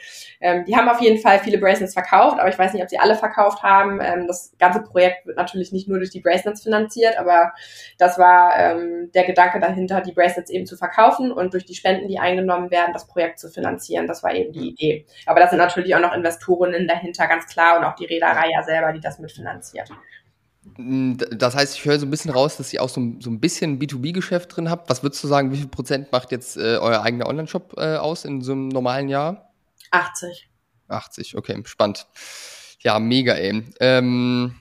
ähm, 0.41 0.65
die 0.65 0.77
haben 0.77 0.89
auf 0.89 1.01
jeden 1.01 1.19
Fall 1.19 1.39
viele 1.39 1.59
Bracelets 1.59 1.93
verkauft, 1.93 2.39
aber 2.39 2.49
ich 2.49 2.59
weiß 2.59 2.73
nicht, 2.73 2.83
ob 2.83 2.89
sie 2.89 2.99
alle 2.99 3.17
verkauft 3.17 3.63
haben. 3.63 4.01
Ähm, 4.03 4.27
das 4.27 4.55
ganze 4.59 4.83
Projekt 4.83 5.27
wird 5.27 5.37
natürlich 5.37 5.73
nicht 5.73 5.89
nur 5.89 5.99
durch 5.99 6.11
die 6.11 6.21
Bracelets 6.21 6.63
finanziert, 6.63 7.19
aber 7.19 7.53
das 7.99 8.19
war 8.19 8.59
ähm, 8.59 9.11
der 9.15 9.25
Gedanke 9.25 9.61
dahinter, 9.61 10.01
die 10.01 10.13
Bracelets 10.13 10.51
eben 10.51 10.67
zu 10.67 10.77
verkaufen 10.77 11.33
und 11.33 11.53
durch 11.53 11.67
die 11.67 11.75
Spenden, 11.75 12.09
die 12.09 12.19
eingenommen 12.19 12.62
genommen 12.63 12.71
werden, 12.71 12.93
das 12.93 13.07
Projekt 13.07 13.39
zu 13.39 13.49
finanzieren. 13.49 14.07
Das 14.07 14.23
war 14.23 14.35
eben 14.35 14.53
die 14.53 14.71
Idee. 14.71 15.07
Aber 15.27 15.41
da 15.41 15.49
sind 15.49 15.59
natürlich 15.59 15.95
auch 15.95 16.01
noch 16.01 16.15
Investorinnen 16.15 16.87
dahinter, 16.87 17.27
ganz 17.27 17.47
klar, 17.47 17.79
und 17.79 17.85
auch 17.85 17.95
die 17.95 18.05
Reederei 18.05 18.51
ja 18.51 18.63
selber, 18.63 18.93
die 18.93 19.01
das 19.01 19.19
mitfinanziert. 19.19 19.91
Mm, 20.77 21.15
das 21.31 21.55
heißt, 21.55 21.77
ich 21.77 21.85
höre 21.85 21.99
so 21.99 22.07
ein 22.07 22.11
bisschen 22.11 22.31
raus, 22.31 22.57
dass 22.57 22.73
ihr 22.73 22.83
auch 22.83 22.89
so, 22.89 23.01
so 23.21 23.31
ein 23.31 23.41
bisschen 23.41 23.79
B2B-Geschäft 23.79 24.57
drin 24.57 24.71
habt. 24.71 24.89
Was 24.89 25.03
würdest 25.03 25.23
du 25.25 25.29
sagen, 25.29 25.53
wie 25.53 25.57
viel 25.57 25.69
Prozent 25.69 26.13
macht 26.13 26.33
jetzt 26.33 26.57
äh, 26.57 26.79
euer 26.79 27.03
eigener 27.03 27.27
Online-Shop 27.27 27.75
äh, 27.77 27.97
aus 27.97 28.25
in 28.25 28.41
so 28.43 28.53
einem 28.53 28.69
normalen 28.69 29.09
Jahr? 29.09 29.53
80. 29.91 30.49
80, 30.89 31.37
okay, 31.37 31.61
spannend. 31.65 32.07
Ja, 32.81 32.99
mega, 32.99 33.35
ey. 33.35 33.65
Ähm, 33.81 34.57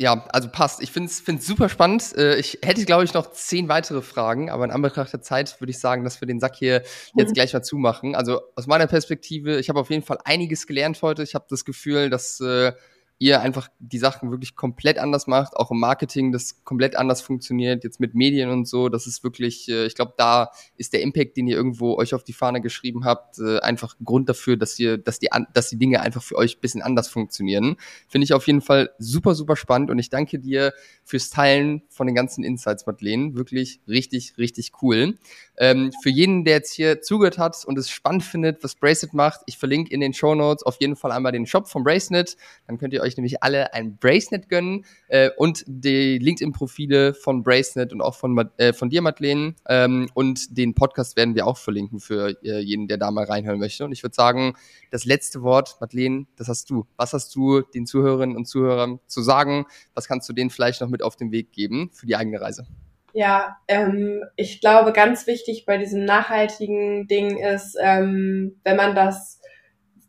ja, 0.00 0.24
also 0.32 0.48
passt. 0.48 0.80
Ich 0.80 0.92
finde 0.92 1.10
es 1.10 1.46
super 1.46 1.68
spannend. 1.68 2.16
Äh, 2.16 2.36
ich 2.36 2.60
hätte, 2.62 2.84
glaube 2.84 3.02
ich, 3.02 3.14
noch 3.14 3.32
zehn 3.32 3.68
weitere 3.68 4.00
Fragen, 4.00 4.48
aber 4.48 4.64
in 4.64 4.70
Anbetracht 4.70 5.12
der 5.12 5.22
Zeit 5.22 5.60
würde 5.60 5.72
ich 5.72 5.80
sagen, 5.80 6.04
dass 6.04 6.20
wir 6.20 6.28
den 6.28 6.38
Sack 6.38 6.54
hier 6.54 6.82
jetzt 7.16 7.30
mhm. 7.30 7.34
gleich 7.34 7.52
mal 7.52 7.62
zumachen. 7.62 8.14
Also 8.14 8.40
aus 8.54 8.68
meiner 8.68 8.86
Perspektive, 8.86 9.58
ich 9.58 9.68
habe 9.68 9.80
auf 9.80 9.90
jeden 9.90 10.04
Fall 10.04 10.18
einiges 10.24 10.68
gelernt 10.68 11.02
heute. 11.02 11.24
Ich 11.24 11.34
habe 11.34 11.46
das 11.48 11.64
Gefühl, 11.64 12.10
dass 12.10 12.38
äh, 12.38 12.72
ihr 13.18 13.40
einfach 13.40 13.68
die 13.80 13.98
Sachen 13.98 14.30
wirklich 14.30 14.54
komplett 14.54 14.98
anders 14.98 15.26
macht, 15.26 15.56
auch 15.56 15.72
im 15.72 15.80
Marketing 15.80 16.30
das 16.30 16.62
komplett 16.64 16.94
anders 16.94 17.20
funktioniert, 17.20 17.82
jetzt 17.82 17.98
mit 17.98 18.14
Medien 18.14 18.50
und 18.50 18.66
so. 18.68 18.88
Das 18.88 19.08
ist 19.08 19.24
wirklich, 19.24 19.68
äh, 19.68 19.86
ich 19.86 19.96
glaube, 19.96 20.14
da 20.16 20.50
ist 20.76 20.92
der 20.92 21.02
Impact, 21.02 21.36
den 21.36 21.48
ihr 21.48 21.56
irgendwo 21.56 21.96
euch 21.96 22.14
auf 22.14 22.22
die 22.22 22.32
Fahne 22.32 22.60
geschrieben 22.60 23.04
habt, 23.04 23.40
äh, 23.40 23.58
einfach 23.58 23.96
ein 23.98 24.04
Grund 24.04 24.28
dafür, 24.28 24.56
dass 24.56 24.78
ihr, 24.78 24.98
dass 24.98 25.18
die, 25.18 25.28
dass 25.52 25.68
die 25.68 25.78
Dinge 25.78 26.00
einfach 26.00 26.22
für 26.22 26.36
euch 26.36 26.60
bisschen 26.60 26.80
anders 26.80 27.08
funktionieren. 27.08 27.76
Finde 28.06 28.24
ich 28.24 28.32
auf 28.32 28.46
jeden 28.46 28.60
Fall 28.60 28.90
super, 28.98 29.34
super 29.34 29.56
spannend 29.56 29.90
und 29.90 29.98
ich 29.98 30.10
danke 30.10 30.38
dir 30.38 30.72
fürs 31.02 31.30
Teilen 31.30 31.82
von 31.88 32.06
den 32.06 32.14
ganzen 32.14 32.44
Insights, 32.44 32.86
Madeleine. 32.86 33.34
Wirklich 33.34 33.80
richtig, 33.88 34.38
richtig 34.38 34.72
cool. 34.82 35.16
Ähm, 35.56 35.90
für 36.02 36.10
jeden, 36.10 36.44
der 36.44 36.54
jetzt 36.54 36.72
hier 36.72 37.02
zugehört 37.02 37.38
hat 37.38 37.64
und 37.64 37.76
es 37.78 37.90
spannend 37.90 38.22
findet, 38.22 38.62
was 38.62 38.76
Bracelet 38.76 39.12
macht, 39.12 39.40
ich 39.46 39.58
verlinke 39.58 39.92
in 39.92 40.00
den 40.00 40.14
Show 40.14 40.34
Notes 40.34 40.62
auf 40.62 40.76
jeden 40.80 40.94
Fall 40.94 41.10
einmal 41.10 41.32
den 41.32 41.46
Shop 41.46 41.68
von 41.68 41.82
Bracelet. 41.82 42.36
Dann 42.66 42.78
könnt 42.78 42.92
ihr 42.92 43.02
euch 43.02 43.07
nämlich 43.16 43.42
alle 43.42 43.72
ein 43.74 43.96
Bracelet 43.96 44.48
gönnen 44.48 44.84
äh, 45.08 45.30
und 45.36 45.64
die 45.66 46.18
LinkedIn-Profile 46.18 47.14
von 47.14 47.42
Bracelet 47.42 47.92
und 47.92 48.00
auch 48.00 48.14
von, 48.14 48.50
äh, 48.58 48.72
von 48.72 48.90
dir, 48.90 49.02
Madeleine. 49.02 49.54
Ähm, 49.68 50.08
und 50.14 50.56
den 50.56 50.74
Podcast 50.74 51.16
werden 51.16 51.34
wir 51.34 51.46
auch 51.46 51.58
verlinken 51.58 52.00
für 52.00 52.36
äh, 52.42 52.60
jeden, 52.60 52.88
der 52.88 52.98
da 52.98 53.10
mal 53.10 53.24
reinhören 53.24 53.58
möchte. 53.58 53.84
Und 53.84 53.92
ich 53.92 54.02
würde 54.02 54.14
sagen, 54.14 54.54
das 54.90 55.04
letzte 55.04 55.42
Wort, 55.42 55.76
Madeleine, 55.80 56.26
das 56.36 56.48
hast 56.48 56.70
du. 56.70 56.86
Was 56.96 57.12
hast 57.12 57.34
du 57.34 57.60
den 57.60 57.86
Zuhörerinnen 57.86 58.36
und 58.36 58.46
Zuhörern 58.46 59.00
zu 59.06 59.22
sagen? 59.22 59.66
Was 59.94 60.08
kannst 60.08 60.28
du 60.28 60.32
denen 60.32 60.50
vielleicht 60.50 60.80
noch 60.80 60.88
mit 60.88 61.02
auf 61.02 61.16
den 61.16 61.32
Weg 61.32 61.52
geben 61.52 61.90
für 61.92 62.06
die 62.06 62.16
eigene 62.16 62.40
Reise? 62.40 62.66
Ja, 63.14 63.56
ähm, 63.68 64.22
ich 64.36 64.60
glaube, 64.60 64.92
ganz 64.92 65.26
wichtig 65.26 65.64
bei 65.66 65.78
diesem 65.78 66.04
nachhaltigen 66.04 67.08
Ding 67.08 67.38
ist, 67.38 67.76
ähm, 67.80 68.60
wenn 68.64 68.76
man 68.76 68.94
das 68.94 69.37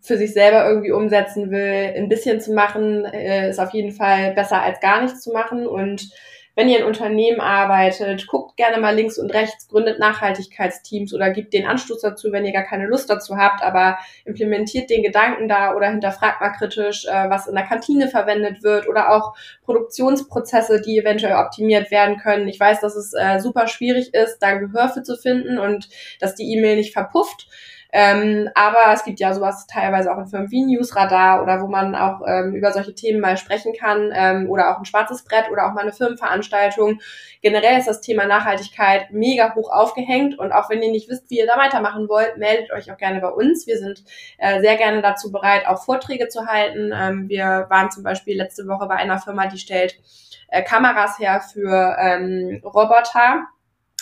für 0.09 0.17
sich 0.17 0.33
selber 0.33 0.67
irgendwie 0.67 0.91
umsetzen 0.91 1.51
will, 1.51 1.93
ein 1.95 2.09
bisschen 2.09 2.41
zu 2.41 2.51
machen, 2.51 3.05
äh, 3.05 3.49
ist 3.49 3.59
auf 3.59 3.73
jeden 3.73 3.91
Fall 3.91 4.33
besser 4.33 4.61
als 4.61 4.79
gar 4.79 5.03
nichts 5.03 5.21
zu 5.21 5.31
machen 5.31 5.67
und 5.67 6.09
wenn 6.55 6.67
ihr 6.67 6.79
in 6.79 6.85
Unternehmen 6.85 7.39
arbeitet, 7.39 8.27
guckt 8.27 8.57
gerne 8.57 8.79
mal 8.79 8.93
links 8.93 9.17
und 9.17 9.33
rechts, 9.33 9.69
gründet 9.69 9.97
Nachhaltigkeitsteams 9.97 11.13
oder 11.13 11.29
gibt 11.29 11.53
den 11.53 11.65
Anstoß 11.65 12.01
dazu, 12.01 12.33
wenn 12.33 12.43
ihr 12.43 12.51
gar 12.51 12.65
keine 12.65 12.87
Lust 12.87 13.09
dazu 13.09 13.37
habt, 13.37 13.63
aber 13.63 13.97
implementiert 14.25 14.89
den 14.89 15.01
Gedanken 15.01 15.47
da 15.47 15.73
oder 15.73 15.89
hinterfragt 15.89 16.41
mal 16.41 16.49
kritisch, 16.49 17.05
äh, 17.05 17.29
was 17.29 17.47
in 17.47 17.55
der 17.55 17.63
Kantine 17.63 18.09
verwendet 18.09 18.61
wird 18.61 18.89
oder 18.89 19.11
auch 19.11 19.37
Produktionsprozesse, 19.63 20.81
die 20.81 20.97
eventuell 20.97 21.35
optimiert 21.35 21.91
werden 21.91 22.17
können. 22.17 22.49
Ich 22.49 22.59
weiß, 22.59 22.81
dass 22.81 22.97
es 22.97 23.13
äh, 23.13 23.39
super 23.39 23.67
schwierig 23.67 24.13
ist, 24.13 24.39
da 24.39 24.55
Gehör 24.55 24.89
für 24.89 25.03
zu 25.03 25.15
finden 25.15 25.59
und 25.59 25.87
dass 26.19 26.35
die 26.35 26.51
E-Mail 26.51 26.75
nicht 26.75 26.91
verpufft. 26.91 27.47
Ähm, 27.91 28.49
aber 28.53 28.93
es 28.93 29.03
gibt 29.03 29.19
ja 29.19 29.33
sowas 29.33 29.65
teilweise 29.65 30.13
auch 30.13 30.19
in 30.19 30.27
Firmen 30.27 30.51
wie 30.51 30.63
Newsradar 30.63 31.41
oder 31.41 31.59
wo 31.61 31.67
man 31.67 31.95
auch 31.95 32.21
ähm, 32.27 32.53
über 32.53 32.71
solche 32.71 32.93
Themen 32.93 33.19
mal 33.19 33.35
sprechen 33.35 33.73
kann 33.73 34.11
ähm, 34.13 34.47
oder 34.49 34.71
auch 34.71 34.77
ein 34.77 34.85
schwarzes 34.85 35.23
Brett 35.23 35.49
oder 35.51 35.65
auch 35.65 35.73
mal 35.73 35.81
eine 35.81 35.91
Firmenveranstaltung. 35.91 36.99
Generell 37.41 37.79
ist 37.79 37.87
das 37.87 38.01
Thema 38.01 38.25
Nachhaltigkeit 38.25 39.11
mega 39.11 39.55
hoch 39.55 39.71
aufgehängt 39.71 40.37
und 40.37 40.51
auch 40.51 40.69
wenn 40.69 40.83
ihr 40.83 40.91
nicht 40.91 41.09
wisst, 41.09 41.29
wie 41.31 41.39
ihr 41.39 41.47
da 41.47 41.57
weitermachen 41.57 42.07
wollt, 42.09 42.37
meldet 42.37 42.71
euch 42.71 42.91
auch 42.91 42.97
gerne 42.97 43.21
bei 43.21 43.29
uns. 43.29 43.65
Wir 43.65 43.79
sind 43.79 44.03
äh, 44.37 44.61
sehr 44.61 44.75
gerne 44.75 45.01
dazu 45.01 45.31
bereit, 45.31 45.65
auch 45.65 45.83
Vorträge 45.83 46.27
zu 46.27 46.45
halten. 46.45 46.91
Ähm, 46.93 47.27
wir 47.27 47.65
waren 47.69 47.89
zum 47.89 48.03
Beispiel 48.03 48.37
letzte 48.37 48.67
Woche 48.67 48.85
bei 48.85 48.95
einer 48.95 49.17
Firma, 49.17 49.47
die 49.47 49.57
stellt 49.57 49.99
äh, 50.49 50.61
Kameras 50.61 51.17
her 51.17 51.41
für 51.41 51.95
ähm, 51.99 52.61
Roboter 52.63 53.47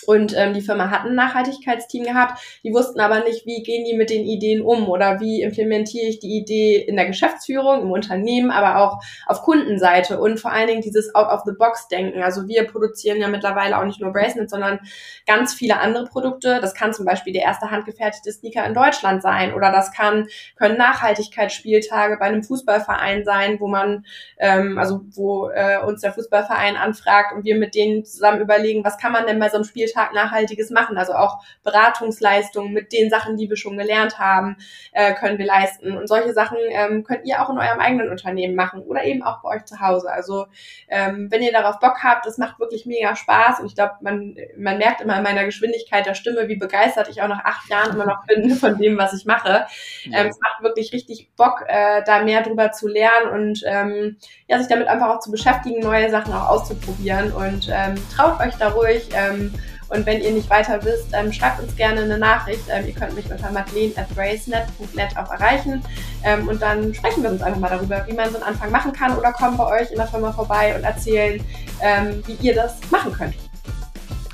und 0.06 0.36
ähm, 0.36 0.54
die 0.54 0.62
Firma 0.62 0.90
hat 0.90 1.06
ein 1.06 1.16
Nachhaltigkeitsteam 1.16 2.04
gehabt. 2.04 2.40
Die 2.64 2.74
wussten 2.74 3.00
aber 3.00 3.24
nicht, 3.24 3.46
wie 3.46 3.64
gehen 3.64 3.86
die 3.86 3.96
mit 3.96 4.10
den 4.10 4.26
Ideen 4.26 4.62
um 4.62 4.90
oder 4.90 5.20
wie 5.20 5.42
implementiere 5.42 6.08
ich 6.08 6.20
die 6.20 6.38
Idee 6.38 6.78
in 6.78 6.96
der 6.96 7.06
Geschäftsführung, 7.06 7.82
im 7.82 7.92
Unternehmen, 7.92 8.52
aber 8.52 8.78
auch 8.78 9.02
auf 9.26 9.42
Kundenseite 9.42 10.20
und 10.20 10.40
vor 10.40 10.52
allen 10.52 10.68
Dingen 10.68 10.82
dieses 10.82 11.14
Out-of-the-Box-Denken. 11.16 12.22
Also 12.22 12.48
wir 12.48 12.66
produzieren 12.66 13.20
ja 13.20 13.28
mittlerweile 13.28 13.78
auch 13.78 13.86
nicht 13.86 14.02
nur 14.02 14.12
Bracelets, 14.12 14.52
sondern 14.52 14.80
ganz 15.26 15.54
viele 15.54 15.80
andere 15.80 16.06
Produkte. 16.06 16.60
Das 16.62 16.74
kann 16.74 16.94
zum 16.94 17.06
Beispiel 17.06 17.34
der 17.34 17.44
erste 17.44 17.72
handgefertigte 17.72 18.32
Sneaker 18.32 18.66
in 18.66 18.74
Deutschland 18.74 19.22
sein 19.22 19.54
oder 19.54 19.72
das 19.72 19.92
kann 19.92 20.28
können 20.56 20.78
Nachhaltigkeitsspieltage 20.78 22.18
bei 22.18 22.26
einem 22.26 22.44
Fußballverein 22.44 23.26
sein, 23.26 23.60
wo 23.60 23.68
man 23.68 24.06
ähm, 24.38 24.78
also 24.78 25.02
wo 25.12 25.50
äh, 25.50 25.80
uns 25.86 26.02
der 26.02 26.14
Fußballverein 26.14 26.76
anfragt 26.76 27.34
und 27.36 27.44
wir 27.44 27.56
mit 27.56 27.76
denen 27.76 28.06
zusammen 28.06 28.42
überlegen, 28.42 28.84
was 28.84 28.98
kann 28.98 29.12
man 29.12 29.26
denn 29.26 29.40
bei 29.40 29.50
so 29.50 29.58
einem 29.58 29.66
Spieltag 29.88 30.08
Tag 30.08 30.14
Nachhaltiges 30.14 30.70
machen. 30.70 30.98
Also 30.98 31.14
auch 31.14 31.40
Beratungsleistungen 31.64 32.74
mit 32.74 32.92
den 32.92 33.10
Sachen, 33.10 33.38
die 33.38 33.50
wir 33.50 33.58
schon 33.58 33.78
gelernt 33.78 34.20
haben, 34.20 34.58
äh, 34.92 35.14
können 35.14 35.38
wir 35.38 35.46
leisten. 35.46 35.98
Und 35.98 36.08
solche 36.08 36.34
Sachen 36.34 36.58
ähm, 36.70 37.04
könnt 37.04 37.26
ihr 37.26 37.42
auch 37.42 37.50
in 37.50 37.58
eurem 37.58 37.80
eigenen 37.80 38.10
Unternehmen 38.10 38.56
machen 38.56 38.82
oder 38.82 39.04
eben 39.04 39.24
auch 39.24 39.42
bei 39.42 39.50
euch 39.50 39.66
zu 39.66 39.80
Hause. 39.80 40.12
Also 40.12 40.48
ähm, 40.88 41.28
wenn 41.32 41.42
ihr 41.42 41.52
darauf 41.52 41.80
Bock 41.80 42.04
habt, 42.04 42.26
das 42.26 42.38
macht 42.38 42.60
wirklich 42.60 42.86
mega 42.86 43.16
Spaß. 43.16 43.60
Und 43.60 43.68
ich 43.68 43.76
glaube, 43.76 43.94
man, 44.02 44.36
man 44.58 44.78
merkt 44.78 45.02
immer 45.02 45.18
in 45.18 45.24
meiner 45.24 45.46
Geschwindigkeit 45.46 46.06
der 46.06 46.14
Stimme, 46.14 46.48
wie 46.48 46.56
begeistert 46.56 47.10
ich 47.10 47.22
auch 47.22 47.28
nach 47.28 47.44
acht 47.44 47.70
Jahren 47.70 47.94
immer 47.94 48.06
noch 48.06 48.26
bin 48.26 48.52
von 48.56 48.78
dem, 48.78 48.98
was 48.98 49.14
ich 49.14 49.26
mache. 49.26 49.66
Ja. 50.04 50.20
Ähm, 50.20 50.28
es 50.28 50.40
macht 50.40 50.62
wirklich 50.62 50.94
richtig 50.94 51.30
Bock, 51.36 51.64
äh, 51.68 52.04
da 52.06 52.24
mehr 52.24 52.42
drüber 52.42 52.72
zu 52.72 52.88
lernen 52.88 53.30
und 53.32 53.64
ähm, 53.66 54.18
ja, 54.48 54.60
sich 54.60 54.68
damit 54.68 54.88
einfach 54.88 55.10
auch 55.10 55.20
zu 55.20 55.32
beschäftigen, 55.32 55.80
neue 55.80 56.10
Sachen 56.10 56.34
auch 56.34 56.50
auszuprobieren. 56.50 57.32
Und 57.32 57.70
ähm, 57.72 57.96
traut 58.16 58.40
euch 58.40 58.56
da 58.56 58.70
ruhig. 58.70 59.10
Ähm, 59.14 59.54
und 59.90 60.06
wenn 60.06 60.22
ihr 60.22 60.32
nicht 60.32 60.50
weiter 60.50 60.84
wisst, 60.84 61.08
ähm, 61.14 61.32
schreibt 61.32 61.62
uns 61.62 61.76
gerne 61.76 62.02
eine 62.02 62.18
Nachricht. 62.18 62.64
Ähm, 62.70 62.88
ihr 62.88 62.94
könnt 62.94 63.16
mich 63.16 63.30
unter 63.32 63.52
madeleine.bracenet.net 63.52 65.18
auch 65.18 65.32
erreichen. 65.32 65.84
Ähm, 66.24 66.48
und 66.48 66.62
dann 66.62 66.94
sprechen 66.94 67.24
wir 67.24 67.30
uns 67.30 67.42
einfach 67.42 67.60
mal 67.60 67.70
darüber, 67.70 68.06
wie 68.08 68.14
man 68.14 68.30
so 68.30 68.36
einen 68.36 68.44
Anfang 68.44 68.72
machen 68.72 68.92
kann 68.92 69.18
oder 69.18 69.32
kommen 69.32 69.58
bei 69.58 69.82
euch 69.82 69.92
in 69.92 69.98
der 69.98 70.08
Firma 70.08 70.32
vorbei 70.32 70.76
und 70.76 70.84
erzählen, 70.84 71.44
ähm, 71.82 72.24
wie 72.26 72.38
ihr 72.46 72.56
das 72.56 72.76
machen 72.92 73.14
könnt. 73.14 73.36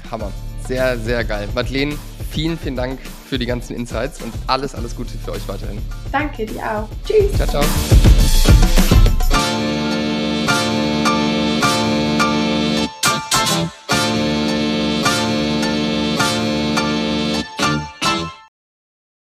Hammer. 0.09 0.31
Sehr, 0.67 0.97
sehr 0.97 1.23
geil. 1.25 1.47
Madeleine, 1.53 1.97
vielen, 2.31 2.57
vielen 2.57 2.75
Dank 2.75 2.99
für 3.27 3.37
die 3.37 3.45
ganzen 3.45 3.75
Insights 3.75 4.21
und 4.21 4.33
alles, 4.47 4.75
alles 4.75 4.95
Gute 4.95 5.17
für 5.17 5.33
euch 5.33 5.47
weiterhin. 5.47 5.79
Danke, 6.11 6.45
dir 6.45 6.63
auch. 6.63 6.87
Tschüss. 7.05 7.33
Ciao, 7.33 7.47
ciao. 7.47 8.82